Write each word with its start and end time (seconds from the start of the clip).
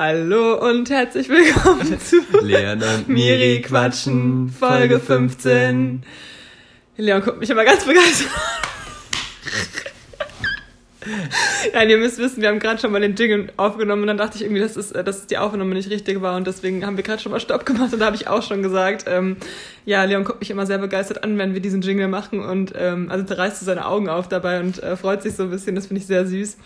Hallo 0.00 0.54
und 0.64 0.90
herzlich 0.90 1.28
willkommen 1.28 1.98
zu 1.98 2.18
Leon 2.40 2.80
und 2.80 3.08
Miri 3.08 3.60
quatschen, 3.62 4.48
Folge 4.48 5.00
15. 5.00 6.04
Leon 6.98 7.20
guckt 7.20 7.40
mich 7.40 7.50
immer 7.50 7.64
ganz 7.64 7.84
begeistert. 7.84 8.28
Nein, 11.74 11.90
ihr 11.90 11.98
müsst 11.98 12.18
wissen, 12.18 12.40
wir 12.40 12.48
haben 12.48 12.60
gerade 12.60 12.80
schon 12.80 12.92
mal 12.92 13.00
den 13.00 13.16
Jingle 13.16 13.52
aufgenommen 13.56 14.02
und 14.02 14.06
dann 14.06 14.18
dachte 14.18 14.36
ich 14.36 14.42
irgendwie, 14.42 14.60
dass, 14.60 14.76
es, 14.76 14.90
dass 14.90 15.26
die 15.26 15.36
Aufnahme 15.36 15.74
nicht 15.74 15.90
richtig 15.90 16.22
war 16.22 16.36
und 16.36 16.46
deswegen 16.46 16.86
haben 16.86 16.96
wir 16.96 17.02
gerade 17.02 17.20
schon 17.20 17.32
mal 17.32 17.40
Stopp 17.40 17.66
gemacht 17.66 17.92
und 17.92 17.98
da 17.98 18.06
habe 18.06 18.14
ich 18.14 18.28
auch 18.28 18.44
schon 18.44 18.62
gesagt, 18.62 19.06
ähm, 19.08 19.36
ja, 19.84 20.04
Leon 20.04 20.22
guckt 20.22 20.38
mich 20.38 20.50
immer 20.50 20.64
sehr 20.64 20.78
begeistert 20.78 21.24
an, 21.24 21.38
wenn 21.38 21.54
wir 21.54 21.60
diesen 21.60 21.82
Jingle 21.82 22.06
machen 22.06 22.38
und 22.38 22.72
ähm, 22.76 23.10
also 23.10 23.24
da 23.24 23.34
reißt 23.34 23.62
er 23.62 23.66
seine 23.66 23.84
Augen 23.88 24.08
auf 24.08 24.28
dabei 24.28 24.60
und 24.60 24.80
äh, 24.80 24.96
freut 24.96 25.24
sich 25.24 25.34
so 25.34 25.42
ein 25.42 25.50
bisschen, 25.50 25.74
das 25.74 25.88
finde 25.88 26.02
ich 26.02 26.06
sehr 26.06 26.24
süß. 26.24 26.56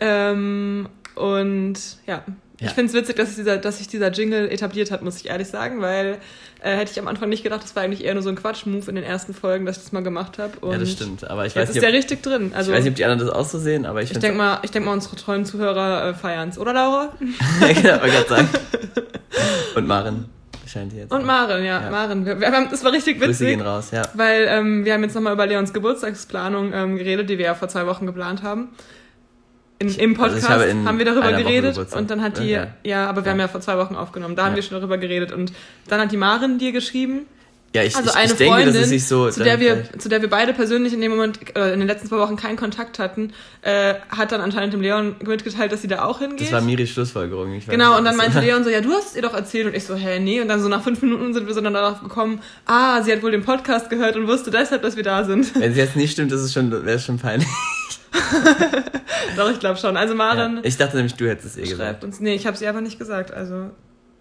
Ähm, 0.00 0.88
und 1.14 1.78
ja, 2.08 2.24
ja. 2.60 2.68
Ich 2.68 2.72
finde 2.72 2.90
es 2.90 2.94
witzig, 2.94 3.16
dass 3.16 3.28
sich, 3.28 3.36
dieser, 3.36 3.56
dass 3.56 3.78
sich 3.78 3.88
dieser 3.88 4.12
Jingle 4.12 4.48
etabliert 4.48 4.92
hat, 4.92 5.02
muss 5.02 5.16
ich 5.16 5.28
ehrlich 5.28 5.48
sagen, 5.48 5.80
weil 5.80 6.18
äh, 6.62 6.76
hätte 6.76 6.92
ich 6.92 7.00
am 7.00 7.08
Anfang 7.08 7.28
nicht 7.28 7.42
gedacht, 7.42 7.64
das 7.64 7.74
war 7.74 7.82
eigentlich 7.82 8.04
eher 8.04 8.14
nur 8.14 8.22
so 8.22 8.28
ein 8.28 8.36
Quatsch-Move 8.36 8.88
in 8.88 8.94
den 8.94 9.02
ersten 9.02 9.34
Folgen, 9.34 9.66
dass 9.66 9.78
ich 9.78 9.82
das 9.82 9.92
mal 9.92 10.04
gemacht 10.04 10.38
habe. 10.38 10.52
Ja, 10.62 10.78
das 10.78 10.92
stimmt. 10.92 11.28
Aber 11.28 11.46
ich 11.46 11.56
weiß 11.56 11.68
nicht, 11.68 11.76
ist 11.76 11.82
der 11.82 11.92
richtig 11.92 12.22
drin. 12.22 12.52
Also, 12.54 12.70
ich 12.70 12.76
weiß 12.76 12.84
nicht, 12.84 12.92
ob 12.92 12.96
die 12.96 13.04
anderen 13.04 13.26
das 13.26 13.36
auch 13.36 13.44
so 13.44 13.58
sehen, 13.58 13.84
aber 13.84 14.02
ich 14.02 14.12
Ich 14.12 14.18
denke 14.18 14.38
mal, 14.38 14.60
denk 14.72 14.84
mal, 14.84 14.92
unsere 14.92 15.16
treuen 15.16 15.44
Zuhörer 15.44 16.10
äh, 16.10 16.14
feiern 16.14 16.50
es. 16.50 16.58
Oder, 16.58 16.72
Laura? 16.72 17.12
ja, 17.60 17.72
genau, 17.72 18.00
wollte 18.00 18.10
gerade 18.10 18.28
sagen. 18.28 18.48
Und 19.74 19.86
Maren. 19.88 20.26
Scheint 20.66 20.92
jetzt 20.92 21.12
und 21.12 21.24
Maren, 21.24 21.62
ja, 21.62 21.82
ja. 21.82 21.90
Maren. 21.90 22.24
Wir, 22.24 22.40
wir 22.40 22.50
haben, 22.50 22.68
das 22.70 22.82
war 22.82 22.90
richtig 22.90 23.16
witzig. 23.16 23.26
Grüße 23.28 23.46
gehen 23.46 23.60
raus, 23.60 23.90
ja. 23.92 24.02
Weil 24.14 24.46
ähm, 24.48 24.84
wir 24.84 24.94
haben 24.94 25.02
jetzt 25.02 25.14
nochmal 25.14 25.34
über 25.34 25.46
Leons 25.46 25.72
Geburtstagsplanung 25.72 26.72
ähm, 26.72 26.96
geredet, 26.96 27.28
die 27.28 27.38
wir 27.38 27.44
ja 27.44 27.54
vor 27.54 27.68
zwei 27.68 27.86
Wochen 27.86 28.06
geplant 28.06 28.42
haben. 28.42 28.70
In, 29.88 29.94
Im 29.94 30.20
also 30.20 30.34
Podcast 30.34 30.50
also 30.50 30.84
haben 30.84 30.98
wir 30.98 31.04
darüber 31.04 31.32
geredet 31.32 31.78
und 31.78 32.10
dann 32.10 32.22
hat 32.22 32.38
die, 32.38 32.50
ja, 32.50 32.68
ja 32.84 33.08
aber 33.08 33.22
wir 33.22 33.26
ja. 33.26 33.32
haben 33.32 33.40
ja 33.40 33.48
vor 33.48 33.60
zwei 33.60 33.76
Wochen 33.78 33.96
aufgenommen, 33.96 34.36
da 34.36 34.46
haben 34.46 34.56
wir 34.56 34.62
schon 34.62 34.78
darüber 34.78 34.98
geredet 34.98 35.32
und 35.32 35.52
dann 35.88 36.00
hat 36.00 36.12
die 36.12 36.16
Maren 36.16 36.58
dir 36.58 36.72
geschrieben. 36.72 37.26
Ja, 37.74 37.82
ich, 37.82 37.96
also 37.96 38.10
ich, 38.10 38.14
eine 38.14 38.30
ich 38.30 38.38
denke, 38.38 38.54
Freundin, 38.54 38.74
dass 38.74 38.84
es 38.84 38.88
sich 38.88 39.04
so, 39.04 39.28
zu 39.30 39.42
der 39.42 39.58
wir, 39.58 39.82
zu 39.98 40.08
der 40.08 40.22
wir 40.22 40.30
beide 40.30 40.52
persönlich 40.52 40.92
in 40.92 41.00
dem 41.00 41.10
Moment, 41.10 41.40
äh, 41.56 41.72
in 41.72 41.80
den 41.80 41.88
letzten 41.88 42.06
zwei 42.06 42.18
Wochen 42.18 42.36
keinen 42.36 42.56
Kontakt 42.56 43.00
hatten, 43.00 43.32
äh, 43.62 43.94
hat 44.10 44.30
dann 44.30 44.40
anscheinend 44.40 44.74
dem 44.74 44.80
Leon 44.80 45.16
mitgeteilt, 45.26 45.72
dass 45.72 45.82
sie 45.82 45.88
da 45.88 46.04
auch 46.04 46.20
hingeht. 46.20 46.42
Das 46.42 46.52
war 46.52 46.60
Miris 46.60 46.90
Schlussfolgerung. 46.90 47.52
Ich 47.52 47.66
genau, 47.66 47.90
nicht, 47.90 47.98
und 47.98 48.04
dann 48.04 48.16
meinte 48.16 48.38
Leon 48.38 48.62
so, 48.62 48.70
ja, 48.70 48.80
du 48.80 48.92
hast 48.92 49.08
es 49.08 49.16
ihr 49.16 49.22
doch 49.22 49.34
erzählt 49.34 49.66
und 49.66 49.74
ich 49.74 49.82
so, 49.82 49.96
hä, 49.96 50.20
nee, 50.20 50.40
und 50.40 50.46
dann 50.46 50.62
so 50.62 50.68
nach 50.68 50.84
fünf 50.84 51.02
Minuten 51.02 51.34
sind 51.34 51.48
wir 51.48 51.54
so 51.54 51.60
dann 51.60 51.74
darauf 51.74 52.00
gekommen, 52.00 52.40
ah, 52.66 53.02
sie 53.02 53.10
hat 53.10 53.24
wohl 53.24 53.32
den 53.32 53.42
Podcast 53.42 53.90
gehört 53.90 54.14
und 54.14 54.28
wusste 54.28 54.52
deshalb, 54.52 54.82
dass 54.82 54.94
wir 54.94 55.02
da 55.02 55.24
sind. 55.24 55.52
Wenn 55.60 55.74
sie 55.74 55.80
jetzt 55.80 55.96
nicht 55.96 56.12
stimmt, 56.12 56.30
das 56.30 56.42
ist 56.42 56.52
schon, 56.52 56.70
wäre 56.70 57.00
schon 57.00 57.18
peinlich. 57.18 57.48
Doch, 59.36 59.50
ich 59.50 59.60
glaube 59.60 59.78
schon. 59.78 59.96
Also 59.96 60.14
Maren. 60.14 60.56
Ja, 60.56 60.62
ich 60.64 60.76
dachte 60.76 60.96
nämlich, 60.96 61.14
du 61.14 61.28
hättest 61.28 61.56
es 61.56 61.64
eh 61.64 61.68
gesagt. 61.68 62.04
Uns, 62.04 62.20
nee, 62.20 62.34
ich 62.34 62.46
habe 62.46 62.56
sie 62.56 62.66
einfach 62.66 62.80
nicht 62.80 62.98
gesagt. 62.98 63.32
Also 63.32 63.70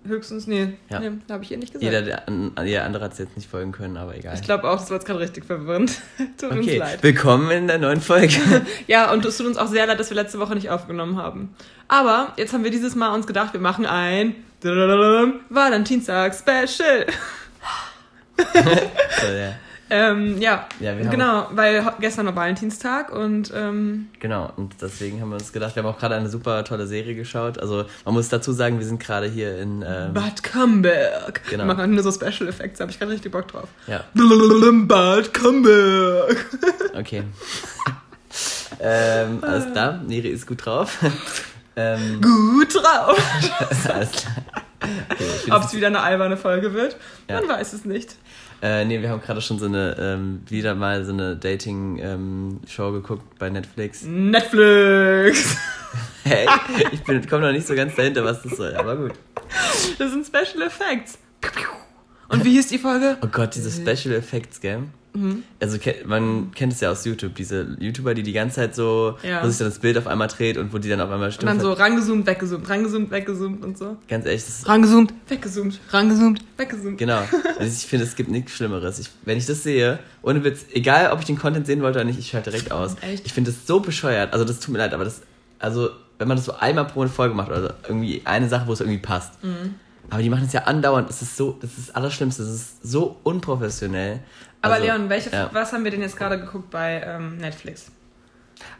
höchstens, 0.06 0.48
nee. 0.48 0.74
Ja. 0.90 1.00
Nee, 1.00 1.12
habe 1.30 1.44
ich 1.44 1.52
ihr 1.52 1.58
nicht 1.58 1.74
gesagt. 1.74 1.84
Jeder, 1.84 2.02
der, 2.02 2.24
jeder 2.66 2.86
andere 2.86 3.06
hat 3.06 3.14
es 3.14 3.20
jetzt 3.20 3.36
nicht 3.36 3.50
folgen 3.50 3.72
können, 3.72 3.98
aber 3.98 4.16
egal. 4.16 4.36
Ich 4.36 4.42
glaube 4.42 4.70
auch, 4.70 4.80
das 4.80 4.90
war 4.90 4.98
jetzt 4.98 5.06
gerade 5.06 5.20
richtig 5.20 5.46
verwirrend. 5.46 6.02
tut 6.38 6.52
okay. 6.52 6.60
uns 6.60 6.76
leid. 6.76 7.04
Willkommen 7.04 7.52
in 7.52 7.68
der 7.68 7.78
neuen 7.78 8.02
Folge. 8.02 8.36
ja, 8.88 9.12
und 9.12 9.24
es 9.26 9.38
tut 9.38 9.48
uns 9.48 9.58
auch 9.58 9.68
sehr 9.68 9.86
leid, 9.86 10.00
dass 10.00 10.10
wir 10.10 10.16
letzte 10.16 10.40
Woche 10.40 10.56
nicht 10.56 10.70
aufgenommen 10.70 11.18
haben. 11.18 11.54
Aber 11.88 12.34
jetzt 12.38 12.54
haben 12.54 12.64
wir 12.64 12.72
dieses 12.72 12.96
Mal 12.96 13.14
uns 13.14 13.28
gedacht, 13.28 13.54
wir 13.54 13.62
machen 13.62 13.86
ein 13.86 14.36
Valentinstag-Special. 14.62 17.06
so, 18.38 19.28
ja. 19.28 19.54
Ähm, 19.96 20.42
ja, 20.42 20.68
ja 20.80 20.96
genau, 20.96 21.50
weil 21.52 21.86
gestern 22.00 22.26
war 22.26 22.36
Valentinstag 22.36 23.12
und 23.12 23.54
ähm, 23.56 24.10
genau 24.20 24.52
und 24.56 24.74
deswegen 24.82 25.22
haben 25.22 25.30
wir 25.30 25.36
uns 25.36 25.54
gedacht, 25.54 25.76
wir 25.76 25.84
haben 25.84 25.90
auch 25.90 26.00
gerade 26.00 26.16
eine 26.16 26.30
super 26.30 26.64
tolle 26.64 26.88
Serie 26.88 27.14
geschaut. 27.14 27.60
Also 27.60 27.86
man 28.04 28.16
muss 28.16 28.28
dazu 28.28 28.54
sagen, 28.54 28.80
wir 28.80 28.88
sind 28.88 29.00
gerade 29.00 29.28
hier 29.28 29.60
in 29.60 29.86
ähm, 29.88 30.16
Bad 30.16 30.42
Camberg. 30.42 31.44
Genau. 31.48 31.66
Wir 31.66 31.76
machen 31.76 31.94
nur 31.94 32.02
so 32.02 32.12
Special 32.12 32.50
Effects, 32.50 32.80
habe 32.80 32.90
ich 32.90 32.98
gerade 32.98 33.12
richtig 33.12 33.32
Bock 33.32 33.48
drauf. 33.50 33.70
Ja. 33.86 34.04
Bad 34.16 35.32
Camberg. 35.32 36.44
okay. 36.96 37.22
ähm, 38.80 39.44
alles 39.44 39.72
klar, 39.72 40.02
Neri 40.08 40.30
ist 40.30 40.48
gut 40.48 40.66
drauf. 40.66 40.98
ähm, 41.76 42.20
gut 42.20 42.74
drauf. 42.74 43.16
alles 43.88 44.12
klar. 44.12 44.36
Okay, 45.12 45.52
Ob 45.52 45.64
es 45.64 45.74
wieder 45.76 45.88
eine 45.88 46.02
alberne 46.02 46.36
Folge 46.36 46.74
wird, 46.74 46.98
ja. 47.30 47.40
man 47.40 47.48
weiß 47.48 47.74
es 47.74 47.86
nicht. 47.86 48.16
Äh, 48.64 48.86
nee, 48.86 49.02
wir 49.02 49.10
haben 49.10 49.20
gerade 49.20 49.42
schon 49.42 49.60
so 49.60 49.66
eine, 49.66 49.98
ähm, 50.00 50.42
wieder 50.48 50.74
mal 50.74 51.04
so 51.04 51.12
eine 51.12 51.36
Dating-Show 51.36 52.88
ähm, 52.88 52.94
geguckt 52.94 53.38
bei 53.38 53.50
Netflix. 53.50 54.04
Netflix! 54.04 55.58
hey, 56.24 56.48
ich 56.92 57.28
komme 57.28 57.42
noch 57.42 57.52
nicht 57.52 57.68
so 57.68 57.76
ganz 57.76 57.94
dahinter, 57.96 58.24
was 58.24 58.42
das 58.42 58.56
soll, 58.56 58.74
aber 58.74 58.96
gut. 58.96 59.12
Das 60.00 60.12
sind 60.12 60.26
Special 60.26 60.66
Effects. 60.66 61.18
Und 62.30 62.46
wie 62.46 62.52
hieß 62.52 62.68
die 62.68 62.78
Folge? 62.78 63.18
Oh 63.22 63.28
Gott, 63.28 63.54
diese 63.54 63.70
Special 63.70 64.16
Effects, 64.16 64.62
gell? 64.62 64.84
Mhm. 65.14 65.44
Also 65.60 65.78
man 66.06 66.52
kennt 66.54 66.74
es 66.74 66.82
ja 66.82 66.92
aus 66.92 67.06
YouTube, 67.06 67.36
diese 67.36 67.78
YouTuber, 67.80 68.14
die 68.14 68.24
die 68.24 68.34
ganze 68.34 68.58
Zeit 68.58 68.76
so, 68.76 69.18
ja. 69.24 69.44
wo 69.44 69.48
sich 69.48 69.58
dann 69.58 69.68
das 69.68 69.80
Bild 69.80 69.98
auf 69.98 70.08
einmal 70.08 70.28
dreht 70.28 70.58
und 70.58 70.74
wo 70.74 70.80
die 70.80 70.90
dann 70.90 71.02
auf 71.02 71.10
einmal 71.10 71.32
stimmt. 71.32 71.52
Und 71.52 71.58
dann 71.58 71.66
so 71.66 71.74
rangezoomt, 71.74 72.26
weggezoomt, 72.26 72.68
rangezoomt, 72.70 73.12
weggezoomt 73.12 73.64
und 73.64 73.78
so. 73.78 73.98
Ganz 74.08 74.26
ehrlich, 74.26 74.44
das 74.44 74.60
ist 74.60 74.68
Rangezoomt, 74.68 75.14
weggezoomt, 75.28 75.80
rangezoomt, 75.92 76.42
weggezoomt. 76.58 76.98
Genau. 76.98 77.22
Also 77.60 77.72
ich 77.72 77.86
finde, 77.86 78.06
es 78.06 78.16
gibt 78.16 78.32
nichts 78.32 78.52
Schlimmeres. 78.54 79.00
Ich, 79.00 79.10
wenn 79.26 79.38
ich 79.38 79.46
das 79.46 79.64
sehe, 79.64 80.00
ohne 80.24 80.44
Witz, 80.44 80.66
egal 80.74 81.12
ob 81.12 81.20
ich 81.20 81.26
den 81.26 81.38
Content 81.38 81.68
sehen 81.68 81.82
wollte 81.82 82.00
oder 82.00 82.06
nicht, 82.06 82.20
ich 82.20 82.30
schalte 82.30 82.50
direkt 82.50 82.72
aus. 82.72 82.96
Echt? 83.02 83.26
Ich 83.26 83.34
finde 83.34 83.52
das 83.52 83.68
so 83.68 83.80
bescheuert. 83.80 84.34
Also 84.34 84.46
das 84.46 84.60
tut 84.60 84.74
mir 84.74 84.80
leid, 84.80 84.94
aber 84.94 85.04
das, 85.04 85.22
also 85.60 85.90
wenn 86.18 86.28
man 86.28 86.38
das 86.38 86.46
so 86.46 86.54
einmal 86.54 86.86
pro 86.86 87.06
Folge 87.08 87.36
macht 87.36 87.50
oder 87.50 87.76
irgendwie 87.88 88.22
eine 88.26 88.50
Sache, 88.50 88.68
wo 88.68 88.74
es 88.74 88.80
irgendwie 88.80 89.00
passt. 89.00 89.44
Mhm. 89.44 89.76
Aber 90.10 90.22
die 90.22 90.30
machen 90.30 90.46
es 90.46 90.54
ja 90.54 90.64
andauernd. 90.64 91.10
Das 91.10 91.22
ist 91.22 91.38
so, 91.38 91.58
das 91.60 91.72
ist 91.78 91.90
das 91.90 91.96
Allerschlimmste. 91.96 92.44
Das 92.44 92.54
ist 92.54 92.84
so 92.84 93.18
unprofessionell. 93.24 94.20
Aber 94.64 94.76
also, 94.76 94.86
Leon, 94.88 95.10
welche, 95.10 95.30
ja. 95.30 95.50
was 95.52 95.74
haben 95.74 95.84
wir 95.84 95.92
denn 95.92 96.02
jetzt 96.02 96.18
gerade 96.18 96.40
geguckt 96.40 96.72
bei 96.72 97.04
ähm, 97.06 97.38
Netflix? 97.38 97.92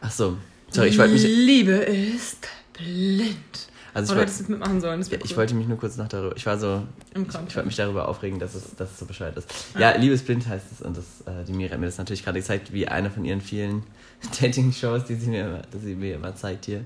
Ach 0.00 0.10
so. 0.10 0.38
Sorry, 0.70 0.88
ich 0.88 0.98
wollte 0.98 1.12
mich. 1.12 1.22
Liebe 1.22 1.72
ist 1.72 2.48
blind. 2.72 3.68
Also 3.92 4.16
ich 4.16 4.38
du 4.38 4.50
mitmachen 4.50 4.80
sollen. 4.80 5.02
Ja, 5.02 5.08
cool. 5.12 5.20
Ich 5.22 5.36
wollte 5.36 5.54
mich 5.54 5.68
nur 5.68 5.78
kurz 5.78 5.96
noch 5.96 6.08
darüber. 6.08 6.34
Ich 6.36 6.46
war 6.46 6.58
so. 6.58 6.82
Im 7.14 7.22
ich, 7.22 7.28
ich 7.28 7.54
wollte 7.54 7.64
mich 7.64 7.76
darüber 7.76 8.08
aufregen, 8.08 8.40
dass 8.40 8.54
es, 8.54 8.74
dass 8.74 8.92
es 8.92 8.98
so 8.98 9.04
bescheuert 9.04 9.36
ist. 9.36 9.48
Ja, 9.74 9.92
ja 9.92 9.96
Liebesblind 9.96 10.48
heißt 10.48 10.64
es. 10.72 10.80
Und 10.80 10.96
das, 10.96 11.04
äh, 11.26 11.44
die 11.44 11.52
Mira 11.52 11.74
hat 11.74 11.80
mir 11.80 11.86
das 11.86 11.98
natürlich 11.98 12.24
gerade 12.24 12.40
gezeigt, 12.40 12.72
wie 12.72 12.88
eine 12.88 13.10
von 13.10 13.24
ihren 13.24 13.42
vielen 13.42 13.84
Dating-Shows, 14.40 15.04
die 15.04 15.16
sie 15.16 15.28
mir, 15.28 15.62
die 15.72 15.78
sie 15.78 15.94
mir 15.94 16.14
immer 16.14 16.34
zeigt 16.34 16.64
hier. 16.64 16.80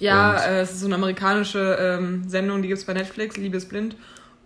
Ja, 0.00 0.36
äh, 0.36 0.60
es 0.62 0.72
ist 0.72 0.80
so 0.80 0.86
eine 0.86 0.94
amerikanische 0.94 1.76
ähm, 1.78 2.28
Sendung, 2.28 2.62
die 2.62 2.68
gibt 2.68 2.80
es 2.80 2.86
bei 2.86 2.94
Netflix, 2.94 3.36
Liebesblind. 3.36 3.94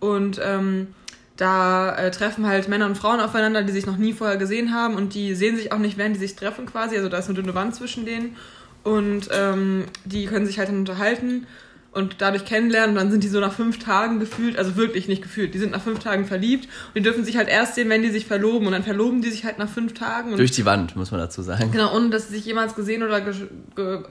Und 0.01 0.39
ähm, 0.43 0.89
da 1.37 1.95
äh, 1.95 2.11
treffen 2.11 2.45
halt 2.45 2.67
Männer 2.67 2.85
und 2.85 2.97
Frauen 2.97 3.19
aufeinander, 3.19 3.63
die 3.63 3.71
sich 3.71 3.85
noch 3.85 3.97
nie 3.97 4.13
vorher 4.13 4.37
gesehen 4.37 4.73
haben 4.73 4.95
und 4.95 5.13
die 5.13 5.33
sehen 5.35 5.55
sich 5.55 5.71
auch 5.71 5.79
nicht, 5.79 5.97
während 5.97 6.15
die 6.15 6.19
sich 6.19 6.35
treffen 6.35 6.65
quasi. 6.65 6.95
Also 6.95 7.09
da 7.09 7.17
ist 7.17 7.25
eine 7.25 7.35
dünne 7.35 7.55
Wand 7.55 7.75
zwischen 7.75 8.05
denen 8.05 8.35
und 8.83 9.29
ähm, 9.31 9.85
die 10.05 10.25
können 10.25 10.45
sich 10.45 10.59
halt 10.59 10.69
dann 10.69 10.79
unterhalten 10.79 11.47
und 11.93 12.15
dadurch 12.19 12.45
kennenlernen 12.45 12.91
und 12.91 12.95
dann 12.95 13.11
sind 13.11 13.23
die 13.23 13.27
so 13.27 13.39
nach 13.39 13.53
fünf 13.53 13.79
Tagen 13.79 14.19
gefühlt, 14.19 14.57
also 14.57 14.75
wirklich 14.75 15.07
nicht 15.07 15.21
gefühlt, 15.21 15.53
die 15.53 15.59
sind 15.59 15.71
nach 15.71 15.81
fünf 15.81 15.99
Tagen 15.99 16.25
verliebt 16.25 16.65
und 16.65 16.95
die 16.95 17.01
dürfen 17.01 17.23
sich 17.23 17.37
halt 17.37 17.47
erst 17.47 17.75
sehen, 17.75 17.89
wenn 17.89 18.01
die 18.01 18.09
sich 18.09 18.25
verloben 18.25 18.65
und 18.65 18.73
dann 18.73 18.83
verloben 18.83 19.21
die 19.21 19.29
sich 19.29 19.45
halt 19.45 19.59
nach 19.59 19.69
fünf 19.69 19.93
Tagen. 19.93 20.35
Durch 20.35 20.51
die 20.51 20.65
Wand, 20.65 20.95
muss 20.95 21.11
man 21.11 21.19
dazu 21.19 21.41
sagen. 21.41 21.71
Genau, 21.71 21.95
ohne 21.95 22.09
dass 22.09 22.27
sie 22.27 22.35
sich 22.35 22.45
jemals 22.45 22.75
gesehen 22.75 23.03
oder 23.03 23.21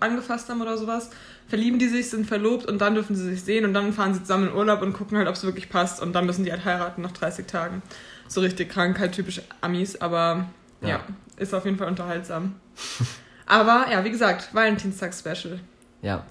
angefasst 0.01 0.49
haben 0.49 0.63
oder 0.63 0.79
sowas. 0.79 1.11
Verlieben 1.49 1.79
die 1.79 1.89
sich, 1.89 2.09
sind 2.09 2.27
verlobt 2.27 2.67
und 2.67 2.81
dann 2.81 2.95
dürfen 2.95 3.17
sie 3.17 3.29
sich 3.29 3.43
sehen 3.43 3.65
und 3.65 3.75
dann 3.75 3.93
fahren 3.93 4.15
sie 4.15 4.21
zusammen 4.21 4.49
in 4.49 4.55
Urlaub 4.55 4.81
und 4.81 4.93
gucken 4.93 5.19
halt, 5.19 5.29
ob 5.29 5.35
es 5.35 5.43
wirklich 5.43 5.69
passt 5.69 6.01
und 6.01 6.15
dann 6.15 6.25
müssen 6.25 6.45
die 6.45 6.53
halt 6.53 6.65
heiraten 6.65 7.03
nach 7.03 7.13
30 7.13 7.47
Tagen. 7.47 7.83
So 8.29 8.41
richtig 8.41 8.71
krank, 8.71 8.99
halt 8.99 9.13
typisch 9.13 9.43
Amis, 9.61 9.97
aber 9.97 10.47
ja, 10.81 10.89
ja 10.89 11.01
ist 11.37 11.53
auf 11.53 11.65
jeden 11.65 11.77
Fall 11.77 11.89
unterhaltsam. 11.89 12.55
aber 13.47 13.87
ja, 13.91 14.05
wie 14.05 14.11
gesagt, 14.11 14.55
Valentinstag-Special. 14.55 15.59
Ja. 16.03 16.27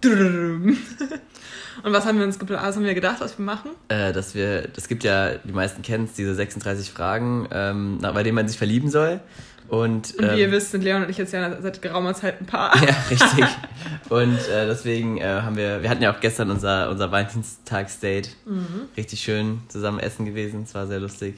Und 1.84 1.94
was 1.94 2.06
haben 2.06 2.20
wir 2.20 2.26
uns 2.26 2.38
was 2.40 2.76
haben 2.76 2.84
wir 2.84 2.94
gedacht, 2.94 3.22
was 3.22 3.38
wir 3.38 3.46
machen? 3.46 3.72
Äh, 3.88 4.14
dass 4.14 4.36
wir, 4.36 4.68
es 4.76 4.88
gibt 4.88 5.04
ja, 5.04 5.38
die 5.38 5.54
meisten 5.54 5.82
kennen 5.82 6.06
es, 6.06 6.14
diese 6.14 6.36
36 6.36 6.92
Fragen, 6.92 7.48
ähm, 7.52 8.00
bei 8.02 8.24
denen 8.24 8.36
man 8.36 8.48
sich 8.48 8.58
verlieben 8.58 8.90
soll. 8.90 9.22
Und, 9.70 10.16
und 10.16 10.20
wie 10.20 10.26
ähm, 10.26 10.38
ihr 10.38 10.52
wisst, 10.52 10.72
sind 10.72 10.84
Leon 10.84 11.04
und 11.04 11.10
ich 11.10 11.18
jetzt 11.18 11.32
ja 11.32 11.62
seit 11.62 11.82
geraumer 11.82 12.14
Zeit 12.14 12.42
ein 12.42 12.46
Paar. 12.46 12.76
Ja, 12.76 12.94
richtig. 13.10 13.46
und 14.10 14.38
äh, 14.50 14.68
deswegen 14.68 15.18
äh, 15.18 15.24
haben 15.24 15.56
wir, 15.56 15.82
wir 15.82 15.90
hatten 15.90 16.04
ja 16.04 16.14
auch 16.14 16.20
gestern 16.20 16.52
unser, 16.52 16.90
unser 16.90 17.10
Valentinstagsdate. 17.10 18.32
Mhm. 18.46 18.90
Richtig 18.98 19.22
schön 19.22 19.62
zusammen 19.70 20.00
essen 20.00 20.26
gewesen. 20.26 20.64
Es 20.64 20.76
war 20.76 20.88
sehr 20.88 21.00
lustig. 21.00 21.36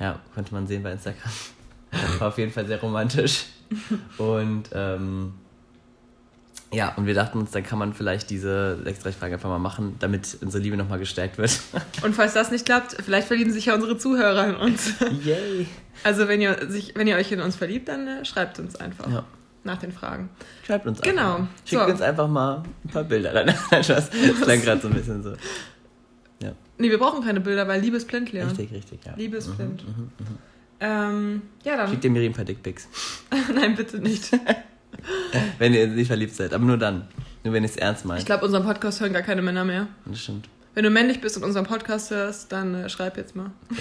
Ja, 0.00 0.18
konnte 0.34 0.52
man 0.52 0.66
sehen 0.66 0.82
bei 0.82 0.90
Instagram. 0.90 1.30
War 2.18 2.28
auf 2.28 2.38
jeden 2.38 2.50
Fall 2.50 2.66
sehr 2.66 2.80
romantisch. 2.80 3.44
Und 4.18 4.64
ähm, 4.74 5.34
ja, 6.72 6.94
und 6.96 7.06
wir 7.06 7.14
dachten 7.14 7.38
uns, 7.38 7.50
dann 7.50 7.62
kann 7.62 7.78
man 7.78 7.92
vielleicht 7.94 8.30
diese 8.30 8.76
36 8.82 9.16
Fragen 9.18 9.34
einfach 9.34 9.48
mal 9.48 9.58
machen, 9.58 9.96
damit 9.98 10.38
unsere 10.40 10.62
Liebe 10.62 10.76
nochmal 10.76 10.98
gestärkt 10.98 11.38
wird. 11.38 11.60
Und 12.02 12.14
falls 12.14 12.32
das 12.34 12.50
nicht 12.50 12.64
klappt, 12.64 12.96
vielleicht 13.04 13.26
verlieben 13.28 13.52
sich 13.52 13.66
ja 13.66 13.74
unsere 13.74 13.96
Zuhörer 13.98 14.48
in 14.48 14.56
uns. 14.56 14.94
Yay! 15.24 15.66
Also 16.04 16.28
wenn 16.28 16.40
ihr, 16.40 16.70
sich, 16.70 16.94
wenn 16.96 17.06
ihr 17.06 17.16
euch 17.16 17.30
in 17.32 17.40
uns 17.40 17.56
verliebt, 17.56 17.88
dann 17.88 18.06
äh, 18.08 18.24
schreibt 18.24 18.58
uns 18.58 18.76
einfach. 18.76 19.08
Ja. 19.10 19.24
nach 19.64 19.78
den 19.78 19.92
Fragen. 19.92 20.28
Schreibt 20.66 20.86
uns 20.86 21.00
Genau. 21.00 21.34
einfach. 21.36 21.48
Schickt 21.64 21.82
So. 21.82 21.88
uns 21.90 22.00
einfach 22.00 22.26
mal 22.28 22.62
ein 22.84 22.90
paar 22.90 23.04
Bilder. 23.04 23.32
Nein, 23.32 23.54
nein. 23.70 23.84
Das 23.86 24.10
klang 24.10 24.60
gerade 24.62 24.80
so 24.80 24.88
ein 24.88 24.94
bisschen 24.94 25.22
so. 25.22 25.34
Nee, 26.78 26.90
wir 26.90 26.98
brauchen 26.98 27.22
keine 27.22 27.40
Bilder, 27.40 27.68
weil 27.68 27.80
Liebe 27.80 27.96
ist 27.96 28.08
blind, 28.08 28.32
Leon. 28.32 28.48
Richtig, 28.48 28.72
richtig, 28.72 29.00
ja. 29.04 29.12
Liebe 29.14 29.36
ist 29.36 29.48
Mhm, 29.50 29.54
blind. 29.56 29.86
mhm, 29.86 30.02
mhm. 30.18 30.38
Ähm, 30.80 31.42
ja, 31.62 31.76
dann. 31.76 31.88
Schickt 31.90 32.02
dem 32.02 32.12
Miri 32.14 32.26
ein 32.26 32.32
paar 32.32 32.44
Dickpics. 32.46 32.88
Nein, 33.54 33.76
bitte 33.76 33.98
nicht. 33.98 34.30
Wenn 35.58 35.74
ihr 35.74 35.86
nicht 35.88 36.06
verliebt 36.08 36.34
seid. 36.34 36.52
Aber 36.54 36.64
nur 36.64 36.76
dann. 36.78 37.08
Nur 37.44 37.54
wenn 37.54 37.64
ihr 37.64 37.68
es 37.68 37.76
ernst 37.76 38.02
Ich 38.02 38.08
meint. 38.08 38.24
glaube, 38.26 38.44
unseren 38.44 38.62
Podcast 38.64 39.00
hören 39.00 39.12
gar 39.12 39.22
keine 39.22 39.42
Männer 39.42 39.64
mehr. 39.64 39.88
Das 40.04 40.20
stimmt. 40.20 40.48
Wenn 40.74 40.84
du 40.84 40.90
männlich 40.90 41.20
bist 41.20 41.36
und 41.36 41.42
unseren 41.42 41.66
Podcast 41.66 42.10
hörst, 42.12 42.52
dann 42.52 42.74
äh, 42.74 42.88
schreib 42.88 43.16
jetzt 43.16 43.34
mal. 43.34 43.50
Genau. 43.68 43.80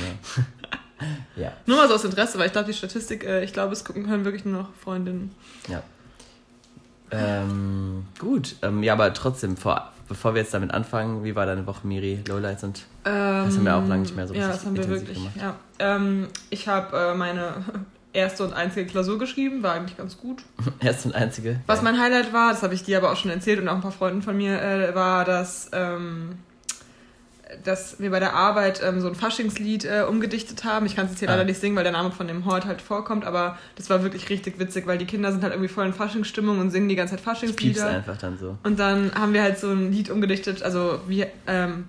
ja, 1.35 1.53
Nur 1.67 1.77
mal 1.77 1.87
so 1.87 1.93
aus 1.93 2.03
Interesse, 2.03 2.39
weil 2.39 2.47
ich 2.47 2.51
glaube, 2.53 2.67
die 2.67 2.73
Statistik, 2.73 3.23
äh, 3.23 3.43
ich 3.43 3.53
glaube, 3.53 3.73
es 3.73 3.85
gucken 3.85 4.05
können 4.07 4.25
wirklich 4.25 4.45
nur 4.45 4.63
noch 4.63 4.73
Freundinnen. 4.83 5.31
ja. 5.69 5.83
Ähm, 7.11 8.05
gut. 8.19 8.55
Ähm, 8.61 8.83
ja, 8.83 8.93
aber 8.93 9.13
trotzdem, 9.13 9.57
vor, 9.57 9.91
bevor 10.07 10.33
wir 10.33 10.41
jetzt 10.41 10.53
damit 10.53 10.71
anfangen, 10.73 11.23
wie 11.25 11.35
war 11.35 11.45
deine 11.45 11.67
Woche, 11.67 11.85
Miri? 11.85 12.19
Lowlights 12.27 12.63
und 12.63 12.85
Ähm, 13.03 13.45
Das 13.45 13.57
haben 13.57 13.65
wir 13.65 13.75
auch 13.75 13.87
lange 13.87 14.03
nicht 14.03 14.15
mehr 14.15 14.27
so 14.27 14.33
Ja, 14.33 14.47
das 14.47 14.65
haben 14.65 14.77
wir 14.77 14.87
wirklich. 14.87 15.17
gemacht. 15.17 15.35
Ja. 15.37 15.55
Ähm, 15.79 16.27
ich 16.49 16.67
habe 16.69 16.95
äh, 16.97 17.13
meine 17.15 17.53
erste 18.13 18.43
und 18.43 18.53
einzige 18.53 18.85
Klausur 18.85 19.17
geschrieben, 19.19 19.63
war 19.63 19.73
eigentlich 19.73 19.97
ganz 19.97 20.17
gut. 20.17 20.43
erste 20.79 21.09
und 21.09 21.15
einzige. 21.15 21.59
Was 21.67 21.81
mein 21.81 21.99
Highlight 21.99 22.33
war, 22.33 22.51
das 22.51 22.61
habe 22.63 22.73
ich 22.73 22.83
dir 22.83 22.97
aber 22.97 23.11
auch 23.11 23.15
schon 23.17 23.31
erzählt 23.31 23.59
und 23.59 23.67
auch 23.69 23.75
ein 23.75 23.81
paar 23.81 23.91
Freunden 23.91 24.21
von 24.21 24.35
mir, 24.35 24.61
äh, 24.61 24.93
war, 24.95 25.23
dass, 25.25 25.69
ähm, 25.73 26.37
dass 27.65 27.99
wir 27.99 28.11
bei 28.11 28.19
der 28.19 28.33
Arbeit 28.33 28.81
ähm, 28.83 29.01
so 29.01 29.07
ein 29.09 29.15
Faschingslied 29.15 29.83
äh, 29.85 30.03
umgedichtet 30.07 30.63
haben. 30.63 30.85
Ich 30.85 30.95
kann 30.95 31.05
es 31.05 31.11
jetzt 31.11 31.19
hier 31.19 31.27
Ah. 31.29 31.33
leider 31.33 31.43
nicht 31.45 31.59
singen, 31.59 31.75
weil 31.75 31.83
der 31.83 31.91
Name 31.91 32.11
von 32.11 32.27
dem 32.27 32.45
Hort 32.45 32.65
halt 32.65 32.81
vorkommt, 32.81 33.25
aber 33.25 33.57
das 33.75 33.89
war 33.89 34.03
wirklich 34.03 34.29
richtig 34.29 34.57
witzig, 34.59 34.87
weil 34.87 34.97
die 34.97 35.05
Kinder 35.05 35.31
sind 35.31 35.43
halt 35.43 35.53
irgendwie 35.53 35.67
voll 35.67 35.85
in 35.85 35.93
Faschingsstimmung 35.93 36.59
und 36.59 36.71
singen 36.71 36.87
die 36.87 36.95
ganze 36.95 37.15
Zeit 37.15 37.23
Faschingslieder. 37.23 37.87
einfach 37.87 38.17
dann 38.17 38.37
so. 38.37 38.57
Und 38.63 38.79
dann 38.79 39.13
haben 39.15 39.33
wir 39.33 39.41
halt 39.43 39.59
so 39.59 39.69
ein 39.69 39.91
Lied 39.91 40.09
umgedichtet, 40.09 40.63
also 40.63 40.99
wie 41.07 41.25
ähm, 41.47 41.85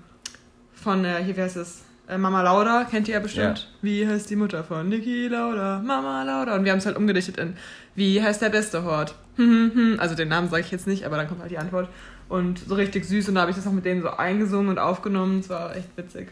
von, 0.74 1.04
äh, 1.04 1.22
hier, 1.24 1.36
wie 1.36 1.42
heißt 1.42 1.56
es? 1.56 1.82
Äh, 2.08 2.18
Mama 2.18 2.42
Lauda, 2.42 2.84
kennt 2.84 3.08
ihr 3.08 3.14
ja 3.14 3.20
bestimmt. 3.20 3.70
Wie 3.80 4.06
heißt 4.06 4.28
die 4.28 4.36
Mutter 4.36 4.64
von 4.64 4.88
Niki 4.88 5.28
Lauda? 5.28 5.80
Mama 5.84 6.22
Lauda. 6.24 6.56
Und 6.56 6.64
wir 6.64 6.72
haben 6.72 6.78
es 6.78 6.86
halt 6.86 6.96
umgedichtet 6.96 7.38
in 7.38 7.56
Wie 7.94 8.22
heißt 8.22 8.42
der 8.42 8.50
beste 8.50 8.84
Hort? 8.84 9.14
Hm, 9.36 9.46
hm, 9.46 9.74
hm. 9.74 10.00
Also 10.00 10.14
den 10.14 10.28
Namen 10.28 10.48
sage 10.48 10.62
ich 10.62 10.70
jetzt 10.70 10.86
nicht, 10.86 11.04
aber 11.04 11.16
dann 11.16 11.28
kommt 11.28 11.40
halt 11.40 11.50
die 11.50 11.58
Antwort. 11.58 11.88
Und 12.28 12.58
so 12.58 12.74
richtig 12.74 13.04
süß 13.04 13.28
und 13.28 13.36
da 13.36 13.42
habe 13.42 13.50
ich 13.50 13.56
das 13.56 13.66
auch 13.66 13.72
mit 13.72 13.84
denen 13.84 14.02
so 14.02 14.10
eingesungen 14.10 14.68
und 14.68 14.78
aufgenommen. 14.78 15.40
Es 15.40 15.48
war 15.48 15.76
echt 15.76 15.96
witzig. 15.96 16.28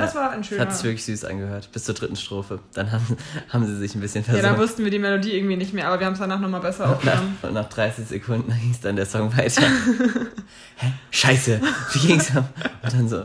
Das 0.00 0.14
Ja, 0.14 0.20
war 0.20 0.30
ein 0.30 0.42
schöner... 0.44 0.62
hat 0.62 0.74
sich 0.74 0.84
wirklich 0.84 1.04
süß 1.04 1.24
angehört. 1.24 1.70
Bis 1.72 1.84
zur 1.84 1.94
dritten 1.94 2.16
Strophe. 2.16 2.58
Dann 2.74 2.90
haben, 2.92 3.16
haben 3.48 3.66
sie 3.66 3.76
sich 3.76 3.94
ein 3.94 4.00
bisschen 4.00 4.24
ja, 4.32 4.42
da 4.42 4.58
wussten 4.58 4.84
wir 4.84 4.90
die 4.90 4.98
Melodie 4.98 5.32
irgendwie 5.36 5.56
nicht 5.56 5.72
mehr, 5.72 5.86
aber 5.88 5.98
wir 6.00 6.06
haben 6.06 6.14
es 6.14 6.18
danach 6.18 6.40
nochmal 6.40 6.60
besser 6.60 6.90
aufgenommen. 6.90 7.38
und 7.42 7.54
nach 7.54 7.68
30 7.68 8.06
Sekunden 8.06 8.50
ging 8.60 8.70
es 8.70 8.80
dann 8.80 8.96
der 8.96 9.06
Song 9.06 9.36
weiter. 9.36 9.62
Hä? 10.76 10.92
Scheiße, 11.10 11.60
wie 11.92 12.06
ging's 12.06 12.34
ab? 12.34 12.48
Und 12.82 12.92
dann 12.92 13.08
so. 13.08 13.24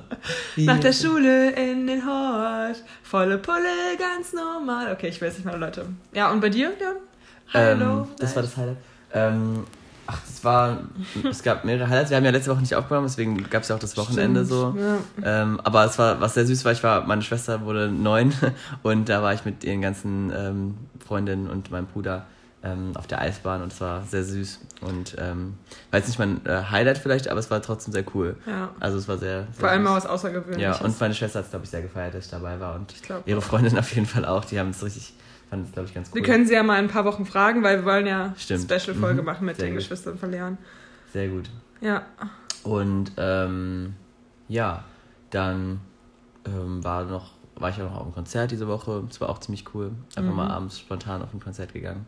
Nach 0.58 0.80
der 0.80 0.94
Schule 0.94 1.52
in 1.52 1.88
den 1.88 2.06
Hort, 2.06 2.84
volle 3.04 3.38
Pulle, 3.38 3.60
ganz 3.98 4.34
normal. 4.34 4.92
Okay, 4.92 5.08
ich 5.08 5.22
weiß 5.22 5.36
nicht 5.36 5.46
mal, 5.46 5.58
Leute. 5.60 5.86
Ja, 6.14 6.32
und 6.32 6.42
bei 6.42 6.50
dir, 6.50 6.72
Leon? 6.80 6.96
Hallo. 7.54 8.02
Ähm, 8.02 8.08
das 8.20 8.36
war 8.36 8.42
das 8.44 8.58
Highlight. 8.58 8.78
Ähm, 9.14 9.66
ach, 10.08 10.20
das 10.26 10.44
war. 10.44 10.80
Es 11.30 11.44
gab 11.44 11.66
mehrere 11.66 11.90
Highlights. 11.90 12.10
Wir 12.10 12.18
haben 12.18 12.26
ja 12.26 12.32
letzte 12.32 12.52
Woche 12.52 12.62
nicht 12.62 12.76
aufgenommen, 12.76 13.08
deswegen 13.08 13.50
gab 13.50 13.64
es 13.64 13.70
ja 13.70 13.76
auch 13.76 13.80
das 13.80 13.98
Wochenende 13.98 14.46
so. 14.46 14.76
Ja. 14.78 15.42
Ähm, 15.42 15.60
aber 15.64 15.86
es 15.86 15.98
war, 15.98 16.22
was 16.22 16.34
sehr 16.34 16.46
süß 16.46 16.66
war, 16.66 16.72
ich 16.72 16.84
war, 16.84 17.06
meine 17.06 17.22
Schwester 17.22 17.62
wurde 17.62 17.90
neun 17.90 18.34
und 18.84 19.10
da 19.10 19.22
war 19.22 19.34
ich 19.34 19.46
mit 19.46 19.64
ihren 19.64 19.82
ganzen 19.82 20.32
ähm, 20.36 20.78
Freundinnen 21.06 21.50
und 21.50 21.72
meinem 21.72 21.88
Bruder 21.88 22.26
ähm, 22.66 22.92
auf 22.96 23.08
der 23.08 23.22
Eisbahn 23.22 23.62
und 23.62 23.72
es 23.72 23.80
war 23.80 24.02
sehr 24.04 24.24
süß. 24.24 24.60
Und 24.82 25.16
ähm, 25.20 25.56
war 25.92 26.00
jetzt 26.00 26.08
nicht 26.08 26.20
mein 26.20 26.46
äh, 26.46 26.64
Highlight 26.72 26.98
vielleicht, 26.98 27.28
aber 27.28 27.40
es 27.40 27.50
war 27.52 27.62
trotzdem 27.62 27.94
sehr 27.94 28.04
cool. 28.14 28.36
ja. 28.46 28.72
Also 28.80 28.98
es 28.98 29.08
war 29.08 29.18
sehr. 29.18 29.44
sehr 29.44 29.54
Vor 29.60 29.70
allem 29.70 29.84
mal 29.84 29.96
was 29.96 30.06
Außergewöhnliches. 30.06 30.80
Ja, 30.80 30.86
und 30.86 31.00
meine 31.00 31.14
Schwester 31.14 31.40
hat 31.40 31.46
es, 31.46 31.52
glaube 31.52 31.66
ich, 31.66 31.72
sehr 31.72 31.82
gefeiert, 31.82 32.16
dass 32.16 32.26
ich 32.26 32.32
dabei 32.32 32.60
war 32.60 32.76
und 32.76 32.92
ich 32.92 33.02
glaube. 33.04 33.24
ihre 33.26 33.42
Freundin 33.42 33.78
auf 33.80 33.94
jeden 33.94 34.08
Fall 34.08 34.26
auch. 34.26 34.46
Die 34.46 34.60
haben 34.60 34.72
es 34.72 34.84
richtig, 34.84 35.14
fanden 35.56 35.66
es, 35.68 35.72
glaube 35.74 35.88
ich, 35.88 35.94
ganz 35.96 36.10
cool. 36.10 36.16
Wir 36.16 36.24
können 36.24 36.46
sie 36.46 36.54
ja 36.54 36.64
mal 36.64 36.78
in 36.80 36.86
ein 36.86 36.92
paar 36.92 37.06
Wochen 37.06 37.26
fragen, 37.26 37.64
weil 37.64 37.80
wir 37.80 37.86
wollen 37.86 38.06
ja. 38.08 38.34
Special-Folge 38.38 39.22
Mhm. 39.22 39.26
machen 39.26 39.46
mit 39.46 39.56
Sehr 39.58 39.66
den 39.68 39.74
gut. 39.74 39.82
Geschwistern 39.84 40.18
von 40.18 40.32
Leon. 40.32 40.58
Sehr 41.14 41.30
gut. 41.30 41.50
Ja. 41.82 42.06
Und 42.64 43.12
ähm, 43.18 43.94
ja, 44.48 44.84
dann 45.30 45.80
ähm, 46.46 46.84
war 46.84 47.06
noch, 47.06 47.32
war 47.56 47.70
ich 47.70 47.76
auch 47.82 47.90
noch 47.90 47.96
auf 47.98 48.04
einem 48.04 48.14
Konzert 48.14 48.52
diese 48.52 48.68
Woche. 48.68 49.04
Das 49.08 49.22
war 49.22 49.30
auch 49.30 49.40
ziemlich 49.40 49.66
cool. 49.74 49.92
Einfach 50.16 50.32
Mhm. 50.32 50.38
mal 50.38 50.50
abends 50.52 50.80
spontan 50.80 51.22
auf 51.22 51.34
ein 51.34 51.40
Konzert 51.40 51.74
gegangen. 51.74 52.06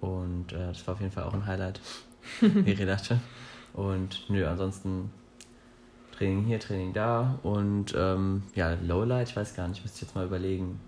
Und 0.00 0.52
äh, 0.52 0.68
das 0.68 0.84
war 0.86 0.94
auf 0.94 1.00
jeden 1.00 1.12
Fall 1.12 1.24
auch 1.24 1.34
ein 1.34 1.46
Highlight, 1.46 1.80
wie 2.40 2.74
dachte. 2.86 3.20
Und 3.74 4.24
nö, 4.28 4.44
ansonsten 4.46 5.10
Training 6.16 6.44
hier, 6.44 6.58
Training 6.58 6.92
da. 6.92 7.38
Und 7.44 7.94
ähm, 7.96 8.42
ja, 8.54 8.74
Lowlight, 8.82 9.28
ich 9.28 9.36
weiß 9.36 9.54
gar 9.54 9.68
nicht, 9.68 9.82
müsste 9.82 9.96
ich 9.98 10.02
jetzt 10.02 10.14
mal 10.16 10.26
überlegen. 10.26 10.80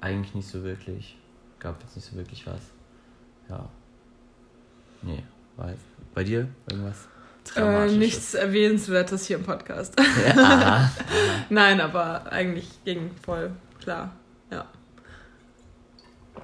Eigentlich 0.00 0.34
nicht 0.34 0.48
so 0.48 0.62
wirklich. 0.64 1.16
Gab 1.58 1.80
jetzt 1.82 1.96
nicht 1.96 2.08
so 2.08 2.16
wirklich 2.16 2.46
was. 2.46 2.60
Ja. 3.48 3.68
Nee, 5.02 5.22
weiß. 5.56 5.78
Bei 6.14 6.24
dir 6.24 6.48
irgendwas? 6.70 7.08
Äh, 7.56 7.88
nichts 7.96 8.34
Erwähnenswertes 8.34 9.26
hier 9.26 9.36
im 9.38 9.44
Podcast. 9.44 9.94
Ja. 10.36 10.90
Nein, 11.50 11.80
aber 11.80 12.30
eigentlich 12.30 12.68
ging 12.84 13.10
voll 13.22 13.50
klar. 13.80 14.12
Ja. 14.50 14.66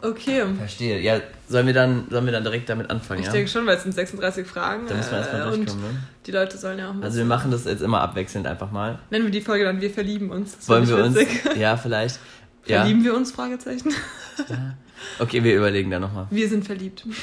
Okay. 0.03 0.45
Verstehe. 0.59 1.01
Ja, 1.01 1.21
sollen 1.49 1.67
wir 1.67 1.75
dann, 1.75 2.07
sollen 2.11 2.27
wir 2.27 2.33
dann 2.33 2.43
direkt 2.45 2.69
damit 2.69 2.91
anfangen, 2.91 3.21
Ich 3.21 3.27
ja? 3.27 3.33
denke 3.33 3.51
schon, 3.51 3.67
weil 3.67 3.77
es 3.77 3.83
sind 3.85 3.93
36 3.93 4.47
Fragen. 4.47 4.87
Da 4.87 4.95
müssen 4.95 5.11
wir 5.11 5.19
erstmal 5.19 5.41
äh, 5.41 5.45
und 5.45 5.57
durchkommen, 5.57 5.93
ne? 5.93 5.99
die 6.27 6.33
Leute 6.33 6.59
sollen 6.59 6.79
ja 6.79 6.91
auch 6.91 7.03
Also 7.03 7.19
wir 7.19 7.25
machen 7.25 7.51
das 7.51 7.65
jetzt 7.65 7.83
immer 7.83 8.01
abwechselnd 8.01 8.47
einfach 8.47 8.71
mal. 8.71 8.99
Nennen 9.11 9.25
wir 9.25 9.31
die 9.33 9.41
Folge 9.41 9.65
dann 9.65 9.81
Wir 9.81 9.91
verlieben 9.91 10.31
uns. 10.31 10.57
Das 10.57 10.69
Wollen 10.69 10.89
wir 10.89 10.99
ich 10.99 11.05
uns? 11.05 11.17
witzig. 11.17 11.45
Ja, 11.57 11.77
vielleicht. 11.77 12.19
Ja. 12.67 12.81
Verlieben 12.81 13.05
wir 13.05 13.15
uns? 13.15 13.33
Fragezeichen. 13.33 13.93
ja. 14.49 14.75
Okay, 15.19 15.43
wir 15.45 15.57
überlegen 15.57 15.91
dann 15.91 16.03
nochmal. 16.03 16.27
Wir 16.31 16.49
sind 16.49 16.65
verliebt. 16.65 17.05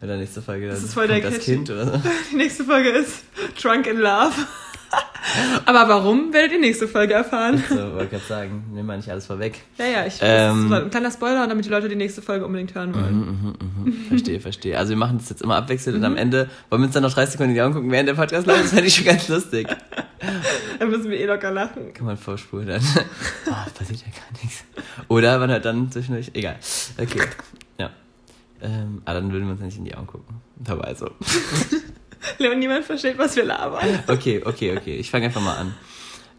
In 0.00 0.08
der 0.08 0.16
nächsten 0.18 0.42
Folge 0.42 0.68
Das 0.68 0.82
ist 0.82 0.94
voll 0.94 1.06
der 1.08 1.20
das. 1.20 1.38
Kind 1.38 1.70
oder 1.70 1.86
so. 1.86 2.02
Die 2.32 2.36
nächste 2.36 2.64
Folge 2.64 2.90
ist 2.90 3.22
Drunk 3.60 3.86
in 3.86 3.98
Love. 3.98 4.34
Aber 5.66 5.88
warum, 5.88 6.32
werdet 6.32 6.52
ihr 6.52 6.58
nächste 6.60 6.88
Folge 6.88 7.14
erfahren. 7.14 7.62
So, 7.68 7.76
wollte 7.76 8.08
gerade 8.08 8.24
sagen, 8.24 8.64
nimm 8.74 8.86
mal 8.86 8.96
nicht 8.96 9.08
alles 9.10 9.26
vorweg. 9.26 9.60
Ja, 9.78 9.84
ja, 9.86 10.06
ich 10.06 10.18
Ähm. 10.20 10.48
das 10.48 10.56
ist 10.58 10.68
so 10.68 10.74
ein 10.74 10.90
kleiner 10.90 11.10
Spoiler, 11.10 11.46
damit 11.46 11.64
die 11.64 11.68
Leute 11.70 11.88
die 11.88 11.94
nächste 11.96 12.22
Folge 12.22 12.44
unbedingt 12.44 12.74
hören 12.74 12.94
wollen. 12.94 13.14
Mhm, 13.16 13.54
mhm, 13.60 13.84
mhm. 13.84 13.92
Verstehe, 14.08 14.40
verstehe. 14.40 14.76
Also 14.78 14.90
wir 14.90 14.96
machen 14.96 15.18
das 15.18 15.28
jetzt 15.30 15.42
immer 15.42 15.56
abwechselnd 15.56 15.98
Mhm. 15.98 16.04
und 16.04 16.10
am 16.12 16.16
Ende 16.16 16.48
wollen 16.70 16.82
wir 16.82 16.86
uns 16.86 16.94
dann 16.94 17.02
noch 17.04 17.12
30 17.14 17.32
Sekunden 17.32 17.50
in 17.50 17.54
die 17.54 17.62
Augen 17.62 17.74
gucken, 17.74 17.90
während 17.90 18.08
der 18.08 18.14
Podcast 18.14 18.46
läuft. 18.46 18.64
Das 18.64 18.70
fände 18.70 18.86
ich 18.86 18.94
schon 18.96 19.04
ganz 19.06 19.28
lustig. 19.28 19.68
Dann 20.78 20.90
müssen 20.90 21.10
wir 21.10 21.18
eh 21.18 21.26
locker 21.26 21.50
lachen. 21.50 21.92
Kann 21.94 22.06
man 22.06 22.16
vorspulen 22.16 22.66
dann. 22.68 22.80
Ah, 23.50 23.66
passiert 23.76 24.00
ja 24.00 24.06
gar 24.06 24.40
nichts. 24.42 24.64
Oder 25.08 25.38
man 25.40 25.50
hört 25.50 25.64
dann 25.64 25.90
zwischendurch. 25.90 26.30
Egal. 26.34 26.56
Okay. 26.96 27.22
Ja. 27.78 27.90
Ähm, 28.60 29.02
aber 29.04 29.20
dann 29.20 29.32
würden 29.32 29.46
wir 29.46 29.52
uns 29.52 29.60
nicht 29.62 29.78
in 29.78 29.84
die 29.84 29.94
Augen 29.96 30.06
gucken. 30.06 30.36
Dabei 30.56 30.84
also. 30.84 31.10
Leon, 32.38 32.58
niemand 32.58 32.84
versteht, 32.84 33.18
was 33.18 33.34
wir 33.36 33.44
labern. 33.44 33.80
Okay, 34.08 34.42
okay, 34.44 34.76
okay. 34.76 34.96
Ich 34.96 35.10
fange 35.10 35.26
einfach 35.26 35.40
mal 35.40 35.56
an. 35.56 35.74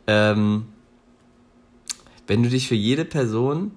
Ähm, 0.07 0.65
wenn 2.27 2.43
du 2.43 2.49
dich 2.49 2.67
für 2.67 2.75
jede 2.75 3.05
Person 3.05 3.71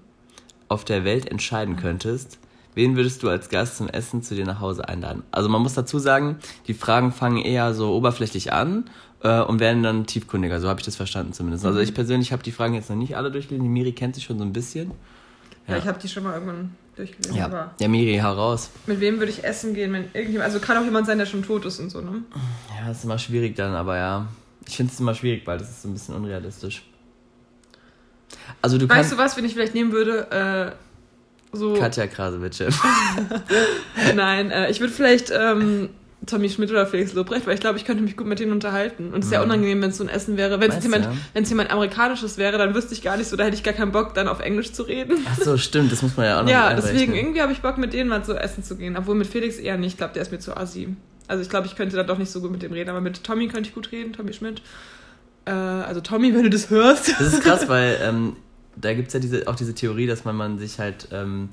auf 0.69 0.85
der 0.85 1.05
Welt 1.05 1.31
entscheiden 1.31 1.77
könntest, 1.77 2.39
wen 2.75 2.97
würdest 2.97 3.23
du 3.23 3.29
als 3.29 3.49
Gast 3.49 3.77
zum 3.79 3.89
Essen 3.89 4.23
zu 4.23 4.35
dir 4.35 4.45
nach 4.45 4.61
Hause 4.61 4.89
einladen? 4.89 5.23
Also 5.31 5.49
man 5.49 5.63
muss 5.63 5.75
dazu 5.75 5.99
sagen, 5.99 6.39
die 6.67 6.75
Fragen 6.75 7.13
fangen 7.13 7.39
eher 7.39 7.75
so 7.75 7.93
oberflächlich 7.95 8.53
an 8.53 8.89
äh, 9.23 9.41
und 9.41 9.61
werden 9.61 9.83
dann 9.83 10.07
tiefkundiger. 10.07 10.61
So 10.61 10.69
habe 10.69 10.81
ich 10.81 10.87
das 10.87 10.97
verstanden 10.97 11.33
zumindest. 11.33 11.65
Also 11.65 11.81
ich 11.81 11.95
persönlich 11.95 12.33
habe 12.33 12.43
die 12.43 12.53
Fragen 12.53 12.75
jetzt 12.75 12.91
noch 12.91 12.97
nicht 12.97 13.17
alle 13.17 13.31
durchgelesen. 13.31 13.65
Die 13.65 13.71
Miri 13.71 13.93
kennt 13.93 14.15
sie 14.15 14.21
schon 14.21 14.39
so 14.39 14.45
ein 14.45 14.53
bisschen. 14.53 14.93
Ja, 15.67 15.75
Ja. 15.75 15.79
ich 15.79 15.87
habe 15.89 15.99
die 15.99 16.09
schon 16.09 16.23
mal 16.23 16.35
irgendwann 16.35 16.73
durchgelesen. 16.97 17.37
Ja, 17.37 17.45
Aber 17.47 17.75
ja 17.79 17.88
Miri, 17.88 18.19
hau 18.19 18.33
raus. 18.33 18.71
mit 18.87 19.00
wem 19.00 19.19
würde 19.19 19.31
ich 19.31 19.45
essen 19.45 19.75
gehen, 19.75 19.93
wenn 19.93 20.05
irgendjemand. 20.12 20.45
Also 20.45 20.59
kann 20.59 20.76
auch 20.79 20.85
jemand 20.85 21.07
sein, 21.07 21.19
der 21.19 21.26
schon 21.26 21.43
tot 21.43 21.65
ist 21.65 21.79
und 21.79 21.91
so, 21.91 22.00
ne? 22.00 22.23
Ja, 22.79 22.91
ist 22.91 23.05
immer 23.05 23.19
schwierig 23.19 23.55
dann, 23.57 23.75
aber 23.75 23.97
ja. 23.97 24.26
Ich 24.67 24.76
finde 24.76 24.93
es 24.93 24.99
immer 24.99 25.15
schwierig, 25.15 25.47
weil 25.47 25.59
das 25.59 25.71
ist 25.71 25.83
so 25.83 25.88
ein 25.88 25.93
bisschen 25.93 26.15
unrealistisch. 26.17 26.83
Also 28.62 28.79
du 28.79 28.88
Weißt 28.88 29.12
du 29.12 29.19
was, 29.19 29.37
wenn 29.37 29.45
ich 29.45 29.53
vielleicht 29.55 29.75
nehmen 29.75 29.93
würde? 29.93 30.75
Äh, 31.53 31.57
so. 31.57 31.75
Katja 31.75 32.07
Krasowitsche. 32.07 32.69
Nein, 34.17 34.50
äh, 34.50 34.71
ich 34.71 34.81
würde 34.81 34.93
vielleicht 34.93 35.31
ähm, 35.31 35.91
Tommy 36.25 36.49
Schmidt 36.49 36.71
oder 36.71 36.87
Felix 36.87 37.13
Lobrecht, 37.13 37.47
weil 37.47 37.55
ich 37.55 37.61
glaube, 37.61 37.77
ich 37.79 37.85
könnte 37.85 38.03
mich 38.03 38.17
gut 38.17 38.27
mit 38.27 38.39
denen 38.41 38.51
unterhalten. 38.53 39.13
Und 39.13 39.21
es 39.21 39.27
ist 39.27 39.33
ja 39.33 39.39
Mhm. 39.41 39.45
unangenehm, 39.45 39.83
wenn 39.83 39.91
es 39.91 39.99
so 39.99 40.05
ein 40.05 40.09
Essen 40.09 40.37
wäre. 40.37 40.61
Wenn 40.61 40.71
es 40.73 40.83
jemand, 40.83 41.05
ja? 41.05 41.13
wenn's 41.35 41.49
jemand 41.51 41.71
Amerikanisches 41.71 42.39
wäre, 42.39 42.57
dann 42.59 42.75
wüsste 42.75 42.95
ich 42.95 43.03
gar 43.03 43.17
nicht 43.17 43.29
so, 43.29 43.37
da 43.37 43.45
hätte 43.45 43.55
ich 43.55 43.63
gar 43.63 43.75
keinen 43.75 43.93
Bock, 43.93 44.15
dann 44.15 44.27
auf 44.27 44.41
Englisch 44.41 44.73
zu 44.73 44.83
reden. 44.83 45.19
Ach 45.31 45.39
so, 45.43 45.57
stimmt, 45.59 45.93
das 45.93 46.03
muss 46.03 46.17
man 46.17 46.27
ja 46.27 46.39
auch 46.39 46.43
noch 46.43 46.51
Ja, 46.51 46.75
deswegen, 46.75 47.15
irgendwie 47.15 47.43
habe 47.43 47.53
ich 47.53 47.61
Bock, 47.61 47.77
mit 47.79 47.93
denen 47.93 48.09
mal 48.09 48.25
so 48.25 48.33
essen 48.35 48.65
zu 48.65 48.77
gehen. 48.77 48.97
Obwohl 48.97 49.15
mit 49.15 49.27
Felix 49.27 49.57
eher 49.59 49.77
nicht. 49.77 49.93
Ich 49.93 49.97
glaube, 49.99 50.15
der 50.15 50.23
ist 50.23 50.33
mir 50.33 50.39
zu 50.39 50.57
assi. 50.57 50.97
Also 51.29 51.43
ich 51.43 51.49
glaube, 51.51 51.67
ich 51.67 51.77
könnte 51.77 51.95
da 51.97 52.03
doch 52.03 52.19
nicht 52.19 52.31
so 52.31 52.41
gut 52.41 52.51
mit 52.51 52.63
dem 52.63 52.73
reden. 52.73 52.91
Aber 52.91 53.01
mit 53.01 53.23
Tommy 53.23 53.47
könnte 53.49 53.69
ich 53.69 53.75
gut 53.75 53.93
reden, 53.93 54.13
Tommy 54.13 54.33
Schmidt. 54.33 54.63
Äh, 55.45 55.51
also 55.51 56.01
Tommy, 56.01 56.35
wenn 56.35 56.43
du 56.45 56.51
das 56.51 56.71
hörst. 56.71 57.09
Das 57.21 57.35
ist 57.35 57.43
krass, 57.43 57.69
weil 57.69 57.99
ähm, 58.03 58.37
da 58.75 58.95
gibt 58.95 59.09
es 59.09 59.15
ja 59.15 59.21
diese, 59.21 59.47
auch 59.49 59.55
diese 59.55 59.75
Theorie, 59.75 60.07
dass 60.07 60.25
man, 60.25 60.35
man 60.35 60.59
sich 60.59 60.79
halt 60.79 61.09
ähm, 61.13 61.51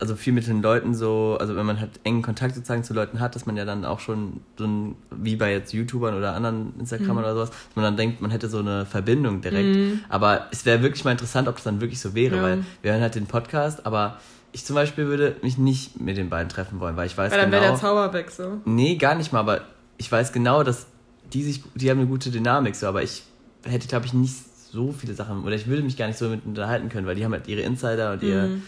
also 0.00 0.16
viel 0.16 0.32
mit 0.32 0.46
den 0.46 0.62
Leuten 0.62 0.94
so, 0.94 1.36
also 1.40 1.56
wenn 1.56 1.66
man 1.66 1.80
halt 1.80 1.90
engen 2.04 2.22
Kontakt 2.22 2.54
sozusagen 2.54 2.84
zu 2.84 2.94
Leuten 2.94 3.20
hat, 3.20 3.34
dass 3.34 3.46
man 3.46 3.56
ja 3.56 3.64
dann 3.64 3.84
auch 3.84 4.00
schon 4.00 4.40
so 4.58 4.64
ein, 4.64 4.96
wie 5.10 5.36
bei 5.36 5.52
jetzt 5.52 5.72
YouTubern 5.72 6.14
oder 6.14 6.34
anderen 6.34 6.74
Instagramern 6.78 7.16
Mhm. 7.18 7.22
oder 7.24 7.34
sowas, 7.34 7.50
dass 7.50 7.76
man 7.76 7.84
dann 7.84 7.96
denkt, 7.96 8.20
man 8.20 8.30
hätte 8.30 8.48
so 8.48 8.58
eine 8.58 8.86
Verbindung 8.86 9.40
direkt. 9.40 9.76
Aber 10.08 10.46
es 10.50 10.64
wäre 10.66 10.82
wirklich 10.82 11.04
mal 11.04 11.12
interessant, 11.12 11.48
ob 11.48 11.58
es 11.58 11.64
dann 11.64 11.80
wirklich 11.80 12.00
so 12.00 12.14
wäre, 12.14 12.36
Ja. 12.36 12.42
weil 12.42 12.64
wir 12.82 12.92
hören 12.92 13.02
halt 13.02 13.14
den 13.14 13.26
Podcast, 13.26 13.86
aber 13.86 14.18
ich 14.52 14.64
zum 14.64 14.74
Beispiel 14.76 15.06
würde 15.06 15.36
mich 15.42 15.58
nicht 15.58 16.00
mit 16.00 16.16
den 16.16 16.28
beiden 16.30 16.48
treffen 16.48 16.78
wollen, 16.80 16.96
weil 16.96 17.06
ich 17.06 17.18
weiß 17.18 17.32
Weil 17.32 17.40
dann 17.40 17.50
genau. 17.50 17.62
wäre 17.62 17.72
der 17.72 17.80
Zauber 17.80 18.12
weg 18.12 18.30
so. 18.30 18.60
Nee, 18.64 18.96
gar 18.96 19.14
nicht 19.16 19.32
mal, 19.32 19.40
aber 19.40 19.62
ich 19.98 20.10
weiß 20.10 20.32
genau, 20.32 20.62
dass 20.62 20.86
die 21.32 21.42
sich, 21.42 21.62
die 21.74 21.90
haben 21.90 21.98
eine 21.98 22.08
gute 22.08 22.30
Dynamik 22.30 22.76
so, 22.76 22.86
aber 22.86 23.02
ich 23.02 23.24
hätte, 23.64 23.88
glaube 23.88 24.06
ich, 24.06 24.12
nicht 24.12 24.34
so 24.70 24.92
viele 24.92 25.14
Sachen, 25.14 25.44
oder 25.44 25.54
ich 25.54 25.66
würde 25.66 25.82
mich 25.82 25.96
gar 25.96 26.06
nicht 26.08 26.18
so 26.18 26.28
mit 26.28 26.44
unterhalten 26.44 26.88
können, 26.88 27.06
weil 27.06 27.14
die 27.14 27.24
haben 27.24 27.32
halt 27.32 27.48
ihre 27.48 27.60
Insider 27.62 28.12
und 28.12 28.22
Mhm. 28.22 28.62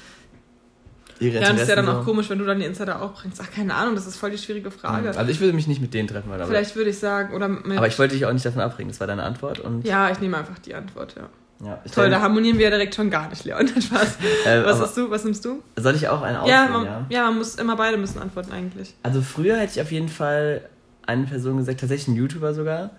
Ihre 1.20 1.40
Ja, 1.40 1.50
und 1.50 1.54
das 1.56 1.62
ist 1.62 1.68
ja 1.68 1.76
dann 1.76 1.88
auch 1.88 2.04
komisch, 2.04 2.28
wenn 2.30 2.38
du 2.38 2.44
dann 2.44 2.58
die 2.58 2.66
Insider 2.66 3.00
auch 3.02 3.12
bringst. 3.14 3.40
Ach, 3.42 3.50
keine 3.50 3.74
Ahnung, 3.74 3.94
das 3.94 4.06
ist 4.06 4.16
voll 4.16 4.30
die 4.30 4.38
schwierige 4.38 4.70
Frage. 4.70 5.16
Also 5.16 5.30
ich 5.30 5.40
würde 5.40 5.52
mich 5.52 5.66
nicht 5.66 5.80
mit 5.80 5.94
denen 5.94 6.08
treffen 6.08 6.30
aber, 6.32 6.46
Vielleicht 6.46 6.76
würde 6.76 6.90
ich 6.90 6.98
sagen, 6.98 7.34
oder 7.34 7.48
mit, 7.48 7.76
aber 7.76 7.86
ich 7.86 7.98
wollte 7.98 8.14
dich 8.14 8.26
auch 8.26 8.32
nicht 8.32 8.44
davon 8.44 8.60
abbringen, 8.62 8.90
das 8.90 9.00
war 9.00 9.06
deine 9.06 9.22
Antwort 9.22 9.60
und 9.60 9.86
Ja, 9.86 10.10
ich 10.10 10.20
nehme 10.20 10.36
einfach 10.36 10.58
die 10.58 10.74
Antwort, 10.74 11.14
ja. 11.16 11.66
ja, 11.66 11.80
ich 11.84 11.92
Toll, 11.92 12.10
da 12.10 12.20
harmonieren 12.20 12.58
wir 12.58 12.64
ja 12.64 12.70
direkt 12.70 12.94
schon 12.94 13.10
gar 13.10 13.28
nicht, 13.28 13.44
Leon. 13.44 13.66
Spaß. 13.80 14.16
Äh, 14.46 14.64
Was 14.64 14.80
hast 14.80 14.96
du? 14.96 15.10
Was 15.10 15.24
nimmst 15.24 15.44
du? 15.44 15.62
Soll 15.76 15.94
ich 15.94 16.08
auch 16.08 16.22
einen 16.22 16.36
Ja 16.46 16.64
auswählen, 16.64 16.72
man, 16.72 16.84
ja? 16.84 17.06
ja, 17.08 17.24
man 17.26 17.38
muss 17.38 17.54
immer 17.56 17.76
beide 17.76 17.96
müssen 17.96 18.20
antworten 18.20 18.52
eigentlich. 18.52 18.94
Also 19.02 19.22
früher 19.22 19.56
hätte 19.56 19.72
ich 19.74 19.80
auf 19.80 19.92
jeden 19.92 20.08
Fall 20.08 20.62
eine 21.06 21.24
Person 21.24 21.56
gesagt, 21.56 21.80
tatsächlich 21.80 22.08
ein 22.08 22.16
YouTuber 22.16 22.52
sogar, 22.52 22.90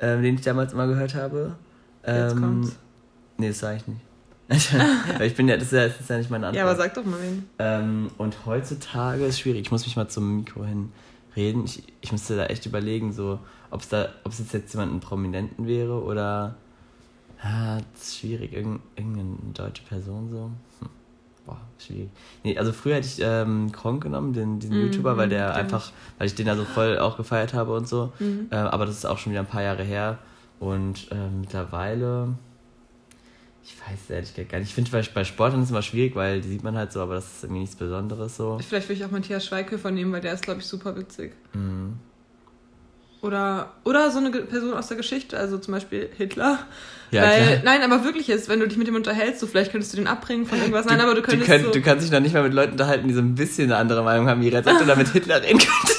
ähm, 0.00 0.22
den 0.22 0.36
ich 0.36 0.42
damals 0.42 0.72
immer 0.72 0.86
gehört 0.86 1.14
habe. 1.14 1.56
Jetzt 2.06 2.32
Ähm, 2.34 2.40
kommt's. 2.40 2.76
Nee, 3.38 3.48
das 3.48 3.58
sage 3.58 3.76
ich 3.78 3.86
nicht. 3.88 4.00
Ich 5.20 5.34
bin 5.34 5.48
ja, 5.48 5.56
das 5.56 5.66
ist 5.66 5.72
ja, 5.72 5.88
das 5.88 6.00
ist 6.00 6.10
ja 6.10 6.18
nicht 6.18 6.30
meine 6.30 6.46
Antwort. 6.46 6.64
Ja, 6.64 6.70
aber 6.70 6.76
sag 6.76 6.94
doch 6.94 7.04
mal 7.04 7.20
wen. 7.20 7.48
Ähm, 7.58 8.10
und 8.18 8.46
heutzutage 8.46 9.24
ist 9.24 9.40
schwierig. 9.40 9.62
Ich 9.62 9.70
muss 9.70 9.84
mich 9.84 9.96
mal 9.96 10.08
zum 10.08 10.36
Mikro 10.36 10.64
hin 10.64 10.92
reden. 11.34 11.64
Ich, 11.64 11.82
ich 12.00 12.12
müsste 12.12 12.36
da 12.36 12.46
echt 12.46 12.64
überlegen, 12.66 13.12
so, 13.12 13.38
ob 13.70 13.80
es 13.80 13.88
da, 13.88 14.08
ob 14.24 14.32
es 14.32 14.52
jetzt 14.52 14.72
jemand 14.72 14.92
einen 14.92 15.00
Prominenten 15.00 15.66
wäre 15.66 16.02
oder. 16.02 16.54
Ah, 17.42 17.78
das 17.92 18.02
ist 18.08 18.18
schwierig. 18.18 18.52
Irgend, 18.52 18.80
irgendeine 18.96 19.36
deutsche 19.52 19.82
Person 19.82 20.30
so. 20.30 20.50
Hm. 20.80 20.88
Boah, 21.44 21.60
schwierig. 21.78 22.08
Nee, 22.42 22.58
also 22.58 22.72
früher 22.72 22.96
hätte 22.96 23.06
ich 23.06 23.18
ähm, 23.20 23.70
Kronk 23.72 24.02
genommen, 24.02 24.32
den, 24.32 24.58
diesen 24.58 24.76
Mhm, 24.76 24.84
YouTuber, 24.86 25.16
weil 25.16 25.28
der 25.28 25.46
kenn 25.48 25.56
einfach, 25.56 25.92
weil 26.18 26.26
ich 26.26 26.34
den 26.34 26.46
da 26.46 26.56
so 26.56 26.64
voll 26.64 26.98
auch 26.98 27.16
gefeiert 27.16 27.52
habe 27.54 27.74
und 27.74 27.86
so. 27.88 28.12
Mhm. 28.18 28.46
Äh, 28.50 28.56
aber 28.56 28.86
das 28.86 28.96
ist 28.96 29.04
auch 29.04 29.18
schon 29.18 29.32
wieder 29.32 29.40
ein 29.40 29.46
paar 29.46 29.62
Jahre 29.62 29.82
her. 29.82 30.18
Und 30.58 31.08
ähm, 31.10 31.42
mittlerweile. 31.42 32.34
Ich 33.68 33.74
weiß 33.80 33.98
es 34.04 34.10
ehrlich 34.10 34.32
gesagt 34.32 34.52
gar 34.52 34.58
nicht. 34.60 34.68
Ich 34.68 34.74
finde 34.74 34.90
bei, 34.92 35.02
bei 35.12 35.24
Sportlern 35.24 35.60
ist 35.60 35.66
es 35.66 35.70
immer 35.72 35.82
schwierig, 35.82 36.14
weil 36.14 36.40
die 36.40 36.48
sieht 36.48 36.62
man 36.62 36.76
halt 36.76 36.92
so, 36.92 37.00
aber 37.00 37.14
das 37.16 37.24
ist 37.26 37.42
irgendwie 37.44 37.62
nichts 37.62 37.74
Besonderes 37.74 38.36
so. 38.36 38.58
Vielleicht 38.66 38.88
würde 38.88 39.00
ich 39.00 39.04
auch 39.04 39.10
Matthias 39.10 39.44
Schweighöfer 39.44 39.90
nehmen, 39.90 40.12
weil 40.12 40.20
der 40.20 40.34
ist, 40.34 40.42
glaube 40.44 40.60
ich, 40.60 40.66
super 40.66 40.96
witzig. 40.96 41.32
Mhm. 41.52 41.94
Oder, 43.22 43.72
oder 43.82 44.10
so 44.12 44.18
eine 44.18 44.30
Person 44.30 44.74
aus 44.74 44.86
der 44.88 44.96
Geschichte, 44.98 45.36
also 45.36 45.58
zum 45.58 45.72
Beispiel 45.74 46.08
Hitler. 46.16 46.60
Ja, 47.10 47.22
weil, 47.22 47.46
klar. 47.46 47.58
nein, 47.64 47.82
aber 47.82 48.04
wirklich 48.04 48.28
ist, 48.28 48.48
wenn 48.48 48.60
du 48.60 48.68
dich 48.68 48.76
mit 48.78 48.86
ihm 48.86 48.94
unterhältst, 48.94 49.40
so 49.40 49.46
vielleicht 49.48 49.72
könntest 49.72 49.92
du 49.92 49.96
den 49.96 50.06
abbringen 50.06 50.46
von 50.46 50.58
irgendwas. 50.58 50.86
Nein, 50.86 51.00
aber 51.00 51.14
du 51.14 51.22
könntest 51.22 51.50
könnt- 51.50 51.64
so, 51.64 51.70
du 51.72 51.80
kannst 51.82 52.04
dich 52.04 52.12
noch 52.12 52.20
nicht 52.20 52.34
mal 52.34 52.42
mit 52.44 52.52
Leuten 52.54 52.72
unterhalten, 52.72 53.08
die 53.08 53.14
so 53.14 53.20
ein 53.20 53.34
bisschen 53.34 53.64
eine 53.64 53.76
andere 53.78 54.04
Meinung 54.04 54.28
haben, 54.28 54.42
wie 54.42 54.50
du 54.50 54.62
da 54.62 54.94
mit 54.94 55.08
Hitler 55.08 55.42
reden 55.42 55.58
könntest. 55.58 55.95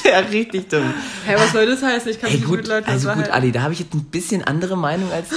Wäre 0.04 0.30
richtig 0.30 0.68
dumm. 0.68 0.92
Hä, 1.26 1.34
was 1.36 1.52
soll 1.52 1.66
das 1.66 1.82
heißen? 1.82 2.10
Ich 2.10 2.20
kann 2.20 2.30
Hey, 2.30 2.38
mich 2.38 2.46
nicht 2.48 2.56
mit 2.56 2.60
gut, 2.62 2.68
Leuten 2.68 2.90
also 2.90 3.10
gut. 3.12 3.28
Ali, 3.30 3.52
da 3.52 3.62
habe 3.62 3.72
ich 3.72 3.80
jetzt 3.80 3.94
ein 3.94 4.04
bisschen 4.04 4.44
andere 4.44 4.76
Meinung 4.76 5.10
als 5.12 5.28
du. 5.30 5.36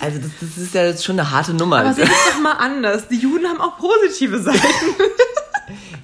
Also 0.00 0.18
das, 0.18 0.30
das 0.40 0.58
ist 0.62 0.74
ja 0.74 0.84
jetzt 0.86 1.04
schon 1.04 1.18
eine 1.18 1.30
harte 1.30 1.54
Nummer. 1.54 1.78
Aber 1.80 1.92
seht 1.94 2.04
es 2.08 2.32
doch 2.34 2.40
mal 2.40 2.52
anders. 2.52 3.08
Die 3.08 3.16
Juden 3.18 3.46
haben 3.46 3.60
auch 3.60 3.78
positive 3.78 4.40
Seiten. 4.42 4.58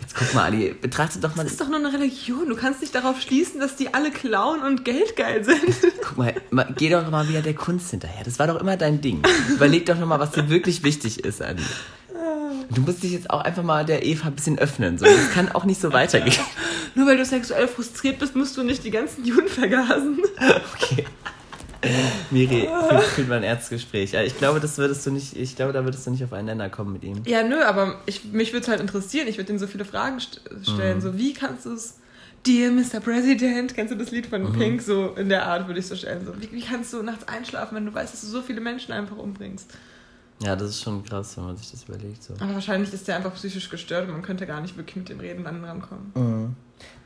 Jetzt 0.01 0.15
guck 0.17 0.35
mal, 0.35 0.45
Ali, 0.45 0.75
betrachte 0.81 1.19
doch 1.19 1.35
mal, 1.37 1.43
Das 1.43 1.53
ist 1.53 1.61
doch 1.61 1.69
nur 1.69 1.79
eine 1.79 1.93
Religion. 1.93 2.49
Du 2.49 2.57
kannst 2.57 2.81
nicht 2.81 2.95
darauf 2.95 3.21
schließen, 3.21 3.61
dass 3.61 3.77
die 3.77 3.93
alle 3.95 4.11
klauen 4.11 4.63
und 4.63 4.85
geldgeil 4.85 5.45
sind. 5.45 5.61
guck 6.03 6.17
mal, 6.19 6.35
mal, 6.51 6.73
geh 6.77 6.89
doch 6.91 7.09
mal 7.11 7.29
wieder 7.29 7.43
der 7.43 7.55
Kunst 7.55 7.91
hinterher. 7.91 8.25
Das 8.25 8.39
war 8.39 8.47
doch 8.47 8.61
immer 8.61 8.77
dein 8.77 9.01
Ding. 9.01 9.23
Überleg 9.49 9.87
doch 9.87 9.99
noch 9.99 10.07
mal, 10.07 10.19
was 10.21 10.31
dir 10.33 10.49
wirklich 10.49 10.83
wichtig 10.83 11.25
ist, 11.25 11.43
Ali. 11.43 11.63
Du 12.71 12.83
musst 12.83 13.03
dich 13.03 13.13
jetzt 13.13 13.31
auch 13.31 13.41
einfach 13.41 13.63
mal 13.63 13.85
der 13.85 14.05
Eva 14.05 14.29
ein 14.29 14.35
bisschen 14.35 14.59
öffnen. 14.59 14.99
So. 14.99 15.05
Das 15.07 15.31
kann 15.33 15.51
auch 15.53 15.65
nicht 15.65 15.81
so 15.81 15.93
weitergehen. 15.93 16.37
Nur 16.95 17.07
weil 17.07 17.17
du 17.17 17.25
sexuell 17.25 17.69
frustriert 17.69 18.19
bist, 18.19 18.37
musst 18.37 18.57
du 18.57 18.63
nicht 18.63 18.85
die 18.85 18.91
ganzen 18.91 19.25
Juden 19.25 19.49
vergasen. 19.49 20.19
Okay. 20.75 21.05
Miri, 22.31 22.69
führt, 22.89 23.05
führt 23.05 23.29
mal 23.29 23.37
ein 23.37 23.45
Erzgespräch. 23.45 24.15
Ich 24.15 24.37
glaube, 24.37 24.59
das 24.59 24.79
würdest 24.79 25.07
du 25.07 25.13
nicht, 25.13 25.37
ich 25.37 25.55
glaube, 25.55 25.73
da 25.73 25.85
würdest 25.85 26.07
du 26.07 26.11
nicht 26.11 26.25
auf 26.25 26.33
einen 26.33 26.47
Nenner 26.47 26.69
kommen 26.69 26.93
mit 26.93 27.05
ihm. 27.05 27.23
Ja, 27.25 27.43
nö, 27.45 27.63
aber 27.63 28.01
ich, 28.07 28.25
mich 28.25 28.53
würde 28.53 28.63
es 28.63 28.69
halt 28.69 28.81
interessieren. 28.81 29.29
Ich 29.29 29.39
würde 29.39 29.53
ihm 29.53 29.59
so 29.59 29.67
viele 29.69 29.85
Fragen 29.85 30.19
st 30.19 30.41
stellen. 30.63 31.01
So, 31.01 31.17
wie 31.17 31.33
kannst 31.35 31.67
du 31.67 31.73
es. 31.73 31.99
Dear 32.47 32.73
Mr. 32.73 33.01
President, 33.01 33.75
kennst 33.75 33.93
du 33.93 33.97
das 33.97 34.11
Lied 34.11 34.27
von 34.27 34.53
Pink? 34.53 34.83
So 34.83 35.15
in 35.17 35.29
der 35.29 35.47
Art 35.47 35.67
würde 35.67 35.81
ich 35.81 35.87
so 35.87 35.95
stellen. 35.97 36.25
So, 36.25 36.33
wie, 36.41 36.51
wie 36.53 36.63
kannst 36.63 36.93
du 36.93 37.03
nachts 37.03 37.27
einschlafen, 37.29 37.77
wenn 37.77 37.87
du 37.87 37.95
weißt, 37.95 38.13
dass 38.13 38.21
du 38.23 38.27
so 38.27 38.43
viele 38.43 38.61
Menschen 38.61 38.93
einfach 38.93 39.17
umbringst? 39.17 39.73
Ja, 40.41 40.55
das 40.55 40.71
ist 40.71 40.83
schon 40.83 41.05
krass, 41.05 41.37
wenn 41.37 41.45
man 41.45 41.57
sich 41.57 41.71
das 41.71 41.85
überlegt. 41.85 42.23
So. 42.23 42.35
Aber 42.39 42.55
wahrscheinlich 42.55 42.93
ist 42.93 43.09
der 43.09 43.17
einfach 43.17 43.35
psychisch 43.35 43.69
gestört 43.69 44.07
und 44.07 44.13
man 44.13 44.23
könnte 44.23 44.47
gar 44.47 44.61
nicht 44.61 44.77
wirklich 44.77 44.97
mit 44.97 45.09
dem 45.09 45.19
Reden 45.21 45.45
dann 45.45 45.65
rankommen. 45.65 46.13
Mhm. 46.15 46.57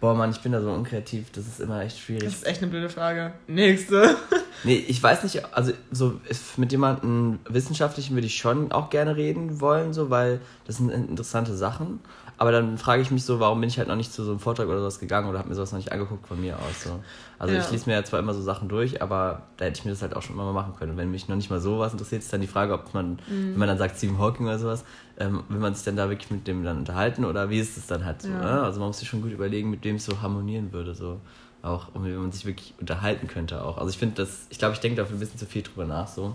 Boah, 0.01 0.15
Mann, 0.15 0.31
ich 0.33 0.41
bin 0.41 0.53
da 0.53 0.61
so 0.61 0.71
unkreativ, 0.71 1.31
das 1.33 1.47
ist 1.47 1.61
immer 1.61 1.81
echt 1.81 1.97
Das 1.97 2.03
schwierig. 2.03 2.25
ist 2.25 2.47
echt 2.47 2.61
eine 2.61 2.71
blöde 2.71 2.91
Frage. 2.91 3.33
Nächste. 3.47 4.17
Nee, 4.65 4.77
ich 4.87 5.03
weiß 5.03 5.25
nicht, 5.25 5.45
also 5.57 5.73
so 5.91 6.21
mit 6.57 6.71
jemandem 6.71 7.41
Wissenschaftlichen 7.49 8.15
würde 8.15 8.29
ich 8.29 8.37
schon 8.37 8.71
auch 8.71 8.91
gerne 8.91 9.17
reden 9.17 9.61
wollen, 9.61 9.93
so, 9.93 10.09
weil 10.09 10.41
das 10.67 10.77
sind 10.77 10.91
interessante 10.91 11.57
Sachen. 11.57 11.99
Aber 12.43 12.51
dann 12.51 12.77
frage 12.77 13.01
ich 13.03 13.13
mich 13.13 13.25
so, 13.25 13.39
warum 13.39 13.61
bin 13.61 13.69
ich 13.69 13.79
halt 13.79 13.87
noch 13.87 13.95
nicht 13.95 14.13
zu 14.13 14.25
so 14.25 14.33
einem 14.33 14.41
Vortrag 14.41 14.67
oder 14.67 14.81
sowas 14.81 14.99
gegangen 14.99 15.29
oder 15.29 15.39
habe 15.39 15.49
mir 15.49 15.55
sowas 15.55 15.71
noch 15.71 15.79
nicht 15.79 15.93
angeguckt 15.93 16.27
von 16.27 16.41
mir 16.41 16.57
aus. 16.59 16.83
So. 16.83 16.99
Also 17.39 17.55
Ja. 17.55 17.61
ich 17.61 17.71
lese 17.71 17.89
mir 17.89 17.95
ja 17.95 18.03
zwar 18.03 18.19
immer 18.19 18.35
so 18.35 18.43
Sachen 18.43 18.69
durch, 18.69 19.01
aber 19.01 19.43
da 19.59 19.67
hätte 19.67 19.79
ich 19.79 19.85
mir 19.85 19.93
das 19.93 20.03
halt 20.03 20.17
auch 20.17 20.23
schon 20.23 20.35
immer 20.35 20.47
mal 20.47 20.53
machen 20.53 20.75
können. 20.77 20.91
Und 20.91 20.97
wenn 20.97 21.09
mich 21.13 21.29
noch 21.29 21.37
nicht 21.37 21.51
mal 21.51 21.61
sowas 21.61 21.93
interessiert, 21.93 22.23
ist 22.23 22.33
dann 22.33 22.41
die 22.41 22.49
Frage, 22.49 22.73
ob 22.75 22.95
man, 22.95 23.21
wenn 23.29 23.57
man 23.57 23.69
dann 23.69 23.79
sagt 23.79 23.97
Stephen 23.97 24.19
Hawking 24.19 24.47
oder 24.47 24.59
sowas, 24.59 24.83
ähm, 25.21 25.45
will 25.51 25.61
man 25.61 25.77
sich 25.77 25.85
dann 25.85 25.95
da 25.95 26.09
wirklich 26.09 26.33
mit 26.33 26.49
dem 26.49 26.65
dann 26.65 26.79
unterhalten 26.79 27.25
oder 27.25 27.49
wie 27.49 27.61
ist 27.61 27.77
es 27.77 27.87
dann 27.87 28.05
halt 28.05 28.23
so? 28.23 28.29
Ja. 28.31 28.41
Ne? 28.41 28.63
Also 28.65 28.81
man 28.81 28.89
muss 28.89 28.99
sich 28.99 29.09
schon 29.09 29.23
gut 29.23 29.31
überlegen, 29.31 29.71
mit 29.71 29.85
wem 29.85 29.95
es 29.95 30.05
so 30.05 30.21
harmonieren 30.21 30.73
würde. 30.73 30.97
So. 30.97 31.21
Auch, 31.63 31.95
und 31.95 32.05
wie 32.05 32.11
man 32.11 32.33
sich 32.33 32.45
wirklich 32.45 32.75
unterhalten 32.81 33.29
könnte 33.29 33.65
auch. 33.65 33.79
Also 33.79 33.91
ich 33.91 33.99
finde 33.99 34.17
das, 34.17 34.49
ich 34.51 34.59
glaube, 34.59 34.75
ich 34.75 34.81
denke 34.81 35.01
da 35.01 35.09
ein 35.09 35.17
bisschen 35.21 35.39
zu 35.39 35.47
viel 35.47 35.63
drüber 35.63 35.85
nach 35.85 36.09
so. 36.09 36.35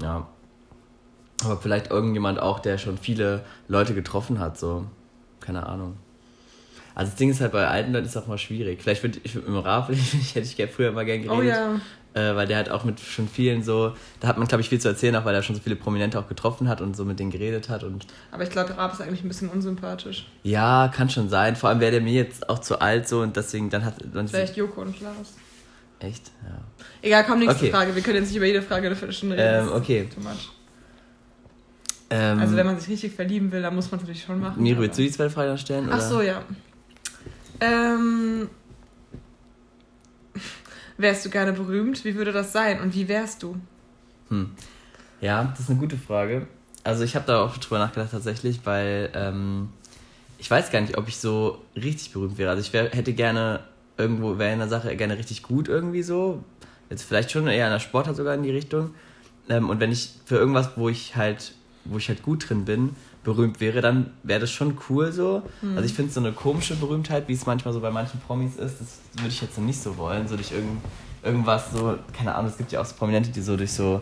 Ja. 0.00 0.26
Aber 1.44 1.58
vielleicht 1.58 1.90
irgendjemand 1.90 2.40
auch, 2.40 2.60
der 2.60 2.78
schon 2.78 2.96
viele 2.96 3.44
Leute 3.68 3.92
getroffen 3.92 4.40
hat, 4.40 4.58
so. 4.58 4.86
Keine 5.48 5.66
Ahnung. 5.66 5.96
Also 6.94 7.10
das 7.10 7.16
Ding 7.18 7.30
ist 7.30 7.40
halt 7.40 7.52
bei 7.52 7.66
alten 7.66 7.92
Leuten 7.92 8.04
ist 8.06 8.16
auch 8.18 8.26
mal 8.26 8.36
schwierig. 8.38 8.82
Vielleicht 8.82 9.02
würde 9.02 9.18
ich 9.22 9.34
mit 9.34 9.46
dem 9.46 9.56
Raff, 9.56 9.88
ich 9.88 10.12
hätte 10.34 10.46
ich 10.46 10.56
gern- 10.56 10.68
früher 10.68 10.92
mal 10.92 11.04
gern 11.06 11.22
geredet. 11.22 11.38
Oh 11.38 11.42
ja. 11.42 11.80
Äh, 12.14 12.36
weil 12.36 12.46
der 12.46 12.58
hat 12.58 12.68
auch 12.68 12.84
mit 12.84 13.00
schon 13.00 13.28
vielen 13.28 13.62
so, 13.62 13.94
da 14.20 14.28
hat 14.28 14.36
man 14.38 14.46
glaube 14.46 14.60
ich 14.60 14.68
viel 14.68 14.80
zu 14.80 14.88
erzählen, 14.88 15.16
auch 15.16 15.24
weil 15.24 15.34
er 15.34 15.42
schon 15.42 15.54
so 15.56 15.62
viele 15.62 15.76
Prominente 15.76 16.18
auch 16.18 16.28
getroffen 16.28 16.68
hat 16.68 16.80
und 16.82 16.96
so 16.96 17.04
mit 17.06 17.18
denen 17.18 17.30
geredet 17.30 17.68
hat 17.70 17.82
und 17.84 18.06
Aber 18.30 18.42
ich 18.42 18.50
glaube, 18.50 18.76
Raab 18.76 18.92
ist 18.92 19.00
eigentlich 19.00 19.22
ein 19.24 19.28
bisschen 19.28 19.48
unsympathisch. 19.48 20.26
ja, 20.42 20.88
kann 20.94 21.08
schon 21.08 21.28
sein. 21.30 21.56
Vor 21.56 21.70
allem 21.70 21.80
wäre 21.80 21.92
der 21.92 22.00
mir 22.02 22.12
jetzt 22.14 22.48
auch 22.50 22.58
zu 22.58 22.80
alt 22.80 23.08
so 23.08 23.20
und 23.20 23.36
deswegen 23.36 23.70
dann 23.70 23.84
hat 23.84 23.94
dann 24.12 24.28
Vielleicht 24.28 24.56
Joko 24.56 24.80
und 24.82 24.96
Klaas. 24.96 25.34
echt, 26.00 26.32
ja. 26.44 26.58
Egal, 27.02 27.24
komm, 27.24 27.38
nächste 27.38 27.56
Okay. 27.64 27.70
Frage. 27.70 27.94
Wir 27.94 28.02
können 28.02 28.16
jetzt 28.16 28.28
nicht 28.28 28.36
über 28.36 28.46
jede 28.46 28.62
Frage 28.62 28.86
eine 28.86 28.96
Viertelstunde 28.96 29.36
reden. 29.36 29.68
Ähm, 29.68 29.72
okay. 29.74 30.08
Too 30.12 30.20
much. 30.20 30.50
Ähm, 32.10 32.38
Also 32.38 32.56
wenn 32.56 32.66
man 32.66 32.78
sich 32.80 32.88
richtig 32.88 33.12
verlieben 33.14 33.52
will, 33.52 33.62
dann 33.62 33.74
muss 33.74 33.90
man 33.90 33.98
es 33.98 34.02
natürlich 34.04 34.22
schon 34.22 34.40
machen. 34.40 34.60
Aber- 34.66 34.80
willst 34.80 34.98
du 34.98 35.02
die 35.02 35.10
zwei 35.10 35.28
Fragen 35.28 35.58
stellen? 35.58 35.88
Ach 35.90 35.96
oder? 35.96 36.08
so, 36.08 36.22
ja. 36.22 36.42
Ähm, 37.60 38.48
wärst 40.96 41.24
du 41.26 41.30
gerne 41.30 41.52
berühmt? 41.52 42.04
Wie 42.04 42.14
würde 42.14 42.32
das 42.32 42.52
sein? 42.52 42.80
Und 42.80 42.94
wie 42.94 43.08
wärst 43.08 43.42
du? 43.42 43.56
Hm. 44.28 44.50
Ja, 45.20 45.44
das 45.44 45.60
ist 45.60 45.70
eine 45.70 45.78
gute 45.78 45.96
Frage. 45.96 46.46
Also 46.84 47.04
ich 47.04 47.16
habe 47.16 47.26
da 47.26 47.42
auch 47.42 47.56
drüber 47.58 47.78
nachgedacht 47.78 48.10
tatsächlich, 48.12 48.60
weil 48.64 49.10
ähm, 49.14 49.68
ich 50.38 50.50
weiß 50.50 50.70
gar 50.70 50.80
nicht, 50.80 50.96
ob 50.96 51.08
ich 51.08 51.18
so 51.18 51.62
richtig 51.74 52.12
berühmt 52.12 52.38
wäre. 52.38 52.50
Also 52.50 52.60
ich 52.62 52.72
wär, 52.72 52.90
hätte 52.90 53.12
gerne 53.12 53.60
irgendwo, 53.96 54.38
wäre 54.38 54.52
in 54.52 54.60
der 54.60 54.68
Sache 54.68 54.94
gerne 54.96 55.18
richtig 55.18 55.42
gut 55.42 55.68
irgendwie 55.68 56.02
so. 56.02 56.44
Jetzt 56.88 57.02
vielleicht 57.02 57.30
schon 57.32 57.48
eher 57.48 57.66
in 57.66 57.72
der 57.72 57.80
Sportart 57.80 58.16
sogar 58.16 58.34
in 58.34 58.42
die 58.44 58.50
Richtung. 58.52 58.94
Ähm, 59.48 59.68
und 59.68 59.80
wenn 59.80 59.90
ich 59.92 60.10
für 60.24 60.36
irgendwas, 60.36 60.70
wo 60.76 60.88
ich 60.88 61.16
halt, 61.16 61.54
wo 61.90 61.98
ich 61.98 62.08
halt 62.08 62.22
gut 62.22 62.48
drin 62.48 62.64
bin, 62.64 62.94
berühmt 63.24 63.60
wäre, 63.60 63.80
dann 63.80 64.10
wäre 64.22 64.40
das 64.40 64.50
schon 64.50 64.78
cool 64.88 65.12
so. 65.12 65.42
Also 65.74 65.84
ich 65.84 65.94
finde 65.94 66.12
so 66.12 66.20
eine 66.20 66.32
komische 66.32 66.74
Berühmtheit, 66.76 67.28
wie 67.28 67.32
es 67.34 67.46
manchmal 67.46 67.74
so 67.74 67.80
bei 67.80 67.90
manchen 67.90 68.20
Promis 68.20 68.56
ist, 68.56 68.80
das 68.80 69.00
würde 69.16 69.28
ich 69.28 69.40
jetzt 69.40 69.58
nicht 69.58 69.80
so 69.80 69.96
wollen. 69.96 70.28
So 70.28 70.36
durch 70.36 70.52
irgend, 70.52 70.80
irgendwas 71.22 71.72
so, 71.72 71.98
keine 72.16 72.34
Ahnung, 72.34 72.50
es 72.50 72.56
gibt 72.56 72.72
ja 72.72 72.80
auch 72.80 72.84
so 72.84 72.94
Prominente, 72.96 73.30
die 73.30 73.40
so 73.42 73.56
durch 73.56 73.72
so 73.72 74.00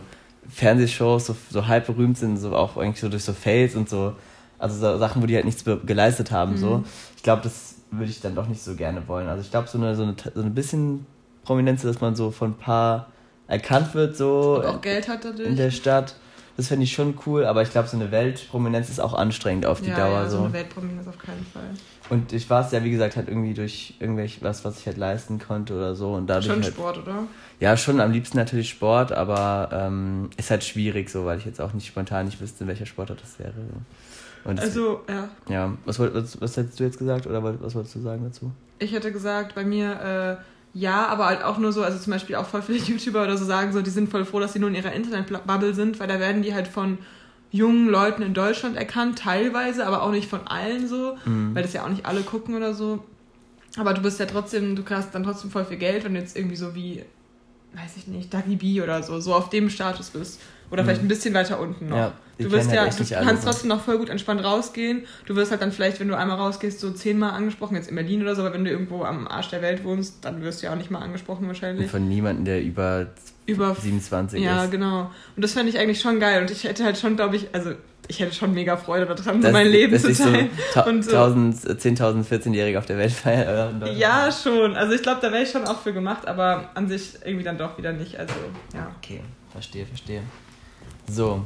Fernsehshows 0.49 1.25
so, 1.25 1.35
so 1.49 1.67
halb 1.67 1.87
berühmt 1.87 2.17
sind, 2.17 2.37
so 2.37 2.55
auch 2.55 2.77
eigentlich 2.77 3.01
so 3.01 3.09
durch 3.09 3.23
so 3.23 3.33
Fails 3.33 3.75
und 3.75 3.89
so, 3.89 4.15
also 4.59 4.77
so 4.77 4.97
Sachen, 4.97 5.21
wo 5.21 5.25
die 5.25 5.35
halt 5.35 5.45
nichts 5.45 5.63
geleistet 5.85 6.31
haben, 6.31 6.57
so. 6.57 6.83
Ich 7.15 7.23
glaube, 7.23 7.41
das 7.43 7.75
würde 7.91 8.09
ich 8.09 8.21
dann 8.21 8.35
doch 8.35 8.47
nicht 8.47 8.61
so 8.61 8.75
gerne 8.75 9.07
wollen. 9.07 9.27
Also 9.27 9.41
ich 9.41 9.51
glaube, 9.51 9.67
so 9.67 9.77
eine, 9.77 9.95
so, 9.95 10.03
eine, 10.03 10.15
so 10.33 10.41
ein 10.41 10.53
bisschen 10.53 11.05
Prominenz, 11.43 11.81
dass 11.81 12.01
man 12.01 12.15
so 12.15 12.31
von 12.31 12.51
ein 12.51 12.57
paar 12.57 13.07
erkannt 13.47 13.93
wird, 13.93 14.17
so 14.17 14.57
Und 14.59 14.65
auch 14.65 14.81
Geld 14.81 15.07
hat 15.07 15.23
dadurch? 15.23 15.47
in 15.47 15.55
der 15.55 15.71
Stadt. 15.71 16.15
Das 16.57 16.69
fände 16.69 16.83
ich 16.83 16.91
schon 16.91 17.17
cool, 17.27 17.45
aber 17.45 17.61
ich 17.61 17.69
glaube, 17.69 17.87
so 17.87 17.95
eine 17.95 18.11
Weltprominenz 18.11 18.89
ist 18.89 18.99
auch 18.99 19.13
anstrengend 19.13 19.67
auf 19.67 19.79
die 19.79 19.89
ja, 19.89 19.95
Dauer. 19.95 20.23
ja, 20.23 20.29
so 20.29 20.37
so. 20.37 20.43
eine 20.45 20.53
Weltprominenz 20.53 21.07
auf 21.07 21.19
keinen 21.19 21.45
Fall. 21.45 21.69
Und 22.09 22.33
ich 22.33 22.49
war 22.49 22.65
es 22.65 22.71
ja, 22.71 22.83
wie 22.83 22.89
gesagt, 22.89 23.15
halt 23.15 23.27
irgendwie 23.27 23.53
durch 23.53 23.93
irgendwelch 23.99 24.41
was, 24.41 24.65
was 24.65 24.79
ich 24.79 24.87
halt 24.87 24.97
leisten 24.97 25.37
konnte 25.39 25.75
oder 25.75 25.95
so. 25.95 26.13
Und 26.13 26.27
dadurch 26.27 26.47
Schon 26.47 26.63
halt, 26.63 26.73
Sport, 26.73 26.97
oder? 26.97 27.23
Ja, 27.59 27.77
schon 27.77 27.99
am 27.99 28.11
liebsten 28.11 28.37
natürlich 28.37 28.69
Sport, 28.69 29.11
aber 29.11 29.69
ähm, 29.71 30.31
ist 30.37 30.49
halt 30.49 30.63
schwierig 30.63 31.11
so, 31.11 31.25
weil 31.25 31.37
ich 31.37 31.45
jetzt 31.45 31.61
auch 31.61 31.73
nicht 31.73 31.85
spontan 31.85 32.25
nicht 32.25 32.41
wüsste, 32.41 32.63
in 32.63 32.69
welcher 32.69 32.87
Sportart 32.87 33.21
das 33.21 33.37
wäre. 33.37 33.53
Und 34.43 34.57
das, 34.57 34.65
Also, 34.65 35.01
ja. 35.07 35.29
ja, 35.49 35.73
was, 35.85 35.99
was, 35.99 36.41
was 36.41 36.57
hättest 36.57 36.79
du 36.79 36.83
jetzt 36.85 36.97
gesagt 36.97 37.27
oder 37.27 37.43
was 37.43 37.75
wolltest 37.75 37.95
du 37.95 37.99
sagen 37.99 38.23
dazu? 38.23 38.51
Ich 38.79 38.93
hätte 38.93 39.11
gesagt, 39.11 39.53
bei 39.53 39.63
mir 39.63 40.39
äh, 40.39 40.43
ja, 40.77 41.07
aber 41.07 41.25
halt 41.27 41.43
auch 41.43 41.57
nur 41.57 41.71
so, 41.71 41.81
also 41.83 41.97
zum 41.97 42.11
Beispiel 42.11 42.35
auch 42.35 42.45
voll 42.45 42.61
viele 42.61 42.77
YouTuber 42.89 43.23
oder 43.23 43.37
so 43.37 43.45
sagen 43.45 43.71
so, 43.73 43.81
die 43.81 43.89
sind 43.89 44.09
voll 44.09 44.25
froh, 44.25 44.39
dass 44.39 44.53
sie 44.53 44.59
nur 44.59 44.69
in 44.69 44.75
ihrer 44.75 44.91
Internetbubble 44.93 45.73
sind, 45.73 45.99
weil 45.99 46.07
da 46.07 46.19
werden 46.19 46.41
die 46.43 46.53
halt 46.53 46.67
von 46.67 46.97
jungen 47.51 47.87
Leuten 47.87 48.21
in 48.21 48.33
Deutschland 48.33 48.75
erkannt, 48.75 49.19
teilweise, 49.19 49.87
aber 49.87 50.03
auch 50.03 50.11
nicht 50.11 50.29
von 50.29 50.45
allen 50.47 50.87
so, 50.87 51.17
Mhm. 51.25 51.55
weil 51.55 51.63
das 51.63 51.73
ja 51.73 51.83
auch 51.85 51.89
nicht 51.89 52.05
alle 52.05 52.21
gucken 52.21 52.55
oder 52.55 52.73
so. 52.73 53.03
Aber 53.77 53.93
du 53.93 54.01
bist 54.01 54.19
ja 54.19 54.25
trotzdem, 54.25 54.75
du 54.75 54.83
hast 54.89 55.13
dann 55.15 55.23
trotzdem 55.23 55.49
voll 55.51 55.63
viel 55.65 55.77
Geld, 55.77 56.03
wenn 56.03 56.13
du 56.13 56.19
jetzt 56.19 56.35
irgendwie 56.35 56.55
so 56.57 56.75
wie, 56.75 57.03
weiß 57.73 57.95
ich 57.97 58.07
nicht, 58.07 58.33
Dagi 58.33 58.55
B 58.57 58.81
oder 58.81 59.01
so, 59.03 59.19
so 59.19 59.33
auf 59.33 59.49
dem 59.49 59.69
Status 59.69 60.09
bist. 60.09 60.41
Oder 60.69 60.83
vielleicht 60.83 61.01
ein 61.01 61.07
bisschen 61.07 61.33
weiter 61.33 61.59
unten 61.59 61.87
noch. 61.89 61.95
Ja, 61.97 62.11
du 62.39 62.51
wirst 62.51 62.71
ja, 62.71 62.81
halt 62.81 62.99
du 62.99 63.15
kannst 63.25 63.45
trotzdem 63.45 63.69
noch 63.69 63.81
voll 63.81 63.97
gut 63.97 64.09
entspannt 64.09 64.43
rausgehen. 64.43 65.05
Du 65.25 65.35
wirst 65.35 65.51
halt 65.51 65.61
dann 65.61 65.71
vielleicht, 65.71 65.99
wenn 66.01 66.09
du 66.09 66.17
einmal 66.17 66.37
rausgehst, 66.37 66.79
so 66.81 66.91
zehnmal 66.91 67.31
angesprochen, 67.31 67.75
jetzt 67.75 67.87
in 67.89 67.95
Berlin 67.95 68.21
oder 68.21 68.35
so, 68.35 68.41
aber 68.41 68.53
wenn 68.53 68.65
du 68.65 68.69
irgendwo 68.71 69.03
am 69.03 69.27
Arsch 69.27 69.49
der 69.49 69.61
Welt 69.61 69.83
wohnst, 69.85 70.25
dann 70.25 70.41
wirst 70.43 70.61
du 70.61 70.65
ja 70.67 70.73
auch 70.73 70.77
nicht 70.77 70.91
mal 70.91 70.99
angesprochen 70.99 71.47
wahrscheinlich. 71.47 71.89
Von 71.89 72.07
niemandem, 72.09 72.43
der 72.45 72.61
über, 72.63 73.07
Über 73.45 73.73
27 73.75 74.41
Ja, 74.43 74.65
ist. 74.65 74.71
genau. 74.71 75.09
Und 75.35 75.41
das 75.43 75.53
fände 75.53 75.69
ich 75.69 75.79
eigentlich 75.79 76.01
schon 76.01 76.19
geil. 76.19 76.41
Und 76.41 76.51
ich 76.51 76.65
hätte 76.65 76.83
halt 76.83 76.97
schon, 76.97 77.15
glaube 77.15 77.37
ich, 77.37 77.47
also 77.53 77.71
ich 78.09 78.19
hätte 78.19 78.33
schon 78.33 78.53
mega 78.53 78.75
Freude 78.77 79.05
daran, 79.05 79.37
so 79.41 79.47
Das- 79.47 79.51
mein 79.53 79.67
Leben 79.67 79.97
zu 79.97 80.13
so 80.13 80.23
teilen. 80.25 80.49
und 80.85 81.03
so. 81.05 81.11
1000, 81.11 81.55
10.000 81.81 82.25
14-Jährige 82.25 82.77
auf 82.77 82.85
der 82.85 82.97
Welt 82.97 83.11
feiern. 83.13 83.81
Ja, 83.95 84.29
schon. 84.31 84.75
Also 84.75 84.93
ich 84.93 85.01
glaube, 85.01 85.19
da 85.21 85.31
wäre 85.31 85.43
ich 85.43 85.51
schon 85.51 85.63
auch 85.65 85.79
für 85.79 85.93
gemacht, 85.93 86.27
aber 86.27 86.71
an 86.75 86.87
sich 86.89 87.13
irgendwie 87.23 87.43
dann 87.45 87.57
doch 87.57 87.77
wieder 87.77 87.93
nicht. 87.93 88.17
Also, 88.19 88.33
ja. 88.73 88.91
Okay, 89.01 89.21
verstehe, 89.53 89.85
verstehe. 89.85 90.21
So, 91.09 91.43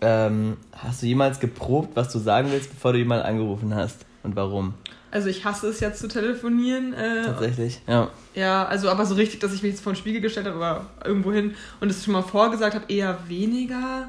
ähm, 0.00 0.56
hast 0.72 1.02
du 1.02 1.06
jemals 1.06 1.40
geprobt, 1.40 1.94
was 1.94 2.12
du 2.12 2.18
sagen 2.18 2.48
willst, 2.50 2.70
bevor 2.70 2.92
du 2.92 2.98
jemanden 2.98 3.26
angerufen 3.26 3.74
hast? 3.74 4.04
Und 4.22 4.36
warum? 4.36 4.74
Also 5.10 5.28
ich 5.28 5.44
hasse 5.44 5.68
es 5.68 5.80
jetzt 5.80 6.00
zu 6.00 6.08
telefonieren. 6.08 6.92
Äh, 6.92 7.24
Tatsächlich? 7.24 7.80
Ja. 7.86 8.10
Ja, 8.34 8.66
also 8.66 8.90
aber 8.90 9.06
so 9.06 9.14
richtig, 9.14 9.40
dass 9.40 9.54
ich 9.54 9.62
mich 9.62 9.72
jetzt 9.72 9.82
vor 9.82 9.92
den 9.92 9.96
Spiegel 9.96 10.20
gestellt 10.20 10.46
habe 10.46 10.56
oder 10.56 10.86
irgendwo 11.04 11.32
hin 11.32 11.54
und 11.80 11.90
es 11.90 12.04
schon 12.04 12.12
mal 12.12 12.22
vorgesagt 12.22 12.74
habe, 12.74 12.84
eher 12.88 13.18
weniger. 13.28 14.08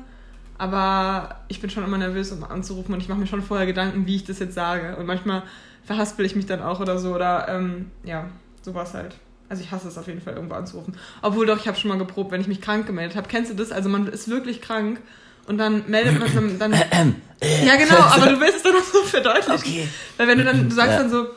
Aber 0.58 1.36
ich 1.48 1.62
bin 1.62 1.70
schon 1.70 1.84
immer 1.84 1.98
nervös, 1.98 2.32
um 2.32 2.44
anzurufen 2.44 2.94
und 2.94 3.02
ich 3.02 3.10
mache 3.10 3.20
mir 3.20 3.28
schon 3.28 3.44
vorher 3.44 3.68
Gedanken, 3.68 4.08
wie 4.08 4.16
ich 4.16 4.26
das 4.26 4.40
jetzt 4.40 4.56
sage. 4.56 4.96
Und 4.98 5.06
manchmal 5.06 5.44
verhaspel 5.84 6.26
ich 6.26 6.36
mich 6.36 6.48
dann 6.48 6.62
auch 6.62 6.80
oder 6.80 6.98
so 6.98 7.14
oder 7.14 7.48
ähm, 7.48 7.92
ja, 8.04 8.26
sowas 8.64 8.94
halt. 8.94 9.16
Also 9.50 9.64
ich 9.64 9.72
hasse 9.72 9.88
es 9.88 9.98
auf 9.98 10.08
jeden 10.08 10.22
Fall, 10.22 10.34
irgendwo 10.34 10.56
anzurufen. 10.56 10.98
Obwohl 11.22 11.46
doch, 11.46 11.58
ich 11.58 11.68
habe 11.68 11.78
schon 11.78 11.90
mal 11.90 11.98
geprobt, 11.98 12.32
wenn 12.32 12.42
ich 12.42 12.48
mich 12.48 12.62
krank 12.62 12.86
gemeldet 12.86 13.16
habe. 13.16 13.28
Kennst 13.30 13.50
du 13.52 13.56
das? 13.56 13.72
Also 13.72 13.88
man 13.90 14.08
ist 14.08 14.30
wirklich 14.30 14.62
krank 14.62 15.00
und 15.48 15.58
dann 15.58 15.84
meldet 15.88 16.20
man 16.20 16.60
dann... 16.60 16.72
ja 17.66 17.76
genau, 17.78 17.98
aber 17.98 18.28
du 18.28 18.40
willst 18.42 18.58
es 18.58 18.64
dann 18.64 18.76
auch 18.76 18.84
so 18.84 19.04
verdeutlichen. 19.04 19.54
Okay. 19.54 19.88
Weil 20.18 20.28
wenn 20.28 20.38
du 20.40 20.44
dann, 20.44 20.68
du 20.68 20.76
sagst 20.76 20.94
Ja. 20.94 21.00
dann 21.00 21.10
so, 21.10 21.28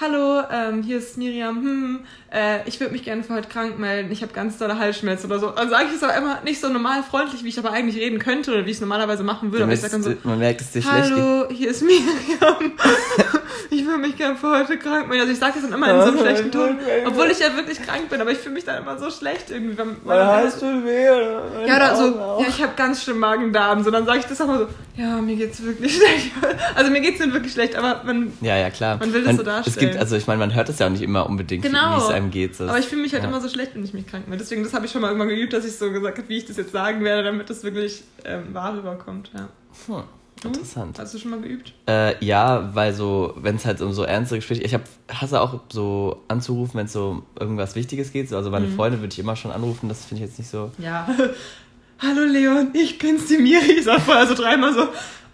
hallo, 0.00 0.42
ähm, 0.50 0.82
hier 0.82 0.98
ist 0.98 1.18
Miriam, 1.18 1.56
hm, 1.56 2.00
äh, 2.32 2.66
ich 2.68 2.78
würde 2.80 2.92
mich 2.92 3.02
gerne 3.02 3.22
für 3.22 3.34
heute 3.34 3.48
krank 3.48 3.78
melden, 3.78 4.10
ich 4.12 4.22
habe 4.22 4.32
ganz 4.32 4.56
dolle 4.58 4.78
Halsschmerzen 4.78 5.26
oder 5.26 5.40
so. 5.40 5.50
Dann 5.50 5.68
sage 5.68 5.86
ich 5.90 5.96
es 5.96 6.02
aber 6.02 6.16
immer 6.16 6.40
nicht 6.42 6.60
so 6.60 6.68
normal 6.68 7.02
freundlich, 7.02 7.44
wie 7.44 7.48
ich 7.48 7.58
aber 7.58 7.72
eigentlich 7.72 7.96
reden 7.96 8.18
könnte 8.18 8.52
oder 8.52 8.64
wie 8.64 8.70
ich 8.70 8.76
es 8.76 8.80
normalerweise 8.80 9.24
machen 9.24 9.52
würde. 9.52 9.64
Aber 9.64 9.72
ich 9.72 9.80
sag 9.80 9.90
dann 9.90 10.02
so, 10.02 10.14
man 10.22 10.38
merkt, 10.38 10.60
es 10.60 10.70
dir 10.70 10.82
schlecht 10.82 11.10
hallo, 11.10 11.48
hier 11.50 11.70
ist 11.70 11.82
Miriam, 11.82 12.72
ich 13.70 13.84
würde 13.86 13.98
mich 13.98 14.16
gerne 14.16 14.36
für 14.36 14.50
heute 14.50 14.76
krank. 14.78 15.06
Also 15.10 15.32
ich 15.32 15.38
sage 15.38 15.54
das 15.54 15.62
dann 15.62 15.72
immer 15.72 15.88
in 15.92 16.00
so 16.00 16.08
einem 16.08 16.18
schlechten 16.18 16.50
Ton, 16.52 16.78
obwohl 17.06 17.26
ich 17.30 17.38
ja 17.38 17.54
wirklich 17.56 17.80
krank 17.82 18.08
bin, 18.08 18.20
aber 18.20 18.30
ich 18.30 18.38
fühle 18.38 18.54
mich 18.54 18.64
dann 18.64 18.82
immer 18.82 18.98
so 18.98 19.10
schlecht 19.10 19.50
irgendwie. 19.50 19.76
Wenn, 19.78 19.96
Mein 20.04 20.26
Hals 20.26 20.54
tut 20.58 20.84
weh. 20.84 21.08
oder 21.10 21.66
ja, 21.66 21.76
oder 21.76 21.96
so, 21.96 22.18
auch. 22.20 22.40
ja, 22.40 22.46
ich 22.48 22.62
habe 22.62 22.72
ganz 22.76 23.02
schlimm 23.02 23.18
Magen-Darm. 23.18 23.82
So, 23.84 23.90
dann 23.90 24.06
sage 24.06 24.18
ich 24.20 24.24
das 24.26 24.40
auch 24.40 24.46
mal 24.46 24.58
so, 24.58 24.66
ja, 24.96 25.16
mir 25.18 25.36
geht's 25.36 25.62
wirklich 25.62 25.94
schlecht. 25.96 26.32
Also 26.74 26.90
mir 26.90 27.00
geht's 27.00 27.20
nicht 27.20 27.32
wirklich 27.32 27.52
schlecht, 27.52 27.76
aber 27.76 28.02
man, 28.04 28.32
Ja, 28.40 28.56
ja, 28.56 28.70
klar. 28.70 28.98
Man 28.98 29.12
will 29.12 29.22
das 29.24 29.36
so 29.36 29.42
Es 29.42 29.46
darstellen. 29.46 29.78
gibt, 29.90 29.96
also 30.00 30.16
ich 30.16 30.26
meine, 30.26 30.38
man 30.40 30.54
hört 30.54 30.68
es 30.68 30.78
ja 30.78 30.86
auch 30.86 30.90
nicht 30.90 31.02
immer 31.02 31.26
unbedingt, 31.28 31.62
Genau. 31.64 31.96
wie 31.96 32.00
es 32.02 32.08
einem 32.08 32.30
geht. 32.30 32.56
So. 32.56 32.64
Aber 32.64 32.78
ich 32.78 32.86
fühle 32.86 33.02
mich 33.02 33.12
halt 33.12 33.22
Ja. 33.22 33.28
immer 33.28 33.40
so 33.40 33.48
schlecht, 33.48 33.74
wenn 33.74 33.84
ich 33.84 33.94
mich 33.94 34.06
krank 34.06 34.26
melde. 34.28 34.42
Deswegen, 34.44 34.62
das 34.64 34.74
habe 34.74 34.86
ich 34.86 34.92
schon 34.92 35.00
mal 35.00 35.08
irgendwann 35.08 35.28
geübt, 35.28 35.52
dass 35.52 35.64
ich 35.64 35.76
so 35.76 35.90
gesagt 35.92 36.18
habe, 36.18 36.28
wie 36.28 36.38
ich 36.38 36.46
das 36.46 36.56
jetzt 36.56 36.72
sagen 36.72 37.04
werde, 37.04 37.22
damit 37.24 37.48
das 37.50 37.62
wirklich 37.64 38.02
ähm, 38.24 38.52
wahr 38.52 38.76
rüberkommt. 38.76 39.30
Ja. 39.34 39.48
Hm, 39.86 40.02
interessant. 40.44 40.98
Hast 40.98 41.14
du 41.14 41.18
schon 41.18 41.30
mal 41.30 41.40
geübt? 41.40 41.72
Äh, 41.88 42.22
ja, 42.24 42.70
weil 42.74 42.92
so, 42.94 43.34
wenn 43.36 43.56
es 43.56 43.64
halt 43.66 43.80
um 43.80 43.92
so 43.92 44.02
ernste 44.04 44.36
Gespräche, 44.36 44.62
ich 44.62 44.74
hab, 44.74 44.82
hasse 45.12 45.40
auch 45.40 45.60
so 45.72 46.22
anzurufen, 46.28 46.78
wenn 46.78 46.86
es 46.86 46.92
so 46.92 47.08
um 47.08 47.22
irgendwas 47.38 47.74
Wichtiges 47.74 48.12
geht. 48.12 48.28
So, 48.28 48.36
Also 48.36 48.50
meine 48.50 48.66
Mhm. 48.66 48.76
Freunde 48.76 49.00
würde 49.00 49.12
ich 49.12 49.18
immer 49.18 49.36
schon 49.36 49.50
anrufen, 49.50 49.88
das 49.88 50.04
finde 50.04 50.24
ich 50.24 50.30
jetzt 50.30 50.38
nicht 50.38 50.50
so. 50.50 50.70
Ja. 50.78 51.08
Hallo 52.00 52.22
Leon, 52.24 52.68
ich 52.74 52.98
bin's, 52.98 53.26
die 53.26 53.38
Miri. 53.38 53.72
Ich 53.78 53.84
sag 53.84 54.00
vorher 54.00 54.26
so 54.26 54.34
dreimal 54.34 54.72
so, 54.72 54.86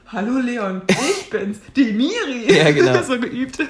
hallo 0.06 0.38
Leon, 0.38 0.82
ich 0.88 1.30
bin's, 1.30 1.58
die 1.76 1.92
Miri. 1.92 2.46
Ja, 2.56 2.70
genau. 2.70 3.02
so 3.06 3.18
geübt. 3.18 3.58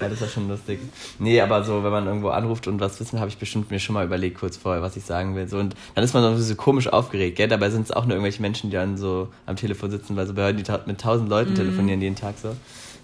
Ja, 0.00 0.08
das 0.08 0.20
war 0.20 0.28
schon 0.28 0.48
lustig. 0.48 0.80
Nee, 1.18 1.40
aber 1.40 1.62
so, 1.64 1.82
wenn 1.84 1.92
man 1.92 2.06
irgendwo 2.06 2.28
anruft 2.28 2.66
und 2.66 2.80
was 2.80 2.98
wissen, 3.00 3.20
habe 3.20 3.28
ich 3.28 3.38
bestimmt 3.38 3.70
mir 3.70 3.78
schon 3.78 3.94
mal 3.94 4.04
überlegt 4.04 4.38
kurz 4.38 4.56
vorher, 4.56 4.82
was 4.82 4.96
ich 4.96 5.04
sagen 5.04 5.34
will. 5.34 5.48
So, 5.48 5.58
und 5.58 5.74
dann 5.94 6.04
ist 6.04 6.12
man 6.12 6.36
so 6.38 6.54
komisch 6.56 6.88
aufgeregt, 6.88 7.36
gell? 7.36 7.48
Dabei 7.48 7.70
sind 7.70 7.82
es 7.82 7.90
auch 7.90 8.04
nur 8.04 8.12
irgendwelche 8.12 8.42
Menschen, 8.42 8.70
die 8.70 8.76
dann 8.76 8.98
so 8.98 9.28
am 9.46 9.56
Telefon 9.56 9.90
sitzen, 9.90 10.14
weil 10.16 10.26
so 10.26 10.34
Behörden, 10.34 10.62
die 10.62 10.70
mit 10.86 11.00
tausend. 11.00 11.28
Leuten 11.30 11.54
telefonieren 11.54 12.02
jeden 12.02 12.16
Tag 12.16 12.34
so. 12.42 12.48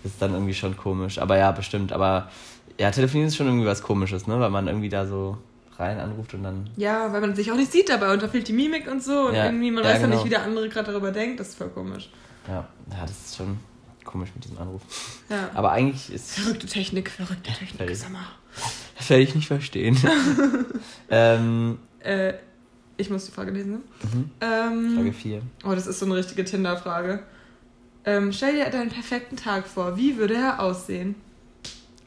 Das 0.03 0.13
ist 0.13 0.21
dann 0.21 0.33
irgendwie 0.35 0.55
schon 0.55 0.77
komisch. 0.77 1.19
Aber 1.19 1.39
ja, 1.39 1.53
bestimmt. 1.53 1.93
Aber 1.93 2.31
ja, 2.79 2.91
telefonieren 2.91 3.29
ist 3.29 3.37
schon 3.37 3.47
irgendwie 3.47 3.67
was 3.67 3.83
komisches, 3.83 4.27
ne? 4.27 4.39
Weil 4.41 4.51
man 4.51 4.67
irgendwie 4.67 4.89
da 4.89 5.07
so 5.07 5.39
rein 5.79 5.99
anruft 6.01 6.35
und 6.35 6.43
dann. 6.43 6.69
Ja, 6.77 7.13
weil 7.13 7.21
man 7.21 7.35
sich 7.35 7.51
auch 7.51 7.57
nicht 7.57 7.73
sieht 7.73 7.89
dabei 7.89 8.13
und 8.13 8.23
da 8.23 8.29
fehlt 8.29 8.49
die 8.49 8.53
Mimik 8.53 8.91
und 8.91 9.03
so 9.03 9.29
und 9.29 9.35
Ja, 9.35 9.47
irgendwie, 9.47 9.71
man 9.71 9.85
ja, 9.85 9.91
weiß 9.91 10.01
ja 10.01 10.07
genau. 10.07 10.17
nicht, 10.17 10.27
wie 10.27 10.31
der 10.31 10.43
andere 10.43 10.69
gerade 10.69 10.91
darüber 10.91 11.13
denkt. 11.13 11.41
Das 11.41 11.49
ist 11.49 11.59
voll 11.59 11.71
komisch. 11.71 12.11
Ja, 12.49 12.67
ja, 12.91 13.01
das 13.03 13.11
ist 13.27 13.37
schon 13.37 13.59
komisch 14.05 14.31
mit 14.35 14.45
diesem 14.45 14.59
Anruf. 14.59 14.83
Ja. 15.29 15.51
Aber 15.55 15.71
eigentlich 15.73 16.11
ist. 16.13 16.33
Verrückte 16.33 16.67
Technik, 16.67 17.11
verrückte 17.11 17.53
Technik, 17.53 17.95
sag 17.97 18.11
mal. 18.11 18.25
Das 18.97 19.11
werde 19.11 19.23
ich 19.23 19.35
nicht 19.35 19.47
verstehen. 19.47 19.97
ähm, 21.11 21.79
Äh, 22.01 22.35
ich 22.97 23.11
muss 23.11 23.27
die 23.27 23.33
Frage 23.33 23.51
lesen, 23.53 23.73
ne? 23.73 23.79
mhm. 24.13 24.31
Ähm, 24.41 24.95
Frage 24.97 25.13
4. 25.13 25.43
Oh, 25.65 25.75
das 25.75 25.87
ist 25.87 25.99
so 26.01 26.07
eine 26.07 26.17
richtige 26.17 26.45
Tinder-Frage. 26.45 27.23
Ähm, 28.05 28.33
stell 28.33 28.55
dir 28.55 28.71
deinen 28.71 28.89
perfekten 28.91 29.37
Tag 29.37 29.67
vor. 29.67 29.97
Wie 29.97 30.17
würde 30.17 30.35
er 30.35 30.61
aussehen? 30.61 31.15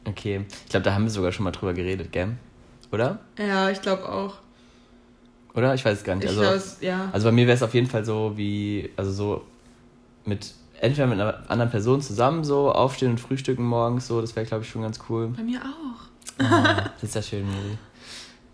Okay. 0.04 0.44
Ich 0.64 0.70
glaube, 0.70 0.84
da 0.84 0.94
haben 0.94 1.04
wir 1.04 1.10
sogar 1.10 1.30
schon 1.32 1.44
mal 1.44 1.52
drüber 1.52 1.72
geredet, 1.74 2.10
gell? 2.12 2.30
Oder? 2.90 3.20
Ja, 3.38 3.70
ich 3.70 3.80
glaube 3.80 4.08
auch. 4.08 4.38
Oder? 5.54 5.74
Ich 5.74 5.84
weiß 5.84 5.98
es 5.98 6.04
gar 6.04 6.16
nicht. 6.16 6.24
Ich 6.24 6.30
Also, 6.30 6.42
es- 6.44 6.78
ja. 6.80 7.08
also 7.12 7.28
bei 7.28 7.32
mir 7.32 7.46
wäre 7.46 7.56
es 7.56 7.62
auf 7.62 7.72
jeden 7.74 7.86
Fall 7.86 8.04
so 8.04 8.32
wie, 8.36 8.90
also 8.96 9.12
so 9.12 9.44
mit 10.24 10.54
entweder 10.80 11.06
mit 11.06 11.20
einer 11.20 11.48
anderen 11.48 11.70
Person 11.70 12.00
zusammen 12.02 12.44
so 12.44 12.72
aufstehen 12.72 13.12
und 13.12 13.18
frühstücken 13.20 13.64
morgens 13.64 14.06
so, 14.08 14.20
das 14.20 14.34
wäre 14.36 14.46
glaube 14.46 14.64
ich 14.64 14.70
schon 14.70 14.82
ganz 14.82 14.98
cool. 15.08 15.28
Bei 15.36 15.42
mir 15.42 15.60
auch. 15.60 16.42
Ah, 16.44 16.90
das 16.94 17.02
ist 17.04 17.14
ja 17.14 17.22
schön, 17.22 17.46
Miri. 17.46 17.78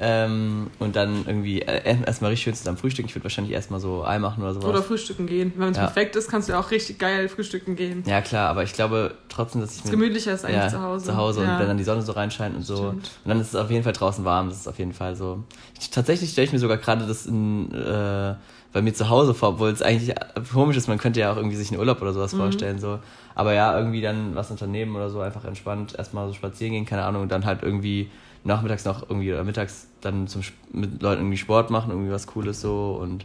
Ähm, 0.01 0.71
und 0.79 0.95
dann 0.95 1.25
irgendwie 1.27 1.61
äh, 1.63 1.97
erstmal 2.07 2.31
richtig 2.31 2.45
schön 2.45 2.55
zusammen 2.55 2.77
frühstücken. 2.79 3.09
Ich 3.09 3.17
würde 3.17 3.25
wahrscheinlich 3.25 3.53
erstmal 3.53 3.81
so 3.81 4.05
Ei 4.05 4.21
machen 4.21 4.43
oder 4.45 4.55
sowas. 4.55 4.69
Oder 4.69 4.83
frühstücken 4.83 5.27
gehen. 5.27 5.53
Wenn 5.57 5.71
es 5.73 5.77
Ja. 5.77 5.85
perfekt 5.87 6.15
ist, 6.15 6.31
kannst 6.31 6.49
du 6.49 6.53
ja 6.53 6.61
auch 6.61 6.71
richtig 6.71 7.01
geil 7.01 7.29
frühstücken 7.29 7.75
gehen. 7.75 8.05
ja 8.07 8.21
klar, 8.21 8.49
aber 8.49 8.63
ich 8.63 8.75
glaube 8.75 9.17
trotzdem, 9.29 9.61
dass 9.61 9.75
ich 9.75 9.83
Das 9.83 9.91
Gemütlicher 9.91 10.33
ist 10.35 10.45
eigentlich 10.45 10.57
ja, 10.59 10.69
zu 10.69 10.81
Hause. 10.83 11.07
Zu 11.07 11.17
Hause 11.17 11.43
ja. 11.43 11.55
und 11.55 11.61
wenn 11.61 11.67
dann 11.67 11.79
die 11.79 11.85
Sonne 11.85 12.03
so 12.03 12.13
reinscheint 12.13 12.55
und 12.55 12.63
so. 12.63 12.77
Stimmt. 12.77 13.11
Und 13.25 13.29
dann 13.29 13.41
ist 13.41 13.49
es 13.49 13.55
auf 13.57 13.73
jeden 13.73 13.83
Fall 13.83 13.93
draußen 13.93 14.25
warm. 14.25 14.49
Das 14.51 14.59
ist 14.59 14.69
auf 14.69 14.79
jeden 14.79 14.93
Fall 14.93 15.17
so. 15.17 15.43
Ich, 15.81 15.91
tatsächlich 15.91 16.31
stelle 16.31 16.47
ich 16.47 16.53
mir 16.53 16.61
sogar 16.61 16.77
gerade 16.77 17.05
das 17.05 17.27
in, 17.27 17.73
äh, 17.75 18.37
bei 18.73 18.83
mir 18.83 18.93
zu 18.93 19.09
Hause 19.09 19.35
vor, 19.35 19.51
obwohl 19.51 19.71
es 19.71 19.83
eigentlich 19.83 20.15
komisch 20.53 20.77
ist. 20.77 20.89
Man 20.89 20.99
könnte 20.99 21.21
ja 21.21 21.33
auch 21.33 21.37
irgendwie 21.37 21.57
sich 21.57 21.71
einen 21.71 21.81
Urlaub 21.81 22.03
oder 22.03 22.13
sowas 22.13 22.33
Mhm. 22.33 22.39
vorstellen. 22.39 22.79
So. 22.79 22.99
Aber 23.35 23.53
ja, 23.55 23.77
irgendwie 23.77 24.01
dann 24.01 24.35
was 24.35 24.51
unternehmen 24.51 24.95
oder 24.97 25.11
so, 25.11 25.21
einfach 25.21 25.45
entspannt 25.45 25.95
erstmal 25.97 26.29
so 26.29 26.35
spazieren 26.35 26.73
gehen, 26.75 26.85
keine 26.87 27.05
Ahnung, 27.05 27.23
und 27.23 27.33
dann 27.33 27.45
halt 27.45 27.63
irgendwie 27.63 28.11
nachmittags 28.45 28.85
noch 28.85 29.03
irgendwie 29.09 29.33
oder 29.33 29.45
mittags 29.45 29.89
dann 30.01 30.27
zum 30.29 30.43
mit 30.73 31.03
Leuten 31.03 31.23
irgendwie 31.23 31.37
Sport 31.37 31.71
machen, 31.71 31.91
irgendwie 31.91 32.13
was 32.13 32.27
Cooles 32.27 32.61
so 32.61 32.99
und 33.01 33.25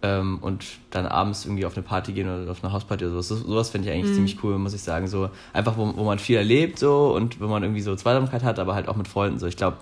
ähm, 0.00 0.38
und 0.42 0.64
dann 0.90 1.06
abends 1.06 1.44
irgendwie 1.44 1.66
auf 1.66 1.76
eine 1.76 1.82
Party 1.82 2.12
gehen 2.12 2.28
oder 2.28 2.50
auf 2.50 2.62
eine 2.62 2.72
Hausparty 2.72 3.04
oder 3.04 3.14
sowas. 3.14 3.28
So, 3.28 3.36
sowas 3.36 3.70
finde 3.70 3.88
ich 3.88 3.94
Mhm. 3.94 3.98
eigentlich 4.00 4.14
ziemlich 4.14 4.36
cool, 4.44 4.56
muss 4.58 4.72
ich 4.74 4.82
sagen. 4.82 5.08
So 5.08 5.28
einfach, 5.52 5.76
wo, 5.76 5.92
wo 5.96 6.04
man 6.04 6.18
viel 6.20 6.36
erlebt 6.36 6.78
so 6.78 7.12
und 7.14 7.40
wo 7.40 7.48
man 7.48 7.62
irgendwie 7.64 7.80
so 7.82 7.94
Zweisamkeit 7.96 8.44
hat, 8.44 8.58
aber 8.60 8.74
halt 8.74 8.88
auch 8.88 8.94
mit 8.96 9.08
Freunden 9.08 9.38
so. 9.40 9.46
Ich 9.46 9.56
glaube, 9.56 9.78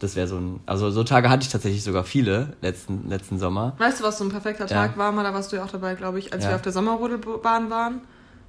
das 0.00 0.16
wäre 0.16 0.26
so 0.26 0.36
ein. 0.36 0.60
Also 0.66 0.90
so 0.90 1.04
Tage 1.04 1.28
hatte 1.30 1.44
ich 1.44 1.50
tatsächlich 1.50 1.84
sogar 1.84 2.04
viele 2.04 2.54
letzten, 2.62 3.08
letzten 3.08 3.38
Sommer. 3.38 3.74
Weißt 3.78 4.00
du, 4.00 4.04
was 4.04 4.18
so 4.18 4.24
ein 4.24 4.30
perfekter 4.30 4.66
Ja. 4.66 4.86
Tag 4.86 4.98
war? 4.98 5.12
Mal, 5.12 5.22
da 5.22 5.32
warst 5.32 5.52
du 5.52 5.56
ja 5.56 5.64
auch 5.64 5.70
dabei, 5.70 5.94
glaube 5.94 6.18
ich, 6.18 6.32
als 6.32 6.44
Ja. 6.44 6.50
wir 6.50 6.56
auf 6.56 6.62
der 6.62 6.72
Sommerrodelbahn 6.72 7.70
waren. 7.70 8.00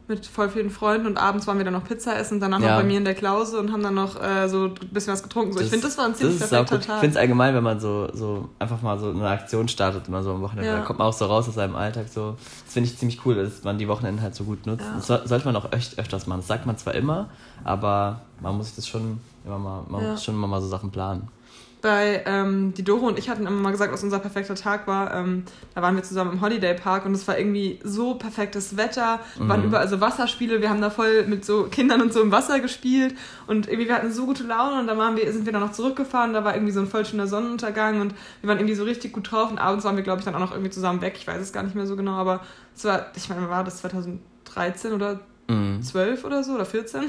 mit 0.08 0.26
voll 0.26 0.50
vielen 0.50 0.70
Freunden 0.72 1.08
und 1.08 1.18
abends 1.18 1.48
waren 1.48 1.58
wir 1.58 1.64
dann 1.64 1.74
noch 1.74 1.86
Pizza 1.86 2.18
essen, 2.18 2.42
danach 2.42 2.60
ja. 2.60 2.72
noch 2.72 2.82
bei 2.82 2.84
mir 2.84 2.98
in 2.98 3.06
der 3.06 3.14
Klause 3.16 3.58
und 3.58 3.72
haben 3.72 3.82
dann 3.82 3.94
noch 3.94 4.22
äh, 4.22 4.50
so 4.50 4.66
ein 4.66 4.74
bisschen 4.92 5.14
was 5.14 5.24
getrunken. 5.24 5.54
So, 5.54 5.60
das, 5.60 5.68
ich 5.68 5.72
finde, 5.72 5.88
das 5.88 5.98
war 5.98 6.06
ein 6.06 6.16
ziemlich 6.16 6.38
perfekter 6.38 6.82
Tag. 6.82 6.96
Ich 6.96 7.00
finde 7.00 7.10
es 7.12 7.16
allgemein, 7.16 7.56
wenn 7.56 7.64
man 7.64 7.80
so, 7.80 8.10
so 8.14 8.50
einfach 8.60 8.82
mal 8.82 9.00
so 9.00 9.10
eine 9.10 9.30
Aktion 9.30 9.70
startet, 9.70 10.10
immer 10.10 10.22
so 10.22 10.34
am 10.34 10.42
Wochenende, 10.42 10.70
ja. 10.70 10.80
da 10.80 10.84
kommt 10.84 11.00
man 11.00 11.08
auch 11.08 11.14
so 11.14 11.26
raus 11.26 11.48
aus 11.48 11.56
seinem 11.56 11.78
Alltag. 11.78 12.08
So. 12.10 12.36
Das 12.66 12.74
finde 12.74 12.90
ich 12.90 12.98
ziemlich 12.98 13.26
cool, 13.26 13.36
dass 13.36 13.64
man 13.64 13.78
die 13.78 13.88
Wochenenden 13.88 14.22
halt 14.22 14.36
so 14.36 14.44
gut 14.44 14.66
nutzt. 14.66 14.84
Ja. 14.84 14.96
Das 14.96 15.08
so, 15.08 15.18
sollte 15.24 15.46
man 15.46 15.56
auch 15.56 15.72
echt 15.72 15.98
öfters 15.98 16.28
machen. 16.28 16.40
Das 16.40 16.48
sagt 16.48 16.66
man 16.66 16.78
zwar 16.78 16.94
immer, 16.96 17.30
aber 17.64 18.22
man 18.42 18.58
muss 18.58 18.76
das 18.76 18.88
schon 18.88 19.22
immer 19.46 19.60
mal, 19.60 19.84
man 19.88 20.12
muss 20.12 20.26
schon 20.26 20.36
immer 20.36 20.48
mal 20.48 20.62
so 20.62 20.68
Sachen 20.68 20.92
planen 20.92 21.30
bei 21.82 22.24
ähm, 22.26 22.74
die 22.76 22.84
Doro 22.84 23.08
und 23.08 23.18
ich 23.18 23.30
hatten 23.30 23.48
immer 23.48 23.60
mal 23.60 23.72
gesagt, 23.72 23.92
was 23.92 24.04
unser 24.04 24.20
perfekter 24.20 24.56
Tag 24.56 24.88
war. 24.88 25.14
Ähm, 25.14 25.44
da 25.74 25.82
waren 25.82 25.96
wir 25.96 26.04
zusammen 26.04 26.34
im 26.34 26.42
Holiday 26.42 26.76
Park 26.76 27.06
und 27.06 27.14
es 27.14 27.28
war 27.28 27.38
irgendwie 27.38 27.80
so 27.84 28.16
perfektes 28.16 28.78
Wetter. 28.78 29.20
Mhm. 29.38 29.50
waren 29.50 29.64
überall 29.64 29.88
so 29.88 30.00
Wasserspiele. 30.00 30.62
Wir 30.62 30.70
haben 30.70 30.82
da 30.82 30.90
voll 30.90 31.26
mit 31.26 31.44
so 31.44 31.64
Kindern 31.64 32.02
und 32.02 32.14
so 32.14 32.22
im 32.22 32.32
Wasser 32.32 32.60
gespielt 32.60 33.16
und 33.48 33.68
irgendwie 33.68 33.88
wir 33.88 33.96
hatten 33.96 34.12
so 34.12 34.26
gute 34.26 34.44
Laune 34.44 34.80
und 34.80 34.88
dann 34.88 34.98
waren 34.98 35.18
wir, 35.18 35.32
sind 35.34 35.46
wir 35.46 35.54
dann 35.54 35.62
noch 35.62 35.72
zurückgefahren. 35.72 36.34
Da 36.34 36.44
war 36.44 36.54
irgendwie 36.54 36.74
so 36.74 36.82
ein 36.82 36.88
voll 36.88 37.06
schöner 37.06 37.28
Sonnenuntergang 37.28 38.02
und 38.02 38.14
wir 38.42 38.48
waren 38.48 38.58
irgendwie 38.58 38.76
so 38.76 38.84
richtig 38.84 39.14
gut 39.14 39.32
drauf 39.32 39.50
und 39.50 39.58
abends 39.58 39.84
waren 39.84 39.96
wir, 39.96 40.04
glaube 40.04 40.20
ich, 40.20 40.26
dann 40.26 40.36
auch 40.36 40.40
noch 40.40 40.52
irgendwie 40.52 40.72
zusammen 40.72 41.02
weg. 41.02 41.16
Ich 41.18 41.28
weiß 41.28 41.42
es 41.42 41.52
gar 41.52 41.64
nicht 41.64 41.76
mehr 41.76 41.88
so 41.88 41.96
genau, 41.96 42.14
aber 42.14 42.42
es 42.76 42.86
war, 42.86 43.08
ich 43.16 43.30
meine, 43.30 43.50
war 43.50 43.64
das 43.64 43.78
2013 43.78 44.94
oder 44.94 45.20
mhm. 45.48 45.82
12 45.82 46.24
oder 46.26 46.44
so 46.44 46.54
oder 46.54 46.66
14? 46.66 47.04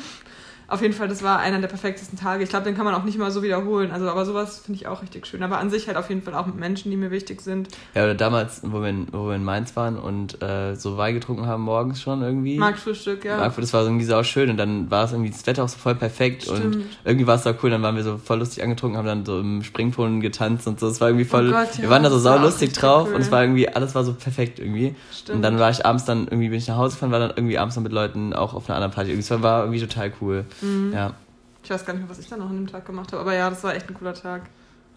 Auf 0.73 0.81
jeden 0.81 0.95
Fall, 0.95 1.07
das 1.07 1.23
war 1.23 1.39
einer 1.39 1.61
der 1.61 1.69
perfektesten 1.69 2.19
Tage. 2.19 2.43
Ich 2.43 2.49
glaube, 2.49 2.65
den 2.65 2.75
kann 2.75 2.87
man 2.87 2.95
auch 2.95 3.05
nicht 3.05 3.19
mal 3.19 3.31
so 3.31 3.43
wiederholen. 3.43 3.91
Also, 3.91 4.09
aber 4.09 4.25
sowas 4.25 4.61
finde 4.61 4.81
ich 4.81 4.87
auch 4.87 5.03
richtig 5.03 5.27
schön. 5.27 5.43
Aber 5.43 5.59
an 5.59 5.69
sich 5.69 5.87
halt 5.87 5.99
auf 5.99 6.09
jeden 6.09 6.23
Fall 6.23 6.35
auch 6.35 6.47
mit 6.47 6.57
Menschen, 6.57 6.91
die 6.91 6.97
mir 6.97 7.11
wichtig 7.11 7.43
sind. 7.43 7.69
Ja, 7.95 8.05
oder 8.05 8.15
damals, 8.15 8.63
wo 8.65 8.81
wir 8.81 8.89
in, 8.89 9.07
wo 9.13 9.29
wir 9.29 9.37
in 9.37 9.45
Mainz 9.45 9.77
waren 9.77 9.99
und 9.99 10.43
äh, 10.43 10.75
so 10.75 10.97
Wein 10.97 11.13
getrunken 11.13 11.47
haben 11.47 11.63
morgens 11.63 12.01
schon 12.01 12.23
irgendwie. 12.23 12.57
Marktfrühstück, 12.57 13.23
ja. 13.23 13.37
Marktfrühstück, 13.37 13.65
das 13.65 13.73
war 13.75 13.83
irgendwie 13.83 14.07
sau 14.07 14.23
schön 14.23 14.49
und 14.49 14.57
dann 14.57 14.91
war 14.91 15.05
es 15.05 15.13
irgendwie 15.13 15.31
das 15.31 15.47
Wetter 15.47 15.65
auch 15.65 15.69
so 15.69 15.77
voll 15.77 15.95
perfekt 15.95 16.45
Stimmt. 16.45 16.77
und 16.77 16.87
irgendwie 17.05 17.27
war 17.27 17.35
es 17.35 17.43
da 17.43 17.55
cool. 17.63 17.69
Dann 17.69 17.83
waren 17.83 17.97
wir 17.97 18.03
so 18.03 18.17
voll 18.17 18.39
lustig 18.39 18.63
angetrunken, 18.63 18.97
haben 18.97 19.07
dann 19.07 19.27
so 19.27 19.41
im 19.41 19.63
Springbrunnen 19.63 20.23
getanzt 20.23 20.67
und 20.67 20.81
so. 20.81 20.89
Es 20.89 21.03
war 21.03 21.09
irgendwie 21.09 21.27
voll. 21.27 21.51
Oh 21.51 21.53
Gott, 21.53 21.77
ja, 21.77 21.83
wir 21.83 21.91
waren 21.91 22.03
da 22.03 22.09
so 22.09 22.19
sau 22.19 22.39
lustig 22.39 22.73
drauf 22.73 23.09
cool. 23.09 23.17
und 23.17 23.21
es 23.21 23.31
war 23.31 23.43
irgendwie, 23.43 23.69
alles 23.69 23.95
war 23.95 24.05
so 24.05 24.15
perfekt 24.15 24.59
irgendwie. 24.59 24.95
Stimmt. 25.13 25.37
Und 25.37 25.43
dann 25.43 25.59
war 25.59 25.69
ich 25.69 25.85
abends 25.85 26.07
dann 26.07 26.25
irgendwie, 26.25 26.49
bin 26.49 26.57
ich 26.57 26.69
nach 26.69 26.79
Hause 26.79 26.95
gefahren, 26.95 27.13
war 27.13 27.21
dann 27.21 27.33
irgendwie 27.37 27.59
abends 27.59 27.77
noch 27.77 27.83
mit 27.83 27.93
Leuten 27.93 28.33
auch 28.33 28.55
auf 28.55 28.71
einer 28.71 28.77
anderen 28.77 28.95
Party. 28.95 29.13
Es 29.13 29.31
war 29.31 29.65
irgendwie 29.65 29.81
total 29.81 30.13
cool. 30.23 30.47
Mhm. 30.63 30.93
Ja. 30.93 31.15
Ich 31.63 31.71
weiß 31.71 31.85
gar 31.85 31.93
nicht 31.93 32.03
mehr, 32.03 32.11
was 32.11 32.19
ich 32.19 32.29
dann 32.29 32.41
noch 32.41 32.51
an 32.51 32.57
dem 32.57 32.67
Tag 32.67 32.85
gemacht 32.85 33.13
habe. 33.13 33.21
Aber 33.21 33.35
ja, 33.35 33.49
das 33.49 33.63
war 33.63 33.75
echt 33.75 33.89
ein 33.89 33.95
cooler 33.95 34.15
Tag. 34.15 34.43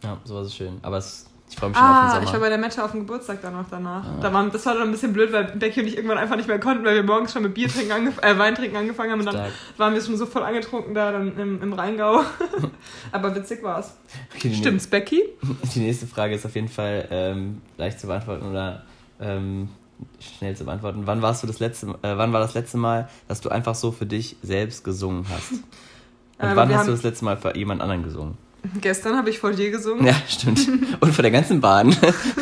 Ja, 0.03 0.17
so 0.23 0.35
war 0.35 0.41
es 0.41 0.55
schön. 0.55 0.79
Aber 0.81 0.97
es, 0.97 1.27
ich 1.49 1.55
freue 1.55 1.69
mich 1.69 1.77
schon 1.77 1.85
ah, 1.85 1.97
auf 1.97 2.05
den 2.05 2.09
Sommer. 2.11 2.23
ich 2.25 2.33
war 2.33 2.39
bei 2.39 2.49
der 2.49 2.57
Mette 2.57 2.83
auf 2.83 2.91
dem 2.91 3.01
Geburtstag 3.01 3.41
dann 3.41 3.53
noch 3.53 3.69
danach. 3.69 4.03
Ah. 4.03 4.17
Da 4.19 4.33
war, 4.33 4.49
das 4.49 4.65
war 4.65 4.73
dann 4.73 4.83
ein 4.83 4.91
bisschen 4.91 5.13
blöd, 5.13 5.31
weil 5.31 5.43
Becky 5.43 5.81
und 5.81 5.87
ich 5.87 5.95
irgendwann 5.95 6.17
einfach 6.17 6.35
nicht 6.37 6.47
mehr 6.47 6.59
konnten, 6.59 6.83
weil 6.83 6.95
wir 6.95 7.03
morgens 7.03 7.33
schon 7.33 7.43
mit 7.43 7.53
Bier 7.53 7.67
trinken 7.67 8.13
äh, 8.21 8.37
Wein 8.37 8.55
trinken 8.55 8.77
angefangen 8.77 9.11
haben. 9.11 9.19
Und 9.19 9.27
dann 9.27 9.51
waren 9.77 9.93
wir 9.93 10.01
schon 10.01 10.17
so 10.17 10.25
voll 10.25 10.43
angetrunken 10.43 10.95
da 10.95 11.11
dann 11.11 11.37
im, 11.37 11.61
im 11.61 11.73
Rheingau. 11.73 12.21
Aber 13.11 13.35
witzig 13.35 13.61
war 13.61 13.79
es. 13.79 13.93
Okay, 14.35 14.53
Stimmt's, 14.55 14.87
Becky? 14.87 15.23
Die 15.75 15.79
nächste 15.79 16.07
Frage 16.07 16.33
ist 16.33 16.45
auf 16.45 16.55
jeden 16.55 16.69
Fall 16.69 17.07
ähm, 17.11 17.61
leicht 17.77 17.99
zu 17.99 18.07
beantworten 18.07 18.49
oder 18.49 18.83
ähm, 19.19 19.69
schnell 20.19 20.55
zu 20.55 20.65
beantworten. 20.65 21.03
Wann 21.05 21.21
warst 21.21 21.43
du 21.43 21.47
das 21.47 21.59
letzte, 21.59 21.87
äh, 22.01 22.17
wann 22.17 22.33
war 22.33 22.39
das 22.39 22.53
letzte 22.53 22.77
Mal, 22.77 23.09
dass 23.27 23.41
du 23.41 23.49
einfach 23.49 23.75
so 23.75 23.91
für 23.91 24.05
dich 24.05 24.37
selbst 24.41 24.83
gesungen 24.83 25.25
hast? 25.29 25.51
Und 26.37 26.49
ähm, 26.49 26.55
wann 26.55 26.73
hast 26.75 26.87
du 26.87 26.91
das 26.91 27.03
letzte 27.03 27.23
Mal 27.25 27.37
für 27.37 27.55
jemand 27.55 27.81
anderen 27.81 28.03
gesungen? 28.03 28.37
Gestern 28.81 29.15
habe 29.15 29.29
ich 29.29 29.39
vor 29.39 29.51
dir 29.51 29.71
gesungen. 29.71 30.05
Ja, 30.05 30.15
stimmt. 30.27 30.67
Und 30.99 31.13
vor 31.13 31.21
der 31.21 31.31
ganzen 31.31 31.61
Bahn. 31.61 31.95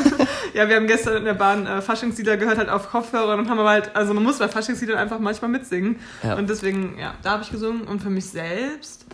ja, 0.54 0.68
wir 0.68 0.76
haben 0.76 0.88
gestern 0.88 1.18
in 1.18 1.26
der 1.26 1.34
Bahn 1.34 1.68
äh, 1.68 1.82
Faschingslieder 1.82 2.38
gehört, 2.38 2.58
halt 2.58 2.70
auf 2.70 2.90
Kopfhörern 2.90 3.40
und 3.40 3.50
haben 3.50 3.60
aber 3.60 3.70
halt, 3.70 3.96
also 3.96 4.14
man 4.14 4.24
muss 4.24 4.40
bei 4.40 4.48
Faschingsliedern 4.48 4.98
einfach 4.98 5.20
manchmal 5.20 5.52
mitsingen. 5.52 5.98
Ja. 6.24 6.36
Und 6.36 6.50
deswegen, 6.50 6.98
ja, 6.98 7.14
da 7.24 7.32
habe 7.32 7.44
ich 7.44 7.52
gesungen. 7.52 7.84
Und 7.84 8.02
für 8.02 8.10
mich 8.10 8.26
selbst, 8.26 9.06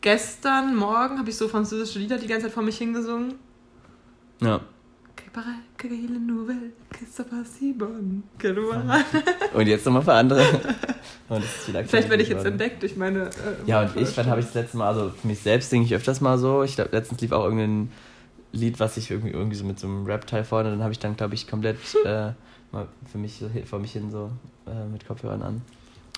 gestern 0.00 0.76
Morgen 0.76 1.18
habe 1.18 1.30
ich 1.30 1.36
so 1.36 1.48
französische 1.48 1.98
Lieder 1.98 2.18
die 2.18 2.26
ganze 2.26 2.46
Zeit 2.46 2.54
vor 2.54 2.62
mich 2.62 2.76
hingesungen. 2.78 3.34
Ja. 4.40 4.60
Und 9.52 9.66
jetzt 9.66 9.84
nochmal 9.84 10.02
für 10.02 10.12
andere. 10.12 10.42
Vielleicht 11.90 12.08
werde 12.08 12.22
ich 12.22 12.28
jetzt 12.28 12.44
entdeckt 12.44 12.82
durch 12.82 12.96
meine. 12.96 13.24
Äh, 13.24 13.30
ja, 13.66 13.82
und 13.82 13.96
ich, 13.96 14.16
wann 14.16 14.26
habe 14.26 14.40
ich 14.40 14.46
das 14.46 14.54
letzte 14.54 14.76
Mal, 14.76 14.88
also 14.88 15.10
für 15.10 15.26
mich 15.26 15.40
selbst 15.40 15.70
singe 15.70 15.84
ich 15.84 15.94
öfters 15.94 16.20
mal 16.20 16.38
so. 16.38 16.62
Ich 16.62 16.76
glaube, 16.76 16.90
letztens 16.92 17.20
lief 17.20 17.32
auch 17.32 17.44
irgendein 17.44 17.90
Lied, 18.52 18.78
was 18.78 18.96
ich 18.96 19.10
irgendwie, 19.10 19.32
irgendwie 19.32 19.56
so 19.56 19.64
mit 19.64 19.80
so 19.80 19.88
einem 19.88 20.06
Rap-Teil 20.06 20.44
vorne, 20.44 20.70
dann 20.70 20.82
habe 20.82 20.92
ich 20.92 21.00
dann, 21.00 21.16
glaube 21.16 21.34
ich, 21.34 21.48
komplett 21.48 21.78
äh, 22.04 22.30
mal 22.70 22.86
für 23.10 23.18
mich 23.18 23.38
so 23.38 23.50
vor 23.66 23.80
mich 23.80 23.92
hin 23.92 24.12
so 24.12 24.30
äh, 24.68 24.86
mit 24.86 25.06
Kopfhörern 25.06 25.42
an. 25.42 25.62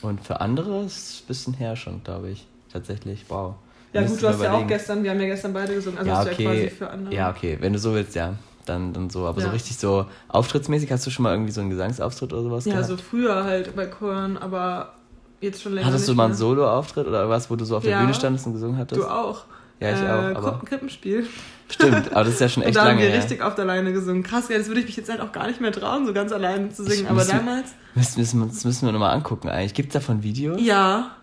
Und 0.02 0.20
für 0.20 0.42
andere 0.42 0.84
ist 0.84 0.96
es 0.98 1.22
ein 1.22 1.26
bisschen 1.28 1.54
her 1.54 1.74
schon, 1.76 2.04
glaube 2.04 2.30
ich. 2.30 2.46
Tatsächlich, 2.70 3.24
wow. 3.28 3.54
Ja, 3.94 4.02
gut, 4.02 4.20
du 4.20 4.28
hast 4.28 4.42
ja 4.42 4.52
auch 4.52 4.66
gestern, 4.66 5.02
wir 5.02 5.10
haben 5.12 5.20
ja 5.20 5.26
gestern 5.26 5.54
beide 5.54 5.74
gesungen, 5.74 5.98
also 5.98 6.10
ja, 6.10 6.20
okay. 6.20 6.42
ja 6.42 6.50
quasi 6.50 6.70
für 6.70 6.90
andere. 6.90 7.14
Ja, 7.14 7.30
okay, 7.30 7.56
wenn 7.60 7.72
du 7.72 7.78
so 7.78 7.94
willst, 7.94 8.14
ja 8.14 8.34
dann, 8.68 8.92
dann 8.92 9.10
so. 9.10 9.26
Aber 9.26 9.40
ja. 9.40 9.46
so 9.46 9.52
richtig 9.52 9.78
so 9.78 10.06
auftrittsmäßig, 10.28 10.90
hast 10.92 11.06
du 11.06 11.10
schon 11.10 11.22
mal 11.22 11.32
irgendwie 11.32 11.52
so 11.52 11.60
einen 11.60 11.70
Gesangsauftritt 11.70 12.32
oder 12.32 12.42
sowas 12.42 12.64
Ja, 12.64 12.74
gehabt? 12.74 12.88
so 12.88 12.96
früher 12.96 13.44
halt 13.44 13.74
bei 13.74 13.86
Chören, 13.86 14.36
aber 14.36 14.94
jetzt 15.40 15.62
schon 15.62 15.74
länger 15.74 15.86
Hattest 15.86 16.08
du 16.08 16.14
mal 16.14 16.26
einen 16.26 16.34
Solo-Auftritt 16.34 17.06
oder 17.06 17.28
was, 17.28 17.50
wo 17.50 17.56
du 17.56 17.64
so 17.64 17.76
auf 17.76 17.82
der 17.82 17.92
ja. 17.92 18.00
Bühne 18.00 18.14
standest 18.14 18.46
und 18.46 18.52
gesungen 18.52 18.78
hattest? 18.78 19.00
Du 19.00 19.06
auch. 19.06 19.44
Ja, 19.80 19.90
ich 19.90 20.00
äh, 20.00 20.36
auch. 20.36 20.42
Aber 20.42 20.60
Krippenspiel. 20.64 21.26
Stimmt, 21.68 22.12
aber 22.12 22.24
das 22.24 22.34
ist 22.34 22.40
ja 22.40 22.48
schon 22.48 22.62
echt 22.64 22.74
lange. 22.74 22.88
Da 22.88 22.92
haben 22.92 23.02
wir 23.02 23.08
her. 23.10 23.18
richtig 23.18 23.44
oft 23.44 23.58
alleine 23.58 23.92
gesungen. 23.92 24.22
Krass, 24.22 24.48
ja, 24.48 24.56
das 24.56 24.68
würde 24.68 24.80
ich 24.80 24.86
mich 24.86 24.96
jetzt 24.96 25.10
halt 25.10 25.20
auch 25.20 25.32
gar 25.32 25.46
nicht 25.48 25.60
mehr 25.60 25.72
trauen, 25.72 26.06
so 26.06 26.12
ganz 26.12 26.32
alleine 26.32 26.70
zu 26.70 26.84
singen. 26.84 27.04
Ich 27.04 27.10
aber 27.10 27.18
müssen, 27.18 27.36
damals. 27.36 27.74
Müssen, 27.94 28.20
müssen, 28.20 28.48
das 28.48 28.64
müssen 28.64 28.86
wir 28.86 28.92
nochmal 28.92 29.14
angucken 29.14 29.48
eigentlich. 29.48 29.74
Gibt 29.74 29.88
es 29.88 29.92
davon 29.94 30.22
Videos? 30.22 30.60
Ja. 30.60 31.15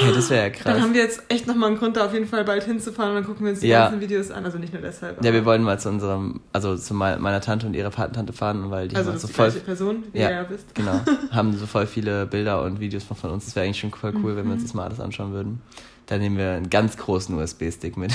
Hey, 0.00 0.12
das 0.12 0.30
wäre 0.30 0.44
ja 0.44 0.50
krass. 0.50 0.64
Dann 0.64 0.82
haben 0.82 0.94
wir 0.94 1.02
jetzt 1.02 1.22
echt 1.28 1.46
nochmal 1.46 1.70
einen 1.70 1.78
Grund, 1.78 1.96
da 1.96 2.06
auf 2.06 2.12
jeden 2.12 2.26
Fall 2.26 2.44
bald 2.44 2.64
hinzufahren 2.64 3.10
und 3.10 3.16
dann 3.16 3.24
gucken 3.24 3.44
wir 3.44 3.52
uns 3.52 3.60
die 3.60 3.68
ja. 3.68 3.84
ganzen 3.84 4.00
Videos 4.00 4.30
an. 4.30 4.44
Also 4.44 4.58
nicht 4.58 4.72
nur 4.72 4.82
deshalb. 4.82 5.22
Ja, 5.24 5.32
wir 5.32 5.44
wollen 5.44 5.62
mal 5.62 5.78
zu 5.78 5.88
unserem, 5.88 6.40
also 6.52 6.76
zu 6.76 6.94
meiner 6.94 7.40
Tante 7.40 7.66
und 7.66 7.74
ihrer 7.74 7.90
Patentante 7.90 8.32
fahren, 8.32 8.70
weil 8.70 8.88
die 8.88 8.96
also 8.96 9.12
haben 9.12 9.18
so 9.18 9.28
die 9.28 9.32
voll. 9.32 9.50
Person, 9.50 10.04
wie 10.12 10.18
ja, 10.18 10.30
ihr 10.30 10.36
ja 10.36 10.50
wisst. 10.50 10.74
Genau. 10.74 11.00
haben 11.30 11.56
so 11.56 11.66
voll 11.66 11.86
viele 11.86 12.26
Bilder 12.26 12.62
und 12.62 12.80
Videos 12.80 13.04
von, 13.04 13.16
von 13.16 13.30
uns. 13.30 13.44
Das 13.44 13.56
wäre 13.56 13.66
eigentlich 13.66 13.80
schon 13.80 13.90
voll 13.90 14.12
cool, 14.16 14.32
mhm. 14.32 14.36
wenn 14.36 14.46
wir 14.46 14.52
uns 14.52 14.62
mhm. 14.62 14.66
das 14.66 14.74
mal 14.74 14.84
alles 14.84 15.00
anschauen 15.00 15.32
würden. 15.32 15.60
Dann 16.06 16.20
nehmen 16.20 16.36
wir 16.38 16.52
einen 16.52 16.70
ganz 16.70 16.96
großen 16.96 17.36
USB-Stick 17.38 17.96
mit. 17.96 18.12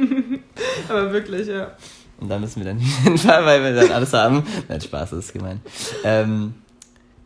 Aber 0.88 1.12
wirklich, 1.12 1.48
ja. 1.48 1.72
Und 2.20 2.28
dann 2.28 2.40
müssen 2.40 2.60
wir 2.60 2.66
dann 2.66 2.78
hinfahren, 3.04 3.44
weil 3.44 3.62
wir 3.62 3.74
dann 3.74 3.92
alles 3.92 4.12
haben. 4.12 4.44
Nein, 4.68 4.80
Spaß, 4.80 5.10
das 5.10 5.26
ist 5.26 5.32
gemein. 5.32 5.60
Ähm, 6.04 6.54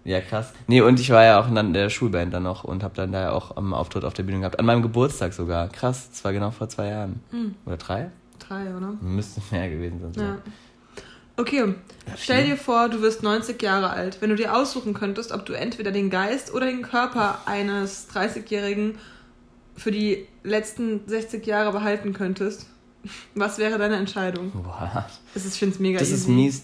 ja, 0.05 0.21
krass. 0.21 0.53
Nee, 0.67 0.81
und 0.81 0.99
ich 0.99 1.11
war 1.11 1.25
ja 1.25 1.41
auch 1.41 1.49
in 1.49 1.73
der 1.73 1.91
Schulband 1.91 2.35
dann 2.35 2.43
noch 2.43 2.65
und 2.65 2.83
habe 2.83 2.95
dann 2.95 3.13
da 3.13 3.21
ja 3.23 3.31
auch 3.33 3.57
am 3.57 3.73
Auftritt 3.75 4.05
auf 4.05 4.15
der 4.15 4.25
Bühne 4.25 4.41
gehabt. 4.41 4.59
An 4.59 4.67
meinem 4.67 4.83
Geburtstag 4.83 5.33
sogar. 5.33 5.69
Krass, 5.69 6.11
das 6.11 6.25
war 6.25 6.33
genau 6.33 6.51
vor 6.51 6.69
zwei 6.69 6.89
Jahren. 6.89 7.21
Mhm. 7.31 7.55
Oder 7.67 7.77
drei? 7.77 8.11
Drei, 8.39 8.75
oder? 8.75 8.95
Müsste 9.01 9.41
mehr 9.51 9.71
gewesen 9.71 10.01
sein. 10.13 10.25
Ja. 10.25 10.39
Okay, 11.37 11.75
stell 12.17 12.47
dir 12.47 12.57
vor, 12.57 12.89
du 12.89 13.01
wirst 13.01 13.23
90 13.23 13.61
Jahre 13.63 13.91
alt. 13.91 14.19
Wenn 14.21 14.31
du 14.31 14.37
dir 14.37 14.55
aussuchen 14.55 14.93
könntest, 14.93 15.33
ob 15.33 15.47
du 15.47 15.55
entweder 15.55 15.91
den 15.91 16.11
Geist 16.11 16.53
oder 16.53 16.67
den 16.67 16.83
Körper 16.83 17.39
eines 17.47 18.09
30-Jährigen 18.11 18.99
für 19.75 19.91
die 19.91 20.27
letzten 20.43 21.01
60 21.09 21.47
Jahre 21.47 21.73
behalten 21.73 22.13
könntest, 22.13 22.67
was 23.35 23.59
wäre 23.59 23.79
deine 23.79 23.97
Entscheidung? 23.97 24.51
Boah. 24.53 25.07
Das 25.33 25.45
ist, 25.45 25.55
ich 25.55 25.59
finde 25.59 25.75
es 25.75 25.81
mega 25.81 25.99
Das 25.99 26.09
easy. 26.09 26.21
ist 26.21 26.29
mies. 26.29 26.63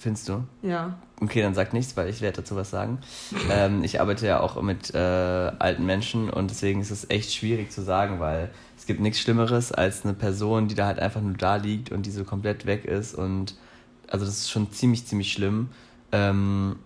Findest 0.00 0.30
du? 0.30 0.42
Ja. 0.62 0.98
Okay, 1.20 1.42
dann 1.42 1.54
sag 1.54 1.74
nichts, 1.74 1.94
weil 1.94 2.08
ich 2.08 2.22
werde 2.22 2.38
dazu 2.38 2.56
was 2.56 2.70
sagen. 2.70 2.98
ähm, 3.50 3.84
ich 3.84 4.00
arbeite 4.00 4.26
ja 4.26 4.40
auch 4.40 4.60
mit 4.62 4.94
äh, 4.94 4.98
alten 4.98 5.84
Menschen 5.84 6.30
und 6.30 6.50
deswegen 6.50 6.80
ist 6.80 6.90
es 6.90 7.10
echt 7.10 7.32
schwierig 7.34 7.70
zu 7.70 7.82
sagen, 7.82 8.18
weil 8.18 8.48
es 8.78 8.86
gibt 8.86 9.00
nichts 9.00 9.20
Schlimmeres 9.20 9.72
als 9.72 10.04
eine 10.04 10.14
Person, 10.14 10.68
die 10.68 10.74
da 10.74 10.86
halt 10.86 10.98
einfach 10.98 11.20
nur 11.20 11.34
da 11.34 11.56
liegt 11.56 11.92
und 11.92 12.06
die 12.06 12.10
so 12.10 12.24
komplett 12.24 12.64
weg 12.64 12.86
ist 12.86 13.14
und 13.14 13.56
also 14.08 14.24
das 14.24 14.38
ist 14.38 14.50
schon 14.50 14.72
ziemlich, 14.72 15.06
ziemlich 15.06 15.32
schlimm. 15.32 15.68
Ähm, 16.12 16.76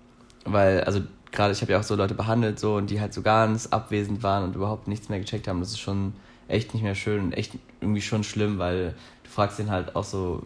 weil, 0.45 0.83
also 0.83 1.01
gerade 1.31 1.53
ich 1.53 1.63
habe 1.63 1.71
ja 1.71 1.79
auch 1.79 1.85
so 1.85 1.95
Leute 1.95 2.15
behandelt 2.15 2.59
so 2.59 2.75
und 2.75 2.91
die 2.91 3.01
halt 3.01 3.15
so 3.15 3.23
ganz 3.23 3.69
abwesend 3.69 4.25
waren 4.25 4.43
und 4.43 4.57
überhaupt 4.57 4.89
nichts 4.89 5.09
mehr 5.09 5.21
gecheckt 5.21 5.47
haben. 5.47 5.61
Das 5.61 5.71
ist 5.71 5.81
schon 5.81 6.15
echt 6.49 6.75
nicht 6.75 6.83
mehr 6.83 6.97
schön 6.97 7.23
und 7.23 7.33
echt 7.33 7.53
irgendwie 7.81 8.03
schon 8.03 8.25
schlimm, 8.25 8.59
weil 8.59 8.95
du 9.23 9.31
fragst 9.31 9.61
den 9.61 9.71
halt 9.71 9.95
auch 9.95 10.05
so, 10.05 10.43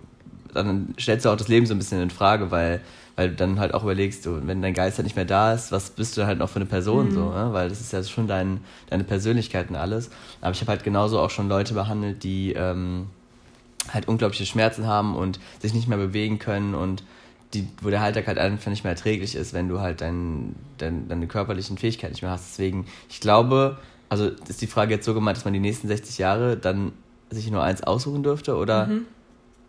dann 0.55 0.95
stellst 0.99 1.25
du 1.25 1.31
auch 1.31 1.37
das 1.37 1.49
Leben 1.49 1.67
so 1.67 1.75
ein 1.75 1.79
bisschen 1.79 2.01
in 2.01 2.11
Frage, 2.11 2.51
weil 2.51 2.81
weil 3.19 3.31
du 3.31 3.35
dann 3.35 3.59
halt 3.59 3.75
auch 3.75 3.83
überlegst, 3.83 4.23
so, 4.23 4.47
wenn 4.47 4.63
dein 4.63 4.75
Geist 4.75 4.97
halt 4.97 5.05
nicht 5.05 5.17
mehr 5.17 5.25
da 5.25 5.53
ist, 5.53 5.73
was 5.73 5.91
bist 5.91 6.17
du 6.17 6.25
halt 6.25 6.39
noch 6.39 6.49
für 6.49 6.61
eine 6.61 6.67
Person 6.67 7.09
mhm. 7.09 7.15
so, 7.15 7.31
ne? 7.31 7.49
weil 7.51 7.69
das 7.69 7.81
ist 7.81 7.93
ja 7.93 8.01
schon 8.05 8.29
dein, 8.29 8.61
deine 8.91 9.03
Persönlichkeit 9.03 9.71
und 9.71 9.75
alles. 9.75 10.09
Aber 10.41 10.53
ich 10.53 10.61
habe 10.61 10.71
halt 10.71 10.85
genauso 10.85 11.19
auch 11.19 11.31
schon 11.31 11.49
Leute 11.49 11.75
behandelt, 11.75 12.23
die 12.23 12.53
ähm, 12.53 13.09
halt 13.93 14.07
unglaubliche 14.07 14.47
Schmerzen 14.47 14.87
haben 14.87 15.17
und 15.17 15.41
sich 15.59 15.75
nicht 15.75 15.89
mehr 15.89 15.99
bewegen 15.99 16.39
können 16.39 16.77
und 16.77 17.03
die, 17.55 17.67
wo 17.83 17.91
der 17.91 18.03
Alltag 18.03 18.29
halt 18.29 18.39
einfach 18.39 18.71
nicht 18.71 18.85
mehr 18.85 18.93
erträglich 18.93 19.35
ist, 19.35 19.53
wenn 19.53 19.69
du 19.69 19.81
halt 19.81 20.01
dein, 20.01 20.55
dein, 20.77 21.09
deine 21.09 21.27
körperlichen 21.27 21.77
Fähigkeiten 21.77 22.13
nicht 22.13 22.23
mehr 22.23 22.31
hast. 22.31 22.53
Deswegen, 22.53 22.87
ich 23.11 23.19
glaube, 23.19 23.79
also 24.09 24.31
ist 24.49 24.63
die 24.63 24.69
Frage 24.69 24.95
jetzt 24.95 25.05
so 25.05 25.13
gemeint, 25.13 25.37
dass 25.37 25.45
man 25.45 25.55
die 25.55 25.61
nächsten 25.61 25.89
60 25.89 26.19
Jahre 26.19 26.57
dann 26.57 26.93
sich 27.31 27.51
nur 27.51 27.65
eins 27.65 27.83
aussuchen 27.83 28.23
dürfte 28.23 28.55
oder? 28.55 28.87
Mhm 28.87 29.07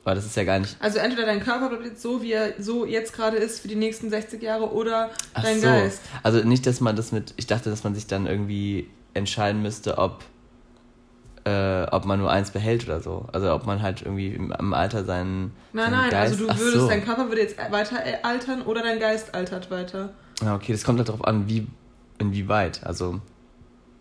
Aber 0.06 0.16
das 0.16 0.26
ist 0.26 0.36
ja 0.36 0.44
gar 0.44 0.60
nicht. 0.60 0.76
Also 0.80 0.98
entweder 1.00 1.26
dein 1.26 1.42
Körper 1.42 1.70
bleibt 1.70 1.86
jetzt 1.86 2.02
so, 2.02 2.22
wie 2.22 2.32
er 2.32 2.54
so 2.58 2.86
jetzt 2.86 3.14
gerade 3.14 3.38
ist 3.38 3.60
für 3.60 3.68
die 3.68 3.76
nächsten 3.76 4.10
60 4.10 4.42
Jahre 4.42 4.72
oder 4.72 5.10
Ach 5.34 5.44
dein 5.44 5.60
so. 5.60 5.68
Geist. 5.68 6.02
Also 6.24 6.40
nicht, 6.40 6.66
dass 6.66 6.80
man 6.82 6.96
das 6.96 7.12
mit. 7.12 7.34
Ich 7.38 7.48
dachte, 7.48 7.70
dass 7.70 7.84
man 7.84 7.94
sich 7.96 8.08
dann 8.08 8.26
irgendwie 8.26 8.90
entscheiden 9.14 9.62
müsste, 9.62 9.98
ob, 9.98 10.24
äh, 11.46 11.84
ob 11.92 12.06
man 12.06 12.20
nur 12.20 12.32
eins 12.32 12.52
behält 12.52 12.86
oder 12.86 13.02
so. 13.02 13.26
Also 13.34 13.54
ob 13.54 13.66
man 13.66 13.82
halt 13.82 14.02
irgendwie 14.02 14.30
im, 14.30 14.52
im 14.58 14.74
Alter 14.74 15.04
seinen. 15.04 15.52
Nein, 15.74 15.86
seinen 15.92 15.92
nein, 16.02 16.10
Geist, 16.12 16.34
also 16.34 16.48
du 16.48 16.60
würdest, 16.60 16.80
so. 16.82 16.88
dein 16.88 17.04
Körper 17.04 17.28
würde 17.28 17.42
jetzt 17.42 17.58
weiter 17.72 17.98
altern 18.24 18.62
oder 18.64 18.82
dein 18.82 19.00
Geist 19.00 19.36
altert 19.36 19.70
weiter. 19.70 20.14
Ja, 20.42 20.56
okay, 20.56 20.72
das 20.72 20.84
kommt 20.84 21.00
halt 21.00 21.10
darauf 21.10 21.26
an, 21.26 21.48
wie 21.48 21.68
inwieweit. 22.20 22.84
Also. 22.86 23.20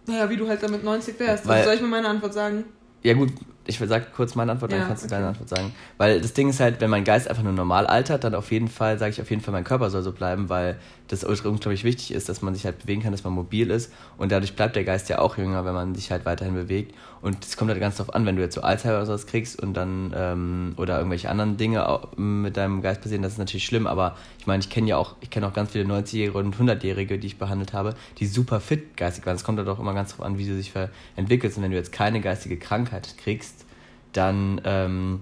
Naja, 0.06 0.30
wie 0.30 0.36
du 0.36 0.48
halt 0.48 0.62
damit 0.62 0.84
90 0.84 1.18
wärst. 1.18 1.46
Weil- 1.46 1.56
Also 1.58 1.64
soll 1.66 1.74
ich 1.74 1.82
mir 1.82 1.88
meine 1.88 2.08
Antwort 2.08 2.32
sagen? 2.32 2.64
Ja 3.02 3.14
gut, 3.14 3.30
ich 3.68 3.78
sag 3.78 4.14
kurz 4.14 4.34
meine 4.34 4.52
Antwort, 4.52 4.72
dann 4.72 4.80
Ja, 4.80 4.86
kannst 4.86 5.02
du 5.02 5.06
okay. 5.06 5.16
deine 5.16 5.28
Antwort 5.28 5.48
sagen. 5.48 5.74
Weil 5.98 6.20
das 6.22 6.32
Ding 6.32 6.48
ist 6.48 6.58
halt, 6.58 6.80
wenn 6.80 6.88
mein 6.88 7.04
Geist 7.04 7.28
einfach 7.28 7.42
nur 7.42 7.52
normal 7.52 7.86
altert, 7.86 8.24
dann 8.24 8.34
auf 8.34 8.50
jeden 8.50 8.68
Fall, 8.68 8.98
sage 8.98 9.10
ich 9.10 9.20
auf 9.20 9.28
jeden 9.28 9.42
Fall, 9.42 9.52
mein 9.52 9.64
Körper 9.64 9.90
soll 9.90 10.02
so 10.02 10.12
bleiben, 10.12 10.48
weil 10.48 10.78
das 11.08 11.22
ultra 11.22 11.48
unglaublich 11.48 11.84
wichtig 11.84 12.12
ist, 12.12 12.28
dass 12.28 12.42
man 12.42 12.54
sich 12.54 12.64
halt 12.64 12.78
bewegen 12.78 13.02
kann, 13.02 13.12
dass 13.12 13.24
man 13.24 13.32
mobil 13.34 13.70
ist 13.70 13.92
und 14.16 14.32
dadurch 14.32 14.56
bleibt 14.56 14.76
der 14.76 14.84
Geist 14.84 15.08
ja 15.08 15.18
auch 15.18 15.36
jünger, 15.38 15.64
wenn 15.64 15.74
man 15.74 15.94
sich 15.94 16.10
halt 16.10 16.24
weiterhin 16.24 16.54
bewegt. 16.54 16.94
Und 17.20 17.44
es 17.44 17.56
kommt 17.56 17.70
halt 17.70 17.80
ganz 17.80 17.96
drauf 17.96 18.14
an, 18.14 18.26
wenn 18.26 18.36
du 18.36 18.42
jetzt 18.42 18.54
so 18.54 18.62
Alzheimer 18.62 18.96
oder 18.96 19.06
sowas 19.06 19.26
kriegst 19.26 19.60
und 19.60 19.74
dann 19.74 20.12
ähm, 20.14 20.74
oder 20.76 20.96
irgendwelche 20.98 21.28
anderen 21.28 21.56
Dinge 21.56 22.00
mit 22.16 22.56
deinem 22.56 22.80
Geist 22.80 23.02
passieren, 23.02 23.22
das 23.22 23.32
ist 23.32 23.38
natürlich 23.38 23.66
schlimm, 23.66 23.86
aber 23.86 24.16
meine, 24.48 24.60
ich 24.60 24.68
kenne 24.68 24.88
ja 24.88 24.96
auch, 24.96 25.14
ich 25.20 25.30
kenne 25.30 25.46
auch 25.46 25.52
ganz 25.52 25.70
viele 25.70 25.84
90-Jährige 25.84 26.36
und 26.36 26.56
100-Jährige, 26.56 27.18
die 27.18 27.28
ich 27.28 27.38
behandelt 27.38 27.72
habe, 27.72 27.94
die 28.18 28.26
super 28.26 28.58
fit 28.58 28.96
geistig 28.96 29.24
waren. 29.26 29.36
Es 29.36 29.44
kommt 29.44 29.58
halt 29.58 29.68
auch 29.68 29.78
immer 29.78 29.94
ganz 29.94 30.10
drauf 30.16 30.26
an, 30.26 30.38
wie 30.38 30.46
du 30.46 30.56
dich 30.56 30.72
entwickelst 31.14 31.56
und 31.56 31.62
wenn 31.62 31.70
du 31.70 31.76
jetzt 31.76 31.92
keine 31.92 32.20
geistige 32.20 32.56
Krankheit 32.56 33.14
kriegst, 33.18 33.64
dann 34.12 34.60
ähm, 34.64 35.20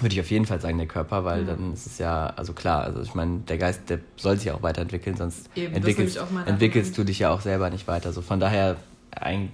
würde 0.00 0.14
ich 0.14 0.20
auf 0.20 0.30
jeden 0.30 0.46
Fall 0.46 0.60
sagen, 0.60 0.78
der 0.78 0.86
Körper, 0.86 1.24
weil 1.24 1.42
Mhm. 1.42 1.46
dann 1.46 1.72
ist 1.72 1.86
es 1.86 1.98
ja, 1.98 2.26
also 2.36 2.52
klar, 2.52 2.84
also 2.84 3.00
ich 3.02 3.14
meine, 3.14 3.38
der 3.40 3.58
Geist, 3.58 3.88
der 3.88 4.00
soll 4.16 4.36
sich 4.38 4.50
auch 4.50 4.62
weiterentwickeln, 4.62 5.16
sonst 5.16 5.48
Eben, 5.56 5.74
entwickelst, 5.74 6.18
entwickelst 6.46 6.96
du 6.96 7.04
dich 7.04 7.18
ja 7.18 7.30
auch 7.30 7.40
selber 7.40 7.70
nicht 7.70 7.86
weiter. 7.88 8.12
So 8.12 8.22
von 8.22 8.40
daher, 8.40 8.76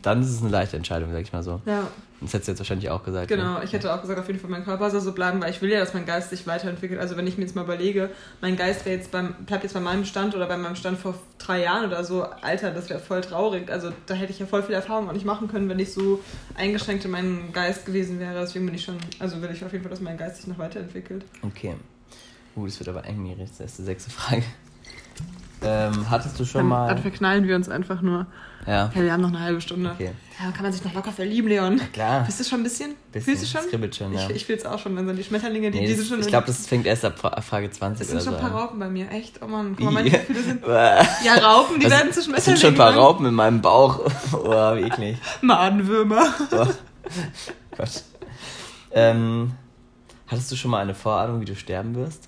dann 0.02 0.22
ist 0.22 0.30
es 0.30 0.40
eine 0.42 0.50
leichte 0.50 0.76
Entscheidung, 0.76 1.10
sag 1.12 1.22
ich 1.22 1.32
mal 1.32 1.42
so. 1.42 1.60
Ja, 1.66 1.88
Das 2.20 2.32
hättest 2.32 2.48
du 2.48 2.52
jetzt 2.52 2.58
wahrscheinlich 2.60 2.88
auch 2.88 3.04
gesagt. 3.04 3.28
genau. 3.28 3.58
Ne? 3.58 3.64
Ich 3.64 3.72
hätte 3.72 3.92
auch 3.92 4.00
gesagt, 4.00 4.18
auf 4.18 4.26
jeden 4.26 4.40
Fall 4.40 4.50
mein 4.50 4.64
Körper 4.64 4.90
soll 4.90 5.00
so 5.00 5.12
bleiben, 5.12 5.40
weil 5.40 5.50
ich 5.50 5.60
will 5.60 5.70
ja, 5.70 5.80
dass 5.80 5.92
mein 5.92 6.06
Geist 6.06 6.30
sich 6.30 6.46
weiterentwickelt. 6.46 6.98
Also 6.98 7.16
wenn 7.16 7.26
ich 7.26 7.36
mir 7.36 7.44
jetzt 7.44 7.54
mal 7.54 7.64
überlege, 7.64 8.10
mein 8.40 8.56
Geist 8.56 8.86
wäre 8.86 8.96
jetzt 8.96 9.10
beim, 9.10 9.34
bleibt 9.44 9.64
jetzt 9.64 9.74
bei 9.74 9.80
meinem 9.80 10.04
Stand 10.04 10.34
oder 10.34 10.46
bei 10.46 10.56
meinem 10.56 10.76
Stand 10.76 10.98
vor 10.98 11.14
drei 11.38 11.62
Jahren 11.62 11.86
oder 11.86 12.04
so, 12.04 12.22
Alter, 12.22 12.70
das 12.70 12.88
wäre 12.88 13.00
voll 13.00 13.20
traurig. 13.20 13.70
Also 13.70 13.90
da 14.06 14.14
hätte 14.14 14.32
ich 14.32 14.38
ja 14.38 14.46
voll 14.46 14.62
viel 14.62 14.74
Erfahrung 14.74 15.08
auch 15.08 15.12
nicht 15.12 15.26
machen 15.26 15.48
können, 15.48 15.68
wenn 15.68 15.78
ich 15.78 15.92
so 15.92 16.20
eingeschränkt 16.54 17.04
in 17.04 17.10
meinem 17.10 17.52
Geist 17.52 17.84
gewesen 17.84 18.18
wäre. 18.18 18.40
Deswegen 18.40 18.64
bin 18.64 18.74
ich 18.74 18.84
schon, 18.84 18.96
also 19.18 19.42
will 19.42 19.50
ich 19.52 19.62
auf 19.64 19.72
jeden 19.72 19.84
Fall, 19.84 19.90
dass 19.90 20.00
mein 20.00 20.16
Geist 20.16 20.36
sich 20.36 20.46
noch 20.46 20.58
weiterentwickelt. 20.58 21.24
Okay. 21.42 21.74
Uh, 22.56 22.64
das 22.64 22.80
wird 22.80 22.88
aber 22.88 23.04
eng, 23.04 23.22
Miri. 23.22 23.44
Das 23.44 23.60
ist 23.60 23.78
die 23.78 23.82
sechste 23.82 24.10
Frage. 24.10 24.42
Ähm, 25.62 26.10
hattest 26.10 26.38
du 26.38 26.44
schon 26.44 26.60
Dann, 26.60 26.68
mal. 26.68 26.88
dann 26.88 26.98
verknallen 26.98 27.46
wir 27.48 27.56
uns 27.56 27.68
einfach 27.68 28.02
nur. 28.02 28.26
Ja. 28.66 28.90
Ja, 28.94 29.02
wir 29.02 29.12
haben 29.12 29.22
noch 29.22 29.28
eine 29.30 29.40
halbe 29.40 29.60
Stunde. 29.60 29.90
Okay. 29.94 30.10
Ja, 30.38 30.50
kann 30.50 30.64
man 30.64 30.72
sich 30.72 30.84
noch 30.84 30.92
locker 30.92 31.12
verlieben, 31.12 31.48
Leon. 31.48 31.80
Klar. 31.92 32.24
Bist 32.24 32.40
du 32.40 32.44
schon 32.44 32.60
ein 32.60 32.62
bisschen? 32.64 32.94
Bisschen. 33.10 33.36
Fühlst 33.36 33.42
du 33.44 33.58
schon? 33.58 33.64
Es 33.64 33.70
kribbelt 33.70 33.96
schon, 33.96 34.12
ja. 34.12 34.28
Ich, 34.28 34.48
ich 34.48 34.50
es 34.50 34.66
auch 34.66 34.78
schon. 34.78 34.94
Dann 34.96 35.06
sind 35.06 35.16
die 35.16 35.24
Schmetterlinge, 35.24 35.70
die, 35.70 35.78
nee, 35.80 35.86
die 35.86 35.92
das, 35.92 36.00
sind 36.00 36.08
schon. 36.08 36.20
ich 36.20 36.26
glaube, 36.26 36.46
das 36.48 36.66
fängt 36.66 36.84
erst 36.86 37.04
ab 37.06 37.18
Fra- 37.18 37.40
Frage 37.40 37.70
20 37.70 38.02
es 38.02 38.08
sind 38.10 38.22
schon 38.22 38.32
so 38.32 38.36
ein 38.36 38.42
paar 38.42 38.50
an. 38.54 38.56
Raupen 38.64 38.78
bei 38.78 38.88
mir. 38.90 39.10
Echt? 39.10 39.40
Oh 39.42 39.46
Mann, 39.46 39.74
guck 39.76 39.84
mal, 39.86 39.92
meine 39.92 40.10
Gefühle 40.10 40.42
sind. 40.42 40.62
Es 40.66 41.24
Ja, 41.24 41.34
Raupen, 41.36 41.80
die 41.80 41.88
werden 41.88 42.12
zu 42.12 42.22
Schmetterlingen. 42.22 42.42
sind 42.42 42.58
schon 42.58 42.74
ein 42.74 42.76
paar. 42.76 42.94
Raupen 42.94 43.24
in 43.26 43.34
meinem 43.34 43.62
Bauch. 43.62 44.00
oh, 44.32 44.74
wie 44.76 44.82
eklig. 44.82 45.16
Madenwürmer. 45.40 46.26
Oh. 46.52 46.66
Gott. 47.78 48.02
Ähm, 48.90 49.52
hattest 50.26 50.50
du 50.52 50.56
schon 50.56 50.70
mal 50.70 50.82
eine 50.82 50.94
Vorahnung, 50.94 51.40
wie 51.40 51.44
du 51.46 51.54
sterben 51.56 51.94
wirst? 51.94 52.24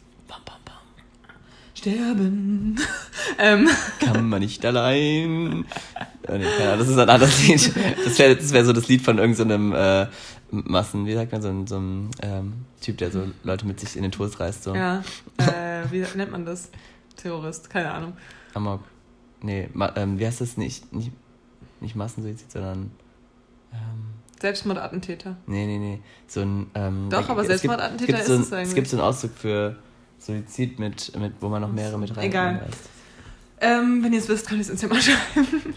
Sterben. 1.79 2.77
ähm, 3.39 3.69
Kann 4.01 4.29
man 4.29 4.41
nicht 4.41 4.65
allein. 4.65 5.65
Ahnung, 6.27 6.47
das 6.77 6.89
ist 6.89 6.99
ein 6.99 7.09
anderes 7.09 7.47
Lied. 7.47 7.73
Das 8.05 8.19
wäre 8.19 8.37
wär 8.53 8.65
so 8.65 8.73
das 8.73 8.89
Lied 8.89 9.01
von 9.03 9.19
irgendeinem 9.19 9.71
so 9.71 9.77
äh, 9.77 10.07
Massen, 10.51 11.07
wie 11.07 11.15
sagt 11.15 11.31
man, 11.31 11.41
so, 11.41 11.49
ein- 11.49 11.67
so 11.69 11.77
einem 11.77 12.11
ähm, 12.21 12.53
Typ, 12.81 12.99
der 12.99 13.13
so 13.13 13.23
Leute 13.45 13.65
mit 13.65 13.79
sich 13.79 13.97
in 13.97 14.03
den 14.03 14.11
Tod 14.11 14.39
reißt. 14.41 14.65
So. 14.65 14.75
ja, 14.75 15.03
äh, 15.39 15.85
wie 15.93 16.05
nennt 16.17 16.33
man 16.33 16.45
das? 16.45 16.71
Terrorist, 17.17 17.71
keine 17.71 17.93
Ahnung. 17.93 18.15
Amok. 18.55 18.81
Nee, 19.41 19.69
ähm, 19.95 20.19
wie 20.19 20.27
heißt 20.27 20.41
das? 20.41 20.57
Nicht, 20.57 20.93
nicht, 20.93 21.13
nicht 21.81 21.95
Massensuizid, 21.95 22.51
sondern. 22.51 22.91
Ähm, 23.73 23.79
Selbstmordattentäter. 24.41 25.37
nee, 25.47 25.67
nee, 25.67 25.79
nee. 25.79 26.01
So 26.27 26.41
ein. 26.41 26.67
Ähm, 26.75 27.07
Doch, 27.09 27.29
aber 27.29 27.43
gibt- 27.43 27.49
Selbstmordattentäter 27.49 28.13
gibt 28.15 28.27
so 28.27 28.33
ist 28.35 28.39
ein, 28.39 28.43
es 28.43 28.53
eigentlich. 28.53 28.69
Es 28.71 28.75
gibt 28.75 28.89
so 28.89 28.97
einen 28.97 29.07
Ausdruck 29.07 29.31
für 29.37 29.77
Suizid, 30.19 30.79
mit, 30.79 31.17
mit, 31.19 31.33
wo 31.41 31.49
man 31.49 31.63
noch 31.63 31.73
mehrere 31.73 31.99
mit 31.99 32.17
rein 32.17 32.25
Egal. 32.25 32.61
Ähm, 33.61 34.03
wenn 34.05 34.13
ihr 34.13 34.19
es 34.21 34.29
wisst, 34.29 34.47
kann 34.49 34.57
ich 34.61 34.67
es 34.67 34.71
uns 34.71 34.83
ja 34.83 34.89
mal 34.89 35.01
schreiben. 35.03 35.75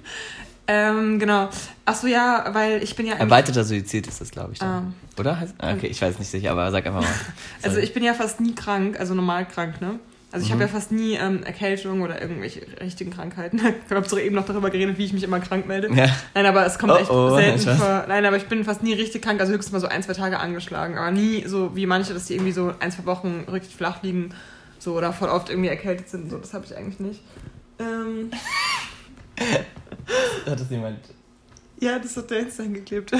ähm, 0.67 1.19
genau. 1.19 1.49
Achso, 1.85 2.07
ja, 2.07 2.45
weil 2.53 2.83
ich 2.83 2.95
bin 2.95 3.07
ja 3.07 3.15
Erweiterter 3.15 3.63
Suizid 3.63 4.07
ist 4.07 4.21
das, 4.21 4.29
glaube 4.31 4.53
ich. 4.53 4.61
Ah. 4.61 4.65
Dann. 4.81 4.93
Oder? 5.17 5.39
Heißt- 5.39 5.53
ah, 5.57 5.73
Okay, 5.73 5.87
ich 5.87 6.01
weiß 6.01 6.19
nicht 6.19 6.29
sicher, 6.29 6.51
aber 6.51 6.69
sag 6.71 6.85
einfach 6.85 7.01
mal. 7.01 7.09
Also 7.63 7.77
ich 7.77 7.93
bin 7.93 8.03
ja 8.03 8.13
fast 8.13 8.39
nie 8.39 8.53
krank, 8.55 8.99
also 8.99 9.13
normal 9.15 9.47
krank, 9.47 9.81
ne? 9.81 9.99
Also 10.31 10.43
ich 10.45 10.49
Mhm. 10.49 10.53
habe 10.53 10.63
ja 10.63 10.69
fast 10.69 10.91
nie 10.91 11.15
ähm, 11.15 11.43
Erkältung 11.43 12.01
oder 12.01 12.21
irgendwelche 12.21 12.61
richtigen 12.81 13.11
Krankheiten. 13.11 13.59
Ich 13.89 13.91
habe 13.95 14.07
sogar 14.07 14.23
eben 14.23 14.35
noch 14.35 14.45
darüber 14.45 14.69
geredet, 14.69 14.97
wie 14.97 15.05
ich 15.05 15.13
mich 15.13 15.23
immer 15.23 15.39
krank 15.39 15.67
melde. 15.67 15.89
Ja. 15.93 16.07
Nein, 16.33 16.45
aber 16.45 16.65
es 16.65 16.79
kommt 16.79 16.93
Oh, 16.93 16.97
echt 16.97 17.09
oh, 17.09 17.35
selten 17.35 17.59
vor. 17.77 18.05
Nein, 18.07 18.25
aber 18.25 18.37
ich 18.37 18.45
bin 18.47 18.63
fast 18.63 18.81
nie 18.83 18.93
richtig 18.93 19.21
krank, 19.21 19.41
also 19.41 19.51
höchstens 19.51 19.73
mal 19.73 19.79
so 19.81 19.87
ein, 19.87 20.01
zwei 20.03 20.13
Tage 20.13 20.39
angeschlagen. 20.39 20.97
Aber 20.97 21.11
nie 21.11 21.45
so 21.45 21.75
wie 21.75 21.85
manche, 21.85 22.13
dass 22.13 22.25
die 22.25 22.35
irgendwie 22.35 22.53
so 22.53 22.73
ein, 22.79 22.91
zwei 22.91 23.05
Wochen 23.05 23.45
richtig 23.51 23.75
flach 23.75 24.01
liegen 24.03 24.33
so 24.79 24.93
oder 24.97 25.11
voll 25.13 25.29
oft 25.29 25.49
irgendwie 25.49 25.69
erkältet 25.69 26.09
sind. 26.09 26.29
So, 26.31 26.37
das 26.37 26.53
habe 26.53 26.65
ich 26.65 26.75
eigentlich 26.77 26.99
nicht. 26.99 27.21
Ähm, 27.79 28.31
Hat 30.45 30.59
das 30.59 30.69
jemand 30.69 30.99
ja, 31.79 31.97
das 31.97 32.15
hat 32.15 32.29
der 32.29 32.41
Insta 32.41 32.61
hingeklebt. 32.61 33.11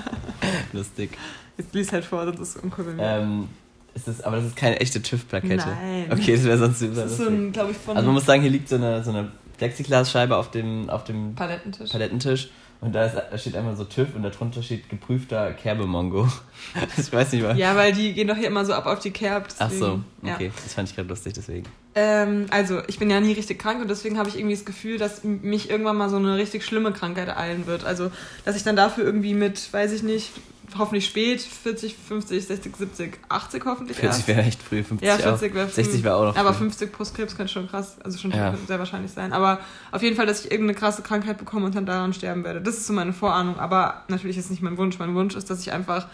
lustig? 0.72 1.10
Jetzt 1.58 1.74
lies 1.74 1.92
halt 1.92 2.04
vor, 2.06 2.24
sonst 2.24 2.40
ist 2.40 2.56
es 2.56 2.62
uncool 2.62 2.84
bei 2.86 2.92
mir. 2.92 3.02
Ähm, 3.02 3.48
ist 3.94 4.08
das, 4.08 4.20
aber 4.22 4.36
das 4.36 4.46
ist 4.46 4.56
keine 4.56 4.80
echte 4.80 5.02
TÜV-Plakette. 5.02 5.66
Nein. 5.66 6.06
Okay, 6.10 6.36
das 6.36 6.44
wäre 6.44 6.58
sonst 6.58 6.78
super 6.78 7.02
das 7.02 7.12
ist 7.12 7.18
so 7.18 7.28
ein, 7.28 7.52
glaube 7.52 7.72
ich, 7.72 7.76
von 7.76 7.96
Also 7.96 8.06
man 8.06 8.14
muss 8.14 8.26
sagen, 8.26 8.42
hier 8.42 8.50
liegt 8.50 8.68
so 8.68 8.76
eine, 8.76 9.02
so 9.02 9.10
eine 9.10 9.30
Plexiglasscheibe 9.58 10.36
auf 10.36 10.50
dem, 10.50 10.88
auf 10.90 11.04
dem 11.04 11.34
Palettentisch. 11.34 11.90
Palettentisch 11.90 12.50
und 12.80 12.94
da, 12.94 13.04
ist, 13.04 13.14
da 13.14 13.36
steht 13.36 13.56
einmal 13.56 13.76
so 13.76 13.84
TÜV 13.84 14.14
und 14.14 14.22
darunter 14.22 14.62
steht 14.62 14.88
geprüfter 14.88 15.52
Kerbemongo. 15.52 16.26
ich 16.96 17.12
weiß 17.12 17.32
nicht 17.32 17.44
was. 17.44 17.58
Ja, 17.58 17.76
weil 17.76 17.92
die 17.92 18.14
gehen 18.14 18.26
doch 18.26 18.36
hier 18.36 18.46
immer 18.46 18.64
so 18.64 18.72
ab 18.72 18.86
auf 18.86 19.00
die 19.00 19.10
Kerb. 19.10 19.48
Ach 19.58 19.70
so, 19.70 20.00
okay. 20.22 20.50
Das 20.64 20.74
fand 20.74 20.88
ich 20.88 20.96
gerade 20.96 21.08
lustig, 21.08 21.34
deswegen. 21.34 21.66
Ja. 21.94 22.22
Ähm, 22.22 22.46
also, 22.50 22.80
ich 22.86 22.98
bin 22.98 23.10
ja 23.10 23.20
nie 23.20 23.32
richtig 23.32 23.58
krank 23.58 23.82
und 23.82 23.88
deswegen 23.88 24.16
habe 24.16 24.30
ich 24.30 24.38
irgendwie 24.38 24.54
das 24.54 24.64
Gefühl, 24.64 24.96
dass 24.96 25.24
mich 25.24 25.68
irgendwann 25.68 25.98
mal 25.98 26.08
so 26.08 26.16
eine 26.16 26.36
richtig 26.36 26.64
schlimme 26.64 26.92
Krankheit 26.92 27.28
ereilen 27.28 27.66
wird. 27.66 27.84
Also, 27.84 28.10
dass 28.46 28.56
ich 28.56 28.62
dann 28.62 28.76
dafür 28.76 29.04
irgendwie 29.04 29.34
mit, 29.34 29.70
weiß 29.72 29.92
ich 29.92 30.02
nicht, 30.02 30.30
hoffentlich 30.78 31.06
spät, 31.06 31.40
40, 31.40 31.94
50, 31.96 32.46
60, 32.46 32.76
70, 32.76 33.18
80 33.28 33.64
hoffentlich 33.64 33.96
40 33.96 34.18
erst. 34.18 34.28
wäre 34.28 34.42
echt 34.42 34.62
früh, 34.62 34.82
50 34.82 35.06
Ja, 35.06 35.14
auch. 35.16 35.20
40 35.38 35.54
wäre 35.54 35.68
60 35.68 36.02
wäre 36.04 36.14
auch 36.16 36.24
noch 36.24 36.36
Aber 36.36 36.52
früh. 36.52 36.64
50 36.64 36.92
Brustkrebs 36.92 37.36
könnte 37.36 37.52
schon 37.52 37.68
krass, 37.68 37.98
also 38.02 38.18
schon 38.18 38.30
Ja. 38.30 38.54
sehr 38.66 38.78
wahrscheinlich 38.78 39.10
sein. 39.12 39.32
Aber 39.32 39.60
auf 39.92 40.02
jeden 40.02 40.16
Fall, 40.16 40.26
dass 40.26 40.44
ich 40.44 40.50
irgendeine 40.50 40.78
krasse 40.78 41.02
Krankheit 41.02 41.38
bekomme 41.38 41.66
und 41.66 41.74
dann 41.74 41.86
daran 41.86 42.12
sterben 42.12 42.44
werde. 42.44 42.60
Das 42.60 42.76
ist 42.76 42.86
so 42.86 42.92
meine 42.92 43.12
Vorahnung. 43.12 43.58
Aber 43.58 44.04
natürlich 44.08 44.36
ist 44.38 44.46
es 44.46 44.50
nicht 44.50 44.62
mein 44.62 44.76
Wunsch. 44.78 44.98
Mein 44.98 45.14
Wunsch 45.14 45.34
ist, 45.36 45.50
dass 45.50 45.60
ich 45.60 45.72
einfach 45.72 46.06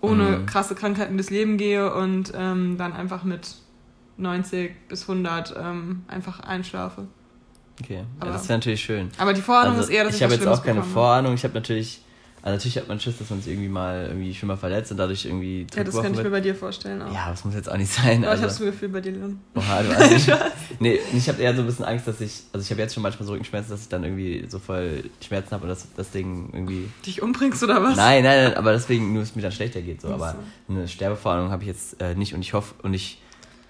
ohne 0.00 0.24
Mhm. 0.38 0.46
krasse 0.46 0.74
Krankheiten 0.74 1.16
durchs 1.16 1.30
Leben 1.30 1.56
gehe 1.56 1.92
und 1.94 2.32
ähm, 2.36 2.76
dann 2.78 2.92
einfach 2.92 3.24
mit 3.24 3.56
90 4.18 4.88
bis 4.88 5.08
100 5.08 5.54
ähm, 5.58 6.04
einfach 6.08 6.40
einschlafe. 6.40 7.06
Okay, 7.82 7.96
ja, 7.96 8.04
Aber- 8.20 8.32
das 8.32 8.48
wäre 8.48 8.58
natürlich 8.58 8.80
schön. 8.82 9.10
Aber 9.18 9.34
die 9.34 9.42
Vorahnung 9.42 9.72
Also, 9.76 9.82
ist 9.84 9.90
eher, 9.90 10.04
dass 10.04 10.14
ich, 10.14 10.20
ich 10.20 10.22
habe 10.24 10.34
jetzt 10.34 10.46
auch 10.46 10.62
keine 10.62 10.76
bekomme. 10.80 10.92
Vorahnung. 10.94 11.34
Ich 11.34 11.44
habe 11.44 11.52
natürlich, 11.54 12.00
also 12.46 12.58
natürlich 12.58 12.76
hat 12.78 12.86
man 12.86 13.00
Schiss, 13.00 13.18
dass 13.18 13.28
man 13.28 13.40
sich 13.40 13.52
irgendwie 13.52 13.68
mal 13.68 14.06
irgendwie 14.06 14.32
schon 14.32 14.46
mal 14.46 14.56
verletzt 14.56 14.92
und 14.92 14.98
dadurch 14.98 15.24
irgendwie 15.24 15.66
Ja, 15.74 15.82
das 15.82 16.00
kann 16.00 16.14
ich 16.14 16.22
mir 16.22 16.30
bei 16.30 16.40
dir 16.40 16.54
vorstellen 16.54 17.02
auch. 17.02 17.12
Ja, 17.12 17.30
das 17.30 17.44
muss 17.44 17.54
jetzt 17.54 17.68
auch 17.68 17.76
nicht 17.76 17.92
sein. 17.92 18.24
Aber 18.24 18.34
ich 18.34 18.40
habe 18.40 18.46
also, 18.46 18.64
das 18.64 18.72
Gefühl 18.72 18.88
bei 18.90 19.00
dir, 19.00 19.10
Leon. 19.10 19.40
Oha, 19.56 19.82
du 19.82 19.96
also, 19.96 20.32
Nee, 20.78 21.00
ich 21.12 21.28
habe 21.28 21.42
eher 21.42 21.56
so 21.56 21.62
ein 21.62 21.66
bisschen 21.66 21.84
Angst, 21.84 22.06
dass 22.06 22.20
ich, 22.20 22.44
also 22.52 22.64
ich 22.64 22.70
habe 22.70 22.80
jetzt 22.80 22.94
schon 22.94 23.02
manchmal 23.02 23.26
so 23.26 23.32
Rückenschmerzen, 23.32 23.72
dass 23.72 23.80
ich 23.80 23.88
dann 23.88 24.04
irgendwie 24.04 24.44
so 24.48 24.60
voll 24.60 25.10
Schmerzen 25.26 25.50
habe 25.50 25.64
und 25.64 25.70
das, 25.70 25.88
das 25.96 26.12
Ding 26.12 26.50
irgendwie. 26.52 26.88
Dich 27.04 27.20
umbringst 27.20 27.64
oder 27.64 27.82
was? 27.82 27.96
Nein, 27.96 28.22
nein, 28.22 28.44
nein, 28.44 28.54
aber 28.54 28.70
deswegen 28.70 29.12
nur 29.12 29.24
es 29.24 29.34
mir 29.34 29.42
dann 29.42 29.50
schlechter 29.50 29.82
geht. 29.82 30.02
So. 30.02 30.10
Aber 30.10 30.36
so. 30.68 30.72
eine 30.72 30.86
Sterbevorahnung 30.86 31.50
habe 31.50 31.64
ich 31.64 31.68
jetzt 31.68 32.00
äh, 32.00 32.14
nicht 32.14 32.32
und 32.32 32.42
ich 32.42 32.52
hoffe 32.52 32.76
und 32.80 32.94
ich 32.94 33.20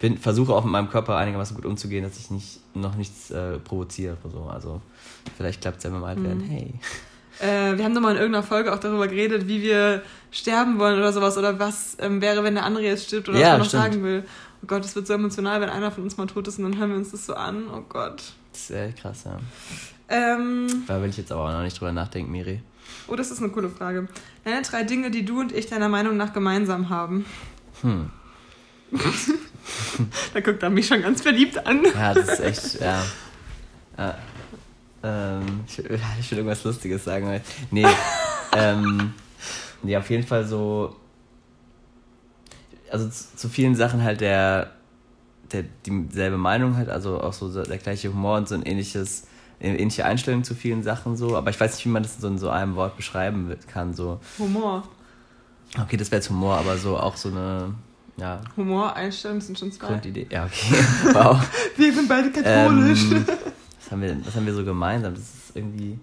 bin, 0.01 0.19
versuche 0.19 0.53
auch 0.53 0.65
mit 0.65 0.73
meinem 0.73 0.91
Körper 0.91 1.17
einigermaßen 1.17 1.57
gut 1.57 1.65
umzugehen, 1.65 2.05
dass 2.05 2.19
ich 2.19 2.31
nicht 2.31 2.61
noch 2.75 2.95
nichts 2.95 3.31
äh, 3.31 3.59
provoziere 3.59 4.19
oder 4.23 4.33
so. 4.33 4.43
Also 4.43 4.83
vielleicht 5.35 5.62
klappt 5.62 5.79
es 5.79 5.85
ja 5.85 5.91
beim 5.91 6.05
Altwerden. 6.05 6.45
Mhm. 6.45 6.51
Hey. 6.51 6.75
Äh, 7.40 7.77
wir 7.77 7.85
haben 7.85 7.94
doch 7.94 8.01
mal 8.01 8.12
in 8.12 8.16
irgendeiner 8.16 8.42
Folge 8.42 8.72
auch 8.72 8.79
darüber 8.79 9.09
geredet, 9.09 9.46
wie 9.49 9.62
wir 9.62 10.03
sterben 10.31 10.79
wollen 10.79 10.99
oder 10.99 11.12
sowas. 11.12 11.37
Oder 11.37 11.59
was 11.59 11.96
ähm, 12.01 12.20
wäre, 12.20 12.42
wenn 12.44 12.55
der 12.55 12.64
andere 12.64 12.85
jetzt 12.85 13.07
stirbt 13.07 13.29
oder 13.29 13.38
Ja, 13.38 13.44
was 13.44 13.51
man 13.53 13.59
noch 13.61 13.66
stimmt. 13.68 13.83
sagen 13.83 14.03
will. 14.05 14.25
Oh 14.62 14.66
Gott, 14.66 14.85
es 14.85 14.96
wird 14.96 15.07
so 15.07 15.12
emotional, 15.14 15.61
wenn 15.61 15.68
einer 15.68 15.90
von 15.90 16.03
uns 16.05 16.16
mal 16.16 16.27
tot 16.27 16.49
ist 16.49 16.59
und 16.59 16.64
dann 16.64 16.79
hören 16.79 16.90
wir 16.90 16.96
uns 16.96 17.11
das 17.11 17.27
so 17.27 17.35
an. 17.35 17.64
Oh 17.72 17.83
Gott. 17.88 18.22
Das 18.53 18.62
ist 18.62 18.70
äh, 18.70 18.92
krass, 18.92 19.25
ja. 19.27 19.38
Ähm, 20.09 20.85
Da 20.87 21.03
will 21.03 21.11
ich 21.11 21.16
jetzt 21.18 21.31
aber 21.33 21.42
auch 21.42 21.53
noch 21.53 21.62
nicht 21.62 21.79
drüber 21.79 21.92
nachdenken, 21.92 22.31
Miri. 22.33 22.62
oh, 23.09 23.16
das 23.16 23.31
ist 23.31 23.40
eine 23.42 23.51
coole 23.51 23.68
Frage. 23.68 24.09
Nenne 24.44 24.62
drei 24.62 24.83
Dinge, 24.85 25.11
die 25.11 25.25
du 25.25 25.40
und 25.40 25.53
ich 25.53 25.66
deiner 25.66 25.88
Meinung 25.88 26.16
nach 26.16 26.33
gemeinsam 26.33 26.88
haben. 26.88 27.27
Hm. 27.83 28.11
da 30.35 30.40
guckt 30.40 30.62
er 30.62 30.70
mich 30.70 30.87
schon 30.87 31.03
ganz 31.03 31.20
verliebt 31.22 31.66
an. 31.66 31.85
Ja, 31.85 32.14
das 32.14 32.29
ist 32.29 32.40
echt, 32.40 32.81
ja. 32.81 33.05
ja. 33.99 34.14
Ähm, 35.02 35.64
ich, 35.68 35.78
will 35.78 36.38
irgendwas 36.38 36.64
Lustiges 36.64 37.04
sagen. 37.04 37.26
Weil, 37.26 37.42
nee, 37.70 37.87
ähm, 38.56 39.14
nee, 39.82 39.96
auf 39.96 40.09
jeden 40.11 40.26
Fall 40.26 40.46
so. 40.46 40.96
Also 42.90 43.09
zu, 43.09 43.37
zu 43.37 43.48
vielen 43.48 43.74
Sachen 43.74 44.02
halt 44.02 44.20
der, 44.20 44.70
der 45.52 45.64
dieselbe 45.85 46.38
Meinung 46.38 46.76
hat, 46.76 46.88
also 46.88 47.20
auch 47.20 47.32
so 47.32 47.52
der 47.64 47.78
gleiche 47.78 48.09
Humor 48.09 48.38
und 48.38 48.48
so 48.48 48.54
ein 48.54 48.62
ähnliches, 48.62 49.26
ähnliche 49.61 50.04
Einstellung 50.04 50.44
zu 50.44 50.54
vielen 50.54 50.82
Sachen 50.82 51.16
so. 51.16 51.37
Aber 51.37 51.50
ich 51.50 51.59
weiß 51.59 51.74
nicht, 51.74 51.85
wie 51.85 51.90
man 51.90 52.04
das 52.04 52.18
so 52.20 52.28
in 52.28 52.38
so 52.38 52.48
einem 52.48 52.76
Wort 52.76 52.96
beschreiben 52.96 53.54
kann. 53.66 53.92
So. 53.92 54.20
Humor. 54.38 54.85
Okay, 55.80 55.96
das 55.96 56.11
wäre 56.11 56.20
jetzt 56.20 56.30
Humor, 56.30 56.56
aber 56.56 56.78
so 56.78 56.96
auch 56.96 57.16
so 57.16 57.28
eine. 57.28 57.74
Ja. 58.18 58.40
Humor, 58.56 58.94
Einstellung 58.94 59.40
sind 59.40 59.59
schon 59.59 59.72
zwei. 59.72 59.88
Grundidee. 59.88 60.26
Ja, 60.30 60.46
okay. 60.46 60.74
Wow. 61.12 61.38
wir 61.76 61.92
sind 61.92 62.09
beide 62.09 62.30
katholisch. 62.30 63.11
Ähm, 63.11 63.26
was, 63.87 63.92
haben 63.92 64.03
wir, 64.03 64.27
was 64.27 64.35
haben 64.35 64.46
wir 64.46 64.55
so 64.55 64.64
gemeinsam? 64.64 65.14
Das 65.14 65.22
ist 65.22 65.55
irgendwie. 65.57 65.99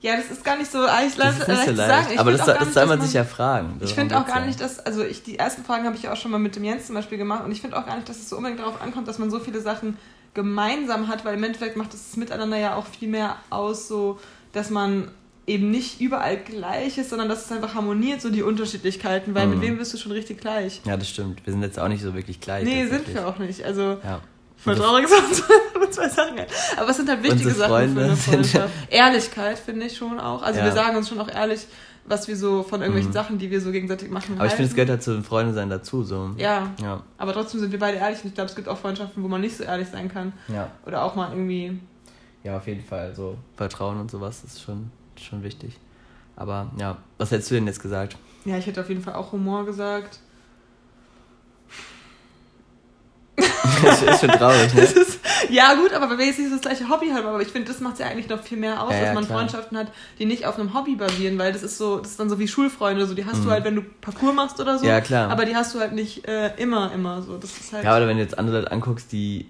Ja, 0.00 0.16
das 0.16 0.30
ist 0.30 0.44
gar 0.44 0.56
nicht 0.56 0.70
so 0.70 0.80
leicht, 0.80 1.18
das 1.18 1.40
ist 1.40 1.48
nicht 1.48 1.64
so 1.64 1.72
leicht. 1.72 2.08
Sagen. 2.08 2.18
aber 2.18 2.30
das, 2.30 2.46
das 2.46 2.60
nicht, 2.60 2.72
soll 2.72 2.86
man 2.86 3.00
sich 3.00 3.12
ja 3.12 3.24
fragen. 3.24 3.80
ich 3.80 3.94
finde 3.94 4.16
auch 4.16 4.26
gar 4.26 4.46
nicht, 4.46 4.60
dass, 4.60 4.78
also 4.78 5.02
ich, 5.02 5.24
die 5.24 5.38
ersten 5.38 5.64
Fragen 5.64 5.86
habe 5.86 5.96
ich 5.96 6.04
ja 6.04 6.12
auch 6.12 6.16
schon 6.16 6.30
mal 6.30 6.38
mit 6.38 6.54
dem 6.54 6.62
Jens 6.62 6.86
zum 6.86 6.94
Beispiel 6.94 7.18
gemacht 7.18 7.44
und 7.44 7.50
ich 7.50 7.60
finde 7.60 7.76
auch 7.76 7.84
gar 7.84 7.96
nicht, 7.96 8.08
dass 8.08 8.16
es 8.16 8.28
so 8.28 8.36
unbedingt 8.36 8.60
darauf 8.60 8.80
ankommt, 8.80 9.08
dass 9.08 9.18
man 9.18 9.28
so 9.28 9.40
viele 9.40 9.60
Sachen 9.60 9.96
gemeinsam 10.34 11.08
hat, 11.08 11.24
weil 11.24 11.34
im 11.34 11.42
Endeffekt 11.42 11.76
macht 11.76 11.92
das 11.92 12.16
Miteinander 12.16 12.56
ja 12.58 12.76
auch 12.76 12.86
viel 12.86 13.08
mehr 13.08 13.36
aus, 13.50 13.88
so 13.88 14.20
dass 14.52 14.70
man 14.70 15.10
eben 15.48 15.70
nicht 15.70 16.00
überall 16.00 16.36
gleich 16.36 16.98
ist, 16.98 17.10
sondern 17.10 17.28
dass 17.28 17.46
es 17.46 17.52
einfach 17.52 17.74
harmoniert, 17.74 18.20
so 18.20 18.30
die 18.30 18.42
Unterschiedlichkeiten, 18.42 19.34
weil 19.34 19.46
mhm. 19.46 19.54
mit 19.54 19.62
wem 19.62 19.78
bist 19.78 19.94
du 19.94 19.98
schon 19.98 20.12
richtig 20.12 20.40
gleich? 20.40 20.80
Ja, 20.84 20.96
das 20.96 21.08
stimmt. 21.08 21.44
Wir 21.44 21.52
sind 21.52 21.62
jetzt 21.62 21.78
auch 21.78 21.88
nicht 21.88 22.02
so 22.02 22.14
wirklich 22.14 22.40
gleich. 22.40 22.64
Nee, 22.64 22.86
sind 22.86 23.12
wir 23.12 23.26
auch 23.26 23.38
nicht. 23.38 23.64
Also, 23.64 23.98
ja. 24.04 24.20
Voll 24.58 24.76
traurig 24.76 25.06
nur 25.78 25.90
zwei 25.90 26.08
Sachen. 26.08 26.38
Aber 26.76 26.90
es 26.90 26.96
sind 26.96 27.08
halt 27.08 27.22
wichtige 27.22 27.50
Sachen 27.50 27.94
für 27.94 28.02
eine 28.04 28.16
Freundschaft. 28.16 28.74
Ehrlichkeit 28.90 29.58
finde 29.58 29.86
ich 29.86 29.96
schon 29.96 30.18
auch. 30.20 30.42
Also, 30.42 30.60
ja. 30.60 30.66
wir 30.66 30.72
sagen 30.72 30.96
uns 30.96 31.08
schon 31.08 31.20
auch 31.20 31.28
ehrlich, 31.28 31.66
was 32.04 32.28
wir 32.28 32.36
so 32.36 32.62
von 32.62 32.80
irgendwelchen 32.80 33.10
mhm. 33.10 33.14
Sachen, 33.14 33.38
die 33.38 33.50
wir 33.50 33.60
so 33.60 33.70
gegenseitig 33.70 34.10
machen. 34.10 34.32
Aber 34.32 34.40
halten. 34.40 34.52
ich 34.52 34.56
finde, 34.56 34.68
es 34.70 34.74
gehört 34.74 34.90
halt 34.90 35.02
zu 35.02 35.12
den 35.12 35.24
Freunden 35.24 35.54
sein 35.54 35.68
dazu. 35.68 36.02
So. 36.02 36.30
Ja. 36.36 36.70
ja. 36.82 37.02
Aber 37.18 37.32
trotzdem 37.32 37.60
sind 37.60 37.72
wir 37.72 37.78
beide 37.78 37.98
ehrlich. 37.98 38.22
Und 38.22 38.28
ich 38.28 38.34
glaube, 38.34 38.48
es 38.48 38.56
gibt 38.56 38.68
auch 38.68 38.78
Freundschaften, 38.78 39.22
wo 39.22 39.28
man 39.28 39.40
nicht 39.40 39.56
so 39.56 39.64
ehrlich 39.64 39.88
sein 39.88 40.10
kann. 40.10 40.32
Ja. 40.48 40.70
Oder 40.86 41.04
auch 41.04 41.14
mal 41.14 41.30
irgendwie. 41.30 41.78
Ja, 42.44 42.56
auf 42.56 42.66
jeden 42.66 42.84
Fall. 42.84 43.14
So 43.14 43.36
Vertrauen 43.56 44.00
und 44.00 44.10
sowas 44.10 44.42
ist 44.44 44.62
schon, 44.62 44.90
schon 45.20 45.42
wichtig. 45.42 45.78
Aber 46.36 46.70
ja, 46.78 46.98
was 47.18 47.30
hättest 47.30 47.50
du 47.50 47.56
denn 47.56 47.66
jetzt 47.66 47.82
gesagt? 47.82 48.16
Ja, 48.44 48.56
ich 48.56 48.66
hätte 48.66 48.80
auf 48.80 48.88
jeden 48.88 49.02
Fall 49.02 49.14
auch 49.14 49.32
Humor 49.32 49.66
gesagt. 49.66 50.20
Das 53.82 54.02
ist 54.02 54.20
schon 54.20 54.30
traurig, 54.30 54.74
ne? 54.74 54.82
Ist, 54.82 55.20
ja, 55.50 55.74
gut, 55.74 55.92
aber 55.92 56.10
wenn 56.10 56.18
wir 56.18 56.26
jetzt 56.26 56.38
nicht 56.38 56.52
das 56.52 56.60
gleiche 56.60 56.88
Hobby 56.88 57.08
haben, 57.10 57.26
aber 57.26 57.40
ich 57.40 57.48
finde, 57.48 57.68
das 57.68 57.80
macht 57.80 57.94
es 57.94 58.00
ja 58.00 58.06
eigentlich 58.06 58.28
noch 58.28 58.42
viel 58.42 58.58
mehr 58.58 58.82
aus, 58.82 58.92
ja, 58.92 59.00
dass 59.00 59.14
man 59.14 59.24
klar. 59.24 59.38
Freundschaften 59.38 59.78
hat, 59.78 59.88
die 60.18 60.26
nicht 60.26 60.46
auf 60.46 60.58
einem 60.58 60.74
Hobby 60.74 60.96
basieren, 60.96 61.38
weil 61.38 61.52
das 61.52 61.62
ist 61.62 61.78
so, 61.78 61.98
das 61.98 62.10
ist 62.10 62.20
dann 62.20 62.28
so 62.28 62.38
wie 62.38 62.48
Schulfreunde, 62.48 63.06
so 63.06 63.14
die 63.14 63.24
hast 63.24 63.40
mhm. 63.40 63.44
du 63.44 63.50
halt, 63.50 63.64
wenn 63.64 63.76
du 63.76 63.82
Parcours 64.00 64.34
machst 64.34 64.60
oder 64.60 64.78
so. 64.78 64.86
Ja, 64.86 65.00
klar. 65.00 65.30
Aber 65.30 65.44
die 65.44 65.54
hast 65.54 65.74
du 65.74 65.80
halt 65.80 65.92
nicht 65.92 66.26
äh, 66.26 66.54
immer, 66.56 66.92
immer 66.92 67.22
so. 67.22 67.36
Das 67.36 67.56
ist 67.58 67.72
halt. 67.72 67.84
Ja, 67.84 67.96
oder 67.96 68.08
wenn 68.08 68.16
du 68.16 68.22
jetzt 68.22 68.38
andere 68.38 68.60
Leute 68.60 68.72
anguckst, 68.72 69.12
die 69.12 69.46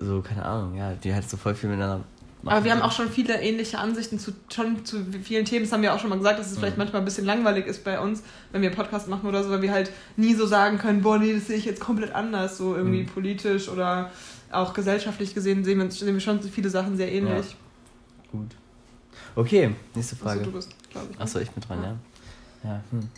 so, 0.00 0.20
keine 0.20 0.44
Ahnung, 0.44 0.76
ja, 0.76 0.92
die 0.92 1.14
halt 1.14 1.28
so 1.28 1.36
voll 1.36 1.54
viel 1.54 1.70
miteinander 1.70 2.04
aber 2.46 2.64
wir 2.64 2.72
haben 2.72 2.82
auch 2.82 2.92
schon 2.92 3.10
viele 3.10 3.40
ähnliche 3.40 3.78
Ansichten 3.78 4.18
zu 4.18 4.32
schon 4.52 4.84
zu 4.84 5.04
vielen 5.22 5.44
Themen. 5.44 5.64
Das 5.64 5.72
haben 5.72 5.82
wir 5.82 5.94
auch 5.94 5.98
schon 5.98 6.10
mal 6.10 6.16
gesagt, 6.16 6.38
dass 6.38 6.46
es 6.46 6.54
mhm. 6.54 6.60
vielleicht 6.60 6.78
manchmal 6.78 7.02
ein 7.02 7.04
bisschen 7.04 7.24
langweilig 7.24 7.66
ist 7.66 7.84
bei 7.84 8.00
uns, 8.00 8.22
wenn 8.52 8.62
wir 8.62 8.70
Podcast 8.70 9.08
machen 9.08 9.28
oder 9.28 9.42
so, 9.42 9.50
weil 9.50 9.62
wir 9.62 9.72
halt 9.72 9.90
nie 10.16 10.34
so 10.34 10.46
sagen 10.46 10.78
können, 10.78 11.02
boah, 11.02 11.18
nee, 11.18 11.32
das 11.32 11.46
sehe 11.46 11.56
ich 11.56 11.64
jetzt 11.64 11.80
komplett 11.80 12.14
anders, 12.14 12.58
so 12.58 12.74
irgendwie 12.76 13.02
mhm. 13.02 13.06
politisch 13.06 13.68
oder 13.68 14.10
auch 14.50 14.74
gesellschaftlich 14.74 15.34
gesehen 15.34 15.64
sehen 15.64 15.78
wir, 15.78 15.90
sehen 15.90 16.14
wir 16.14 16.20
schon 16.20 16.42
viele 16.42 16.70
Sachen 16.70 16.96
sehr 16.96 17.10
ähnlich. 17.10 17.46
Ja. 17.50 18.38
Gut. 18.38 18.56
Okay, 19.34 19.74
nächste 19.94 20.16
Frage. 20.16 20.40
Achso, 20.40 20.50
du 20.50 20.56
bist, 20.56 20.90
glaube 20.90 21.08
ich. 21.12 21.20
Achso, 21.20 21.38
ich 21.40 21.50
bin 21.50 21.62
dran, 21.62 21.82
ja. 21.82 21.96
Ja, 22.64 22.70
ja. 22.70 22.82
Hm. 22.90 23.08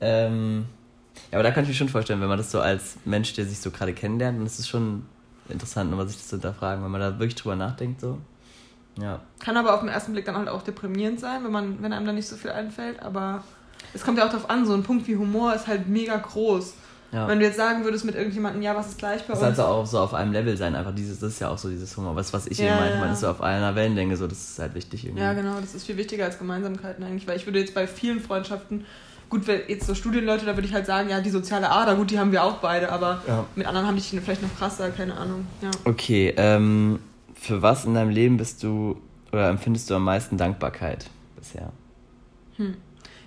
ähm, 0.00 0.64
ja, 1.30 1.38
aber 1.38 1.42
da 1.42 1.50
kann 1.50 1.64
ich 1.64 1.68
mir 1.68 1.74
schon 1.74 1.88
vorstellen, 1.88 2.20
wenn 2.20 2.28
man 2.28 2.38
das 2.38 2.50
so 2.50 2.60
als 2.60 2.96
Mensch, 3.04 3.32
der 3.34 3.44
sich 3.44 3.58
so 3.58 3.70
gerade 3.70 3.92
kennenlernt, 3.92 4.38
dann 4.38 4.46
ist 4.46 4.58
es 4.58 4.68
schon 4.68 5.04
interessant, 5.48 5.90
nochmal 5.90 6.06
sich 6.06 6.16
das 6.16 6.28
zu 6.28 6.36
hinterfragen, 6.36 6.84
wenn 6.84 6.90
man 6.90 7.00
da 7.00 7.18
wirklich 7.18 7.34
drüber 7.34 7.56
nachdenkt, 7.56 8.00
so. 8.00 8.18
Ja. 9.00 9.20
Kann 9.40 9.56
aber 9.56 9.74
auf 9.74 9.80
den 9.80 9.88
ersten 9.88 10.12
Blick 10.12 10.24
dann 10.24 10.36
halt 10.36 10.48
auch 10.48 10.62
deprimierend 10.62 11.20
sein, 11.20 11.44
wenn, 11.44 11.52
man, 11.52 11.82
wenn 11.82 11.92
einem 11.92 12.06
da 12.06 12.12
nicht 12.12 12.28
so 12.28 12.36
viel 12.36 12.50
einfällt. 12.50 13.02
Aber 13.02 13.42
es 13.92 14.04
kommt 14.04 14.18
ja 14.18 14.26
auch 14.26 14.30
darauf 14.30 14.50
an, 14.50 14.66
so 14.66 14.74
ein 14.74 14.82
Punkt 14.82 15.06
wie 15.08 15.16
Humor 15.16 15.54
ist 15.54 15.66
halt 15.66 15.88
mega 15.88 16.16
groß. 16.16 16.74
Ja. 17.12 17.28
Wenn 17.28 17.38
du 17.38 17.44
jetzt 17.44 17.56
sagen 17.56 17.84
würdest 17.84 18.04
mit 18.04 18.16
irgendjemandem, 18.16 18.60
ja, 18.62 18.74
was 18.74 18.88
ist 18.88 18.98
gleich 18.98 19.22
bei 19.22 19.34
das 19.34 19.38
uns? 19.38 19.48
Das 19.50 19.56
sollte 19.56 19.70
auch 19.70 19.86
so 19.86 20.00
auf 20.00 20.14
einem 20.14 20.32
Level 20.32 20.56
sein, 20.56 20.74
einfach 20.74 20.94
dieses, 20.94 21.20
das 21.20 21.34
ist 21.34 21.40
ja 21.40 21.48
auch 21.48 21.58
so 21.58 21.68
dieses 21.68 21.96
Humor. 21.96 22.16
Was, 22.16 22.32
was 22.32 22.48
ich 22.48 22.58
ja, 22.58 22.66
eben 22.66 22.76
meinte, 22.76 22.94
ja. 22.94 23.00
man 23.00 23.12
ist 23.12 23.20
so 23.20 23.28
auf 23.28 23.40
einer 23.40 23.76
Wellenlänge, 23.76 24.16
so, 24.16 24.26
das 24.26 24.50
ist 24.50 24.58
halt 24.58 24.74
wichtig 24.74 25.04
irgendwie. 25.04 25.22
Ja, 25.22 25.32
genau, 25.32 25.60
das 25.60 25.76
ist 25.76 25.86
viel 25.86 25.96
wichtiger 25.96 26.24
als 26.24 26.38
Gemeinsamkeiten 26.38 27.04
eigentlich, 27.04 27.28
weil 27.28 27.36
ich 27.36 27.46
würde 27.46 27.60
jetzt 27.60 27.72
bei 27.72 27.86
vielen 27.86 28.18
Freundschaften, 28.18 28.84
gut, 29.30 29.46
jetzt 29.46 29.86
so 29.86 29.94
Studienleute, 29.94 30.44
da 30.44 30.56
würde 30.56 30.66
ich 30.66 30.74
halt 30.74 30.86
sagen, 30.86 31.08
ja, 31.08 31.20
die 31.20 31.30
soziale 31.30 31.70
Ader, 31.70 31.94
gut, 31.94 32.10
die 32.10 32.18
haben 32.18 32.32
wir 32.32 32.42
auch 32.42 32.54
beide, 32.54 32.90
aber 32.90 33.22
mit 33.54 33.66
anderen 33.66 33.86
habe 33.86 33.96
ich 33.96 34.08
vielleicht 34.08 34.42
noch 34.42 34.56
krasser, 34.58 34.90
keine 34.90 35.16
Ahnung. 35.16 35.46
Ja. 35.62 35.70
Okay, 35.84 36.34
ähm, 36.36 36.98
für 37.34 37.62
was 37.62 37.84
in 37.84 37.94
deinem 37.94 38.10
Leben 38.10 38.36
bist 38.36 38.62
du 38.62 39.00
oder 39.32 39.48
empfindest 39.48 39.90
du 39.90 39.94
am 39.94 40.04
meisten 40.04 40.36
Dankbarkeit 40.36 41.10
bisher? 41.36 41.72
Hm. 42.56 42.76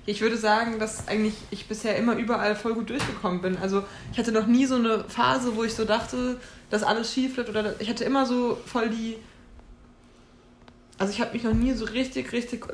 Ich 0.05 0.21
würde 0.21 0.37
sagen, 0.37 0.79
dass 0.79 1.09
eigentlich 1.09 1.33
ich 1.51 1.67
bisher 1.67 1.97
immer 1.97 2.15
überall 2.15 2.55
voll 2.55 2.73
gut 2.73 2.89
durchgekommen 2.89 3.41
bin. 3.41 3.57
Also 3.57 3.83
ich 4.13 4.17
hatte 4.17 4.31
noch 4.31 4.47
nie 4.47 4.65
so 4.65 4.75
eine 4.75 5.03
Phase, 5.09 5.57
wo 5.57 5.65
ich 5.65 5.73
so 5.73 5.83
dachte, 5.83 6.39
dass 6.69 6.83
alles 6.83 7.13
schief 7.13 7.35
wird 7.35 7.49
oder 7.49 7.75
ich 7.81 7.89
hatte 7.89 8.05
immer 8.05 8.25
so 8.25 8.57
voll 8.65 8.89
die. 8.89 9.17
Also 10.97 11.11
ich 11.11 11.19
habe 11.19 11.33
mich 11.33 11.43
noch 11.43 11.53
nie 11.53 11.73
so 11.73 11.83
richtig, 11.83 12.31
richtig 12.31 12.65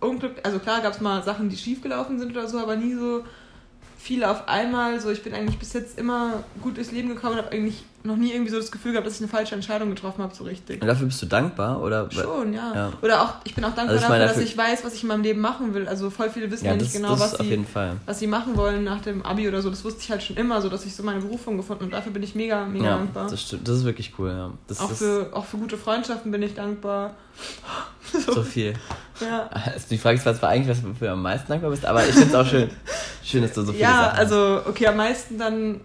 unglücklich. 0.00 0.44
Also 0.44 0.58
klar 0.58 0.80
gab 0.80 0.94
es 0.94 1.00
mal 1.00 1.22
Sachen, 1.22 1.48
die 1.48 1.56
schief 1.56 1.80
gelaufen 1.80 2.18
sind 2.18 2.32
oder 2.32 2.48
so, 2.48 2.58
aber 2.58 2.74
nie 2.74 2.94
so 2.94 3.24
viele 3.96 4.28
auf 4.28 4.48
einmal. 4.48 5.00
So 5.00 5.10
ich 5.10 5.22
bin 5.22 5.32
eigentlich 5.32 5.60
bis 5.60 5.72
jetzt 5.74 5.96
immer 5.96 6.42
gut 6.60 6.76
durchs 6.76 6.90
Leben 6.90 7.08
gekommen 7.08 7.34
und 7.34 7.44
habe 7.44 7.52
eigentlich 7.52 7.84
noch 8.02 8.16
nie 8.16 8.32
irgendwie 8.32 8.50
so 8.50 8.56
das 8.56 8.70
Gefühl 8.70 8.92
gehabt, 8.92 9.06
dass 9.06 9.16
ich 9.16 9.20
eine 9.20 9.28
falsche 9.28 9.54
Entscheidung 9.54 9.90
getroffen 9.90 10.22
habe, 10.22 10.34
so 10.34 10.44
richtig. 10.44 10.80
Und 10.80 10.88
dafür 10.88 11.06
bist 11.06 11.20
du 11.20 11.26
dankbar, 11.26 11.82
oder? 11.82 12.10
Schon, 12.10 12.54
ja. 12.54 12.72
ja. 12.74 12.92
Oder 13.02 13.22
auch, 13.22 13.34
ich 13.44 13.54
bin 13.54 13.64
auch 13.64 13.74
dankbar 13.74 13.96
also 13.96 14.02
dafür, 14.02 14.18
dafür, 14.18 14.42
dass 14.42 14.50
ich 14.50 14.56
weiß, 14.56 14.84
was 14.84 14.94
ich 14.94 15.02
in 15.02 15.08
meinem 15.08 15.22
Leben 15.22 15.40
machen 15.40 15.74
will. 15.74 15.86
Also 15.86 16.08
voll 16.10 16.30
viele 16.30 16.50
wissen 16.50 16.64
ja, 16.64 16.72
ja 16.72 16.76
nicht 16.78 16.92
genau, 16.92 17.18
was 17.18 17.36
sie, 17.36 17.64
was 18.06 18.18
sie 18.18 18.26
machen 18.26 18.56
wollen 18.56 18.84
nach 18.84 19.02
dem 19.02 19.22
Abi 19.22 19.48
oder 19.48 19.60
so. 19.60 19.70
Das 19.70 19.84
wusste 19.84 20.00
ich 20.02 20.10
halt 20.10 20.22
schon 20.22 20.36
immer, 20.36 20.62
so 20.62 20.68
dass 20.68 20.86
ich 20.86 20.94
so 20.94 21.02
meine 21.02 21.20
Berufung 21.20 21.56
gefunden 21.56 21.82
habe. 21.82 21.84
Und 21.84 21.92
dafür 21.92 22.12
bin 22.12 22.22
ich 22.22 22.34
mega, 22.34 22.64
mega 22.64 22.84
ja, 22.84 22.96
dankbar. 22.96 23.28
Das 23.28 23.42
stimmt, 23.42 23.68
das 23.68 23.76
ist 23.76 23.84
wirklich 23.84 24.14
cool, 24.18 24.30
ja. 24.30 24.50
Das, 24.66 24.80
auch, 24.80 24.88
das 24.88 24.98
für, 24.98 25.30
auch 25.32 25.44
für 25.44 25.58
gute 25.58 25.76
Freundschaften 25.76 26.30
bin 26.30 26.42
ich 26.42 26.54
dankbar. 26.54 27.14
so, 28.12 28.32
so 28.32 28.42
viel. 28.42 28.74
Ja. 29.20 29.48
Also 29.52 29.86
die 29.90 29.98
Frage 29.98 30.16
ist 30.16 30.22
zwar 30.22 30.48
eigentlich, 30.48 30.68
was 30.82 30.98
du 30.98 31.10
am 31.10 31.20
meisten 31.20 31.48
dankbar 31.48 31.70
bist, 31.70 31.84
aber 31.84 32.06
ich 32.06 32.14
finde 32.14 32.28
es 32.28 32.34
auch 32.34 32.46
schön, 32.46 32.70
schön, 33.22 33.42
dass 33.42 33.52
du 33.52 33.62
so 33.62 33.72
viel 33.72 33.82
Ja, 33.82 34.04
Sachen 34.04 34.18
also, 34.18 34.62
okay, 34.66 34.86
am 34.86 34.96
meisten 34.96 35.38
dann 35.38 35.80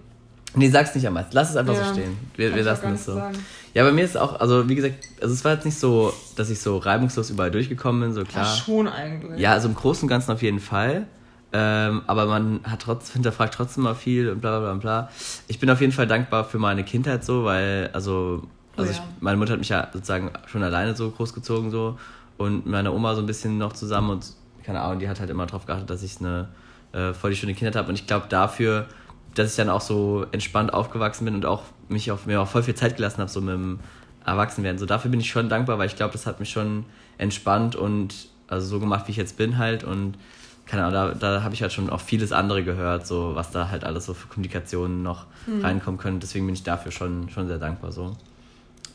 Nee, 0.55 0.69
sag's 0.69 0.95
nicht 0.95 1.07
am 1.07 1.13
meisten. 1.13 1.31
Lass 1.33 1.49
es 1.49 1.55
einfach 1.55 1.73
ja, 1.73 1.85
so 1.85 1.93
stehen. 1.93 2.17
Wir, 2.35 2.55
wir 2.55 2.63
lassen 2.63 2.93
es 2.93 3.05
so. 3.05 3.15
Sagen. 3.15 3.37
Ja, 3.73 3.83
bei 3.83 3.91
mir 3.91 4.05
ist 4.05 4.17
auch, 4.17 4.39
also 4.39 4.69
wie 4.69 4.75
gesagt, 4.75 4.95
also 5.21 5.33
es 5.33 5.43
war 5.43 5.53
jetzt 5.53 5.65
nicht 5.65 5.77
so, 5.77 6.13
dass 6.35 6.49
ich 6.49 6.59
so 6.59 6.77
reibungslos 6.77 7.29
überall 7.29 7.51
durchgekommen 7.51 8.01
bin, 8.01 8.13
so 8.13 8.23
klar. 8.23 8.45
Ja, 8.45 8.51
schon 8.51 8.87
eigentlich. 8.87 9.39
Ja, 9.39 9.51
also 9.51 9.67
im 9.67 9.75
Großen 9.75 10.03
und 10.03 10.09
Ganzen 10.09 10.31
auf 10.31 10.41
jeden 10.41 10.59
Fall. 10.59 11.07
Ähm, 11.51 12.01
aber 12.07 12.25
man 12.25 12.61
hat 12.63 12.81
trotz, 12.81 13.11
hinterfragt 13.11 13.53
trotzdem 13.53 13.83
mal 13.83 13.95
viel 13.95 14.29
und 14.29 14.41
bla 14.41 14.59
bla 14.59 14.73
bla 14.73 14.79
bla. 14.79 15.09
Ich 15.47 15.59
bin 15.59 15.69
auf 15.69 15.79
jeden 15.79 15.93
Fall 15.93 16.07
dankbar 16.07 16.43
für 16.43 16.57
meine 16.59 16.83
Kindheit 16.83 17.23
so, 17.23 17.45
weil, 17.45 17.89
also, 17.93 18.43
also 18.75 18.77
oh 18.77 18.83
ja. 18.83 18.91
ich, 18.91 19.01
meine 19.21 19.37
Mutter 19.37 19.53
hat 19.53 19.59
mich 19.59 19.69
ja 19.69 19.87
sozusagen 19.93 20.31
schon 20.47 20.63
alleine 20.63 20.95
so 20.95 21.11
großgezogen 21.11 21.71
so 21.71 21.97
und 22.37 22.65
meine 22.65 22.91
Oma 22.91 23.15
so 23.15 23.21
ein 23.21 23.25
bisschen 23.25 23.57
noch 23.57 23.73
zusammen 23.73 24.09
und 24.09 24.25
keine 24.63 24.81
Ahnung, 24.81 24.99
die 24.99 25.07
hat 25.07 25.19
halt 25.19 25.29
immer 25.29 25.45
darauf 25.45 25.65
geachtet, 25.65 25.89
dass 25.89 26.03
ich 26.03 26.19
eine 26.19 26.49
äh, 26.91 27.13
voll 27.13 27.31
die 27.31 27.37
schöne 27.37 27.53
Kindheit 27.53 27.75
habe 27.75 27.89
und 27.89 27.95
ich 27.95 28.07
glaube 28.07 28.25
dafür 28.27 28.87
dass 29.35 29.51
ich 29.51 29.55
dann 29.55 29.69
auch 29.69 29.81
so 29.81 30.25
entspannt 30.31 30.73
aufgewachsen 30.73 31.25
bin 31.25 31.35
und 31.35 31.45
auch 31.45 31.63
mich 31.89 32.11
auf 32.11 32.25
mir 32.25 32.41
auch 32.41 32.47
voll 32.47 32.63
viel 32.63 32.75
Zeit 32.75 32.97
gelassen 32.97 33.19
habe, 33.19 33.29
so 33.29 33.41
mit 33.41 33.53
dem 33.53 33.79
Erwachsenwerden. 34.25 34.79
So 34.79 34.85
dafür 34.85 35.11
bin 35.11 35.19
ich 35.19 35.29
schon 35.29 35.49
dankbar, 35.49 35.77
weil 35.77 35.87
ich 35.87 35.95
glaube, 35.95 36.13
das 36.13 36.25
hat 36.25 36.39
mich 36.39 36.49
schon 36.49 36.85
entspannt 37.17 37.75
und 37.75 38.29
also 38.47 38.65
so 38.67 38.79
gemacht, 38.79 39.07
wie 39.07 39.11
ich 39.11 39.17
jetzt 39.17 39.37
bin 39.37 39.57
halt 39.57 39.83
und 39.83 40.17
keine 40.65 40.85
Ahnung, 40.85 41.17
da, 41.19 41.33
da 41.33 41.43
habe 41.43 41.53
ich 41.53 41.61
halt 41.61 41.73
schon 41.73 41.89
auch 41.89 42.01
vieles 42.01 42.31
andere 42.31 42.63
gehört, 42.63 43.05
so 43.05 43.35
was 43.35 43.51
da 43.51 43.69
halt 43.69 43.83
alles 43.83 44.05
so 44.05 44.13
für 44.13 44.27
Kommunikationen 44.27 45.03
noch 45.03 45.27
mhm. 45.45 45.61
reinkommen 45.61 45.99
können. 45.99 46.19
Deswegen 46.19 46.45
bin 46.45 46.55
ich 46.55 46.63
dafür 46.63 46.91
schon, 46.91 47.29
schon 47.29 47.47
sehr 47.47 47.59
dankbar 47.59 47.91
so. 47.91 48.15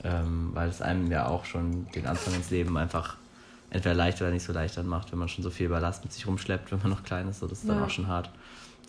Ähm, 0.03 0.51
weil 0.55 0.69
es 0.69 0.83
einem 0.83 1.11
ja 1.11 1.27
auch 1.27 1.45
schon 1.45 1.87
den 1.95 2.07
Anfang 2.07 2.35
ins 2.35 2.51
Leben 2.51 2.77
einfach 2.77 3.17
entweder 3.69 3.95
leicht 3.95 4.21
oder 4.21 4.31
nicht 4.31 4.43
so 4.43 4.53
leicht 4.53 4.77
dann 4.77 4.87
macht, 4.87 5.13
wenn 5.13 5.19
man 5.19 5.29
schon 5.29 5.45
so 5.45 5.51
viel 5.51 5.69
Ballast 5.69 6.03
mit 6.03 6.13
sich 6.13 6.27
rumschleppt, 6.27 6.73
wenn 6.73 6.81
man 6.81 6.91
noch 6.91 7.05
klein 7.05 7.29
ist. 7.29 7.41
So, 7.41 7.47
das 7.47 7.61
ist 7.61 7.69
ja. 7.69 7.75
dann 7.75 7.85
auch 7.85 7.91
schon 7.91 8.09
hart. 8.09 8.31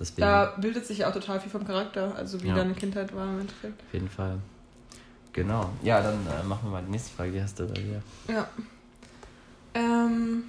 Deswegen. 0.01 0.21
Da 0.21 0.55
bildet 0.57 0.85
sich 0.87 0.97
ja 0.99 1.09
auch 1.09 1.13
total 1.13 1.39
viel 1.39 1.51
vom 1.51 1.65
Charakter, 1.65 2.15
also 2.15 2.41
wie 2.41 2.47
ja. 2.47 2.55
deine 2.55 2.73
Kindheit 2.73 3.15
war 3.15 3.25
im 3.25 3.41
Endeffekt. 3.41 3.79
Auf 3.79 3.93
jeden 3.93 4.09
Fall. 4.09 4.39
Genau. 5.31 5.69
Ja, 5.83 6.01
dann 6.01 6.15
äh, 6.25 6.43
machen 6.43 6.61
wir 6.63 6.71
mal 6.71 6.83
die 6.83 6.91
nächste 6.91 7.15
Frage. 7.15 7.31
Die 7.31 7.41
hast 7.41 7.59
du 7.59 7.67
bei 7.67 7.75
dir. 7.75 8.01
Ja. 8.27 8.49
Ähm. 9.75 10.43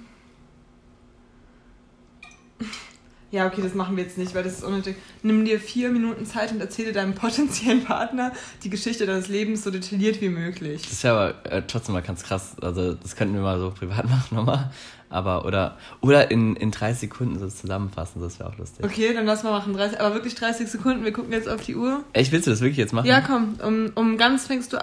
Ja, 3.29 3.47
okay, 3.47 3.61
das 3.61 3.73
machen 3.73 3.95
wir 3.95 4.03
jetzt 4.03 4.17
nicht, 4.17 4.35
weil 4.35 4.43
das 4.43 4.53
ist 4.53 4.63
unnötig. 4.63 4.95
Nimm 5.21 5.45
dir 5.45 5.59
vier 5.59 5.89
Minuten 5.89 6.25
Zeit 6.25 6.51
und 6.51 6.59
erzähle 6.59 6.91
deinem 6.93 7.13
potenziellen 7.15 7.83
Partner 7.83 8.31
die 8.63 8.69
Geschichte 8.71 9.05
deines 9.05 9.27
Lebens 9.27 9.63
so 9.63 9.69
detailliert 9.69 10.19
wie 10.21 10.29
möglich. 10.29 10.81
Das 10.81 10.91
ist 10.93 11.03
ja 11.03 11.13
aber 11.13 11.51
äh, 11.51 11.61
trotzdem 11.67 11.93
mal 11.93 12.01
ganz 12.01 12.23
krass. 12.23 12.55
Also, 12.59 12.95
das 12.95 13.15
könnten 13.15 13.35
wir 13.35 13.41
mal 13.41 13.59
so 13.59 13.69
privat 13.69 14.05
machen 14.09 14.35
nochmal. 14.35 14.71
Aber, 15.13 15.45
oder, 15.45 15.77
oder 16.01 16.31
in, 16.31 16.55
in 16.55 16.71
30 16.71 17.01
Sekunden 17.01 17.37
so 17.37 17.47
zusammenfassen, 17.47 18.19
das 18.19 18.39
wäre 18.39 18.49
auch 18.49 18.57
lustig. 18.57 18.83
Okay, 18.83 19.13
dann 19.13 19.27
lass 19.27 19.43
mal 19.43 19.51
machen. 19.51 19.73
30, 19.73 19.99
aber 19.99 20.15
wirklich 20.15 20.33
30 20.33 20.67
Sekunden, 20.67 21.05
wir 21.05 21.13
gucken 21.13 21.31
jetzt 21.31 21.47
auf 21.47 21.61
die 21.61 21.75
Uhr. 21.75 22.03
Echt, 22.13 22.31
willst 22.31 22.47
du 22.47 22.51
das 22.51 22.61
wirklich 22.61 22.77
jetzt 22.77 22.93
machen? 22.93 23.05
Ja, 23.05 23.21
komm, 23.21 23.55
um, 23.63 23.91
um 23.93 24.17
ganz 24.17 24.47
fängst 24.47 24.73
du. 24.73 24.77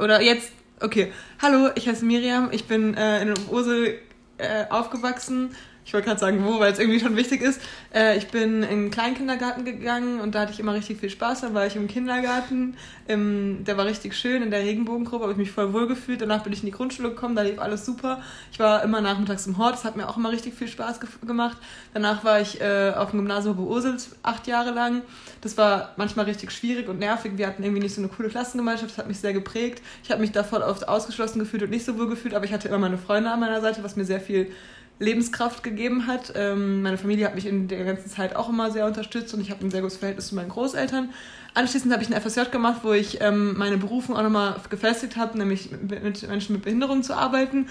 Oder 0.00 0.22
jetzt, 0.22 0.50
okay. 0.80 1.12
Hallo, 1.42 1.68
ich 1.74 1.86
heiße 1.86 2.06
Miriam, 2.06 2.48
ich 2.52 2.64
bin 2.64 2.94
äh, 2.94 3.20
in 3.20 3.34
Ursel 3.50 3.98
äh, 4.38 4.64
aufgewachsen 4.70 5.50
ich 5.86 5.94
wollte 5.94 6.08
gerade 6.08 6.18
sagen, 6.18 6.44
wo, 6.44 6.58
weil 6.58 6.72
es 6.72 6.80
irgendwie 6.80 6.98
schon 6.98 7.16
wichtig 7.16 7.40
ist. 7.40 7.60
Äh, 7.94 8.18
ich 8.18 8.26
bin 8.26 8.64
in 8.64 8.68
den 8.68 8.90
Kleinkindergarten 8.90 9.64
gegangen 9.64 10.18
und 10.18 10.34
da 10.34 10.40
hatte 10.40 10.52
ich 10.52 10.58
immer 10.58 10.74
richtig 10.74 10.98
viel 10.98 11.10
Spaß. 11.10 11.42
Dann 11.42 11.54
war 11.54 11.64
ich 11.64 11.76
im 11.76 11.86
Kindergarten, 11.86 12.76
im, 13.06 13.62
der 13.64 13.76
war 13.76 13.86
richtig 13.86 14.16
schön, 14.16 14.42
in 14.42 14.50
der 14.50 14.62
Regenbogengruppe 14.62 15.22
habe 15.22 15.32
ich 15.32 15.38
mich 15.38 15.52
voll 15.52 15.72
wohl 15.72 15.86
gefühlt. 15.86 16.20
Danach 16.20 16.42
bin 16.42 16.52
ich 16.52 16.58
in 16.58 16.66
die 16.66 16.72
Grundschule 16.72 17.10
gekommen, 17.10 17.36
da 17.36 17.42
lief 17.42 17.60
alles 17.60 17.86
super. 17.86 18.20
Ich 18.50 18.58
war 18.58 18.82
immer 18.82 19.00
nachmittags 19.00 19.46
im 19.46 19.58
Hort, 19.58 19.74
das 19.74 19.84
hat 19.84 19.96
mir 19.96 20.08
auch 20.08 20.16
immer 20.16 20.32
richtig 20.32 20.54
viel 20.54 20.66
Spaß 20.66 20.98
ge 20.98 21.08
gemacht. 21.24 21.56
Danach 21.94 22.24
war 22.24 22.40
ich 22.40 22.60
äh, 22.60 22.92
auf 22.96 23.12
dem 23.12 23.20
Gymnasium 23.20 23.56
Ursel 23.56 23.96
acht 24.24 24.48
Jahre 24.48 24.72
lang. 24.72 25.02
Das 25.40 25.56
war 25.56 25.94
manchmal 25.96 26.24
richtig 26.24 26.50
schwierig 26.50 26.88
und 26.88 26.98
nervig. 26.98 27.34
Wir 27.36 27.46
hatten 27.46 27.62
irgendwie 27.62 27.82
nicht 27.82 27.94
so 27.94 28.00
eine 28.00 28.08
coole 28.08 28.28
Klassengemeinschaft, 28.28 28.90
das 28.90 28.98
hat 28.98 29.06
mich 29.06 29.20
sehr 29.20 29.32
geprägt. 29.32 29.84
Ich 30.02 30.10
habe 30.10 30.20
mich 30.20 30.32
da 30.32 30.42
voll 30.42 30.62
oft 30.62 30.88
ausgeschlossen 30.88 31.38
gefühlt 31.38 31.62
und 31.62 31.70
nicht 31.70 31.84
so 31.84 31.96
wohl 31.96 32.08
gefühlt, 32.08 32.34
aber 32.34 32.44
ich 32.44 32.52
hatte 32.52 32.66
immer 32.66 32.78
meine 32.78 32.98
Freunde 32.98 33.30
an 33.30 33.38
meiner 33.38 33.60
Seite, 33.60 33.84
was 33.84 33.94
mir 33.94 34.04
sehr 34.04 34.20
viel 34.20 34.50
Lebenskraft 34.98 35.62
gegeben 35.62 36.06
hat. 36.06 36.32
Ähm, 36.34 36.82
meine 36.82 36.96
Familie 36.98 37.26
hat 37.26 37.34
mich 37.34 37.46
in 37.46 37.68
der 37.68 37.84
ganzen 37.84 38.08
Zeit 38.08 38.34
auch 38.34 38.48
immer 38.48 38.70
sehr 38.70 38.86
unterstützt 38.86 39.34
und 39.34 39.40
ich 39.40 39.50
habe 39.50 39.64
ein 39.64 39.70
sehr 39.70 39.82
gutes 39.82 39.98
Verhältnis 39.98 40.28
zu 40.28 40.34
meinen 40.34 40.48
Großeltern. 40.48 41.10
Anschließend 41.54 41.92
habe 41.92 42.02
ich 42.02 42.14
ein 42.14 42.20
FSJ 42.20 42.50
gemacht, 42.50 42.80
wo 42.82 42.92
ich 42.92 43.20
ähm, 43.20 43.56
meine 43.56 43.78
Berufung 43.78 44.16
auch 44.16 44.22
nochmal 44.22 44.56
gefestigt 44.70 45.16
habe, 45.16 45.36
nämlich 45.38 45.70
mit, 45.70 46.28
Menschen 46.28 46.54
mit 46.54 46.62
Behinderung 46.62 47.02
zu 47.02 47.14
arbeiten. 47.14 47.68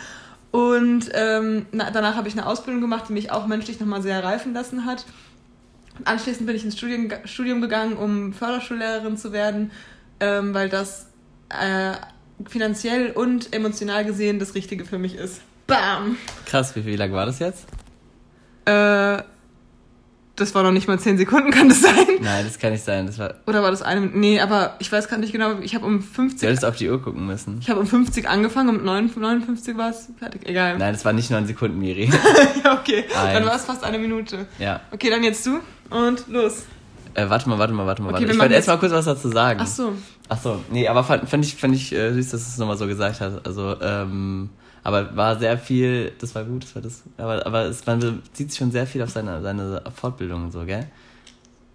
Und 0.51 1.09
ähm, 1.13 1.65
na, 1.71 1.91
danach 1.91 2.15
habe 2.15 2.27
ich 2.27 2.33
eine 2.35 2.45
Ausbildung 2.45 2.81
gemacht, 2.81 3.05
die 3.09 3.13
mich 3.13 3.31
auch 3.31 3.47
menschlich 3.47 3.79
nochmal 3.79 4.01
sehr 4.01 4.23
reifen 4.23 4.53
lassen 4.53 4.85
hat. 4.85 5.05
Und 5.97 6.07
anschließend 6.07 6.45
bin 6.45 6.55
ich 6.55 6.63
ins 6.63 6.77
Studium, 6.77 7.09
Studium 7.25 7.61
gegangen, 7.61 7.97
um 7.97 8.33
Förderschullehrerin 8.33 9.17
zu 9.17 9.33
werden, 9.33 9.71
ähm, 10.19 10.53
weil 10.53 10.69
das 10.69 11.07
äh, 11.49 11.93
finanziell 12.47 13.11
und 13.11 13.53
emotional 13.53 14.05
gesehen 14.05 14.39
das 14.39 14.55
Richtige 14.55 14.85
für 14.85 14.99
mich 14.99 15.15
ist. 15.15 15.41
Bam. 15.67 16.17
Krass, 16.45 16.75
wie, 16.75 16.85
wie 16.85 16.95
lang 16.95 17.11
war 17.11 17.25
das 17.25 17.39
jetzt? 17.39 17.65
Äh, 18.65 19.23
das 20.35 20.53
war 20.53 20.63
noch 20.63 20.71
nicht 20.71 20.87
mal 20.87 20.99
10 20.99 21.17
Sekunden, 21.17 21.49
kann 21.49 21.69
das 21.69 21.81
sein? 21.81 22.05
Nein, 22.21 22.45
das 22.45 22.59
kann 22.59 22.73
nicht 22.73 22.83
sein. 22.83 23.07
Das 23.07 23.17
war 23.17 23.35
Oder 23.47 23.63
war 23.63 23.71
das 23.71 23.81
eine? 23.81 24.01
Nee, 24.01 24.41
aber 24.41 24.75
ich 24.79 24.91
weiß 24.91 25.07
gar 25.07 25.17
nicht 25.17 25.31
genau. 25.31 25.59
Ich 25.61 25.75
habe 25.75 25.85
um 25.85 26.01
50. 26.01 26.41
Du 26.41 26.47
hättest 26.47 26.65
auf 26.65 26.75
die 26.75 26.89
Uhr 26.89 27.01
gucken 27.01 27.25
müssen. 27.25 27.59
Ich 27.61 27.69
habe 27.69 27.79
um 27.79 27.87
50 27.87 28.27
angefangen, 28.27 28.77
um 28.77 28.83
59 28.83 29.77
war 29.77 29.91
es 29.91 30.09
fertig. 30.19 30.47
Egal. 30.47 30.77
Nein, 30.77 30.93
das 30.93 31.05
war 31.05 31.13
nicht 31.13 31.31
9 31.31 31.47
Sekunden, 31.47 31.79
Miri. 31.79 32.11
ja, 32.63 32.77
okay. 32.77 33.05
Eins. 33.15 33.33
Dann 33.33 33.45
war 33.45 33.55
es 33.55 33.63
fast 33.63 33.83
eine 33.85 33.97
Minute. 33.97 34.45
Ja. 34.59 34.81
Okay, 34.91 35.09
dann 35.09 35.23
jetzt 35.23 35.45
du 35.45 35.61
und 35.89 36.27
los. 36.27 36.63
Äh, 37.13 37.29
warte 37.29 37.47
mal, 37.47 37.57
warte 37.57 37.73
mal, 37.73 37.85
warte 37.85 38.01
mal. 38.01 38.09
Okay, 38.09 38.23
warte. 38.23 38.33
Ich 38.33 38.39
wollte 38.39 38.55
erst 38.55 38.67
mal 38.67 38.77
kurz 38.77 38.91
was 38.91 39.05
dazu 39.05 39.29
sagen. 39.29 39.61
Ach 39.63 39.67
so. 39.67 39.93
Ach 40.27 40.41
so. 40.41 40.61
Nee, 40.69 40.89
aber 40.89 41.05
fand, 41.05 41.29
fand 41.29 41.45
ich, 41.45 41.55
fand 41.55 41.73
ich 41.73 41.93
äh, 41.93 42.11
süß, 42.11 42.31
dass 42.31 42.43
du 42.43 42.49
es 42.49 42.57
nochmal 42.57 42.77
so 42.77 42.87
gesagt 42.87 43.21
hast. 43.21 43.45
Also, 43.45 43.77
ähm 43.81 44.49
aber 44.85 45.15
war 45.15 45.39
sehr 45.39 45.57
viel, 45.57 46.11
das 46.19 46.35
war 46.35 46.43
gut, 46.43 46.63
das 46.63 46.75
war 46.75 46.81
das. 46.83 47.01
Aber, 47.17 47.43
aber 47.43 47.65
es, 47.65 47.83
man 47.87 47.99
bezieht 47.99 48.51
sich 48.51 48.59
schon 48.59 48.69
sehr 48.69 48.85
viel 48.85 49.01
auf 49.01 49.09
seine, 49.09 49.41
seine 49.41 49.81
Fortbildung 49.95 50.43
und 50.43 50.51
so, 50.51 50.63
gell? 50.63 50.85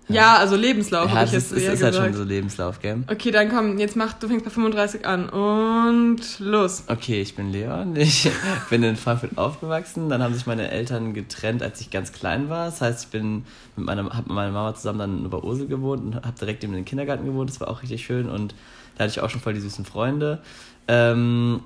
Ja, 0.07 0.37
also 0.37 0.55
Lebenslauf. 0.55 1.13
Ja, 1.13 1.23
das 1.23 1.33
ist, 1.33 1.51
ist, 1.51 1.67
ist 1.67 1.83
halt 1.83 1.97
schon 1.97 2.15
so 2.15 2.23
Lebenslauf, 2.23 2.81
gell? 2.81 3.03
Okay, 3.11 3.33
dann 3.33 3.49
komm, 3.49 3.79
jetzt 3.79 3.97
mach, 3.97 4.13
du 4.13 4.29
fängst 4.29 4.45
bei 4.45 4.51
35 4.53 5.05
an 5.05 5.29
und 5.29 6.21
los. 6.39 6.85
Okay, 6.87 7.21
ich 7.21 7.35
bin 7.35 7.51
Leon, 7.51 7.97
ich 7.97 8.31
bin 8.71 8.85
in 8.85 8.95
Frankfurt 8.95 9.37
aufgewachsen, 9.37 10.09
dann 10.09 10.23
haben 10.23 10.35
sich 10.35 10.47
meine 10.47 10.71
Eltern 10.71 11.13
getrennt, 11.13 11.65
als 11.65 11.81
ich 11.81 11.91
ganz 11.91 12.13
klein 12.13 12.49
war. 12.49 12.67
Das 12.67 12.81
heißt, 12.81 13.07
ich 13.07 13.11
bin 13.11 13.45
mit 13.75 13.87
meiner, 13.87 14.05
hab 14.05 14.29
mit 14.29 14.37
meiner 14.37 14.53
Mama 14.53 14.73
zusammen 14.77 15.01
dann 15.01 15.25
über 15.25 15.43
Ursel 15.43 15.67
gewohnt 15.67 16.05
und 16.05 16.15
habe 16.15 16.39
direkt 16.39 16.63
in 16.63 16.73
den 16.73 16.85
Kindergarten 16.85 17.25
gewohnt, 17.25 17.51
das 17.51 17.59
war 17.59 17.67
auch 17.67 17.83
richtig 17.83 18.05
schön 18.05 18.29
und 18.29 18.55
da 18.97 19.03
hatte 19.03 19.11
ich 19.11 19.21
auch 19.21 19.31
schon 19.31 19.41
voll 19.41 19.55
die 19.55 19.61
süßen 19.61 19.85
Freunde. 19.85 20.43
Ähm, 20.87 21.63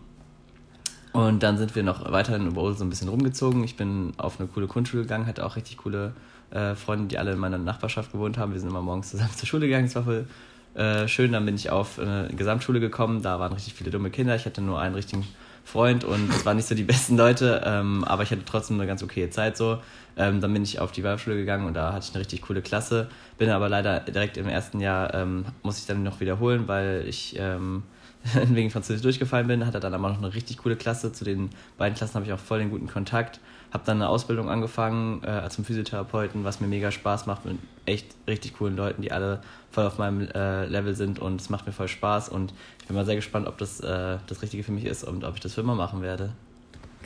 und 1.15 1.45
dann 1.45 1.59
sind 1.59 1.77
wir 1.77 1.85
noch 1.85 2.11
weiterhin 2.11 2.49
über 2.49 2.63
Ursel 2.63 2.79
so 2.79 2.85
ein 2.85 2.91
bisschen 2.91 3.09
rumgezogen. 3.09 3.63
Ich 3.63 3.77
bin 3.77 4.13
auf 4.17 4.41
eine 4.41 4.49
coole 4.49 4.67
Grundschule 4.67 5.05
gegangen, 5.05 5.29
hatte 5.29 5.47
auch 5.47 5.55
richtig 5.55 5.77
coole 5.77 6.13
äh, 6.51 6.75
Freunde, 6.75 7.07
die 7.07 7.19
alle 7.19 7.33
in 7.33 7.39
meiner 7.39 7.57
Nachbarschaft 7.57 8.11
gewohnt 8.11 8.37
haben. 8.37 8.53
Wir 8.53 8.59
sind 8.59 8.69
immer 8.69 8.83
morgens 8.83 9.11
zusammen 9.11 9.31
zur 9.37 9.47
Schule 9.47 9.67
gegangen, 9.67 9.87
das 9.87 9.95
war 9.95 10.03
voll 10.03 10.27
äh, 10.75 11.07
schön. 11.07 11.31
Dann 11.31 11.47
bin 11.47 11.55
ich 11.55 11.71
auf 11.71 12.01
eine 12.01 12.31
Gesamtschule 12.37 12.81
gekommen, 12.81 13.23
da 13.23 13.39
waren 13.39 13.53
richtig 13.53 13.75
viele 13.75 13.93
dumme 13.93 14.11
Kinder. 14.11 14.35
Ich 14.35 14.45
hatte 14.45 14.61
nur 14.61 14.81
einen 14.81 14.97
richtigen 14.97 15.25
Freund 15.63 16.03
und 16.03 16.31
es 16.31 16.45
waren 16.45 16.57
nicht 16.57 16.67
so 16.67 16.75
die 16.75 16.83
besten 16.93 17.17
Leute, 17.17 17.63
ähm, 17.65 18.03
aber 18.03 18.25
ich 18.25 18.33
hatte 18.33 18.45
trotzdem 18.45 18.81
eine 18.81 18.89
ganz 18.89 19.01
okaye 19.01 19.31
Zeit 19.31 19.57
so. 19.57 19.79
Ähm, 20.17 20.41
dann 20.41 20.53
bin 20.53 20.65
ich 20.65 20.81
auf 20.81 20.91
die 20.91 21.05
Waldschule 21.05 21.37
gegangen 21.37 21.65
und 21.65 21.75
da 21.75 21.93
hatte 21.93 22.07
ich 22.09 22.11
eine 22.13 22.23
richtig 22.23 22.43
coole 22.43 22.61
Klasse. 22.61 23.09
Bin 23.39 23.51
aber 23.51 23.69
leider 23.69 24.01
direkt 24.01 24.37
im 24.37 24.49
ersten 24.49 24.81
Jahr, 24.81 25.15
ähm, 25.15 25.45
muss 25.63 25.79
ich 25.79 25.87
dann 25.87 26.03
noch 26.03 26.19
wiederholen, 26.19 26.67
weil 26.67 27.05
ich 27.07 27.37
ähm, 27.39 27.85
wegen 28.49 28.71
Französisch 28.71 29.03
durchgefallen 29.03 29.47
bin, 29.47 29.67
hatte 29.67 29.81
dann 29.81 29.95
aber 29.95 30.09
noch 30.09 30.19
eine 30.19 30.35
richtig 30.35 30.59
coole 30.59 30.77
Klasse. 30.77 31.13
Zu 31.13 31.25
den 31.25 31.51
beiden 31.77 31.97
Klassen 31.97 32.15
habe 32.15 32.25
ich 32.25 32.33
auch 32.33 32.39
voll 32.39 32.59
den 32.59 32.71
guten 32.71 32.89
Kontakt. 32.89 33.41
Habe 33.73 33.85
dann 33.85 33.99
eine 33.99 34.09
Ausbildung 34.09 34.49
angefangen 34.49 35.23
äh, 35.25 35.49
zum 35.51 35.65
Physiotherapeuten, 35.65 36.45
was 36.45 36.61
mir 36.61 36.67
mega 36.67 36.91
Spaß 36.91 37.27
macht 37.27 37.45
mit 37.45 37.59
echt 37.87 38.07
richtig 38.27 38.55
coolen 38.55 38.77
Leuten, 38.77 39.03
die 39.03 39.13
alle 39.13 39.41
voll 39.71 39.87
auf 39.87 39.99
meinem 39.99 40.29
äh, 40.29 40.67
Level 40.67 40.95
sind 40.95 41.19
und 41.19 41.41
es 41.41 41.51
macht 41.51 41.67
mir 41.67 41.73
voll 41.73 41.89
Spaß 41.89 42.29
und 42.29 42.55
ich 42.81 42.87
bin 42.87 42.97
mal 42.97 43.05
sehr 43.05 43.17
gespannt, 43.17 43.47
ob 43.47 43.59
das 43.59 43.81
äh, 43.81 44.19
das 44.27 44.43
Richtige 44.43 44.63
für 44.63 44.73
mich 44.73 44.85
ist 44.85 45.05
und 45.05 45.25
ob 45.25 45.35
ich 45.35 45.41
das 45.41 45.55
für 45.55 45.61
immer 45.61 45.75
machen 45.75 46.01
werde. 46.01 46.31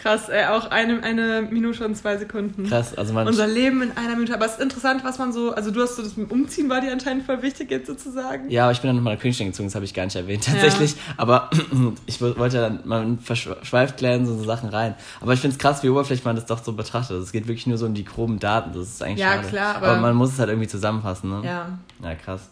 Krass, 0.01 0.29
ey, 0.29 0.45
auch 0.47 0.71
eine, 0.71 1.03
eine 1.03 1.43
Minute 1.43 1.85
und 1.85 1.97
zwei 1.97 2.17
Sekunden. 2.17 2.69
Krass, 2.69 2.97
also 2.97 3.13
man. 3.13 3.27
Unser 3.27 3.47
Leben 3.47 3.83
in 3.83 3.97
einer 3.97 4.15
Minute. 4.15 4.35
Aber 4.35 4.47
es 4.47 4.53
ist 4.53 4.61
interessant, 4.61 5.03
was 5.05 5.19
man 5.19 5.33
so. 5.33 5.53
Also, 5.53 5.71
du 5.71 5.83
hast 5.83 5.97
so 5.97 6.03
das 6.03 6.17
mit 6.17 6.31
Umziehen 6.31 6.69
war 6.71 6.81
dir 6.81 6.93
anscheinend 6.93 7.25
voll 7.25 7.43
wichtig 7.43 7.71
jetzt 7.71 7.87
sozusagen. 7.87 8.49
Ja, 8.51 8.65
aber 8.65 8.73
ich 8.73 8.81
bin 8.81 8.89
dann 8.89 8.97
nochmal 8.97 9.15
nach 9.15 9.21
Königstein 9.21 9.49
gezogen, 9.49 9.69
das 9.69 9.75
habe 9.75 9.85
ich 9.85 9.95
gar 9.95 10.05
nicht 10.05 10.17
erwähnt 10.17 10.45
tatsächlich. 10.45 10.93
Ja. 10.93 10.99
Aber 11.17 11.51
ich 12.07 12.21
wollte 12.21 12.59
dann, 12.59 12.81
man 12.85 13.19
verschweift 13.19 13.97
klären 13.97 14.27
so 14.27 14.43
Sachen 14.45 14.69
rein. 14.69 14.95
Aber 15.21 15.33
ich 15.33 15.41
finde 15.41 15.55
es 15.55 15.59
krass, 15.59 15.83
wie 15.83 15.89
oberflächlich 15.89 16.25
man 16.25 16.37
das 16.37 16.47
doch 16.47 16.63
so 16.63 16.73
betrachtet. 16.73 17.21
Es 17.21 17.33
geht 17.33 17.49
wirklich 17.49 17.67
nur 17.67 17.79
so 17.79 17.87
um 17.87 17.95
die 17.95 18.05
groben 18.05 18.39
Daten. 18.39 18.73
Das 18.73 18.89
ist 18.89 19.03
eigentlich 19.03 19.19
ja, 19.19 19.35
schade. 19.35 19.49
klar. 19.49 19.77
Aber, 19.77 19.89
aber 19.89 20.01
man 20.01 20.15
muss 20.15 20.33
es 20.33 20.39
halt 20.39 20.51
irgendwie 20.51 20.69
zusammenfassen, 20.69 21.31
ne? 21.31 21.43
Ja. 21.45 21.79
Ja, 22.03 22.15
krass. 22.15 22.49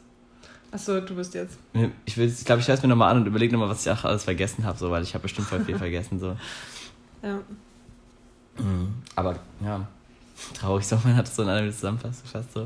Achso, 0.73 1.01
du 1.01 1.15
bist 1.15 1.33
jetzt. 1.35 1.59
Ich, 2.05 2.19
ich 2.19 2.45
glaube, 2.45 2.61
ich 2.61 2.69
höre 2.69 2.75
es 2.75 2.83
mir 2.83 2.89
nochmal 2.89 3.11
an 3.11 3.19
und 3.19 3.27
überlege 3.27 3.53
nochmal, 3.53 3.69
was 3.69 3.87
ich 3.87 3.93
auch 3.93 4.05
alles 4.05 4.25
vergessen 4.25 4.65
habe, 4.65 4.77
so, 4.77 4.91
weil 4.91 5.03
ich 5.03 5.15
habe 5.15 5.23
bestimmt 5.23 5.49
voll 5.49 5.65
viel 5.65 5.79
vergessen. 5.79 6.19
So. 6.19 6.37
Ja. 7.27 8.63
Mhm. 8.63 8.95
Aber 9.15 9.37
ja, 9.61 9.87
traurig 10.55 10.87
so, 10.87 10.99
man 11.05 11.17
hat 11.17 11.27
es 11.27 11.37
so 11.37 11.43
in 11.43 11.49
Minute 11.49 11.75
zusammenfasst. 11.75 12.25
So. 12.55 12.65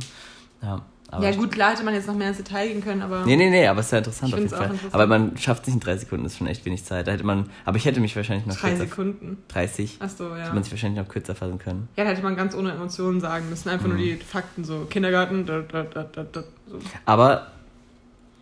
Ja, 0.63 0.83
ja 1.21 1.33
gut, 1.33 1.51
klar 1.51 1.73
hätte 1.73 1.83
man 1.83 1.95
jetzt 1.95 2.07
noch 2.07 2.15
mehr 2.15 2.29
ins 2.29 2.37
Detail 2.37 2.69
gehen 2.69 2.85
können, 2.85 3.03
aber... 3.03 3.25
Nee, 3.25 3.35
nee, 3.35 3.51
nee, 3.51 3.67
aber 3.67 3.81
es 3.81 3.87
ist 3.87 3.93
ja 3.93 3.99
interessant 3.99 4.33
auf 4.33 4.39
jeden 4.39 4.51
Fall. 4.51 4.71
Aber 4.93 5.07
man 5.07 5.37
schafft 5.37 5.63
es 5.63 5.69
nicht 5.69 5.75
in 5.75 5.81
drei 5.81 5.97
Sekunden, 5.97 6.25
das 6.25 6.33
ist 6.33 6.39
schon 6.39 6.47
echt 6.47 6.65
wenig 6.65 6.85
Zeit. 6.85 7.09
Da 7.09 7.13
hätte 7.13 7.25
man, 7.25 7.51
aber 7.65 7.79
ich 7.79 7.85
hätte 7.85 8.01
mich 8.01 8.15
wahrscheinlich 8.15 8.47
noch 8.47 8.57
Drei 8.57 8.77
Sekunden? 8.77 9.39
30. 9.49 9.97
Achso, 10.01 10.29
ja. 10.29 10.45
Hätte 10.45 10.55
man 10.55 10.63
sich 10.63 10.73
wahrscheinlich 10.73 11.03
noch 11.03 11.09
kürzer 11.09 11.35
fassen 11.35 11.59
können. 11.59 11.89
Ja, 11.97 12.05
da 12.05 12.11
hätte 12.11 12.23
man 12.23 12.37
ganz 12.37 12.55
ohne 12.55 12.71
Emotionen 12.73 13.21
sagen 13.21 13.49
müssen. 13.51 13.69
Einfach 13.71 13.89
mhm. 13.89 13.97
nur 13.97 14.05
die 14.05 14.17
Fakten, 14.17 14.63
so 14.63 14.87
Kindergarten, 14.89 15.47
da, 15.47 15.61
da, 15.61 15.83
da, 15.83 16.05
da, 16.05 16.45
so. 16.69 16.79
Aber 17.07 17.49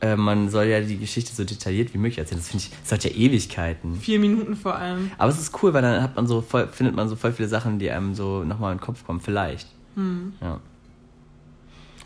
äh, 0.01 0.17
man 0.17 0.49
soll 0.49 0.67
ja 0.67 0.81
die 0.81 0.99
Geschichte 0.99 1.35
so 1.35 1.45
detailliert 1.45 1.93
wie 1.93 1.99
möglich 1.99 2.19
erzählen. 2.19 2.41
Das 2.41 2.49
finde 2.49 2.65
ich, 2.65 2.71
das 2.83 2.93
hat 2.93 3.05
ja 3.05 3.11
Ewigkeiten. 3.11 3.97
Vier 3.97 4.21
Minuten 4.21 4.55
vor 4.55 4.77
allem. 4.77 5.11
Aber 5.19 5.31
es 5.31 5.39
ist 5.39 5.63
cool, 5.63 5.75
weil 5.75 5.83
dann 5.83 6.03
hat 6.03 6.15
man 6.15 6.27
so 6.27 6.41
voll, 6.41 6.69
findet 6.69 6.95
man 6.95 7.09
so 7.09 7.17
voll 7.17 7.33
viele 7.33 7.49
Sachen, 7.49 7.79
die 7.79 7.91
einem 7.91 8.15
so 8.15 8.45
nochmal 8.45 8.73
in 8.73 8.79
den 8.79 8.85
Kopf 8.85 9.05
kommen. 9.05 9.21
Vielleicht. 9.21 9.69
Hm. 9.97 10.35
Ja. 10.41 10.61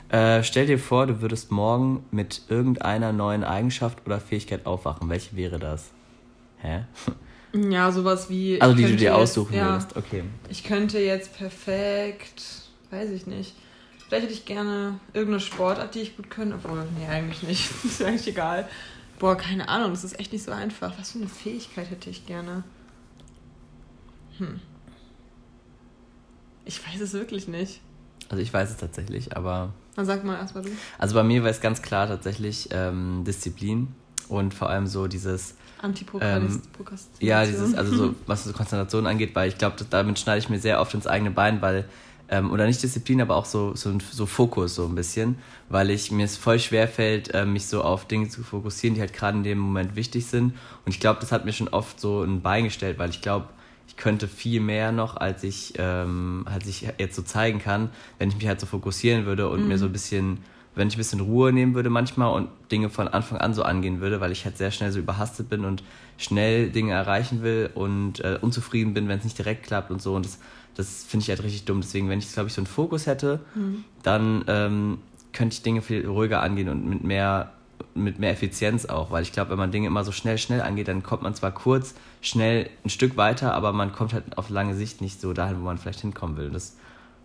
Äh, 0.09 0.43
stell 0.45 0.67
dir 0.67 0.79
vor, 0.79 1.07
du 1.07 1.21
würdest 1.21 1.51
morgen 1.51 2.05
mit 2.11 2.43
irgendeiner 2.49 3.13
neuen 3.13 3.45
Eigenschaft 3.45 3.99
oder 4.07 4.21
Fähigkeit 4.21 4.67
aufwachen. 4.67 5.09
Welche 5.09 5.37
wäre 5.37 5.59
das? 5.59 5.91
Hä? 6.59 6.85
Ja, 7.55 7.93
sowas 7.93 8.31
wie. 8.31 8.61
Also, 8.61 8.75
die 8.75 8.85
du 8.85 8.97
dir 8.97 9.15
aussuchen 9.17 9.55
jetzt, 9.55 9.65
würdest, 9.65 9.97
okay. 9.97 10.23
Ich 10.49 10.65
könnte 10.65 10.99
jetzt 10.99 11.37
perfekt, 11.37 12.43
weiß 12.91 13.11
ich 13.11 13.27
nicht, 13.27 13.55
Vielleicht 14.13 14.25
hätte 14.27 14.35
ich 14.35 14.45
gerne 14.45 15.01
irgendeine 15.15 15.41
Sportart, 15.41 15.95
die 15.95 16.01
ich 16.01 16.19
gut 16.19 16.29
könnte. 16.29 16.57
Obwohl, 16.57 16.85
nee, 16.99 17.07
eigentlich 17.07 17.43
nicht. 17.45 17.71
ist 17.83 18.03
eigentlich 18.03 18.29
egal. 18.29 18.69
Boah, 19.19 19.39
keine 19.39 19.71
Ahnung, 19.71 19.93
das 19.93 20.05
ist 20.05 20.21
echt 20.21 20.35
nicht 20.35 20.45
so 20.45 20.53
einfach. 20.53 20.93
Was 20.99 21.13
für 21.13 21.19
eine 21.19 21.29
Fähigkeit 21.29 21.89
hätte 21.89 22.11
ich 22.11 22.27
gerne? 22.27 22.63
Hm. 24.37 24.61
Ich 26.67 26.87
weiß 26.87 27.01
es 27.01 27.15
wirklich 27.15 27.49
nicht. 27.49 27.81
Also 28.29 28.43
ich 28.43 28.53
weiß 28.53 28.69
es 28.69 28.77
tatsächlich, 28.77 29.35
aber. 29.35 29.73
Dann 29.97 30.05
sag 30.05 30.25
mal 30.25 30.37
erstmal 30.37 30.65
du. 30.65 30.71
Also 30.99 31.15
bei 31.15 31.25
mir 31.25 31.43
war 31.43 31.49
es 31.49 31.63
ganz 31.63 31.81
klar 31.81 32.07
tatsächlich 32.07 32.69
ähm, 32.71 33.25
Disziplin 33.27 33.95
und 34.29 34.53
vor 34.53 34.69
allem 34.69 34.89
so 34.89 35.07
dieses. 35.07 35.55
Antiprokrastination. 35.81 36.61
Ähm, 37.19 37.27
ja, 37.27 37.47
dieses, 37.47 37.75
also 37.75 37.97
so, 37.97 38.15
was 38.27 38.45
so 38.45 38.53
Konzentration 38.53 39.07
angeht, 39.07 39.35
weil 39.35 39.49
ich 39.49 39.57
glaube, 39.57 39.77
damit 39.89 40.19
schneide 40.19 40.39
ich 40.39 40.51
mir 40.51 40.61
sehr 40.61 40.83
oft 40.83 40.93
ins 40.93 41.07
eigene 41.07 41.31
Bein, 41.31 41.63
weil 41.63 41.89
ähm, 42.33 42.51
oder 42.51 42.67
nicht 42.67 42.83
Disziplin, 42.83 43.21
aber 43.21 43.37
auch 43.37 43.45
so, 43.45 43.77
so, 43.77 43.93
so 44.11 44.25
Fokus 44.25 44.75
so 44.75 44.87
ein 44.87 44.95
bisschen, 44.95 45.37
weil 45.69 45.91
ich 45.91 46.11
mir 46.11 46.25
es 46.25 46.39
voll 46.39 46.59
schwer 46.59 46.89
fällt, 46.89 47.35
äh, 47.35 47.45
mich 47.45 47.67
so 47.67 47.83
auf 47.83 48.09
Dinge 48.09 48.29
zu 48.31 48.43
fokussieren, 48.43 48.95
die 48.95 49.03
halt 49.03 49.13
gerade 49.13 49.37
in 49.37 49.45
dem 49.45 49.59
Moment 49.59 49.97
wichtig 49.97 50.25
sind. 50.25 50.55
Und 50.87 50.93
ich 50.93 50.99
glaube, 50.99 51.21
das 51.21 51.31
hat 51.31 51.45
mir 51.45 51.53
schon 51.53 51.69
oft 51.69 52.01
so 52.01 52.23
ein 52.23 52.41
Bein 52.41 52.65
gestellt, 52.65 52.99
weil 52.99 53.11
ich 53.11 53.21
glaube, 53.21 53.49
ich 53.87 53.99
könnte 53.99 54.29
viel 54.29 54.61
mehr 54.63 54.93
noch, 54.93 55.19
als 55.19 55.45
ich, 55.45 55.75
ähm, 55.77 56.47
als 56.47 56.67
ich 56.67 56.89
jetzt 56.97 57.15
so 57.15 57.21
zeigen 57.21 57.59
kann, 57.59 57.91
wenn 58.19 58.31
ich 58.31 58.37
mich 58.37 58.47
halt 58.47 58.61
so 58.61 58.67
fokussieren 58.67 59.27
würde 59.27 59.51
und 59.51 59.61
mhm. 59.61 59.69
mir 59.69 59.77
so 59.77 59.85
ein 59.85 59.93
bisschen, 59.93 60.39
wenn 60.75 60.89
ich 60.89 60.95
ein 60.95 60.99
bisschen 60.99 61.21
Ruhe 61.21 61.53
nehmen 61.53 61.75
würde 61.75 61.91
manchmal 61.91 62.33
und 62.33 62.49
Dinge 62.71 62.89
von 62.89 63.09
Anfang 63.09 63.37
an 63.37 63.53
so 63.53 63.63
angehen 63.63 64.01
würde, 64.01 64.23
weil 64.23 64.33
ich 64.33 64.47
halt 64.47 64.57
sehr 64.57 64.71
schnell 64.71 64.91
so 64.91 64.99
überhastet 64.99 65.51
bin 65.51 65.67
und 65.67 65.83
schnell 66.17 66.71
Dinge 66.71 66.93
erreichen 66.93 67.43
will 67.43 67.69
und 67.75 68.21
äh, 68.21 68.39
unzufrieden 68.41 68.95
bin, 68.95 69.09
wenn 69.09 69.19
es 69.19 69.25
nicht 69.25 69.37
direkt 69.37 69.65
klappt 69.65 69.91
und 69.91 70.01
so. 70.01 70.15
Und 70.15 70.25
das, 70.25 70.39
das 70.75 71.05
finde 71.05 71.25
ich 71.25 71.29
halt 71.29 71.43
richtig 71.43 71.65
dumm. 71.65 71.81
Deswegen, 71.81 72.09
wenn 72.09 72.19
ich, 72.19 72.33
glaube 72.33 72.49
ich, 72.49 72.55
so 72.55 72.61
einen 72.61 72.67
Fokus 72.67 73.07
hätte, 73.07 73.41
mhm. 73.55 73.85
dann 74.03 74.45
ähm, 74.49 74.99
könnte 75.33 75.55
ich 75.55 75.63
Dinge 75.63 75.83
viel 75.83 76.07
ruhiger 76.07 76.43
angehen 76.43 76.69
und 76.69 76.87
mit 76.89 77.05
mehr, 77.05 77.53
mit 77.95 78.19
mehr 78.19 78.31
Effizienz 78.31 78.87
auch. 78.87 79.11
Weil 79.11 79.23
ich 79.23 79.33
glaube, 79.33 79.51
wenn 79.51 79.59
man 79.59 79.71
Dinge 79.71 79.87
immer 79.87 80.05
so 80.05 80.13
schnell, 80.13 80.39
schnell 80.39 80.61
angeht, 80.61 80.89
dann 80.89 81.03
kommt 81.03 81.23
man 81.23 81.35
zwar 81.35 81.53
kurz, 81.53 81.95
schnell 82.21 82.71
ein 82.85 82.91
Stück 82.91 83.17
weiter, 83.17 83.55
aber 83.55 83.73
man 83.73 83.93
kommt 83.93 84.13
halt 84.13 84.39
auf 84.39 84.49
lange 84.49 84.75
Sicht 84.75 85.01
nicht 85.01 85.21
so 85.21 85.33
dahin, 85.33 85.61
wo 85.61 85.65
man 85.65 85.79
vielleicht 85.79 86.01
hinkommen 86.01 86.37
will. 86.37 86.51
Das 86.51 86.77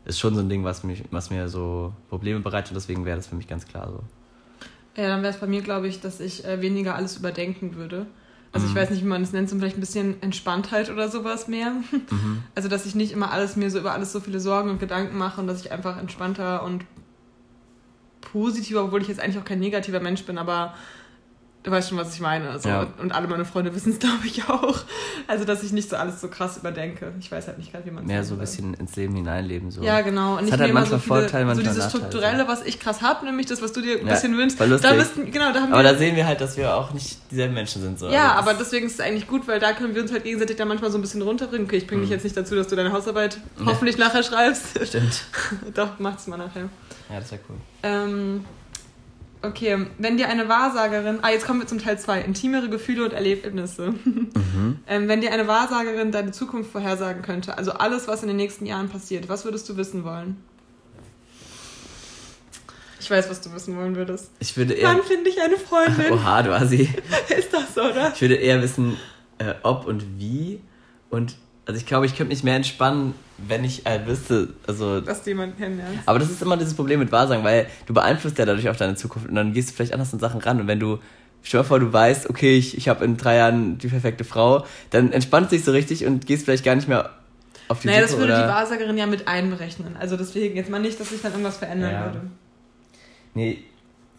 ist 0.06 0.20
schon 0.20 0.36
so 0.36 0.42
ein 0.42 0.50
Ding, 0.50 0.64
was, 0.64 0.84
mich, 0.84 1.04
was 1.12 1.30
mir 1.30 1.50
so 1.50 1.94
Probleme 2.10 2.40
bereitet. 2.40 2.76
Deswegen 2.76 3.06
wäre 3.06 3.18
das 3.18 3.28
für 3.28 3.36
mich 3.36 3.48
ganz 3.48 3.66
klar 3.66 3.90
so. 3.90 4.04
Ja, 5.02 5.10
dann 5.10 5.22
wäre 5.22 5.34
es 5.34 5.40
bei 5.40 5.48
mir, 5.48 5.62
glaube 5.62 5.88
ich, 5.88 6.02
dass 6.02 6.20
ich 6.20 6.44
äh, 6.46 6.62
weniger 6.62 6.96
alles 6.96 7.18
überdenken 7.18 7.76
würde. 7.76 8.08
Also 8.52 8.66
ich 8.66 8.74
mhm. 8.74 8.78
weiß 8.78 8.90
nicht, 8.92 9.04
wie 9.04 9.08
man 9.08 9.22
es 9.22 9.34
nennt, 9.34 9.50
so 9.50 9.58
vielleicht 9.58 9.78
ein 9.78 9.82
bisschen 9.82 10.22
Entspanntheit 10.22 10.90
oder 10.90 11.10
sowas 11.10 11.48
mehr. 11.48 11.74
Mhm. 12.10 12.44
Also 12.56 12.70
dass 12.70 12.86
ich 12.86 12.96
nicht 12.96 13.12
immer 13.12 13.32
alles 13.32 13.58
mir 13.58 13.70
so 13.70 13.80
über 13.80 13.92
alles 13.92 14.14
so 14.14 14.22
viele 14.22 14.40
Sorgen 14.40 14.70
und 14.70 14.80
Gedanken 14.80 15.18
mache 15.18 15.42
und 15.42 15.48
dass 15.48 15.60
ich 15.60 15.74
einfach 15.74 15.98
entspannter 15.98 16.64
und 16.64 16.86
positiver, 18.22 18.86
obwohl 18.86 19.02
ich 19.02 19.10
jetzt 19.10 19.20
eigentlich 19.20 19.38
auch 19.38 19.46
kein 19.46 19.60
negativer 19.60 20.00
Mensch 20.00 20.24
bin, 20.24 20.38
aber 20.38 20.74
Du 21.68 21.74
weißt 21.74 21.90
schon, 21.90 21.98
was 21.98 22.14
ich 22.14 22.22
meine. 22.22 22.50
Also, 22.50 22.70
ja. 22.70 22.88
Und 22.98 23.12
alle 23.12 23.28
meine 23.28 23.44
Freunde 23.44 23.76
wissen 23.76 23.92
es, 23.92 24.00
glaube 24.00 24.26
ich, 24.26 24.48
auch. 24.48 24.80
Also, 25.28 25.44
dass 25.44 25.64
ich 25.64 25.74
nicht 25.74 25.90
so 25.90 25.98
alles 25.98 26.22
so 26.22 26.30
krass 26.30 26.56
überdenke. 26.56 27.12
Ich 27.20 27.30
weiß 27.30 27.48
halt 27.48 27.58
nicht 27.58 27.74
gerade, 27.74 27.86
wie 27.86 27.92
man 27.92 28.06
es 28.06 28.08
Mehr 28.08 28.24
so 28.24 28.36
ein 28.36 28.40
bisschen 28.40 28.74
ins 28.76 28.96
Leben 28.96 29.14
hineinleben. 29.16 29.70
So. 29.70 29.84
Ja, 29.84 30.00
genau. 30.00 30.38
Und 30.38 30.46
nicht 30.46 30.54
hat 30.54 30.62
halt 30.62 30.74
manchmal 30.74 31.02
so 31.02 31.04
viele, 31.04 31.20
Vorteile, 31.20 31.46
manchmal 31.46 31.66
So 31.66 31.72
dieses 31.74 31.90
Strukturelle, 31.90 32.48
was 32.48 32.64
ich 32.64 32.80
krass 32.80 33.02
habe, 33.02 33.26
nämlich 33.26 33.48
das, 33.48 33.62
was 33.62 33.74
du 33.74 33.82
dir 33.82 34.00
ein 34.00 34.08
ja, 34.08 34.14
bisschen 34.14 34.38
wünschst. 34.38 34.62
Da 34.62 34.94
müssten, 34.94 35.30
genau, 35.30 35.52
da 35.52 35.60
haben 35.60 35.74
aber 35.74 35.84
wir, 35.84 35.92
da 35.92 35.98
sehen 35.98 36.16
wir 36.16 36.26
halt, 36.26 36.40
dass 36.40 36.56
wir 36.56 36.74
auch 36.74 36.94
nicht 36.94 37.20
dieselben 37.32 37.54
Menschen 37.54 37.82
sind. 37.82 38.00
So. 38.00 38.08
Ja, 38.08 38.36
also 38.36 38.50
aber 38.50 38.54
deswegen 38.58 38.86
ist 38.88 38.94
es 38.94 39.00
eigentlich 39.02 39.28
gut, 39.28 39.46
weil 39.50 39.60
da 39.60 39.74
können 39.74 39.94
wir 39.94 40.02
uns 40.02 40.14
halt 40.14 40.24
gegenseitig 40.24 40.56
da 40.56 40.64
manchmal 40.64 40.90
so 40.90 40.98
ein 40.98 41.02
bisschen 41.02 41.22
runterbringen. 41.22 41.68
Okay, 41.68 41.76
ich 41.76 41.88
bringe 41.88 42.00
mhm. 42.00 42.06
dich 42.06 42.12
jetzt 42.12 42.24
nicht 42.24 42.38
dazu, 42.38 42.56
dass 42.56 42.70
du 42.70 42.78
deine 42.78 42.94
Hausarbeit 42.94 43.40
hoffentlich 43.66 43.98
nachher 43.98 44.24
schreibst. 44.24 44.88
Stimmt. 44.88 45.26
Doch, 45.74 46.00
mach's 46.00 46.28
mal 46.28 46.38
nachher. 46.38 46.70
Ja, 47.10 47.20
das 47.20 47.30
wäre 47.30 47.42
cool. 47.50 47.58
Ähm, 47.84 48.46
Okay, 49.42 49.86
wenn 50.00 50.18
dir 50.18 50.30
eine 50.30 50.50
Wahrsagerin, 50.50 51.20
ah, 51.22 51.30
jetzt 51.30 51.46
kommen 51.46 51.60
wir 51.60 51.68
zum 51.68 51.80
Teil 51.80 52.00
2, 52.00 52.22
intimere 52.22 52.70
Gefühle 52.70 53.06
und 53.06 53.14
Erlebnisse. 53.14 53.94
Mhm. 54.04 54.80
ähm, 54.88 55.08
wenn 55.08 55.22
dir 55.22 55.32
eine 55.32 55.48
Wahrsagerin 55.48 56.12
deine 56.12 56.32
Zukunft 56.32 56.72
vorhersagen 56.72 57.22
könnte, 57.22 57.58
also 57.58 57.72
alles, 57.74 58.08
was 58.08 58.24
in 58.24 58.30
den 58.30 58.38
nächsten 58.38 58.66
Jahren 58.66 58.90
passiert, 58.90 59.30
was 59.30 59.46
würdest 59.46 59.70
du 59.70 59.78
wissen 59.78 60.04
wollen? 60.04 60.38
Ich 63.00 63.12
weiß, 63.12 63.30
was 63.30 63.42
du 63.42 63.54
wissen 63.54 63.78
wollen 63.78 63.96
würdest. 63.96 64.32
Ich 64.40 64.58
würde 64.58 64.74
eher. 64.74 64.90
Wann 64.90 65.04
finde 65.04 65.30
ich 65.30 65.40
eine 65.40 65.58
Freundin? 65.58 66.12
Oha, 66.12 66.42
du 66.42 66.54
Assi. 66.54 66.90
Ist 67.38 67.54
das 67.54 67.76
so, 67.76 67.84
oder? 67.84 68.12
Ich 68.14 68.22
würde 68.22 68.36
eher 68.36 68.62
wissen, 68.62 68.98
äh, 69.38 69.54
ob 69.64 69.86
und 69.86 70.20
wie 70.20 70.60
und 71.10 71.36
also 71.66 71.80
ich 71.80 71.86
glaube, 71.86 72.06
ich 72.06 72.16
könnte 72.16 72.34
mich 72.34 72.44
mehr 72.44 72.56
entspannen, 72.56 73.14
wenn 73.38 73.64
ich 73.64 73.84
halt 73.86 74.08
wüsste, 74.08 74.50
also. 74.66 75.02
Dass 75.02 75.24
du 75.24 75.30
jemanden 75.30 75.58
kennenlernst. 75.58 76.00
Aber 76.06 76.20
das 76.20 76.30
ist 76.30 76.42
immer 76.42 76.58
dieses 76.58 76.74
Problem 76.74 77.00
mit 77.00 77.12
Wahrsagen, 77.12 77.44
weil 77.44 77.68
du 77.86 77.94
beeinflusst 77.94 78.38
ja 78.38 78.46
dadurch 78.46 78.68
auch 78.70 78.76
deine 78.76 78.96
Zukunft 78.96 79.30
und 79.30 79.36
dann 79.36 79.54
gehst 79.54 79.70
du 79.70 79.74
vielleicht 79.74 79.94
anders 79.94 80.14
an 80.14 80.20
Sachen 80.20 80.42
ran. 80.42 80.60
Und 80.60 80.68
wenn 80.68 80.80
du, 80.80 81.00
stell 81.44 81.62
dir 81.62 81.66
vor, 81.66 81.80
du 81.80 81.94
weißt, 81.94 82.30
okay, 82.30 82.58
ich, 82.58 82.78
ich 82.78 82.90
habe 82.90 83.06
in 83.06 83.18
drei 83.18 83.36
Jahren 83.38 83.78
die 83.78 83.88
perfekte 83.88 84.24
Frau, 84.24 84.66
dann 84.90 85.12
entspannt 85.12 85.52
dich 85.52 85.64
so 85.64 85.72
richtig 85.72 86.06
und 86.06 86.26
gehst 86.26 86.46
vielleicht 86.46 86.66
gar 86.66 86.76
nicht 86.76 86.88
mehr 86.88 87.12
auf 87.68 87.82
die 87.82 87.88
naja, 87.88 88.08
Suche. 88.08 88.22
Naja, 88.22 88.28
das 88.28 88.30
würde 88.30 88.34
oder? 88.34 88.44
die 88.44 88.50
Wahrsagerin 88.50 88.98
ja 88.98 89.06
mit 89.06 89.28
einberechnen. 89.28 89.98
Also 89.98 90.18
deswegen 90.18 90.56
jetzt 90.56 90.70
mal 90.70 90.80
nicht, 90.80 91.00
dass 91.00 91.10
sich 91.10 91.22
dann 91.22 91.32
irgendwas 91.32 91.58
verändern 91.58 91.92
ja. 91.92 92.06
würde. 92.06 92.22
Nee, 93.34 93.64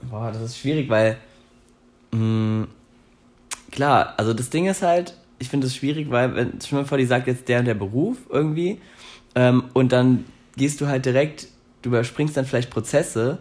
boah, 0.02 0.30
das 0.32 0.42
ist 0.42 0.58
schwierig, 0.58 0.88
weil. 0.88 1.16
Mh, 2.12 2.18
mm, 2.20 2.68
klar, 3.72 4.14
also 4.16 4.32
das 4.32 4.50
Ding 4.50 4.66
ist 4.66 4.82
halt, 4.82 5.14
ich 5.38 5.48
finde 5.48 5.66
es 5.66 5.74
schwierig, 5.74 6.10
weil, 6.10 6.34
wenn, 6.34 6.60
schon 6.60 6.78
mal 6.78 6.84
vor, 6.84 6.98
die 6.98 7.04
sagt 7.04 7.26
jetzt 7.26 7.48
der 7.48 7.60
und 7.60 7.64
der 7.64 7.74
Beruf 7.74 8.18
irgendwie, 8.28 8.80
ähm, 9.38 9.64
und 9.72 9.92
dann 9.92 10.24
gehst 10.56 10.80
du 10.80 10.88
halt 10.88 11.06
direkt, 11.06 11.46
du 11.82 11.90
überspringst 11.90 12.36
dann 12.36 12.44
vielleicht 12.44 12.70
Prozesse, 12.70 13.38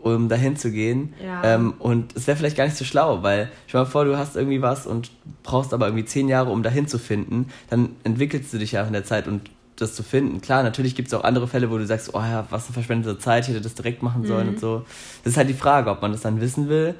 um 0.00 0.28
dahin 0.28 0.56
zu 0.56 0.72
gehen. 0.72 1.14
Ja. 1.24 1.54
Ähm, 1.54 1.74
und 1.78 2.16
es 2.16 2.26
wäre 2.26 2.36
vielleicht 2.36 2.56
gar 2.56 2.64
nicht 2.64 2.76
so 2.76 2.84
schlau, 2.84 3.22
weil 3.22 3.48
schon 3.68 3.80
mal 3.80 3.84
vor, 3.84 4.04
du 4.04 4.18
hast 4.18 4.34
irgendwie 4.34 4.60
was 4.60 4.88
und 4.88 5.12
brauchst 5.44 5.72
aber 5.72 5.86
irgendwie 5.86 6.04
zehn 6.04 6.28
Jahre, 6.28 6.50
um 6.50 6.64
dahin 6.64 6.88
zu 6.88 6.98
finden, 6.98 7.46
dann 7.70 7.90
entwickelst 8.02 8.52
du 8.52 8.58
dich 8.58 8.72
ja 8.72 8.82
in 8.82 8.92
der 8.92 9.04
Zeit 9.04 9.28
und 9.28 9.48
das 9.76 9.94
zu 9.94 10.02
finden. 10.02 10.40
Klar, 10.40 10.64
natürlich 10.64 10.96
gibt 10.96 11.08
es 11.08 11.14
auch 11.14 11.22
andere 11.22 11.46
Fälle, 11.46 11.70
wo 11.70 11.78
du 11.78 11.86
sagst, 11.86 12.12
oh 12.12 12.20
ja, 12.20 12.44
was 12.50 12.66
eine 12.66 12.74
verschwendete 12.74 13.16
Zeit, 13.20 13.44
ich 13.44 13.50
hätte 13.50 13.60
das 13.60 13.74
direkt 13.74 14.02
machen 14.02 14.26
sollen 14.26 14.48
mhm. 14.48 14.54
und 14.54 14.60
so. 14.60 14.84
Das 15.22 15.34
ist 15.34 15.36
halt 15.36 15.48
die 15.48 15.54
Frage, 15.54 15.90
ob 15.90 16.02
man 16.02 16.10
das 16.10 16.22
dann 16.22 16.40
wissen 16.40 16.68
will 16.68 16.96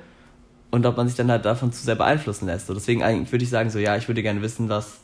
und 0.70 0.86
ob 0.86 0.96
man 0.96 1.08
sich 1.08 1.16
dann 1.16 1.32
halt 1.32 1.44
davon 1.44 1.72
zu 1.72 1.82
sehr 1.82 1.96
beeinflussen 1.96 2.46
lässt. 2.46 2.68
So, 2.68 2.74
deswegen 2.74 3.02
eigentlich 3.02 3.32
würde 3.32 3.42
ich 3.42 3.50
sagen, 3.50 3.70
so 3.70 3.80
ja, 3.80 3.96
ich 3.96 4.06
würde 4.06 4.22
gerne 4.22 4.40
wissen, 4.40 4.68
was 4.68 4.98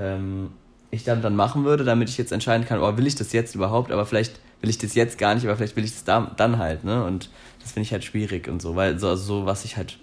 ähm, 0.00 0.48
ich 0.92 1.04
dann, 1.04 1.22
dann 1.22 1.34
machen 1.34 1.64
würde, 1.64 1.84
damit 1.84 2.10
ich 2.10 2.18
jetzt 2.18 2.32
entscheiden 2.32 2.66
kann, 2.66 2.78
oh, 2.78 2.96
will 2.96 3.06
ich 3.06 3.14
das 3.14 3.32
jetzt 3.32 3.54
überhaupt, 3.54 3.90
aber 3.90 4.04
vielleicht 4.04 4.38
will 4.60 4.68
ich 4.68 4.78
das 4.78 4.94
jetzt 4.94 5.18
gar 5.18 5.34
nicht, 5.34 5.44
aber 5.44 5.56
vielleicht 5.56 5.74
will 5.74 5.84
ich 5.84 5.92
das 5.92 6.04
da, 6.04 6.30
dann 6.36 6.58
halt, 6.58 6.84
ne? 6.84 7.04
Und 7.04 7.30
das 7.60 7.72
finde 7.72 7.86
ich 7.86 7.92
halt 7.92 8.04
schwierig 8.04 8.46
und 8.46 8.60
so, 8.60 8.76
weil 8.76 8.98
so, 8.98 9.08
also 9.08 9.40
so 9.40 9.46
was 9.46 9.64
ich 9.64 9.76
halt 9.78 9.98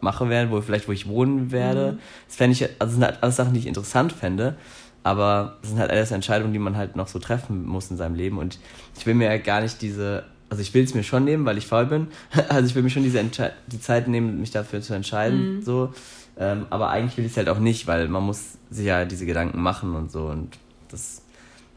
mache 0.00 0.28
werde, 0.30 0.50
wo 0.50 0.60
vielleicht 0.62 0.88
wo 0.88 0.92
ich 0.92 1.06
wohnen 1.06 1.52
werde, 1.52 1.92
mhm. 1.92 1.98
das 2.26 2.36
fände 2.36 2.52
ich, 2.54 2.66
also 2.78 2.94
sind 2.94 3.04
halt 3.04 3.22
alles 3.22 3.36
Sachen, 3.36 3.52
die 3.52 3.60
ich 3.60 3.66
interessant 3.66 4.12
fände, 4.12 4.56
aber 5.04 5.58
das 5.60 5.70
sind 5.70 5.78
halt 5.78 5.90
alles 5.90 6.10
Entscheidungen, 6.10 6.54
die 6.54 6.58
man 6.58 6.76
halt 6.76 6.96
noch 6.96 7.08
so 7.08 7.18
treffen 7.18 7.66
muss 7.66 7.90
in 7.90 7.98
seinem 7.98 8.14
Leben 8.14 8.38
und 8.38 8.58
ich 8.98 9.04
will 9.04 9.14
mir 9.14 9.30
ja 9.30 9.36
gar 9.36 9.60
nicht 9.60 9.82
diese 9.82 10.24
also 10.48 10.60
ich 10.60 10.74
will 10.74 10.84
es 10.84 10.92
mir 10.92 11.02
schon 11.02 11.24
nehmen, 11.24 11.46
weil 11.46 11.56
ich 11.56 11.66
faul 11.66 11.86
bin. 11.86 12.08
Also 12.50 12.68
ich 12.68 12.74
will 12.74 12.82
mir 12.82 12.90
schon 12.90 13.02
diese 13.02 13.18
Entsche 13.18 13.52
die 13.68 13.80
Zeit 13.80 14.06
nehmen, 14.06 14.38
mich 14.38 14.50
dafür 14.50 14.82
zu 14.82 14.92
entscheiden. 14.92 15.56
Mhm. 15.56 15.62
So. 15.62 15.94
Ähm, 16.36 16.66
aber 16.70 16.88
eigentlich 16.90 17.16
will 17.16 17.24
ich 17.24 17.32
es 17.32 17.36
halt 17.36 17.48
auch 17.48 17.58
nicht, 17.58 17.86
weil 17.86 18.08
man 18.08 18.22
muss 18.22 18.58
sich 18.70 18.86
ja 18.86 19.04
diese 19.04 19.26
Gedanken 19.26 19.60
machen 19.60 19.94
und 19.94 20.10
so. 20.10 20.26
Und 20.26 20.58
das, 20.90 21.22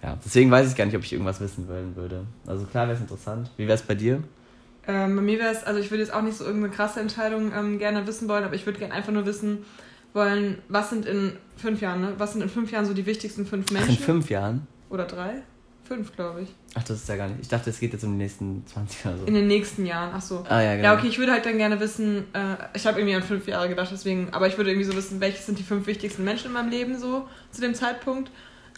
ja, 0.02 0.18
deswegen 0.24 0.50
weiß 0.52 0.70
ich 0.70 0.76
gar 0.76 0.86
nicht, 0.86 0.96
ob 0.96 1.04
ich 1.04 1.14
irgendwas 1.14 1.42
wissen 1.42 1.68
wollen 1.68 1.96
würde. 1.96 2.26
Also 2.48 2.66
klar 2.66 2.88
wäre 2.88 2.96
es 2.96 3.02
interessant. 3.02 3.52
Wie 3.58 3.68
wäre 3.68 3.76
es 3.76 3.84
bei 3.84 3.96
dir? 3.96 4.24
Ähm, 4.88 5.16
bei 5.16 5.22
mir 5.22 5.40
wäre 5.40 5.52
es, 5.52 5.64
also 5.64 5.80
ich 5.80 5.90
würde 5.92 6.04
jetzt 6.04 6.14
auch 6.14 6.22
nicht 6.22 6.38
so 6.38 6.46
irgendeine 6.46 6.74
krasse 6.74 7.00
Entscheidung 7.00 7.52
ähm, 7.54 7.80
gerne 7.80 8.06
wissen 8.08 8.28
wollen, 8.28 8.44
aber 8.44 8.56
ich 8.56 8.66
würde 8.66 8.80
gerne 8.80 8.94
einfach 8.94 9.12
nur 9.12 9.26
wissen 9.26 9.66
wollen, 10.14 10.60
was 10.70 10.90
sind 10.92 11.06
in 11.06 11.34
fünf 11.58 11.82
Jahren, 11.82 12.02
ne? 12.02 12.14
Was 12.18 12.34
sind 12.34 12.42
in 12.42 12.50
fünf 12.50 12.72
Jahren 12.72 12.86
so 12.86 12.94
die 12.94 13.06
wichtigsten 13.06 13.46
fünf 13.46 13.72
Menschen? 13.72 13.90
Ach, 13.92 13.98
in 13.98 14.04
fünf 14.04 14.30
Jahren? 14.30 14.68
Oder 14.90 15.06
drei? 15.06 15.42
Fünf, 15.88 16.16
glaube 16.16 16.42
ich. 16.42 16.50
Ach, 16.74 16.84
das 16.84 16.98
ist 16.98 17.10
ja 17.10 17.16
gar 17.16 17.28
nicht. 17.28 17.42
Ich 17.42 17.48
dachte, 17.48 17.70
es 17.70 17.80
geht 17.80 17.94
jetzt 17.94 18.04
um 18.04 18.12
die 18.12 18.18
nächsten 18.18 18.66
20 18.66 19.06
oder 19.06 19.18
so. 19.20 19.26
In 19.26 19.36
den 19.36 19.46
nächsten 19.46 19.86
Jahren, 19.86 20.12
ach 20.16 20.22
so. 20.22 20.44
Ah, 20.50 20.60
ja, 20.60 20.76
genau. 20.76 20.84
Ja, 20.90 20.98
okay, 20.98 21.08
ich 21.08 21.20
würde 21.20 21.32
halt 21.32 21.46
dann 21.46 21.58
gerne 21.58 21.80
wissen, 21.80 22.26
äh, 22.34 22.56
ich 22.74 22.88
habe 22.88 23.00
irgendwie 23.00 23.16
an 23.16 23.22
fünf 23.22 23.48
Jahre 23.48 23.70
gedacht, 23.70 23.90
deswegen, 23.92 24.30
aber 24.32 24.48
ich 24.48 24.58
würde 24.58 24.72
irgendwie 24.72 24.88
so 24.90 24.96
wissen, 24.96 25.22
welche 25.22 25.42
sind 25.42 25.60
die 25.60 25.64
fünf 25.64 25.86
wichtigsten 25.86 26.24
Menschen 26.24 26.48
in 26.48 26.54
meinem 26.54 26.70
Leben 26.70 26.98
so 26.98 27.28
zu 27.52 27.62
dem 27.62 27.76
Zeitpunkt. 27.76 28.32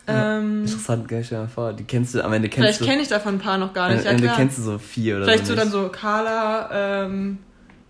Ja, 0.06 0.38
ähm, 0.38 0.62
interessant, 0.62 1.08
gell, 1.08 1.24
stell 1.24 1.38
dir 1.38 1.44
mal 1.44 1.50
vor, 1.50 1.74
die 1.74 1.84
kennst 1.86 2.14
du, 2.14 2.24
am 2.24 2.34
Ende 2.34 2.50
kennst 2.50 2.58
vielleicht 2.58 2.80
du. 2.82 2.84
Vielleicht 2.84 2.92
kenne 2.92 3.04
ich 3.04 3.10
davon 3.10 3.36
ein 3.36 3.40
paar 3.40 3.58
noch 3.58 3.74
gar 3.74 3.90
nicht. 3.90 4.06
Am 4.06 4.16
Ende 4.16 4.28
ja, 4.28 4.36
kennst 4.36 4.58
du 4.58 4.62
so 4.64 4.78
vier 4.78 5.18
oder 5.18 5.26
vielleicht 5.26 5.46
so. 5.46 5.54
Vielleicht 5.54 5.72
so 5.72 5.78
dann 5.78 5.84
so 5.86 5.90
Carla, 5.90 7.06
ähm, 7.06 7.40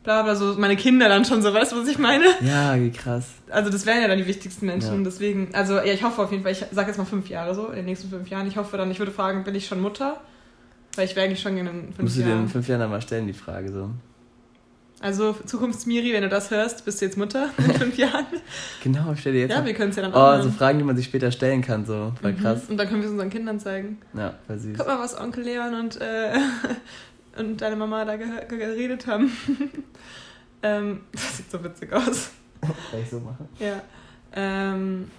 bla 0.08 0.24
bla, 0.24 0.36
so 0.36 0.55
meine 0.58 0.78
Kinder 0.78 1.10
dann 1.10 1.26
schon 1.26 1.41
so, 1.41 1.53
weißt 1.53 1.74
du, 1.74 1.82
was 1.82 1.88
ich 1.89 1.97
meine? 1.97 2.24
Ja, 2.39 2.80
wie 2.80 2.91
krass. 2.91 3.28
Also 3.49 3.70
das 3.70 3.86
wären 3.86 4.01
ja 4.01 4.08
dann 4.08 4.18
die 4.18 4.26
wichtigsten 4.26 4.66
Menschen, 4.66 4.99
ja. 4.99 5.03
deswegen, 5.03 5.49
also 5.53 5.76
ja, 5.76 5.91
ich 5.91 6.01
hoffe 6.01 6.22
auf 6.22 6.32
jeden 6.32 6.43
Fall, 6.43 6.53
ich 6.53 6.64
sag 6.72 6.88
jetzt 6.88 6.97
mal 6.97 7.03
fünf 7.03 7.28
Jahre 7.28 7.53
so, 7.53 7.68
in 7.68 7.76
den 7.76 7.86
nächsten 7.86 8.10
fünf 8.10 8.30
Jahren, 8.30 8.47
ich 8.47 8.55
hoffe 8.55 8.78
dann, 8.78 8.89
ich 8.89 8.99
würde 8.99 9.12
fragen, 9.12 9.43
bin 9.43 9.53
ich 9.53 9.68
schon 9.68 9.82
Mutter? 9.82 10.22
Weil 10.95 11.05
ich 11.08 11.16
wäre 11.18 11.26
eigentlich 11.26 11.41
schon 11.41 11.58
in 11.58 11.68
fünf 11.68 11.74
Musst 11.74 11.97
Jahren. 11.97 12.03
Musst 12.03 12.18
du 12.18 12.22
dir 12.24 12.32
in 12.36 12.47
fünf 12.47 12.68
Jahren 12.70 12.80
dann 12.80 12.89
mal 12.89 13.01
stellen, 13.01 13.28
die 13.28 13.34
Frage 13.34 13.70
so. 13.70 13.89
Also 15.01 15.34
Zukunftsmiri, 15.45 16.14
wenn 16.14 16.22
du 16.24 16.30
das 16.30 16.51
hörst, 16.51 16.86
bist 16.86 17.01
du 17.01 17.05
jetzt 17.05 17.18
Mutter 17.18 17.49
in 17.58 17.74
fünf 17.74 17.97
Jahren? 17.97 18.26
genau, 18.82 19.14
stell 19.16 19.34
dir 19.34 19.41
jetzt 19.41 19.51
Ja, 19.51 19.60
mal. 19.60 19.66
wir 19.66 19.74
können 19.74 19.89
es 19.89 19.97
ja 19.97 20.03
dann 20.03 20.14
auch 20.14 20.39
Oh, 20.39 20.41
so 20.41 20.51
Fragen, 20.51 20.78
die 20.80 20.86
man 20.86 20.95
sich 20.95 21.05
später 21.05 21.32
stellen 21.32 21.62
kann, 21.62 21.86
so, 21.86 22.14
voll 22.22 22.32
mhm. 22.32 22.38
krass. 22.39 22.62
Und 22.70 22.78
dann 22.78 22.88
können 22.88 23.01
wir 23.01 23.08
es 23.08 23.12
unseren 23.12 23.30
Kindern 23.30 23.60
zeigen. 23.60 23.97
Ja, 24.14 24.36
voll 24.47 24.58
süß. 24.58 24.78
Guck 24.78 24.88
mal, 24.88 24.99
was 24.99 25.20
Onkel 25.20 25.43
Leon 25.43 25.74
und, 25.76 25.99
äh, 25.99 26.32
und 27.39 27.57
deine 27.57 27.75
Mama 27.75 28.05
da 28.05 28.15
geredet 28.15 29.07
haben. 29.07 29.31
Ähm, 30.63 31.01
das 31.11 31.38
sieht 31.38 31.51
so 31.51 31.63
witzig 31.63 31.93
aus. 31.93 32.31
Kann 32.61 33.01
ich 33.01 33.09
so 33.09 33.19
machen? 33.19 33.47
Ja. 33.59 33.81
Ähm, 34.33 35.09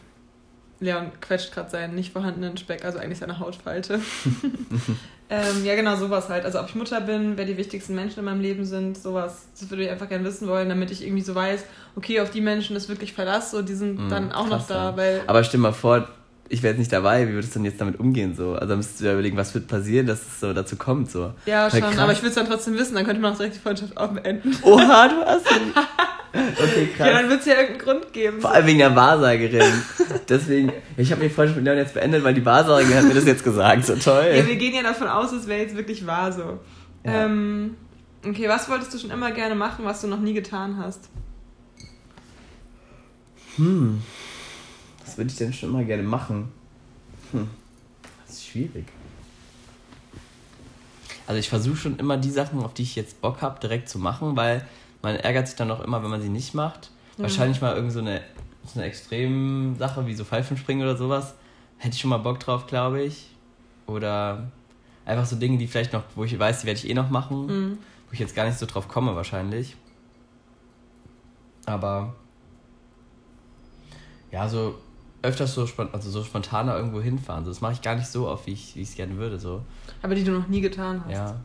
Leon 0.80 1.10
quetscht 1.20 1.52
gerade 1.52 1.70
seinen 1.70 1.94
nicht 1.94 2.12
vorhandenen 2.12 2.56
Speck, 2.56 2.84
also 2.84 2.98
eigentlich 2.98 3.18
seine 3.18 3.38
Hautfalte. 3.38 4.00
ähm, 5.30 5.64
ja, 5.64 5.74
genau, 5.74 5.96
sowas 5.96 6.28
halt. 6.28 6.44
Also 6.44 6.60
ob 6.60 6.68
ich 6.68 6.74
Mutter 6.74 7.00
bin, 7.00 7.36
wer 7.36 7.44
die 7.44 7.56
wichtigsten 7.56 7.94
Menschen 7.94 8.20
in 8.20 8.24
meinem 8.24 8.40
Leben 8.40 8.64
sind, 8.64 8.98
sowas. 8.98 9.46
Das 9.58 9.70
würde 9.70 9.84
ich 9.84 9.90
einfach 9.90 10.08
gerne 10.08 10.24
wissen 10.24 10.48
wollen, 10.48 10.68
damit 10.68 10.90
ich 10.90 11.04
irgendwie 11.04 11.22
so 11.22 11.34
weiß, 11.34 11.64
okay, 11.96 12.20
auf 12.20 12.30
die 12.30 12.40
Menschen 12.40 12.76
ist 12.76 12.88
wirklich 12.88 13.12
Verlass, 13.12 13.50
so 13.50 13.62
die 13.62 13.74
sind 13.74 13.98
mhm, 13.98 14.08
dann 14.08 14.32
auch 14.32 14.48
noch 14.48 14.66
da. 14.66 14.96
Weil 14.96 15.22
Aber 15.26 15.42
stell 15.42 15.60
mal 15.60 15.72
vor, 15.72 16.08
ich 16.50 16.62
wäre 16.62 16.72
jetzt 16.72 16.78
nicht 16.78 16.92
dabei, 16.92 17.28
wie 17.28 17.32
würdest 17.32 17.54
du 17.54 17.58
denn 17.58 17.66
jetzt 17.66 17.80
damit 17.80 18.00
umgehen? 18.00 18.34
So? 18.34 18.54
Also 18.54 18.66
dann 18.66 18.78
müsstest 18.78 19.00
du 19.00 19.04
ja 19.04 19.12
überlegen, 19.12 19.36
was 19.36 19.54
wird 19.54 19.68
passieren, 19.68 20.06
dass 20.06 20.20
es 20.20 20.40
so 20.40 20.52
dazu 20.52 20.76
kommt. 20.76 21.10
So. 21.10 21.32
Ja, 21.46 21.70
schon, 21.70 21.80
krass. 21.80 21.98
aber 21.98 22.12
ich 22.12 22.18
würde 22.18 22.28
es 22.28 22.34
dann 22.34 22.46
trotzdem 22.46 22.74
wissen, 22.78 22.94
dann 22.94 23.04
könnte 23.04 23.20
man 23.20 23.32
auch 23.32 23.36
direkt 23.36 23.56
die 23.56 23.60
Freundschaft 23.60 23.96
auch 23.96 24.08
beenden. 24.08 24.56
Oha, 24.62 25.08
du 25.08 25.24
hast 25.24 25.46
Okay, 26.32 26.88
krass. 26.96 27.06
Ja, 27.06 27.20
dann 27.20 27.30
wird 27.30 27.40
es 27.40 27.46
ja 27.46 27.54
irgendeinen 27.54 27.78
Grund 27.78 28.12
geben. 28.12 28.40
Vor 28.40 28.52
allem 28.52 28.66
wegen 28.66 28.78
der 28.78 28.94
Wahrsagerin. 28.94 29.72
Deswegen, 30.28 30.72
ich 30.96 31.10
habe 31.10 31.22
die 31.22 31.30
Freundschaft 31.30 31.56
mit 31.56 31.64
Leon 31.64 31.78
jetzt 31.78 31.94
beendet, 31.94 32.22
weil 32.22 32.34
die 32.34 32.44
Wahrsagerin 32.44 32.96
hat 32.96 33.04
mir 33.04 33.14
das 33.14 33.24
jetzt 33.24 33.44
gesagt. 33.44 33.86
So 33.86 33.96
toll. 33.96 34.32
Ja, 34.34 34.46
wir 34.46 34.56
gehen 34.56 34.74
ja 34.74 34.82
davon 34.82 35.08
aus, 35.08 35.32
es 35.32 35.46
wäre 35.48 35.60
jetzt 35.62 35.74
wirklich 35.74 36.06
wahr 36.06 36.32
so. 36.32 36.58
Ja. 37.04 37.24
Ähm, 37.24 37.76
okay, 38.24 38.48
was 38.48 38.68
wolltest 38.68 38.92
du 38.92 38.98
schon 38.98 39.10
immer 39.10 39.30
gerne 39.30 39.54
machen, 39.54 39.84
was 39.84 40.02
du 40.02 40.06
noch 40.06 40.20
nie 40.20 40.34
getan 40.34 40.76
hast? 40.78 41.08
Hm. 43.56 44.02
Würde 45.18 45.32
ich 45.32 45.36
denn 45.36 45.52
schon 45.52 45.70
immer 45.70 45.82
gerne 45.82 46.04
machen? 46.04 46.52
Hm. 47.32 47.48
Das 48.24 48.36
ist 48.36 48.46
schwierig. 48.46 48.86
Also 51.26 51.40
ich 51.40 51.48
versuche 51.48 51.76
schon 51.76 51.98
immer 51.98 52.16
die 52.16 52.30
Sachen, 52.30 52.62
auf 52.62 52.72
die 52.72 52.84
ich 52.84 52.94
jetzt 52.94 53.20
Bock 53.20 53.42
habe, 53.42 53.58
direkt 53.58 53.88
zu 53.88 53.98
machen, 53.98 54.36
weil 54.36 54.64
man 55.02 55.16
ärgert 55.16 55.48
sich 55.48 55.56
dann 55.56 55.72
auch 55.72 55.80
immer, 55.80 56.04
wenn 56.04 56.10
man 56.10 56.22
sie 56.22 56.28
nicht 56.28 56.54
macht. 56.54 56.92
Mhm. 57.16 57.22
Wahrscheinlich 57.24 57.60
mal 57.60 57.74
irgend 57.74 57.90
so 57.90 57.98
eine, 57.98 58.20
so 58.64 58.78
eine 58.78 58.88
Extrem-Sache 58.88 60.06
wie 60.06 60.14
so 60.14 60.24
Pfeifenspringen 60.24 60.84
oder 60.84 60.96
sowas. 60.96 61.34
Hätte 61.78 61.96
ich 61.96 62.00
schon 62.00 62.10
mal 62.10 62.18
Bock 62.18 62.38
drauf, 62.38 62.68
glaube 62.68 63.02
ich. 63.02 63.26
Oder 63.88 64.52
einfach 65.04 65.26
so 65.26 65.34
Dinge, 65.34 65.58
die 65.58 65.66
vielleicht 65.66 65.92
noch, 65.92 66.04
wo 66.14 66.22
ich 66.22 66.38
weiß, 66.38 66.60
die 66.60 66.66
werde 66.68 66.78
ich 66.78 66.88
eh 66.88 66.94
noch 66.94 67.10
machen, 67.10 67.46
mhm. 67.46 67.78
wo 68.06 68.12
ich 68.12 68.20
jetzt 68.20 68.36
gar 68.36 68.46
nicht 68.46 68.58
so 68.58 68.66
drauf 68.66 68.86
komme 68.86 69.16
wahrscheinlich. 69.16 69.74
Aber 71.66 72.14
ja, 74.30 74.48
so 74.48 74.78
öfters 75.22 75.54
so, 75.54 75.66
also 75.92 76.10
so 76.10 76.24
spontaner 76.24 76.76
irgendwo 76.76 77.00
hinfahren. 77.00 77.44
So, 77.44 77.50
das 77.50 77.60
mache 77.60 77.72
ich 77.72 77.82
gar 77.82 77.94
nicht 77.94 78.08
so 78.08 78.28
oft, 78.28 78.46
wie 78.46 78.52
ich 78.52 78.76
es 78.76 78.94
gerne 78.94 79.16
würde. 79.16 79.38
So. 79.38 79.62
Aber 80.02 80.14
die 80.14 80.24
du 80.24 80.32
noch 80.32 80.48
nie 80.48 80.60
getan 80.60 81.02
hast. 81.04 81.12
Ja. 81.12 81.40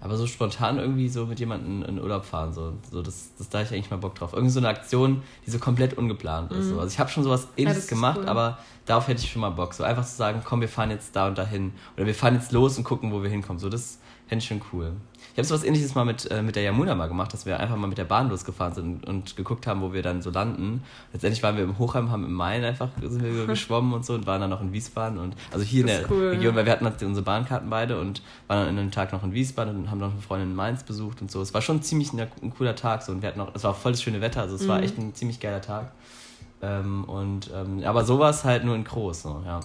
Aber 0.00 0.16
so 0.16 0.26
spontan 0.26 0.78
irgendwie 0.78 1.08
so 1.08 1.26
mit 1.26 1.40
jemandem 1.40 1.82
in 1.82 2.00
Urlaub 2.00 2.24
fahren, 2.24 2.52
so, 2.52 2.74
so 2.90 3.02
das, 3.02 3.30
das 3.38 3.48
da 3.48 3.62
ich 3.62 3.72
eigentlich 3.72 3.90
mal 3.90 3.96
Bock 3.96 4.14
drauf. 4.14 4.34
Irgendwie 4.34 4.52
so 4.52 4.60
eine 4.60 4.68
Aktion, 4.68 5.22
die 5.44 5.50
so 5.50 5.58
komplett 5.58 5.94
ungeplant 5.94 6.52
ist. 6.52 6.66
Mhm. 6.66 6.70
So. 6.70 6.80
Also 6.80 6.92
ich 6.92 6.98
habe 6.98 7.10
schon 7.10 7.24
sowas 7.24 7.48
ähnliches 7.56 7.90
ja, 7.90 7.96
gemacht, 7.96 8.18
cool. 8.20 8.28
aber 8.28 8.58
darauf 8.84 9.08
hätte 9.08 9.22
ich 9.22 9.30
schon 9.30 9.40
mal 9.40 9.50
Bock. 9.50 9.74
So 9.74 9.84
einfach 9.84 10.04
zu 10.04 10.14
sagen, 10.14 10.42
komm, 10.44 10.60
wir 10.60 10.68
fahren 10.68 10.90
jetzt 10.90 11.16
da 11.16 11.26
und 11.26 11.38
dahin. 11.38 11.72
Oder 11.96 12.06
wir 12.06 12.14
fahren 12.14 12.34
jetzt 12.34 12.52
los 12.52 12.76
und 12.78 12.84
gucken, 12.84 13.10
wo 13.10 13.22
wir 13.22 13.30
hinkommen. 13.30 13.58
So, 13.58 13.68
das 13.68 13.98
fände 14.26 14.42
ich 14.42 14.48
schon 14.48 14.60
cool. 14.72 14.92
Ich 15.36 15.38
habe 15.38 15.48
sowas 15.48 15.64
ähnliches 15.64 15.94
mal 15.94 16.06
mit, 16.06 16.30
äh, 16.30 16.40
mit 16.40 16.56
der 16.56 16.62
Yamuna 16.62 16.94
mal 16.94 17.08
gemacht, 17.08 17.30
dass 17.34 17.44
wir 17.44 17.60
einfach 17.60 17.76
mal 17.76 17.88
mit 17.88 17.98
der 17.98 18.06
Bahn 18.06 18.30
losgefahren 18.30 18.72
sind 18.72 19.06
und 19.06 19.36
geguckt 19.36 19.66
haben, 19.66 19.82
wo 19.82 19.92
wir 19.92 20.00
dann 20.00 20.22
so 20.22 20.30
landen. 20.30 20.82
Letztendlich 21.12 21.42
waren 21.42 21.58
wir 21.58 21.64
im 21.64 21.76
Hochheim, 21.76 22.10
haben 22.10 22.24
im 22.24 22.32
Main 22.32 22.64
einfach 22.64 22.88
sind 23.02 23.22
wir 23.22 23.46
geschwommen 23.46 23.92
und 23.92 24.06
so 24.06 24.14
und 24.14 24.26
waren 24.26 24.40
dann 24.40 24.48
noch 24.48 24.62
in 24.62 24.72
Wiesbaden 24.72 25.18
und 25.18 25.36
also 25.52 25.62
hier 25.62 25.82
in 25.82 25.88
der 25.88 26.10
cool, 26.10 26.28
Region, 26.28 26.54
weil 26.54 26.64
wir 26.64 26.72
hatten 26.72 26.86
halt 26.86 27.02
unsere 27.02 27.22
Bahnkarten 27.22 27.68
beide 27.68 28.00
und 28.00 28.22
waren 28.46 28.60
dann 28.60 28.68
in 28.70 28.78
einem 28.78 28.90
Tag 28.90 29.12
noch 29.12 29.22
in 29.24 29.34
Wiesbaden 29.34 29.76
und 29.76 29.90
haben 29.90 29.98
noch 29.98 30.10
eine 30.10 30.22
Freundin 30.22 30.48
in 30.48 30.56
Mainz 30.56 30.84
besucht 30.84 31.20
und 31.20 31.30
so. 31.30 31.42
Es 31.42 31.52
war 31.52 31.60
schon 31.60 31.82
ziemlich 31.82 32.14
ein, 32.14 32.26
ein 32.42 32.54
cooler 32.54 32.74
Tag 32.74 33.02
so 33.02 33.12
und 33.12 33.20
wir 33.20 33.28
hatten 33.28 33.38
noch, 33.38 33.54
es 33.54 33.62
war 33.62 33.74
voll 33.74 33.92
das 33.92 34.02
schöne 34.02 34.22
Wetter, 34.22 34.40
also 34.40 34.54
es 34.54 34.62
mhm. 34.62 34.68
war 34.68 34.82
echt 34.82 34.96
ein 34.96 35.14
ziemlich 35.14 35.38
geiler 35.38 35.60
Tag. 35.60 35.92
Ähm, 36.62 37.04
und 37.04 37.50
ähm, 37.54 37.84
aber 37.84 38.06
sowas 38.06 38.44
halt 38.44 38.64
nur 38.64 38.74
in 38.74 38.84
groß, 38.84 39.20
so, 39.20 39.42
ja. 39.44 39.60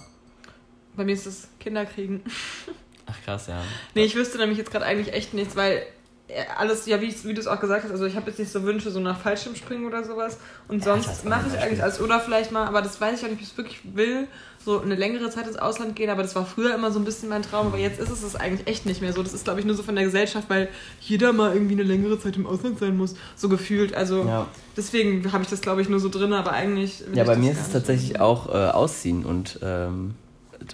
Bei 0.94 1.04
mir 1.06 1.14
ist 1.14 1.24
es 1.24 1.48
Kinderkriegen. 1.58 2.20
Ach 3.12 3.24
krass, 3.24 3.46
ja. 3.46 3.60
Nee, 3.94 4.04
ich 4.04 4.14
wüsste 4.14 4.38
nämlich 4.38 4.58
jetzt 4.58 4.70
gerade 4.70 4.84
eigentlich 4.84 5.14
echt 5.14 5.34
nichts, 5.34 5.56
weil 5.56 5.82
äh, 6.28 6.44
alles, 6.56 6.86
ja, 6.86 7.00
wie, 7.00 7.14
wie 7.24 7.34
du 7.34 7.40
es 7.40 7.46
auch 7.46 7.60
gesagt 7.60 7.84
hast, 7.84 7.90
also 7.90 8.06
ich 8.06 8.16
habe 8.16 8.30
jetzt 8.30 8.38
nicht 8.38 8.50
so 8.50 8.62
Wünsche, 8.62 8.90
so 8.90 9.00
nach 9.00 9.18
Fallschirmspringen 9.18 9.86
oder 9.86 10.04
sowas. 10.04 10.38
Und 10.68 10.84
ja, 10.84 10.96
sonst 10.96 11.24
mache 11.24 11.46
ich 11.52 11.60
eigentlich 11.60 11.82
alles. 11.82 12.00
Oder 12.00 12.20
vielleicht 12.20 12.52
mal, 12.52 12.66
aber 12.66 12.80
das 12.80 13.00
weiß 13.00 13.18
ich 13.18 13.24
auch 13.24 13.28
nicht, 13.28 13.38
ob 13.38 13.42
ich 13.42 13.50
es 13.50 13.56
wirklich 13.56 13.80
will, 13.94 14.28
so 14.64 14.80
eine 14.80 14.94
längere 14.94 15.28
Zeit 15.30 15.46
ins 15.46 15.56
Ausland 15.56 15.94
gehen. 15.96 16.08
Aber 16.08 16.22
das 16.22 16.34
war 16.34 16.46
früher 16.46 16.74
immer 16.74 16.90
so 16.90 16.98
ein 16.98 17.04
bisschen 17.04 17.28
mein 17.28 17.42
Traum. 17.42 17.66
Aber 17.66 17.78
jetzt 17.78 18.00
ist 18.00 18.10
es 18.10 18.22
es 18.22 18.36
eigentlich 18.36 18.66
echt 18.66 18.86
nicht 18.86 19.02
mehr 19.02 19.12
so. 19.12 19.22
Das 19.22 19.34
ist, 19.34 19.44
glaube 19.44 19.60
ich, 19.60 19.66
nur 19.66 19.74
so 19.74 19.82
von 19.82 19.94
der 19.94 20.04
Gesellschaft, 20.04 20.48
weil 20.48 20.68
jeder 21.00 21.32
mal 21.32 21.52
irgendwie 21.52 21.74
eine 21.74 21.82
längere 21.82 22.18
Zeit 22.18 22.36
im 22.36 22.46
Ausland 22.46 22.78
sein 22.78 22.96
muss. 22.96 23.14
So 23.36 23.48
gefühlt. 23.48 23.94
Also 23.94 24.24
ja. 24.24 24.46
deswegen 24.76 25.32
habe 25.32 25.42
ich 25.42 25.50
das, 25.50 25.60
glaube 25.60 25.82
ich, 25.82 25.88
nur 25.88 26.00
so 26.00 26.08
drin. 26.08 26.32
Aber 26.32 26.52
eigentlich. 26.52 27.04
Ja, 27.12 27.24
bei 27.24 27.36
mir 27.36 27.52
ist 27.52 27.60
es 27.60 27.70
tatsächlich 27.72 28.20
auch 28.20 28.48
äh, 28.48 28.70
Ausziehen 28.70 29.24
und. 29.24 29.58
Ähm, 29.62 30.14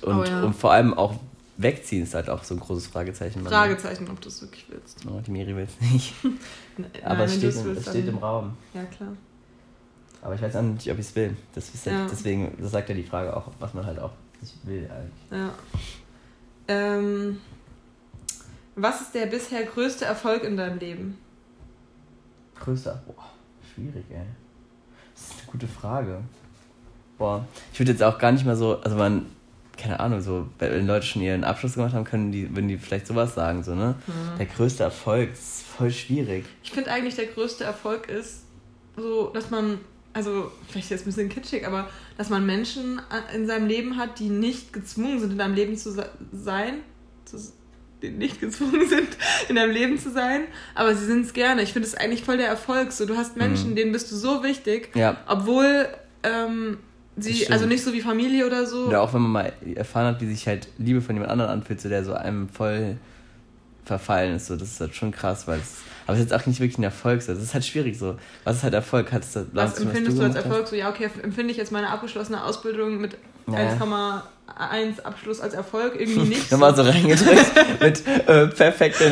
und, 0.02 0.18
oh, 0.18 0.22
ja. 0.22 0.42
und 0.42 0.54
vor 0.54 0.72
allem 0.72 0.92
auch 0.92 1.14
Wegziehen 1.58 2.04
ist 2.04 2.14
halt 2.14 2.30
auch 2.30 2.44
so 2.44 2.54
ein 2.54 2.60
großes 2.60 2.86
Fragezeichen. 2.86 3.44
Fragezeichen, 3.44 4.08
ob 4.08 4.20
du 4.20 4.28
es 4.28 4.40
wirklich 4.40 4.64
willst. 4.70 5.04
Oh, 5.06 5.20
die 5.20 5.32
Miri 5.32 5.56
will 5.56 5.64
es 5.82 5.92
nicht. 5.92 6.14
Aber 7.04 7.24
es 7.24 7.34
steht, 7.34 7.54
im, 7.56 7.76
es 7.76 7.82
steht 7.82 8.06
im 8.06 8.18
Raum. 8.18 8.56
Ja, 8.72 8.84
klar. 8.84 9.12
Aber 10.22 10.34
ich 10.36 10.40
weiß 10.42 10.54
auch 10.56 10.62
nicht, 10.62 10.90
ob 10.90 10.98
ich 10.98 11.06
es 11.06 11.16
will. 11.16 11.36
Das 11.54 11.68
ist 11.68 11.84
ja. 11.84 12.06
Deswegen, 12.08 12.56
das 12.60 12.70
sagt 12.70 12.88
ja 12.88 12.94
die 12.94 13.02
Frage 13.02 13.36
auch, 13.36 13.50
was 13.58 13.74
man 13.74 13.84
halt 13.84 13.98
auch 13.98 14.12
nicht 14.40 14.54
will 14.66 14.88
eigentlich. 14.88 15.30
Ja. 15.32 15.54
Ähm, 16.68 17.40
was 18.76 19.00
ist 19.00 19.14
der 19.14 19.26
bisher 19.26 19.64
größte 19.64 20.04
Erfolg 20.04 20.44
in 20.44 20.56
deinem 20.56 20.78
Leben? 20.78 21.18
Größter? 22.60 23.02
Boah, 23.04 23.30
schwierig, 23.74 24.04
ey. 24.10 24.22
Das 25.12 25.24
ist 25.24 25.32
eine 25.42 25.50
gute 25.50 25.66
Frage. 25.66 26.20
Boah, 27.16 27.44
ich 27.72 27.80
würde 27.80 27.90
jetzt 27.90 28.02
auch 28.04 28.18
gar 28.18 28.30
nicht 28.30 28.46
mal 28.46 28.54
so, 28.54 28.80
also 28.80 28.96
man 28.96 29.26
keine 29.78 30.00
Ahnung, 30.00 30.20
so, 30.20 30.46
wenn 30.58 30.86
Leute 30.86 31.06
schon 31.06 31.22
ihren 31.22 31.44
Abschluss 31.44 31.74
gemacht 31.74 31.94
haben, 31.94 32.04
können 32.04 32.32
die, 32.32 32.54
würden 32.54 32.68
die 32.68 32.76
vielleicht 32.76 33.06
sowas 33.06 33.34
sagen, 33.34 33.62
so, 33.62 33.74
ne? 33.74 33.94
Mhm. 34.06 34.38
Der 34.38 34.46
größte 34.46 34.82
Erfolg, 34.82 35.30
das 35.30 35.40
ist 35.40 35.66
voll 35.66 35.90
schwierig. 35.90 36.44
Ich 36.62 36.72
finde 36.72 36.90
eigentlich, 36.90 37.14
der 37.14 37.26
größte 37.26 37.64
Erfolg 37.64 38.08
ist, 38.08 38.42
so, 38.96 39.28
dass 39.28 39.50
man, 39.50 39.78
also, 40.12 40.50
vielleicht 40.68 40.90
jetzt 40.90 41.02
ein 41.02 41.06
bisschen 41.06 41.28
kitschig, 41.28 41.66
aber 41.66 41.88
dass 42.16 42.28
man 42.28 42.44
Menschen 42.44 43.00
in 43.34 43.46
seinem 43.46 43.66
Leben 43.66 43.96
hat, 43.96 44.18
die 44.18 44.28
nicht 44.28 44.72
gezwungen 44.72 45.20
sind, 45.20 45.32
in 45.32 45.38
deinem 45.38 45.54
Leben 45.54 45.76
zu 45.76 45.92
sein, 45.92 46.80
zu, 47.24 47.38
die 48.02 48.10
nicht 48.10 48.40
gezwungen 48.40 48.88
sind, 48.88 49.08
in 49.48 49.56
deinem 49.56 49.70
Leben 49.70 49.98
zu 49.98 50.10
sein, 50.10 50.42
aber 50.74 50.94
sie 50.94 51.06
sind 51.06 51.26
es 51.26 51.32
gerne. 51.32 51.62
Ich 51.62 51.72
finde 51.72 51.86
es 51.86 51.94
eigentlich 51.94 52.24
voll 52.24 52.36
der 52.36 52.48
Erfolg. 52.48 52.92
So, 52.92 53.06
du 53.06 53.16
hast 53.16 53.36
Menschen, 53.36 53.70
mhm. 53.70 53.76
denen 53.76 53.92
bist 53.92 54.10
du 54.10 54.16
so 54.16 54.42
wichtig, 54.42 54.90
ja. 54.94 55.16
obwohl 55.26 55.88
ähm, 56.24 56.78
Sie, 57.20 57.48
also 57.50 57.66
nicht 57.66 57.82
so 57.82 57.92
wie 57.92 58.00
Familie 58.00 58.46
oder 58.46 58.66
so. 58.66 58.86
Oder 58.86 59.02
auch 59.02 59.12
wenn 59.14 59.22
man 59.22 59.30
mal 59.32 59.52
erfahren 59.74 60.14
hat, 60.14 60.20
wie 60.20 60.26
sich 60.26 60.46
halt 60.46 60.68
Liebe 60.78 61.00
von 61.00 61.14
jemand 61.14 61.30
anderem 61.30 61.50
anfühlt, 61.50 61.80
so 61.80 61.88
der 61.88 62.04
so 62.04 62.14
einem 62.14 62.48
voll 62.48 62.96
verfallen 63.88 64.36
ist. 64.36 64.46
So, 64.46 64.56
das 64.56 64.68
ist 64.68 64.80
halt 64.80 64.94
schon 64.94 65.10
krass, 65.10 65.48
weil 65.48 65.58
es. 65.58 65.78
Aber 66.06 66.16
es 66.16 66.22
ist 66.22 66.30
jetzt 66.30 66.40
auch 66.40 66.46
nicht 66.46 66.60
wirklich 66.60 66.78
ein 66.78 66.84
Erfolg. 66.84 67.20
So. 67.20 67.34
Das 67.34 67.42
ist 67.42 67.52
halt 67.52 67.66
schwierig 67.66 67.98
so. 67.98 68.16
Was 68.44 68.58
ist 68.58 68.62
halt 68.62 68.74
Erfolg? 68.74 69.12
Hat's 69.12 69.32
da, 69.32 69.44
was 69.52 69.78
empfindest 69.78 70.16
du, 70.16 70.22
du 70.22 70.26
als 70.26 70.36
Erfolg? 70.36 70.62
Hast? 70.62 70.70
So, 70.70 70.76
ja, 70.76 70.88
okay, 70.88 71.10
empfinde 71.22 71.50
ich 71.50 71.58
jetzt 71.58 71.72
meine 71.72 71.90
abgeschlossene 71.90 72.44
Ausbildung 72.44 72.98
mit 72.98 73.16
naja. 73.46 73.76
1,1 73.78 75.02
Abschluss 75.02 75.40
als 75.40 75.54
Erfolg 75.54 75.98
irgendwie 75.98 76.28
nicht. 76.28 76.50
Nochmal 76.52 76.74
so 76.74 76.82
reingedrückt 76.82 77.80
mit 77.80 78.06
äh, 78.06 78.46
perfekter 78.46 79.10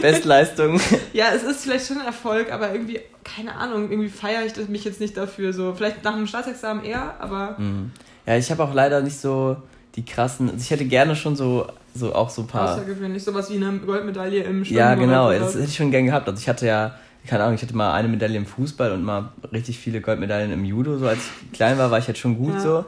Bestleistung. 0.00 0.80
ja, 1.12 1.26
es 1.34 1.42
ist 1.42 1.64
vielleicht 1.64 1.86
schon 1.86 1.98
ein 1.98 2.06
Erfolg, 2.06 2.50
aber 2.50 2.72
irgendwie, 2.72 3.00
keine 3.24 3.54
Ahnung, 3.54 3.90
irgendwie 3.90 4.08
feiere 4.08 4.44
ich 4.46 4.68
mich 4.68 4.84
jetzt 4.84 5.00
nicht 5.00 5.16
dafür. 5.16 5.52
So, 5.52 5.74
vielleicht 5.74 6.04
nach 6.04 6.14
dem 6.14 6.26
Staatsexamen 6.26 6.84
eher, 6.84 7.16
aber. 7.18 7.56
Mhm. 7.58 7.92
Ja, 8.26 8.36
ich 8.36 8.50
habe 8.50 8.62
auch 8.62 8.74
leider 8.74 9.00
nicht 9.00 9.18
so 9.18 9.56
die 9.96 10.04
krassen. 10.04 10.48
Also 10.50 10.60
ich 10.60 10.70
hätte 10.70 10.84
gerne 10.84 11.16
schon 11.16 11.36
so, 11.36 11.66
so 11.98 12.14
auch 12.14 12.30
so 12.30 12.42
ein 12.42 12.46
paar. 12.48 12.74
Außergewöhnlich, 12.74 13.22
sowas 13.24 13.50
wie 13.50 13.56
eine 13.56 13.78
Goldmedaille 13.78 14.42
im 14.44 14.64
Schwimmen. 14.64 14.78
Ja, 14.78 14.94
genau, 14.94 15.30
das 15.32 15.54
hätte 15.54 15.64
ich 15.64 15.76
schon 15.76 15.90
gern 15.90 16.06
gehabt. 16.06 16.28
Also 16.28 16.40
ich 16.40 16.48
hatte 16.48 16.66
ja 16.66 16.94
keine 17.28 17.42
Ahnung, 17.42 17.56
ich 17.56 17.62
hatte 17.62 17.76
mal 17.76 17.92
eine 17.92 18.08
Medaille 18.08 18.36
im 18.36 18.46
Fußball 18.46 18.92
und 18.92 19.04
mal 19.04 19.32
richtig 19.52 19.78
viele 19.78 20.00
Goldmedaillen 20.00 20.50
im 20.50 20.64
Judo. 20.64 20.96
So 20.96 21.06
als 21.06 21.18
ich 21.18 21.52
klein 21.52 21.76
war, 21.76 21.90
war 21.90 21.98
ich 21.98 22.06
jetzt 22.06 22.20
schon 22.20 22.38
gut 22.38 22.54
ja. 22.54 22.60
so. 22.60 22.84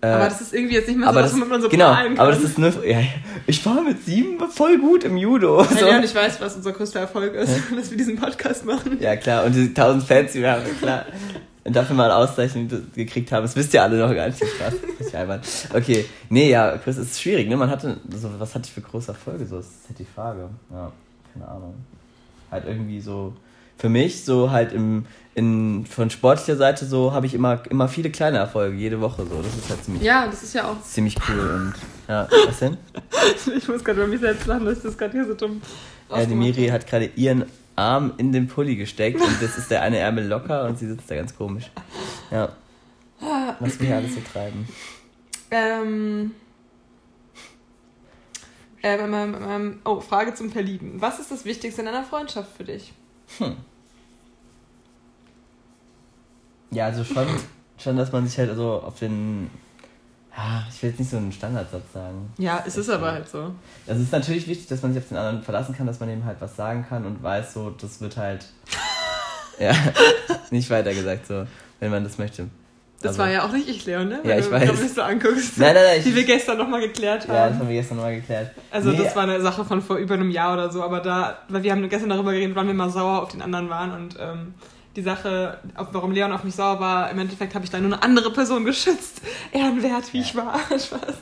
Äh, 0.00 0.06
aber 0.06 0.24
das 0.24 0.40
ist 0.40 0.52
irgendwie 0.52 0.74
jetzt 0.74 0.88
nicht 0.88 0.98
mehr 0.98 1.08
so, 1.08 1.14
was, 1.14 1.32
womit 1.32 1.48
man 1.48 1.62
so 1.62 1.68
Genau, 1.68 1.92
kann. 1.92 2.18
aber 2.18 2.32
das 2.32 2.42
ist 2.42 2.58
nur, 2.58 2.84
ja, 2.84 2.98
ich 3.46 3.64
war 3.64 3.82
mit 3.82 4.04
sieben 4.04 4.38
voll 4.50 4.78
gut 4.78 5.04
im 5.04 5.16
Judo. 5.16 5.62
So. 5.62 5.86
Ja, 5.86 5.98
und 5.98 6.04
ich 6.04 6.14
weiß, 6.14 6.40
was 6.40 6.56
unser 6.56 6.72
größter 6.72 7.00
Erfolg 7.00 7.34
ist, 7.34 7.50
ja. 7.50 7.76
dass 7.76 7.90
wir 7.90 7.98
diesen 7.98 8.16
Podcast 8.16 8.64
machen. 8.64 8.96
Ja, 8.98 9.14
klar, 9.14 9.44
und 9.44 9.54
die 9.54 9.72
tausend 9.72 10.02
Fans, 10.02 10.32
die 10.32 10.40
wir 10.40 10.52
haben, 10.52 10.62
klar. 10.80 11.04
Und 11.64 11.76
dafür 11.76 11.94
mal 11.94 12.10
Auszeichnung 12.10 12.68
gekriegt 12.94 13.30
haben, 13.30 13.42
das 13.42 13.54
wisst 13.54 13.72
ihr 13.72 13.82
alle 13.82 13.96
noch 13.96 14.12
gar 14.14 14.26
nicht. 14.26 14.38
Spaß. 14.38 15.14
Albern. 15.14 15.40
Okay, 15.72 16.04
nee, 16.28 16.50
ja, 16.50 16.76
Chris, 16.78 16.96
es 16.96 17.12
ist 17.12 17.20
schwierig, 17.20 17.48
ne? 17.48 17.56
Man 17.56 17.70
hatte, 17.70 17.98
so, 18.10 18.28
was 18.38 18.54
hatte 18.54 18.64
ich 18.66 18.72
für 18.72 18.80
große 18.80 19.12
Erfolge? 19.12 19.46
So, 19.46 19.58
das 19.58 19.66
ist 19.66 19.88
halt 19.88 19.98
die 19.98 20.04
Frage. 20.04 20.48
Ja, 20.70 20.90
keine 21.32 21.48
Ahnung. 21.48 21.74
Halt 22.50 22.64
irgendwie 22.66 23.00
so, 23.00 23.34
für 23.82 23.88
mich, 23.88 24.24
so 24.24 24.50
halt 24.50 24.72
im, 24.72 25.06
in, 25.34 25.86
von 25.86 26.08
sportlicher 26.08 26.56
Seite 26.56 26.86
so 26.86 27.12
habe 27.12 27.26
ich 27.26 27.34
immer, 27.34 27.62
immer 27.68 27.88
viele 27.88 28.10
kleine 28.10 28.38
Erfolge, 28.38 28.76
jede 28.76 29.00
Woche 29.00 29.24
so. 29.26 29.42
Das 29.42 29.54
ist 29.54 29.70
halt 29.70 29.84
ziemlich. 29.84 30.02
Ja, 30.02 30.26
das 30.26 30.42
ist 30.42 30.54
ja 30.54 30.70
auch. 30.70 30.80
Ziemlich 30.82 31.16
cool 31.28 31.40
und. 31.40 31.74
Ja, 32.08 32.28
was 32.46 32.58
denn? 32.60 32.76
ich 33.56 33.68
muss 33.68 33.82
gerade 33.82 34.00
über 34.00 34.08
mich 34.08 34.20
selbst 34.20 34.46
lachen, 34.46 34.66
dass 34.66 34.78
ich 34.78 34.82
das 34.84 34.96
gerade 34.96 35.12
hier 35.12 35.26
so 35.26 35.34
dumm. 35.34 35.60
Ja, 36.10 36.24
die 36.26 36.34
Miri 36.34 36.68
hat 36.68 36.86
gerade 36.86 37.06
ihren 37.16 37.44
Arm 37.82 38.14
in 38.16 38.32
den 38.32 38.46
Pulli 38.46 38.76
gesteckt 38.76 39.20
und 39.20 39.40
jetzt 39.40 39.58
ist 39.58 39.70
der 39.70 39.82
eine 39.82 39.98
Ärmel 39.98 40.26
locker 40.26 40.64
und 40.64 40.78
sie 40.78 40.86
sitzt 40.86 41.10
da 41.10 41.16
ganz 41.16 41.36
komisch. 41.36 41.70
Ja. 42.30 42.50
Was 43.60 43.78
wir 43.78 43.88
hier 43.88 43.96
alles 43.96 44.14
so 44.14 44.20
treiben. 44.20 44.68
Ähm. 45.50 46.32
Ähm, 48.84 49.80
oh, 49.84 50.00
Frage 50.00 50.34
zum 50.34 50.50
Verlieben. 50.50 51.00
Was 51.00 51.20
ist 51.20 51.30
das 51.30 51.44
Wichtigste 51.44 51.82
in 51.82 51.88
einer 51.88 52.02
Freundschaft 52.02 52.56
für 52.56 52.64
dich? 52.64 52.92
Hm. 53.38 53.56
Ja, 56.72 56.86
also 56.86 57.04
schon, 57.04 57.26
schon, 57.78 57.96
dass 57.96 58.10
man 58.10 58.26
sich 58.26 58.38
halt 58.38 58.56
so 58.56 58.72
auf 58.72 58.98
den 58.98 59.50
Ja, 60.36 60.62
ich 60.72 60.82
will 60.82 60.90
jetzt 60.90 60.98
nicht 60.98 61.10
so 61.10 61.18
einen 61.18 61.30
Standardsatz 61.32 61.92
sagen. 61.92 62.32
Ja, 62.38 62.64
es 62.66 62.76
ist 62.76 62.88
aber 62.88 63.12
halt 63.12 63.28
so. 63.28 63.52
Es 63.86 63.98
ist 63.98 64.12
natürlich 64.12 64.48
wichtig, 64.48 64.66
dass 64.68 64.80
man 64.82 64.92
sich 64.94 65.02
auf 65.02 65.08
den 65.08 65.18
anderen 65.18 65.42
verlassen 65.42 65.74
kann, 65.76 65.86
dass 65.86 66.00
man 66.00 66.08
ihm 66.10 66.24
halt 66.24 66.38
was 66.40 66.56
sagen 66.56 66.86
kann 66.88 67.04
und 67.04 67.22
weiß, 67.22 67.52
so, 67.52 67.70
das 67.70 68.00
wird 68.00 68.16
halt. 68.16 68.46
ja, 69.58 69.72
nicht 70.50 70.70
weiter 70.70 70.94
gesagt, 70.94 71.26
so, 71.26 71.44
wenn 71.80 71.90
man 71.90 72.02
das 72.04 72.16
möchte. 72.18 72.46
Das 73.02 73.10
Also- 73.10 73.22
war 73.22 73.30
ja 73.30 73.44
auch 73.44 73.52
nicht 73.52 73.68
ich, 73.68 73.84
Leon, 73.84 74.08
ne? 74.08 74.20
Ja, 74.24 74.38
ich 74.38 74.46
du 74.46 74.52
weiß. 74.52 74.62
glaub, 74.62 74.80
nicht 74.80 74.94
so 74.94 75.02
anguckst. 75.02 75.58
Nein, 75.58 75.74
nein, 75.74 75.84
nein, 75.84 75.98
ich- 75.98 76.04
Die 76.04 76.14
wir 76.14 76.24
gestern 76.24 76.56
nochmal 76.56 76.80
geklärt 76.80 77.26
haben. 77.28 77.34
Ja, 77.34 77.48
das 77.48 77.58
haben 77.58 77.68
wir 77.68 77.74
gestern 77.74 77.96
nochmal 77.98 78.14
geklärt. 78.14 78.52
Also 78.70 78.90
Nee, 78.90 78.96
das 79.02 79.14
war 79.16 79.24
eine 79.24 79.40
Sache 79.40 79.64
von 79.64 79.82
vor 79.82 79.96
über 79.96 80.14
einem 80.14 80.30
Jahr 80.30 80.54
oder 80.54 80.70
so, 80.70 80.82
aber 80.82 81.00
da, 81.00 81.38
weil 81.48 81.62
wir 81.64 81.72
haben 81.72 81.86
gestern 81.88 82.08
darüber 82.10 82.32
geredet, 82.32 82.54
wann 82.56 82.68
wir 82.68 82.74
mal 82.74 82.88
sauer 82.90 83.22
auf 83.22 83.28
den 83.32 83.42
anderen 83.42 83.68
waren 83.68 83.90
und 83.92 84.16
ähm, 84.20 84.54
die 84.96 85.02
Sache, 85.02 85.58
warum 85.74 86.12
Leon 86.12 86.32
auf 86.32 86.44
mich 86.44 86.54
sauer 86.54 86.78
war, 86.80 87.10
im 87.10 87.18
Endeffekt 87.18 87.54
habe 87.54 87.64
ich 87.64 87.70
da 87.70 87.78
nur 87.78 87.92
eine 87.92 88.02
andere 88.02 88.30
Person 88.32 88.64
geschützt. 88.64 89.22
Ehrenwert, 89.52 90.12
wie 90.12 90.20
ich 90.20 90.34
war. 90.36 90.58
Spaß. 90.68 91.14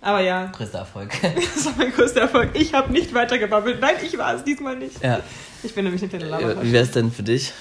Aber 0.00 0.20
ja, 0.20 0.46
Größter 0.46 0.78
Erfolg. 0.80 1.10
das 1.22 1.66
war 1.66 1.72
mein 1.78 1.92
größter 1.92 2.22
Erfolg. 2.22 2.50
Ich 2.54 2.72
habe 2.74 2.92
nicht 2.92 3.12
weitergebabbelt. 3.12 3.80
Nein, 3.80 3.96
ich 4.02 4.16
war 4.16 4.34
es 4.34 4.44
diesmal 4.44 4.76
nicht. 4.76 5.02
ja. 5.02 5.20
Ich 5.62 5.74
bin 5.74 5.84
nämlich 5.84 6.02
eine 6.02 6.10
kleine 6.10 6.26
Wie 6.26 6.30
Labertasche. 6.30 6.72
wäre 6.72 6.84
es 6.84 6.90
denn 6.92 7.10
für 7.10 7.22
dich? 7.24 7.52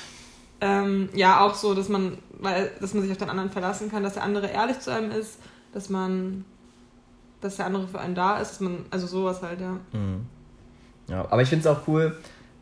Ähm, 0.62 1.10
ja, 1.16 1.40
auch 1.42 1.56
so, 1.56 1.74
dass 1.74 1.90
man, 1.90 2.18
weil, 2.40 2.70
dass 2.80 2.94
man 2.94 3.02
sich 3.04 3.12
auf 3.12 3.18
den 3.18 3.30
anderen 3.30 3.50
verlassen 3.50 3.90
kann, 3.90 4.04
dass 4.04 4.14
der 4.14 4.24
andere 4.24 4.48
ehrlich 4.48 4.80
zu 4.80 4.92
einem 4.92 5.12
ist, 5.12 5.40
dass 5.74 5.90
man, 5.90 6.46
dass 7.42 7.56
der 7.56 7.66
andere 7.66 7.88
für 7.88 8.00
einen 8.00 8.14
da 8.14 8.38
ist, 8.38 8.52
dass 8.52 8.60
man, 8.60 8.86
also 8.92 9.08
sowas 9.08 9.42
halt, 9.42 9.60
ja. 9.60 9.78
Mhm. 9.94 10.26
Ja, 11.08 11.22
aber 11.30 11.42
ich 11.42 11.50
finde 11.50 11.68
es 11.68 11.76
auch 11.76 11.88
cool, 11.88 12.16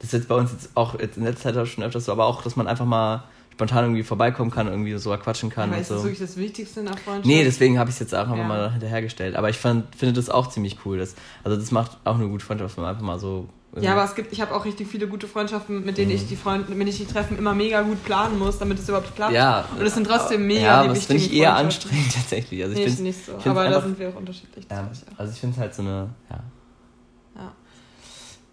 das 0.03 0.09
ist 0.09 0.19
jetzt 0.19 0.27
bei 0.27 0.35
uns 0.35 0.51
jetzt 0.51 0.69
auch 0.75 0.99
jetzt 0.99 1.15
in 1.17 1.23
letzter 1.23 1.53
Zeit 1.53 1.57
auch 1.57 1.65
schon 1.65 1.83
öfters 1.83 2.05
so, 2.05 2.11
aber 2.11 2.25
auch, 2.25 2.41
dass 2.43 2.55
man 2.57 2.67
einfach 2.67 2.85
mal 2.85 3.23
spontan 3.53 3.85
irgendwie 3.85 4.03
vorbeikommen 4.03 4.51
kann, 4.51 4.67
irgendwie 4.67 4.97
so 4.97 5.15
quatschen 5.15 5.49
kann 5.49 5.69
Aber 5.69 5.75
und 5.77 5.81
ist 5.81 5.91
das 5.91 5.99
so. 5.99 6.03
wirklich 6.03 6.19
das 6.19 6.35
Wichtigste 6.37 6.81
in 6.81 6.87
der 6.87 6.97
Freundschaft? 6.97 7.25
Nee, 7.25 7.43
deswegen 7.43 7.79
habe 7.79 7.89
ich 7.89 7.95
es 7.95 7.99
jetzt 8.01 8.13
auch 8.13 8.19
einfach 8.23 8.35
Ja. 8.37 8.43
mal 8.43 8.71
hinterhergestellt. 8.71 9.35
Aber 9.35 9.49
ich 9.49 9.57
fand, 9.57 9.95
finde 9.95 10.13
das 10.13 10.29
auch 10.29 10.47
ziemlich 10.49 10.77
cool. 10.85 10.97
Das, 10.97 11.15
also 11.43 11.55
das 11.57 11.71
macht 11.71 11.97
auch 12.03 12.15
eine 12.15 12.27
gute 12.27 12.43
Freundschaft, 12.45 12.75
wenn 12.77 12.83
man 12.83 12.91
einfach 12.93 13.05
mal 13.05 13.19
so. 13.19 13.47
Ja, 13.79 13.93
aber 13.93 14.03
es 14.03 14.13
gibt, 14.13 14.33
ich 14.33 14.41
habe 14.41 14.53
auch 14.53 14.65
richtig 14.65 14.87
viele 14.87 15.07
gute 15.07 15.27
Freundschaften, 15.27 15.83
mit 15.85 15.97
denen 15.97 16.09
Mhm. 16.09 16.15
ich 16.17 16.27
die 16.27 16.35
Freunde, 16.35 16.69
mit 16.69 16.79
denen 16.81 16.89
ich 16.89 16.97
die 16.97 17.05
Treffen 17.07 17.37
immer 17.39 17.53
mega 17.55 17.81
gut 17.83 18.03
planen 18.03 18.37
muss, 18.37 18.59
damit 18.59 18.77
es 18.79 18.87
überhaupt 18.89 19.15
klappt. 19.15 19.33
ja. 19.33 19.65
Und 19.79 19.85
es 19.85 19.93
sind 19.95 20.05
trotzdem 20.05 20.45
mega 20.45 20.61
Ja, 20.61 20.81
die 20.83 20.85
aber 20.89 20.95
das 20.95 21.05
finde 21.05 21.23
ich 21.23 21.33
eher 21.33 21.55
anstrengend 21.55 22.11
tatsächlich. 22.13 22.63
Also 22.63 22.75
ich 22.77 22.97
nee, 22.97 23.03
nicht 23.03 23.25
so. 23.25 23.33
Aber 23.49 23.61
da 23.63 23.67
einfach- 23.69 23.83
sind 23.83 23.97
wir 23.99 24.09
auch 24.09 24.15
unterschiedlich. 24.15 24.67
das 24.67 24.77
ja, 24.77 24.89
also 25.17 25.31
ich 25.31 25.39
finde 25.39 25.55
es 25.55 25.59
halt 25.61 25.73
so 25.75 25.81
eine. 25.83 26.09
Ja. 26.29 26.39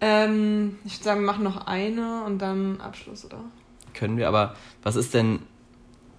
Ähm, 0.01 0.77
ich 0.83 0.95
würde 0.95 1.03
sagen, 1.03 1.21
wir 1.21 1.27
machen 1.27 1.43
noch 1.43 1.67
eine 1.67 2.23
und 2.25 2.39
dann 2.39 2.81
Abschluss, 2.81 3.23
oder? 3.25 3.39
Können 3.93 4.17
wir, 4.17 4.27
aber 4.27 4.55
was 4.83 4.95
ist 4.95 5.13
denn. 5.13 5.39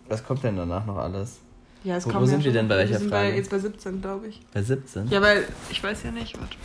Was 0.08 0.24
kommt 0.24 0.44
denn 0.44 0.56
danach 0.56 0.84
noch 0.86 0.98
alles? 0.98 1.40
Ja, 1.84 1.96
es 1.96 2.06
Wo- 2.06 2.10
kommen 2.10 2.22
wo 2.22 2.26
ja 2.26 2.32
sind 2.36 2.44
wir 2.44 2.52
denn 2.52 2.68
bei 2.68 2.76
welcher 2.76 2.92
wir 2.92 2.98
sind 3.00 3.10
Frage? 3.10 3.30
Bei, 3.30 3.36
jetzt 3.36 3.50
bei 3.50 3.58
17, 3.58 4.00
glaube 4.02 4.28
ich. 4.28 4.40
Bei 4.52 4.62
17? 4.62 5.08
Ja, 5.08 5.20
weil 5.20 5.44
ich 5.70 5.82
weiß 5.82 6.02
ja 6.04 6.10
nicht, 6.12 6.38
warte. 6.40 6.56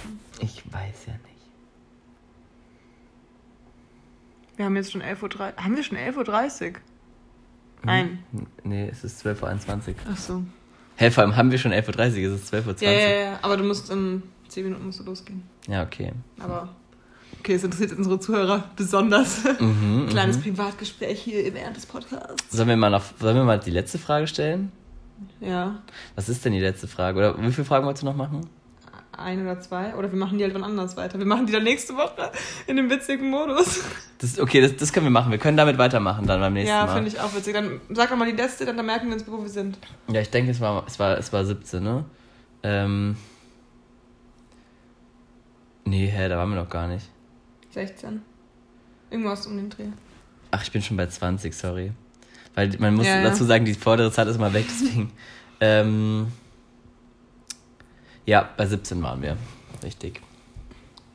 Ich 0.42 0.62
weiß 0.72 1.06
ja 1.08 1.14
nicht. 1.14 1.24
Wir 4.58 4.66
haben 4.66 4.76
jetzt 4.76 4.92
schon 4.92 5.02
11.30 5.02 5.24
Uhr. 5.40 5.64
Haben 5.64 5.76
wir 5.76 5.84
schon 5.84 5.98
11.30 5.98 6.68
Uhr? 6.68 6.74
Nein. 7.84 8.24
Hm, 8.32 8.48
Nee, 8.64 8.90
es 8.92 9.04
ist 9.04 9.26
12.21 9.26 9.90
Uhr. 9.90 9.96
Ach 10.12 10.18
so. 10.18 10.44
Hä, 10.98 11.12
vor 11.12 11.24
allem 11.24 11.36
haben 11.36 11.52
wir 11.52 11.58
schon 11.60 11.72
11.30 11.74 12.28
Uhr, 12.28 12.36
es 12.36 12.42
ist 12.44 12.54
12.20 12.54 12.84
Ja, 12.84 12.90
Uhr. 12.92 12.98
ja, 12.98 13.10
ja. 13.32 13.40
Aber 13.44 13.58
du 13.58 13.64
musst 13.64 13.90
in 13.92 14.24
10 14.50 14.64
Minuten 14.66 14.86
musst 14.86 15.00
du 15.00 15.04
losgehen. 15.04 15.44
Ja, 15.68 15.84
okay. 15.84 16.12
Aber. 16.40 16.76
Okay, 17.40 17.56
es 17.56 17.64
interessiert 17.64 17.94
unsere 17.98 18.20
Zuhörer 18.20 18.64
besonders. 18.76 19.44
Mhm, 19.60 20.08
Kleines 20.10 20.38
mhm. 20.38 20.44
Privatgespräch 20.44 21.22
hier 21.22 21.54
während 21.54 21.78
des 21.78 21.86
Podcasts. 21.86 22.52
Sollen 22.52 22.70
wir, 22.70 22.78
mal 22.78 22.90
noch, 22.90 23.04
sollen 23.20 23.36
wir 23.36 23.44
mal 23.44 23.60
die 23.60 23.72
letzte 23.72 23.98
Frage 23.98 24.28
stellen? 24.28 24.72
Ja. 25.40 25.80
Was 26.16 26.30
ist 26.30 26.46
denn 26.46 26.54
die 26.54 26.60
letzte 26.60 26.88
Frage? 26.88 27.18
Oder 27.18 27.42
wie 27.42 27.52
viele 27.52 27.66
Fragen 27.66 27.86
wolltest 27.86 28.04
du 28.04 28.08
noch 28.08 28.16
machen? 28.16 28.48
Ein 29.18 29.42
oder 29.42 29.60
zwei. 29.60 29.96
Oder 29.96 30.12
wir 30.12 30.20
machen 30.20 30.38
die 30.38 30.44
halt 30.44 30.54
wann 30.54 30.64
anders 30.64 30.96
weiter. 30.96 31.18
Wir 31.18 31.26
machen 31.26 31.48
die 31.48 31.54
dann 31.54 31.64
nächste 31.64 31.96
Woche 31.96 32.32
in 32.68 32.76
dem 32.76 32.90
witzigen 32.90 33.32
Modus. 33.32 33.82
Das, 34.20 34.40
okay, 34.40 34.62
das, 34.62 34.76
das 34.76 34.94
können 34.94 35.08
wir 35.08 35.12
machen. 35.12 35.32
Wir 35.32 35.40
können 35.40 35.58
damit 35.58 35.80
weitermachen 35.80 36.28
dann 36.28 36.40
beim 36.40 36.54
nächsten 36.54 36.70
ja, 36.70 36.86
Mal. 36.86 36.94
finde 36.94 37.10
ich 37.10 37.20
auch 37.20 37.34
witzig. 37.34 37.54
Dann 37.54 37.82
sag 37.90 38.10
doch 38.10 38.16
mal 38.16 38.30
die 38.30 38.38
letzte, 38.38 38.66
dann, 38.66 38.78
dann 38.78 38.86
merken 38.86 39.08
wir 39.08 39.14
uns, 39.14 39.28
wo 39.28 39.42
wir 39.42 39.50
sind. 39.50 39.80
Ja, 40.08 40.22
ich 40.22 40.30
denke, 40.30 40.52
es 40.52 40.62
war, 40.62 40.84
es 40.86 41.00
war, 41.00 41.18
es 41.18 41.34
war 41.34 41.46
17, 41.46 41.84
ne? 41.84 42.06
Ähm. 42.62 43.18
Nee, 45.86 46.08
hä, 46.08 46.30
da 46.30 46.38
waren 46.38 46.50
wir 46.50 46.58
noch 46.58 46.70
gar 46.70 46.88
nicht. 46.88 47.10
16. 47.78 48.22
Irgendwas 49.12 49.46
um 49.46 49.56
den 49.56 49.70
Dreh. 49.70 49.86
Ach, 50.52 50.64
ich 50.64 50.72
bin 50.72 50.82
schon 50.82 50.98
bei 50.98 51.06
20, 51.06 51.54
sorry. 51.56 51.92
Weil 52.56 52.76
man 52.80 52.96
muss 52.96 53.06
Ja, 53.06 53.18
ja. 53.18 53.24
dazu 53.30 53.44
sagen, 53.44 53.66
die 53.66 53.76
vordere 53.76 54.12
Zahl 54.12 54.28
ist 54.28 54.36
immer 54.38 54.52
weg, 54.52 54.66
deswegen. 54.68 55.12
ähm. 55.62 56.28
Ja, 58.26 58.50
bei 58.58 58.66
17 58.66 59.02
waren 59.04 59.22
wir. 59.22 59.38
Richtig. 59.84 60.22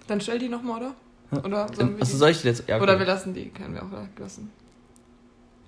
Dann 0.07 0.21
stell 0.21 0.39
die 0.39 0.49
nochmal, 0.49 0.81
oder? 0.83 1.41
Oder 1.45 1.67
sollen 1.75 1.89
Ähm, 1.91 1.97
wir 1.97 2.03
Achso, 2.03 2.13
die? 2.13 2.19
soll 2.19 2.31
ich 2.31 2.41
die 2.43 2.47
jetzt. 2.49 2.69
Ja. 2.69 2.81
Oder 2.81 2.99
wir 2.99 3.07
lassen 3.07 3.35
die, 3.35 3.49
können 3.49 3.75
wir 3.75 3.83
auch 3.83 3.91
lassen. 4.19 4.51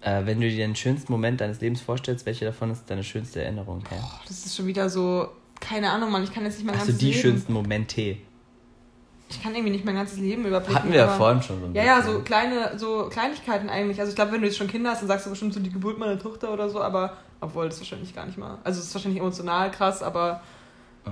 äh, 0.02 0.24
wenn 0.26 0.40
du 0.40 0.48
dir 0.48 0.58
den 0.58 0.76
schönsten 0.76 1.10
Moment 1.12 1.40
deines 1.40 1.60
Lebens 1.60 1.80
vorstellst, 1.80 2.24
welche 2.26 2.44
davon 2.44 2.70
ist 2.70 2.84
deine 2.88 3.02
schönste 3.02 3.42
Erinnerung? 3.42 3.82
Boah, 3.90 4.20
das 4.28 4.46
ist 4.46 4.54
schon 4.56 4.66
wieder 4.66 4.88
so, 4.88 5.28
keine 5.60 5.90
Ahnung, 5.90 6.10
Mann, 6.12 6.22
ich 6.22 6.32
kann 6.32 6.44
jetzt 6.44 6.56
nicht 6.58 6.66
mein 6.66 6.76
Achso, 6.76 6.86
ganzes 6.86 7.00
die 7.00 7.06
Leben. 7.10 7.18
schönsten 7.20 7.52
Momente. 7.52 8.18
Ich 9.28 9.42
kann 9.42 9.54
irgendwie 9.54 9.72
nicht 9.72 9.84
mein 9.84 9.94
ganzes 9.94 10.18
Leben 10.18 10.44
überblicken. 10.44 10.76
Hatten 10.76 10.92
wir 10.92 10.98
ja 10.98 11.08
vorhin 11.08 11.42
schon 11.42 11.60
so 11.60 11.66
ein 11.66 11.74
Ja, 11.74 11.82
ja, 11.84 12.02
so 12.02 12.20
kleine, 12.20 12.78
so 12.78 13.08
Kleinigkeiten 13.10 13.68
eigentlich. 13.68 13.98
Also 13.98 14.10
ich 14.10 14.16
glaube, 14.16 14.32
wenn 14.32 14.40
du 14.40 14.46
jetzt 14.46 14.56
schon 14.56 14.68
Kinder 14.68 14.90
hast, 14.90 15.00
dann 15.00 15.08
sagst 15.08 15.26
du 15.26 15.30
bestimmt 15.30 15.54
so 15.54 15.60
die 15.60 15.70
Geburt 15.72 15.98
meiner 15.98 16.18
Tochter 16.18 16.52
oder 16.52 16.68
so, 16.68 16.80
aber 16.80 17.16
obwohl 17.40 17.68
das 17.68 17.78
wahrscheinlich 17.80 18.14
gar 18.14 18.26
nicht 18.26 18.38
mal. 18.38 18.58
Also 18.64 18.80
es 18.80 18.86
ist 18.86 18.94
wahrscheinlich 18.94 19.20
emotional 19.20 19.70
krass, 19.70 20.02
aber 20.02 20.40
Äh, 21.06 21.10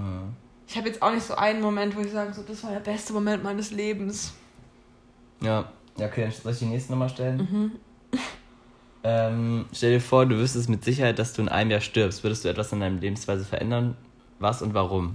ich 0.68 0.76
habe 0.76 0.88
jetzt 0.88 1.02
auch 1.02 1.12
nicht 1.12 1.26
so 1.26 1.34
einen 1.34 1.60
Moment, 1.60 1.96
wo 1.96 2.00
ich 2.00 2.12
sage, 2.12 2.32
so 2.32 2.42
das 2.42 2.62
war 2.64 2.70
der 2.70 2.80
beste 2.80 3.12
Moment 3.12 3.42
meines 3.42 3.70
Lebens. 3.72 4.32
Ja, 5.40 5.64
ja, 5.98 6.06
okay, 6.06 6.22
dann 6.22 6.32
soll 6.32 6.52
ich 6.52 6.58
die 6.60 6.64
nächste 6.66 6.92
nochmal 6.92 7.08
stellen? 7.08 7.36
Mhm. 7.38 8.18
Ähm, 9.04 9.64
stell 9.72 9.94
dir 9.94 10.00
vor, 10.00 10.26
du 10.26 10.36
wüsstest 10.36 10.68
mit 10.68 10.84
Sicherheit, 10.84 11.18
dass 11.18 11.32
du 11.32 11.42
in 11.42 11.48
einem 11.48 11.72
Jahr 11.72 11.80
stirbst. 11.80 12.22
Würdest 12.22 12.44
du 12.44 12.48
etwas 12.48 12.70
in 12.72 12.78
deinem 12.78 13.00
Lebensweise 13.00 13.44
verändern? 13.44 13.96
Was 14.38 14.62
und 14.62 14.74
warum? 14.74 15.14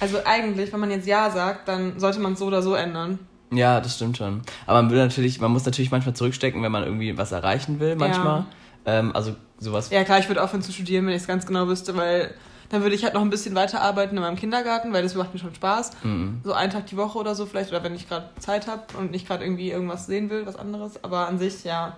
Also 0.00 0.18
eigentlich, 0.24 0.72
wenn 0.72 0.80
man 0.80 0.90
jetzt 0.90 1.06
Ja 1.06 1.30
sagt, 1.30 1.68
dann 1.68 1.98
sollte 1.98 2.20
man 2.20 2.34
es 2.34 2.38
so 2.38 2.46
oder 2.46 2.62
so 2.62 2.74
ändern. 2.74 3.18
Ja, 3.52 3.80
das 3.80 3.96
stimmt 3.96 4.16
schon. 4.16 4.42
Aber 4.66 4.82
man 4.82 4.90
will 4.90 4.98
natürlich, 4.98 5.40
man 5.40 5.50
muss 5.52 5.64
natürlich 5.64 5.90
manchmal 5.90 6.14
zurückstecken, 6.14 6.62
wenn 6.62 6.72
man 6.72 6.82
irgendwie 6.84 7.16
was 7.16 7.32
erreichen 7.32 7.80
will, 7.80 7.94
manchmal. 7.96 8.44
Ähm, 8.84 9.14
also 9.14 9.34
sowas. 9.58 9.90
Ja 9.90 10.04
klar, 10.04 10.18
ich 10.18 10.28
würde 10.28 10.42
aufhören 10.42 10.62
zu 10.62 10.72
studieren, 10.72 11.06
wenn 11.06 11.14
ich 11.14 11.22
es 11.22 11.26
ganz 11.26 11.46
genau 11.46 11.66
wüsste, 11.68 11.96
weil 11.96 12.34
dann 12.68 12.82
würde 12.82 12.96
ich 12.96 13.04
halt 13.04 13.14
noch 13.14 13.22
ein 13.22 13.30
bisschen 13.30 13.54
weiter 13.54 13.80
arbeiten 13.80 14.16
in 14.16 14.22
meinem 14.22 14.36
Kindergarten, 14.36 14.92
weil 14.92 15.02
das 15.04 15.14
macht 15.14 15.32
mir 15.32 15.38
schon 15.38 15.54
Spaß. 15.54 15.92
Mhm. 16.02 16.40
So 16.44 16.52
einen 16.52 16.72
Tag 16.72 16.86
die 16.86 16.96
Woche 16.96 17.16
oder 17.18 17.34
so 17.36 17.46
vielleicht, 17.46 17.70
oder 17.70 17.82
wenn 17.84 17.94
ich 17.94 18.08
gerade 18.08 18.28
Zeit 18.40 18.66
habe 18.66 18.82
und 18.98 19.12
nicht 19.12 19.26
gerade 19.28 19.44
irgendwie 19.44 19.70
irgendwas 19.70 20.06
sehen 20.06 20.28
will, 20.30 20.44
was 20.46 20.56
anderes. 20.56 21.02
Aber 21.04 21.28
an 21.28 21.38
sich, 21.38 21.62
ja, 21.62 21.96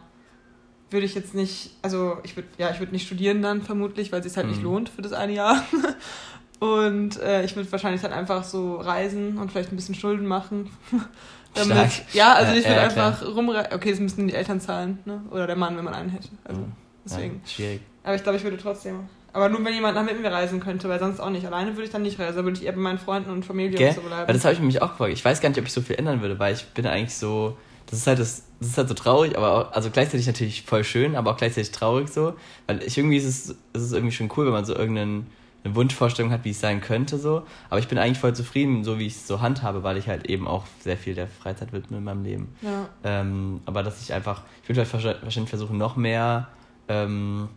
würde 0.91 1.07
ich 1.07 1.15
jetzt 1.15 1.35
nicht, 1.35 1.71
also 1.83 2.19
ich 2.23 2.37
würde, 2.37 2.49
ja, 2.59 2.71
ich 2.71 2.79
würde 2.79 2.93
nicht 2.93 3.07
studieren 3.07 3.41
dann 3.43 3.63
vermutlich, 3.63 4.13
weil 4.13 4.21
es 4.21 4.27
sich 4.27 4.37
halt 4.37 4.49
nicht 4.49 4.59
Mhm. 4.59 4.65
lohnt 4.65 4.89
für 4.91 5.01
das 5.03 5.13
eine 5.13 5.33
Jahr. 5.33 5.63
Und 6.61 7.21
äh, 7.21 7.45
ich 7.45 7.55
würde 7.55 7.71
wahrscheinlich 7.71 8.03
dann 8.03 8.13
einfach 8.13 8.43
so 8.45 8.77
reisen 8.77 9.39
und 9.39 9.53
vielleicht 9.53 9.73
ein 9.73 9.77
bisschen 9.77 9.95
Schulden 9.95 10.27
machen. 10.27 10.71
Damit, 11.55 11.77
Stark. 11.77 11.91
ja, 12.15 12.35
also 12.35 12.53
ich 12.53 12.65
würde 12.65 12.77
ja, 12.77 12.83
einfach 12.83 13.23
rumreisen. 13.25 13.73
Okay, 13.73 13.91
das 13.91 14.01
müssten 14.01 14.29
die 14.29 14.35
Eltern 14.35 14.61
zahlen, 14.61 14.99
ne? 15.05 15.23
Oder 15.31 15.47
der 15.47 15.57
Mann, 15.57 15.77
wenn 15.77 15.85
man 15.85 15.95
einen 15.95 16.11
hätte. 16.11 16.29
Also 16.45 16.61
Mhm. 16.61 16.73
deswegen. 17.05 17.41
Ja, 17.45 17.49
schwierig. 17.51 17.81
Aber 18.05 18.15
ich 18.17 18.23
glaube, 18.23 18.39
ich 18.39 18.45
würde 18.45 18.57
trotzdem. 18.59 19.01
Aber 19.33 19.49
nur 19.49 19.65
wenn 19.65 19.75
jemand 19.75 19.97
dann 19.97 20.07
mit 20.07 20.21
mir 20.21 20.33
reisen 20.33 20.59
könnte, 20.61 20.89
weil 20.89 20.99
sonst 20.99 21.21
auch 21.21 21.31
nicht. 21.31 21.47
Alleine 21.47 21.73
würde 21.73 21.85
ich 21.85 21.91
dann 21.91 22.03
nicht 22.03 22.19
reisen. 22.19 22.37
Da 22.39 22.45
würde 22.45 22.59
ich 22.59 22.65
eher 22.65 22.73
bei 22.73 22.79
meinen 22.81 22.99
Freunden 22.99 23.31
und 23.31 23.45
Familie 23.45 23.77
Gell? 23.79 23.89
und 23.91 23.95
so 23.95 24.01
bleiben. 24.03 24.27
Weil 24.27 24.35
das 24.35 24.45
habe 24.45 24.55
ich 24.55 24.61
mich 24.61 24.83
auch 24.83 24.91
gefragt. 24.93 25.13
Ich 25.13 25.25
weiß 25.25 25.41
gar 25.41 25.49
nicht, 25.49 25.59
ob 25.59 25.67
ich 25.67 25.73
so 25.73 25.81
viel 25.81 25.97
ändern 25.97 26.21
würde, 26.23 26.39
weil 26.39 26.55
ich 26.55 26.65
bin 26.69 26.87
eigentlich 26.87 27.15
so. 27.15 27.57
Das 27.87 27.99
ist 28.01 28.07
halt 28.07 28.19
das, 28.19 28.43
das 28.61 28.69
ist 28.69 28.79
halt 28.79 28.89
so 28.89 28.95
traurig, 28.95 29.37
aber 29.37 29.53
auch, 29.69 29.73
also 29.73 29.89
gleichzeitig 29.91 30.27
natürlich 30.27 30.63
voll 30.63 30.85
schön, 30.85 31.17
aber 31.17 31.31
auch 31.31 31.37
gleichzeitig 31.39 31.71
traurig 31.71 32.09
so. 32.11 32.35
Weil 32.67 32.83
ich 32.83 32.99
irgendwie 32.99 33.17
ist 33.17 33.25
es, 33.25 33.49
ist 33.51 33.83
es 33.83 33.93
irgendwie 33.93 34.15
schon 34.15 34.31
cool, 34.37 34.45
wenn 34.47 34.53
man 34.53 34.67
so 34.67 34.75
irgendeinen 34.75 35.27
eine 35.69 35.77
Wunschvorstellung 35.77 36.33
hat, 36.33 36.45
wie 36.45 36.51
es 36.51 36.61
sein 36.61 36.81
könnte 36.81 37.19
so. 37.19 37.43
Aber 37.71 37.79
ich 37.79 37.89
bin 37.89 37.99
eigentlich 37.99 38.19
voll 38.19 38.35
zufrieden, 38.35 38.85
so 38.85 38.99
wie 38.99 39.07
ich 39.07 39.15
es 39.15 39.27
so 39.27 39.41
handhabe, 39.41 39.83
weil 39.83 39.97
ich 39.97 40.09
halt 40.09 40.29
eben 40.29 40.47
auch 40.49 40.65
sehr 40.81 40.97
viel 40.97 41.15
der 41.15 41.29
Freizeit 41.29 41.73
widme 41.73 41.99
in 41.99 42.05
meinem 42.05 42.25
Leben. 42.25 42.55
ja. 42.63 42.89
Ähm, 43.05 43.61
aber 43.67 43.83
dass 43.83 44.01
ich 44.03 44.13
einfach, 44.13 44.43
ich 44.63 44.69
würde 44.69 44.81
halt 44.81 45.23
wahrscheinlich 45.23 45.51
versuchen, 45.51 45.79
noch 45.79 45.97
mehr 45.97 46.49
ähm, 46.89 47.49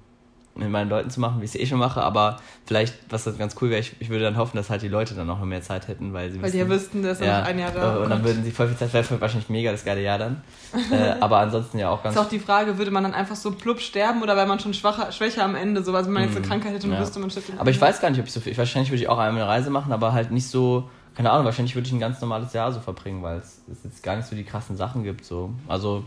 mit 0.56 0.70
meinen 0.70 0.90
Leuten 0.90 1.10
zu 1.10 1.20
machen, 1.22 1.40
wie 1.42 1.46
ich 1.46 1.56
es 1.56 1.60
eh 1.60 1.66
schon 1.66 1.80
mache, 1.80 2.02
aber 2.04 2.38
vielleicht, 2.66 2.94
was 3.10 3.24
dann 3.24 3.38
ganz 3.38 3.56
cool 3.62 3.70
wäre, 3.70 3.80
ich, 3.80 3.96
ich 4.00 4.10
würde 4.10 4.26
dann 4.26 4.36
hoffen, 4.38 4.58
dass 4.58 4.70
halt 4.70 4.82
die 4.82 4.90
Leute 4.90 5.14
dann 5.16 5.30
auch 5.30 5.40
noch 5.40 5.46
mehr 5.46 5.62
Zeit 5.62 5.88
hätten, 5.88 6.12
weil 6.14 6.30
sie 6.30 6.42
Weil 6.42 6.52
die 6.52 6.58
ja 6.58 6.68
wüssten, 6.68 7.02
dass 7.04 7.20
noch 7.22 7.28
ein 7.28 7.58
Jahr 7.58 7.72
da 7.72 7.96
äh, 7.96 8.04
Und 8.04 8.10
dann 8.10 8.24
würden 8.24 8.44
sie 8.44 8.52
voll 8.52 8.68
viel 8.68 8.76
Zeit, 8.78 8.94
wäre 8.94 9.22
wahrscheinlich 9.22 9.48
mega 9.50 9.72
das 9.72 9.86
geile 9.86 10.02
Jahr 10.02 10.18
dann. 10.18 10.44
äh, 10.92 11.12
aber 11.22 11.38
ansonsten 11.38 11.80
ja 11.80 11.90
auch 11.90 12.04
ganz. 12.04 12.16
ist 12.16 12.22
auch 12.22 12.28
die 12.30 12.40
Frage, 12.40 12.78
würde 12.78 12.92
man 12.92 13.04
dann 13.04 13.14
einfach 13.14 13.36
so 13.38 13.52
plupp 13.52 13.80
sterben 13.80 14.22
oder 14.22 14.36
wäre 14.36 14.46
man 14.48 14.60
schon 14.60 14.74
schwacher, 14.74 15.12
schwächer 15.14 15.44
am 15.46 15.56
Ende? 15.56 15.84
So, 15.84 15.94
also 15.96 16.08
wenn 16.08 16.14
man 16.16 16.24
jetzt 16.24 16.36
eine 16.36 16.46
Mhm. 16.46 16.50
Krankheit 16.50 16.74
hätte 16.74 16.88
und 16.88 16.94
Ja. 16.94 17.00
wüsste, 17.00 17.20
man 17.20 17.30
stirbt. 17.30 17.52
aber 17.58 17.70
ich 17.70 17.80
weiß 17.80 18.02
gar 18.02 18.10
nicht, 18.10 18.20
ob 18.20 18.26
ich 18.28 18.34
so 18.34 18.42
viel, 18.42 18.58
wahrscheinlich 18.58 18.92
würde 18.92 19.02
ich 19.02 19.08
auch 19.10 19.18
einmal 19.20 19.44
eine 19.44 19.50
Reise 19.50 19.70
machen, 19.70 19.94
aber 19.94 20.12
halt 20.14 20.32
nicht 20.32 20.48
so 20.50 20.90
keine 21.14 21.30
Ahnung, 21.30 21.44
wahrscheinlich 21.44 21.76
würde 21.76 21.88
ich 21.88 21.94
ein 21.94 22.00
ganz 22.00 22.22
normales 22.22 22.54
Jahr 22.54 22.72
so 22.72 22.80
verbringen, 22.80 23.22
weil 23.22 23.38
es, 23.40 23.60
es 23.70 23.84
jetzt 23.84 24.02
gar 24.02 24.16
nicht 24.16 24.30
so 24.30 24.36
die 24.36 24.46
krassen 24.46 24.78
Sachen 24.78 25.04
gibt. 25.04 25.26
So. 25.26 25.54
Also 25.68 26.06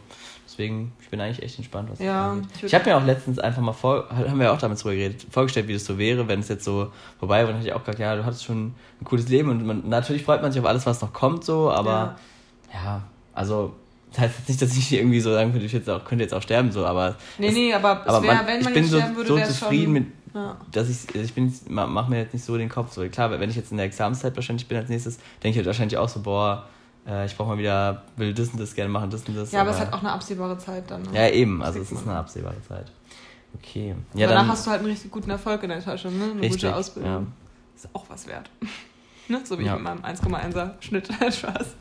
deswegen, 0.54 0.92
ich 1.00 1.08
bin 1.10 1.20
eigentlich 1.20 1.42
echt 1.42 1.58
entspannt. 1.58 1.90
Was 1.90 1.98
Ja, 1.98 2.28
das 2.28 2.32
angeht. 2.32 2.50
ich 2.56 2.62
ich, 2.64 2.74
habe 2.74 2.84
mir 2.86 2.96
auch 2.96 3.04
letztens 3.04 3.38
einfach 3.38 3.60
mal 3.62 3.72
vor, 3.72 4.08
haben 4.10 4.38
wir 4.38 4.46
ja 4.46 4.52
auch 4.52 4.58
damit 4.58 4.82
drüber 4.82 4.94
geredet, 4.94 5.26
vorgestellt, 5.30 5.68
wie 5.68 5.74
das 5.74 5.84
so 5.84 5.98
wäre, 5.98 6.26
wenn 6.28 6.40
es 6.40 6.48
jetzt 6.48 6.64
so 6.64 6.90
vorbei 7.18 7.38
wäre. 7.38 7.48
Und 7.48 7.52
dann 7.54 7.56
hätte 7.58 7.68
ich 7.68 7.74
auch 7.74 7.80
gesagt, 7.84 7.98
ja, 7.98 8.16
du 8.16 8.24
hattest 8.24 8.44
schon 8.44 8.74
ein 9.00 9.04
cooles 9.04 9.28
Leben 9.28 9.50
und 9.50 9.66
man, 9.66 9.88
natürlich 9.88 10.22
freut 10.24 10.40
man 10.42 10.52
sich 10.52 10.60
auf 10.60 10.66
alles, 10.66 10.86
was 10.86 11.02
noch 11.02 11.12
kommt, 11.12 11.44
so, 11.44 11.70
aber 11.70 12.16
ja, 12.72 13.02
also. 13.34 13.74
Das 14.10 14.20
heißt 14.22 14.38
jetzt 14.38 14.48
nicht, 14.48 14.62
dass 14.62 14.76
ich 14.76 14.92
irgendwie 14.96 15.18
so 15.18 15.32
sagen 15.32 15.50
könnte, 15.50 15.66
ich 15.66 15.72
jetzt 15.72 15.90
auch, 15.90 16.04
könnte 16.04 16.22
jetzt 16.22 16.32
auch 16.32 16.42
sterben, 16.42 16.70
so, 16.70 16.86
aber. 16.86 17.16
Nee, 17.38 17.48
es- 17.48 17.54
nee, 17.54 17.74
aber, 17.74 18.02
es 18.06 18.06
aber 18.14 18.24
wär, 18.24 18.34
man, 18.34 18.46
wenn 18.46 18.58
ich 18.60 18.64
man 18.64 18.72
bin 18.74 18.82
jetzt 18.84 18.92
so, 18.92 18.98
sterben 18.98 19.16
würde, 19.16 19.28
so 19.28 19.52
zufrieden 19.52 19.84
schon, 19.86 19.92
mit, 19.92 20.06
Ja. 20.34 20.56
dass 20.70 20.88
ich, 20.88 21.12
ich 21.16 21.34
bin, 21.34 21.52
ma- 21.68 21.88
mach 21.88 22.06
mir 22.06 22.18
jetzt 22.20 22.32
nicht 22.32 22.44
so 22.44 22.56
den 22.56 22.68
Kopf 22.68 22.92
so. 22.92 23.04
Klar, 23.08 23.32
wenn 23.40 23.50
ich 23.50 23.56
jetzt 23.56 23.72
in 23.72 23.76
der 23.76 23.86
Examenszeit 23.86 24.36
wahrscheinlich 24.36 24.68
bin 24.68 24.78
als 24.78 24.88
nächstes, 24.88 25.16
denke 25.42 25.48
ich 25.50 25.56
halt 25.56 25.66
wahrscheinlich 25.66 25.98
auch 25.98 26.08
so, 26.08 26.20
boah, 26.22 26.64
äh, 27.06 27.26
ich 27.26 27.36
brauche 27.36 27.48
mal 27.50 27.58
wieder, 27.58 28.02
will 28.16 28.32
das 28.34 28.48
und 28.50 28.60
das 28.60 28.74
gerne 28.74 28.90
machen, 28.90 29.10
das 29.10 29.22
und 29.28 29.36
das. 29.36 29.52
ja, 29.52 29.60
aber 29.62 29.70
es 29.70 29.80
hat 29.80 29.92
auch 29.92 30.00
eine 30.00 30.12
absehbare 30.12 30.58
Zeit 30.58 30.90
dann. 30.90 31.02
Ne? 31.02 31.08
Ja, 31.14 31.28
eben, 31.28 31.62
also 31.62 31.78
es 31.80 31.90
ist 31.92 32.06
eine 32.06 32.16
absehbare 32.16 32.60
Zeit. 32.68 32.86
Okay. 33.56 33.94
Ja, 34.14 34.26
Danach 34.26 34.42
dann, 34.42 34.50
hast 34.50 34.66
du 34.66 34.70
halt 34.70 34.80
einen 34.80 34.90
richtig 34.90 35.10
guten 35.10 35.30
Erfolg 35.30 35.62
in 35.62 35.68
der 35.68 35.82
Tasche, 35.82 36.08
ne? 36.08 36.24
Eine 36.32 36.42
Richtig, 36.42 36.62
gute 36.62 36.74
Ausbildung. 36.74 37.12
ja. 37.12 37.22
Ist 37.76 37.88
auch 37.92 38.04
was 38.08 38.26
wert. 38.26 38.50
ne? 39.28 39.40
So 39.44 39.58
wie 39.58 39.64
Ja. 39.64 39.76
ich 39.76 39.82
mit 39.82 39.84
meinem 39.84 40.04
1,1er 40.04 40.70
Schnitt. 40.80 41.08
Spaß. 41.30 41.74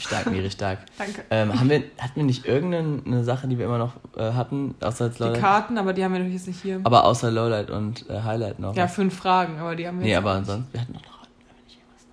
stark, 0.00 0.30
Miri, 0.30 0.50
stark. 0.50 0.78
Danke. 0.98 1.24
Ähm, 1.30 1.58
haben 1.58 1.68
wir, 1.70 1.78
hatten 1.98 2.16
wir 2.16 2.22
nicht 2.24 2.46
irgendeine 2.46 3.24
Sache, 3.24 3.48
die 3.48 3.58
wir 3.58 3.66
immer 3.66 3.78
noch 3.78 3.94
äh, 4.16 4.32
hatten, 4.32 4.74
außer 4.80 5.04
als 5.06 5.16
Die 5.16 5.22
Lowlight? 5.24 5.40
Karten, 5.40 5.78
aber 5.78 5.92
die 5.92 6.04
haben 6.04 6.12
wir 6.12 6.18
natürlich 6.20 6.38
jetzt 6.40 6.46
nicht 6.48 6.62
hier. 6.62 6.80
Aber 6.84 7.04
außer 7.04 7.30
Lowlight 7.32 7.70
und 7.70 8.08
äh, 8.08 8.20
Highlight 8.22 8.58
noch. 8.60 8.76
Ja, 8.76 8.86
fünf 8.86 9.16
Fragen, 9.16 9.58
aber 9.58 9.74
die 9.74 9.86
haben 9.88 9.98
wir 9.98 10.04
nee, 10.04 10.10
jetzt 10.10 10.18
aber 10.18 10.32
ansonsten, 10.32 10.72
wir 10.72 10.80
hatten 10.82 10.92
noch. 10.92 11.02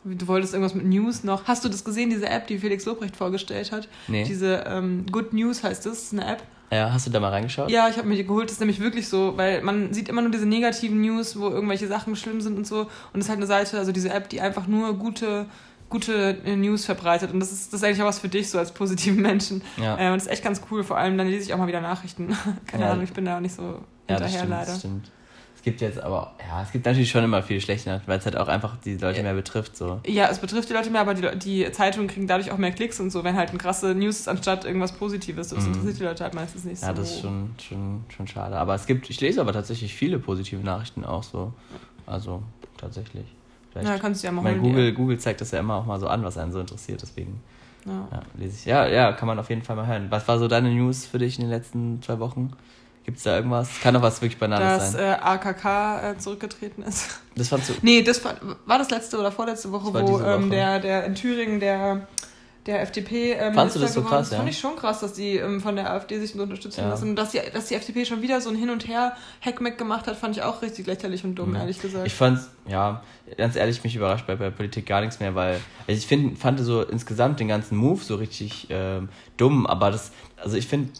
Du 0.04 0.28
wolltest 0.28 0.54
irgendwas 0.54 0.76
mit 0.76 0.86
News 0.86 1.24
noch. 1.24 1.46
Hast 1.48 1.66
du 1.66 1.70
das 1.70 1.84
gesehen, 1.84 2.10
diese 2.10 2.30
App, 2.30 2.48
die 2.48 2.58
Felix 2.60 2.86
Lobrecht 2.86 3.16
vorgestellt 3.18 3.72
hat? 3.72 3.88
Nee. 4.08 4.24
Diese 4.24 4.64
ähm, 4.68 5.06
Good 5.12 5.34
News 5.34 5.64
heißt 5.64 5.86
das, 5.86 6.04
ist 6.04 6.14
eine 6.14 6.26
App. 6.26 6.44
Ja, 6.72 6.94
hast 6.94 7.08
du 7.08 7.12
da 7.12 7.20
mal 7.20 7.30
reingeschaut? 7.30 7.70
Ja, 7.72 7.90
ich 7.90 7.98
habe 7.98 8.08
mir 8.08 8.16
die 8.16 8.26
geholt, 8.26 8.46
das 8.46 8.54
ist 8.54 8.60
nämlich 8.60 8.80
wirklich 8.80 9.10
so, 9.10 9.34
weil 9.38 9.62
man 9.64 9.92
sieht 9.92 10.08
immer 10.08 10.22
nur 10.22 10.30
diese 10.32 10.46
negativen 10.46 11.02
News, 11.02 11.38
wo 11.40 11.50
irgendwelche 11.50 11.88
Sachen 11.88 12.16
schlimm 12.16 12.42
sind 12.42 12.58
und 12.58 12.68
so. 12.68 12.82
Und 13.12 13.20
es 13.20 13.26
ist 13.26 13.30
halt 13.30 13.38
eine 13.40 13.48
Seite, 13.48 13.78
also 13.80 13.92
diese 13.92 14.12
App, 14.14 14.30
die 14.30 14.40
einfach 14.40 14.68
nur 14.68 14.94
gute, 14.98 15.48
gute 15.90 16.38
äh, 16.46 16.56
News 16.56 16.86
verbreitet. 16.86 17.34
Und 17.34 17.40
das 17.40 17.52
ist, 17.52 17.74
das 17.74 17.82
ist 17.82 17.84
eigentlich 17.88 18.02
auch 18.04 18.08
was 18.08 18.20
für 18.20 18.30
dich, 18.30 18.50
so 18.52 18.60
als 18.60 18.72
positiven 18.72 19.22
Menschen. 19.22 19.64
Ja. 19.78 19.98
Äh, 19.98 20.08
und 20.12 20.16
das 20.18 20.28
ist 20.28 20.32
echt 20.32 20.44
ganz 20.44 20.62
cool. 20.70 20.84
Vor 20.84 20.98
allem, 20.98 21.18
dann 21.18 21.28
lese 21.28 21.44
ich 21.46 21.54
auch 21.54 21.58
mal 21.58 21.68
wieder 21.68 21.82
Nachrichten. 21.82 22.38
Keine 22.68 22.84
Ja. 22.86 22.92
Ahnung, 22.92 23.04
ich 23.04 23.14
bin 23.14 23.26
da 23.26 23.38
auch 23.38 23.42
nicht 23.42 23.56
so 23.56 23.64
Ja, 24.08 24.18
das 24.20 24.32
hinterher 24.32 24.38
stimmt, 24.38 24.50
leider. 24.52 24.66
das 24.72 24.80
stimmt. 24.80 25.12
Es 25.60 25.64
gibt 25.66 25.82
jetzt 25.82 26.00
aber, 26.02 26.32
ja, 26.48 26.64
es 26.64 26.72
gibt 26.72 26.86
natürlich 26.86 27.12
schon 27.12 27.22
immer 27.22 27.44
viel 27.44 27.60
schlechte 27.60 27.90
Nachrichten, 27.90 28.10
weil 28.10 28.20
es 28.20 28.24
halt 28.24 28.38
auch 28.38 28.48
einfach 28.48 28.78
die 28.78 28.96
Leute 28.96 29.18
Ja. 29.18 29.24
mehr 29.24 29.34
betrifft, 29.34 29.76
so. 29.76 30.00
Ja, 30.08 30.30
es 30.30 30.40
betrifft 30.40 30.70
die 30.70 30.74
Leute 30.74 30.90
mehr, 30.90 31.02
aber 31.02 31.14
die, 31.16 31.38
die 31.38 31.70
Zeitungen 31.74 32.08
kriegen 32.08 32.28
dadurch 32.28 32.50
auch 32.52 32.58
mehr 32.58 32.72
Klicks 32.72 32.98
und 33.02 33.10
so, 33.10 33.26
wenn 33.26 33.36
halt 33.36 33.50
eine 33.50 33.58
krasse 33.58 33.94
News 33.94 34.22
ist, 34.22 34.30
anstatt 34.30 34.64
irgendwas 34.64 34.94
Positives. 34.94 35.50
Das 35.50 35.60
Mhm. 35.66 35.74
interessiert 35.74 36.00
die 36.00 36.04
Leute 36.06 36.24
halt 36.24 36.34
meistens 36.34 36.64
nicht 36.64 36.82
Ja, 36.82 36.88
so. 36.96 37.02
das 37.02 37.12
ist 37.12 37.20
schon, 37.20 37.50
schon, 37.62 38.06
schon 38.08 38.26
schade. 38.30 38.56
Aber 38.56 38.74
es 38.74 38.86
gibt, 38.86 39.10
ich 39.10 39.20
lese 39.20 39.42
aber 39.42 39.52
tatsächlich 39.52 39.94
viele 39.94 40.18
positive 40.18 40.64
Nachrichten 40.64 41.04
auch 41.04 41.24
so. 41.24 41.52
Also, 42.06 42.42
tatsächlich. 42.78 43.26
Vielleicht. 43.74 43.90
Ja, 43.90 43.98
kannst 43.98 44.24
du 44.24 44.28
ja 44.28 44.32
mal 44.32 44.42
mein 44.44 44.62
Google, 44.62 44.94
Google 44.94 45.18
zeigt 45.20 45.42
das 45.42 45.52
ja 45.52 45.60
immer 45.60 45.76
auch 45.76 45.86
mal 45.86 46.00
so 46.00 46.08
an, 46.08 46.24
was 46.24 46.38
einen 46.38 46.54
so 46.54 46.62
interessiert, 46.62 47.02
deswegen 47.02 47.42
Ja. 47.86 48.08
ja, 48.14 48.22
lese 48.36 48.56
ich. 48.56 48.64
Ja, 48.66 48.88
ja, 48.88 49.12
kann 49.12 49.28
man 49.28 49.38
auf 49.40 49.50
jeden 49.50 49.62
Fall 49.64 49.76
mal 49.76 49.86
hören. 49.88 50.08
Was 50.10 50.26
war 50.30 50.40
so 50.40 50.48
deine 50.48 50.70
News 50.74 51.06
für 51.06 51.18
dich 51.20 51.36
in 51.38 51.42
den 51.44 51.52
letzten 51.52 52.02
zwei 52.02 52.18
Wochen? 52.20 52.54
Gibt's 53.10 53.24
da 53.24 53.38
irgendwas? 53.38 53.70
Kann 53.82 53.96
doch 53.96 54.04
was 54.04 54.22
wirklich 54.22 54.38
Banales 54.40 54.78
Dass 54.78 54.92
sein. 54.92 55.02
äh, 55.02 55.18
AKK 55.20 56.12
äh, 56.12 56.18
zurückgetreten 56.20 56.84
ist. 56.84 57.22
Das 57.36 57.48
fandst 57.48 57.70
du. 57.70 57.74
Nee, 57.82 58.04
das 58.04 58.24
war, 58.24 58.36
war 58.68 58.78
das 58.78 58.92
letzte 58.92 59.18
oder 59.18 59.32
vorletzte 59.32 59.72
Woche, 59.72 59.92
Das 59.92 60.04
wo 60.04 60.20
ähm, 60.22 60.44
Woche. 60.44 60.50
der, 60.52 60.80
der 60.80 61.06
in 61.06 61.16
Thüringen 61.16 61.60
der, 61.60 62.08
der 62.68 62.84
FDP 62.84 63.32
ähm, 63.32 63.56
Fandst 63.56 63.78
du 63.78 63.80
das 63.80 63.96
so 63.96 64.02
geworden 64.02 64.18
krass, 64.18 64.30
ja? 64.30 64.38
Fand 64.38 64.50
ich 64.52 64.60
schon 64.60 64.76
krass, 64.76 65.00
dass 65.00 65.14
die 65.14 65.38
ähm, 65.38 65.60
von 65.60 65.76
der 65.76 65.90
AfD 65.92 66.20
sich 66.20 66.34
so 66.34 66.44
unterstützen 66.44 66.82
Ja. 66.82 66.90
lassen. 66.90 67.10
Und 67.10 67.16
dass 67.16 67.32
die, 67.32 67.42
dass 67.52 67.66
die 67.66 67.74
FDP 67.74 68.06
schon 68.06 68.22
wieder 68.22 68.42
so 68.42 68.52
ein 68.52 68.56
Hin 68.56 68.70
und 68.70 68.88
Her 68.88 69.14
Hackmeck 69.44 69.80
gemacht 69.80 70.06
hat, 70.06 70.16
fand 70.16 70.38
ich 70.38 70.44
auch 70.44 70.62
richtig 70.62 70.86
lächerlich 70.86 71.24
und 71.24 71.34
dumm, 71.34 71.50
Mhm. 71.50 71.56
ehrlich 71.56 71.82
gesagt. 71.82 72.06
Ich 72.06 72.14
fand's, 72.14 72.48
ja, 72.68 73.02
ganz 73.38 73.56
ehrlich, 73.56 73.84
mich 73.84 73.96
überrascht 73.96 74.28
bei, 74.28 74.36
bei 74.36 74.52
Politik 74.52 74.86
gar 74.86 75.02
nichts 75.02 75.20
mehr, 75.20 75.34
weil 75.34 75.54
also 75.88 75.98
ich 75.98 76.06
find, 76.06 76.38
fand 76.38 76.60
so 76.60 76.84
insgesamt 76.84 77.40
den 77.40 77.48
ganzen 77.48 77.76
Move 77.76 78.04
so 78.04 78.14
richtig 78.18 78.68
ähm, 78.70 79.10
dumm, 79.38 79.66
aber 79.66 79.90
das, 79.90 80.12
also 80.38 80.56
ich 80.58 80.68
finde, 80.68 80.92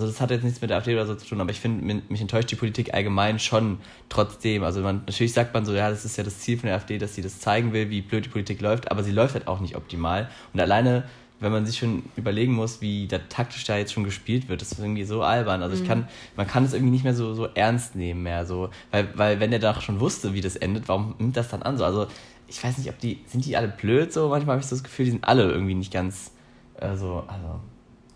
also 0.00 0.06
das 0.12 0.20
hat 0.20 0.30
jetzt 0.30 0.44
nichts 0.44 0.60
mit 0.60 0.70
der 0.70 0.76
AfD 0.78 0.94
oder 0.94 1.06
so 1.06 1.14
zu 1.14 1.26
tun, 1.26 1.40
aber 1.40 1.50
ich 1.50 1.60
finde, 1.60 1.84
mi- 1.84 2.02
mich 2.08 2.20
enttäuscht 2.20 2.50
die 2.50 2.56
Politik 2.56 2.94
allgemein 2.94 3.38
schon 3.38 3.78
trotzdem. 4.08 4.62
Also 4.62 4.80
man, 4.80 4.98
natürlich 5.06 5.32
sagt 5.32 5.52
man 5.54 5.64
so, 5.64 5.74
ja, 5.74 5.90
das 5.90 6.04
ist 6.04 6.16
ja 6.16 6.24
das 6.24 6.38
Ziel 6.38 6.58
von 6.58 6.66
der 6.68 6.76
AfD, 6.76 6.98
dass 6.98 7.14
sie 7.14 7.22
das 7.22 7.40
zeigen 7.40 7.72
will, 7.72 7.90
wie 7.90 8.00
blöd 8.02 8.24
die 8.24 8.28
Politik 8.28 8.60
läuft, 8.60 8.90
aber 8.90 9.02
sie 9.02 9.10
läuft 9.12 9.34
halt 9.34 9.48
auch 9.48 9.60
nicht 9.60 9.76
optimal. 9.76 10.28
Und 10.52 10.60
alleine, 10.60 11.04
wenn 11.40 11.52
man 11.52 11.66
sich 11.66 11.78
schon 11.78 12.02
überlegen 12.16 12.52
muss, 12.52 12.80
wie 12.80 13.06
da 13.06 13.18
taktisch 13.18 13.64
da 13.64 13.76
jetzt 13.76 13.92
schon 13.92 14.04
gespielt 14.04 14.48
wird, 14.48 14.60
das 14.60 14.72
ist 14.72 14.78
irgendwie 14.80 15.04
so 15.04 15.22
albern. 15.22 15.62
Also 15.62 15.74
ich 15.76 15.86
kann, 15.86 16.08
man 16.36 16.46
kann 16.46 16.64
es 16.64 16.72
irgendwie 16.72 16.92
nicht 16.92 17.04
mehr 17.04 17.14
so, 17.14 17.34
so 17.34 17.46
ernst 17.54 17.94
nehmen 17.94 18.22
mehr, 18.24 18.44
so, 18.46 18.70
weil, 18.90 19.08
weil 19.14 19.38
wenn 19.40 19.50
der 19.50 19.60
doch 19.60 19.80
schon 19.80 20.00
wusste, 20.00 20.34
wie 20.34 20.40
das 20.40 20.56
endet, 20.56 20.88
warum 20.88 21.14
nimmt 21.18 21.36
das 21.36 21.48
dann 21.48 21.62
an 21.62 21.76
so? 21.78 21.84
Also 21.84 22.06
ich 22.48 22.62
weiß 22.64 22.78
nicht, 22.78 22.88
ob 22.88 22.98
die, 22.98 23.20
sind 23.26 23.44
die 23.44 23.56
alle 23.56 23.68
blöd 23.68 24.12
so? 24.12 24.28
Manchmal 24.30 24.54
habe 24.54 24.62
ich 24.62 24.66
so 24.68 24.74
das 24.74 24.82
Gefühl, 24.82 25.04
die 25.04 25.10
sind 25.12 25.24
alle 25.24 25.44
irgendwie 25.50 25.74
nicht 25.74 25.92
ganz, 25.92 26.32
also, 26.80 27.24
also 27.28 27.60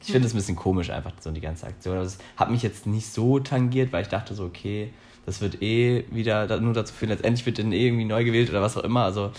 ich 0.03 0.13
finde 0.13 0.27
es 0.27 0.35
ein 0.35 0.37
bisschen 0.37 0.57
komisch 0.57 0.91
einfach 0.91 1.13
so 1.21 1.31
die 1.31 1.41
ganze 1.41 1.67
Aktion. 1.67 1.97
Also, 1.97 2.17
es 2.17 2.19
hat 2.37 2.51
mich 2.51 2.63
jetzt 2.63 2.87
nicht 2.87 3.13
so 3.13 3.39
tangiert, 3.39 3.93
weil 3.93 4.03
ich 4.03 4.09
dachte 4.09 4.35
so, 4.35 4.45
okay, 4.45 4.93
das 5.25 5.41
wird 5.41 5.63
eh 5.63 6.05
wieder 6.11 6.61
nur 6.61 6.75
dazu 6.75 6.93
führen, 6.93 7.11
letztendlich 7.11 7.47
wird 7.47 7.59
dann 7.59 7.73
eh 7.73 7.87
irgendwie 7.87 8.05
neu 8.05 8.25
gewählt 8.25 8.51
oder 8.51 8.61
was 8.61 8.77
auch 8.77 8.83
immer. 8.83 9.05
Also 9.05 9.31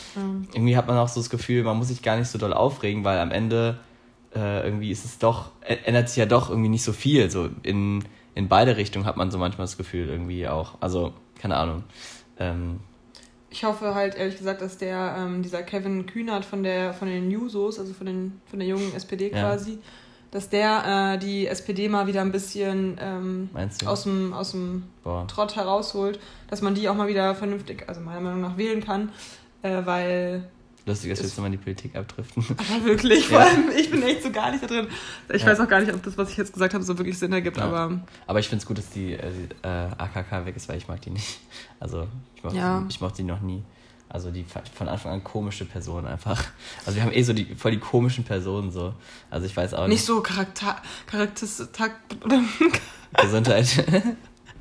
irgendwie 0.53 0.77
hat 0.77 0.87
man 0.87 0.97
auch 0.97 1.09
so 1.09 1.19
das 1.19 1.29
Gefühl, 1.29 1.63
man 1.63 1.77
muss 1.77 1.89
sich 1.89 2.01
gar 2.01 2.15
nicht 2.17 2.29
so 2.29 2.37
doll 2.37 2.53
aufregen, 2.53 3.03
weil 3.03 3.19
am 3.19 3.31
Ende 3.31 3.79
äh, 4.33 4.63
irgendwie 4.65 4.91
ist 4.91 5.03
es 5.03 5.19
doch, 5.19 5.51
ändert 5.61 6.07
sich 6.07 6.17
ja 6.17 6.25
doch 6.25 6.49
irgendwie 6.49 6.69
nicht 6.69 6.83
so 6.83 6.93
viel. 6.93 7.29
So 7.29 7.49
in, 7.63 8.05
in 8.33 8.47
beide 8.47 8.77
Richtungen 8.77 9.05
hat 9.05 9.17
man 9.17 9.29
so 9.29 9.37
manchmal 9.37 9.65
das 9.65 9.75
Gefühl 9.77 10.07
irgendwie 10.07 10.47
auch. 10.47 10.75
Also, 10.79 11.11
keine 11.37 11.57
Ahnung. 11.57 11.83
Ähm, 12.39 12.79
Ich 13.49 13.65
hoffe 13.65 13.93
halt 13.93 14.15
ehrlich 14.15 14.37
gesagt, 14.37 14.61
dass 14.61 14.77
der, 14.77 15.15
ähm, 15.19 15.43
dieser 15.43 15.63
Kevin 15.63 16.05
Kühnert 16.05 16.45
von 16.45 16.63
der 16.63 16.93
von 16.93 17.09
den 17.09 17.29
Jusos, 17.29 17.77
also 17.77 17.93
von, 17.93 18.07
den, 18.07 18.41
von 18.45 18.59
der 18.59 18.69
jungen 18.69 18.95
SPD 18.95 19.31
Ja. 19.31 19.41
Dass 20.33 20.49
der 20.49 21.13
äh, 21.13 21.17
die 21.19 21.45
SPD 21.47 21.87
mal 21.89 22.07
wieder 22.07 22.21
ein 22.21 22.31
bisschen 22.31 22.97
ähm, 22.99 23.49
aus 23.85 24.03
dem 24.03 24.33
aus 24.33 24.51
dem 24.51 24.83
Boah. 25.03 25.27
Trott 25.27 25.55
herausholt, 25.55 26.19
dass 26.49 26.61
man 26.61 26.73
die 26.75 26.89
auch 26.89 26.95
mal 26.95 27.07
wieder 27.07 27.35
vernünftig, 27.35 27.87
also 27.87 28.01
meiner 28.01 28.19
Meinung 28.21 28.41
nach 28.41 28.57
wählen 28.57 28.83
kann, 28.83 29.09
äh, 29.61 29.81
weil 29.85 30.49
Lustig, 30.85 30.85
dass 30.85 31.03
wir 31.03 31.13
ist- 31.13 31.21
jetzt 31.31 31.37
nochmal 31.37 31.53
in 31.53 31.59
die 31.59 31.63
Politik 31.63 31.95
abdriften. 31.95 32.43
aber 32.57 32.83
wirklich, 32.85 33.27
vor 33.27 33.39
Ja. 33.39 33.45
allem 33.45 33.69
ich 33.77 33.89
bin 33.89 34.01
echt 34.03 34.23
so 34.23 34.31
gar 34.31 34.51
nicht 34.51 34.63
da 34.63 34.67
drin. 34.67 34.87
Ich 35.31 35.41
Ja. 35.43 35.47
weiß 35.49 35.59
auch 35.61 35.67
gar 35.69 35.79
nicht, 35.79 35.93
ob 35.93 36.01
das, 36.03 36.17
was 36.17 36.29
ich 36.31 36.35
jetzt 36.37 36.51
gesagt 36.51 36.73
habe, 36.73 36.83
so 36.83 36.97
wirklich 36.97 37.17
Sinn 37.17 37.31
ergibt, 37.31 37.55
Ja. 37.57 37.65
aber 37.65 38.01
Aber 38.27 38.39
ich 38.39 38.49
finde 38.49 38.61
es 38.63 38.65
gut, 38.67 38.77
dass 38.79 38.89
die, 38.89 39.13
äh, 39.13 39.29
die 39.31 39.67
äh, 39.67 39.67
AKK 39.97 40.45
weg 40.45 40.55
ist, 40.57 40.67
weil 40.67 40.77
ich 40.77 40.87
mag 40.89 40.99
die 41.01 41.11
nicht. 41.11 41.39
Also 41.79 42.07
ich 42.35 42.43
mochte, 42.43 42.57
Ja. 42.57 42.79
die, 42.81 42.87
ich 42.89 42.99
mochte 42.99 43.17
die 43.17 43.23
noch 43.23 43.39
nie. 43.39 43.63
Also 44.13 44.29
die 44.29 44.45
von 44.75 44.87
Anfang 44.87 45.11
an 45.11 45.23
komische 45.23 45.65
Personen 45.65 46.05
einfach. 46.05 46.45
Also 46.85 46.95
wir 46.97 47.03
haben 47.03 47.11
eh 47.11 47.23
so 47.23 47.33
die 47.33 47.55
voll 47.55 47.71
die 47.71 47.79
komischen 47.79 48.23
Personen 48.23 48.71
so. 48.71 48.93
Also 49.31 49.47
ich 49.47 49.57
weiß 49.57 49.73
auch 49.73 49.87
nicht 49.87 49.95
nicht. 49.95 50.05
so 50.05 50.21
Charakter, 50.21 50.77
Charakteristik, 51.07 51.91
Gesundheit. 53.19 53.83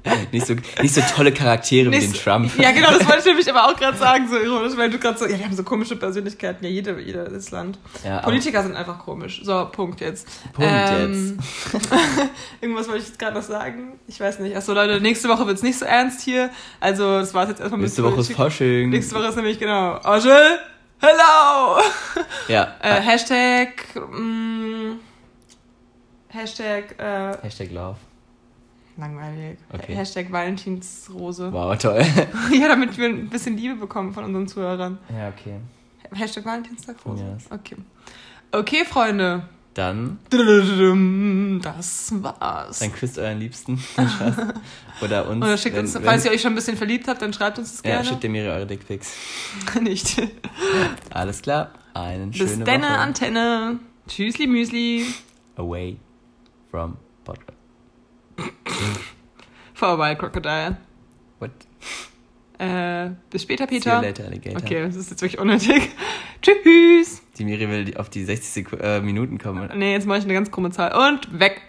nicht, 0.32 0.46
so, 0.46 0.54
nicht 0.54 0.94
so 0.94 1.00
tolle 1.14 1.32
Charaktere 1.32 1.90
wie 1.90 1.98
den 2.00 2.10
Nicht 2.10 2.24
Trump. 2.24 2.50
Ja, 2.58 2.72
genau, 2.72 2.90
das 2.90 3.06
wollte 3.06 3.18
ich 3.20 3.24
nämlich 3.26 3.50
aber 3.50 3.66
auch 3.66 3.76
gerade 3.76 3.96
sagen, 3.96 4.28
so 4.28 4.36
ironisch, 4.36 4.76
weil 4.76 4.90
du 4.90 4.98
gerade 4.98 5.16
so, 5.16 5.26
ja, 5.26 5.36
die 5.36 5.44
haben 5.44 5.54
so 5.54 5.62
komische 5.62 5.94
Persönlichkeiten, 5.94 6.64
ja, 6.64 6.70
jede, 6.70 7.00
jedes 7.00 7.50
Land. 7.52 7.78
Ja, 8.04 8.18
Politiker 8.20 8.62
sind 8.62 8.74
einfach 8.74 8.98
komisch. 8.98 9.42
So, 9.44 9.68
Punkt 9.70 10.00
jetzt. 10.00 10.26
Punkt 10.52 10.70
Ähm, 10.70 11.38
Irgendwas 12.60 12.88
wollte 12.88 13.02
ich 13.02 13.08
jetzt 13.08 13.18
gerade 13.18 13.36
noch 13.36 13.42
sagen. 13.42 14.00
Ich 14.08 14.18
weiß 14.18 14.40
nicht. 14.40 14.56
Achso, 14.56 14.72
Leute, 14.72 15.00
nächste 15.00 15.28
Woche 15.28 15.46
wird's 15.46 15.62
nicht 15.62 15.78
so 15.78 15.84
ernst 15.84 16.22
hier. 16.22 16.50
Also, 16.80 17.20
das 17.20 17.32
war's 17.32 17.48
jetzt 17.50 17.60
erstmal 17.60 17.78
mit 17.78 17.86
Nächste 17.86 18.02
Woche 18.02 18.20
ist. 18.20 18.32
Fasching. 18.32 18.90
Nächste 18.90 19.14
Woche 19.14 19.26
ist 19.26 19.36
nämlich 19.36 19.60
genau. 19.60 19.92
Angel, 20.02 20.58
hello! 21.00 21.80
Ja. 22.48 22.74
Äh, 22.80 23.00
Hashtag, 23.00 23.84
mm, 23.94 24.94
Hashtag, 26.28 26.98
äh, 26.98 27.36
Hashtag 27.42 27.70
Love. 27.70 27.96
Langweilig. 28.96 29.58
Okay. 29.72 29.94
Hashtag 29.94 30.30
Valentinsrose. 30.32 31.52
Wow, 31.52 31.76
toll. 31.78 32.04
Ja, 32.52 32.68
damit 32.68 32.96
wir 32.98 33.08
ein 33.08 33.28
bisschen 33.28 33.56
Liebe 33.56 33.76
bekommen 33.76 34.12
von 34.12 34.24
unseren 34.24 34.46
Zuhörern. 34.48 34.98
ja, 35.10 35.28
okay. 35.28 35.60
Hashtag 36.14 36.44
Valentinstag 36.44 36.96
Rose. 37.06 37.24
Yes. 37.24 37.44
Okay. 37.50 37.76
Okay, 38.52 38.84
Freunde. 38.84 39.44
Dann, 39.74 40.18
Das 41.62 42.12
war's. 42.22 42.78
dann 42.80 42.92
küsst 42.92 43.18
euren 43.18 43.38
Liebsten. 43.38 43.82
Oder 45.00 45.26
uns. 45.30 45.42
Oder 45.42 45.56
schickt 45.56 45.74
wenn- 45.76 45.86
uns, 45.86 45.94
wenn- 45.94 46.02
falls 46.04 46.26
ihr 46.26 46.30
euch 46.30 46.42
schon 46.42 46.52
ein 46.52 46.56
bisschen 46.56 46.76
verliebt 46.76 47.08
habt, 47.08 47.22
dann 47.22 47.32
schreibt 47.32 47.58
uns 47.58 47.76
das 47.76 47.82
Ja, 47.82 47.92
gerne. 47.96 48.04
schickt 48.04 48.24
ihr 48.24 48.28
mir 48.28 48.52
eure 48.52 48.66
Dickpics. 48.66 49.14
Nicht. 49.80 50.20
Alles 51.08 51.40
klar. 51.40 51.70
Einen 51.94 52.30
Bis 52.32 52.38
schönen 52.50 52.64
denne, 52.66 52.84
Woche. 52.84 52.98
Antenne. 52.98 53.78
Tschüssli, 54.06 54.46
Müsli. 54.46 55.06
Away 55.56 55.96
from 56.70 56.98
podcast. 57.24 57.61
Vorbei, 59.74 60.14
Crocodile. 60.14 60.76
What? 61.38 61.50
Äh, 62.58 63.10
bis 63.30 63.42
später, 63.42 63.66
See 63.68 63.76
you 63.76 63.80
Peter. 63.80 64.00
later, 64.02 64.24
Alligator. 64.26 64.62
Okay, 64.62 64.82
das 64.82 64.94
ist 64.96 65.10
jetzt 65.10 65.22
wirklich 65.22 65.40
unnötig. 65.40 65.90
Tschüss. 66.42 67.22
Die 67.38 67.44
Miri 67.44 67.68
will 67.68 67.96
auf 67.96 68.08
die 68.08 68.24
60 68.24 68.48
Seku 68.48 68.76
äh, 68.76 69.00
Minuten 69.00 69.38
kommen. 69.38 69.68
Nee, 69.76 69.92
jetzt 69.92 70.06
mache 70.06 70.18
ich 70.18 70.24
eine 70.24 70.34
ganz 70.34 70.50
krumme 70.50 70.70
Zahl. 70.70 70.94
Und 70.94 71.38
weg. 71.38 71.62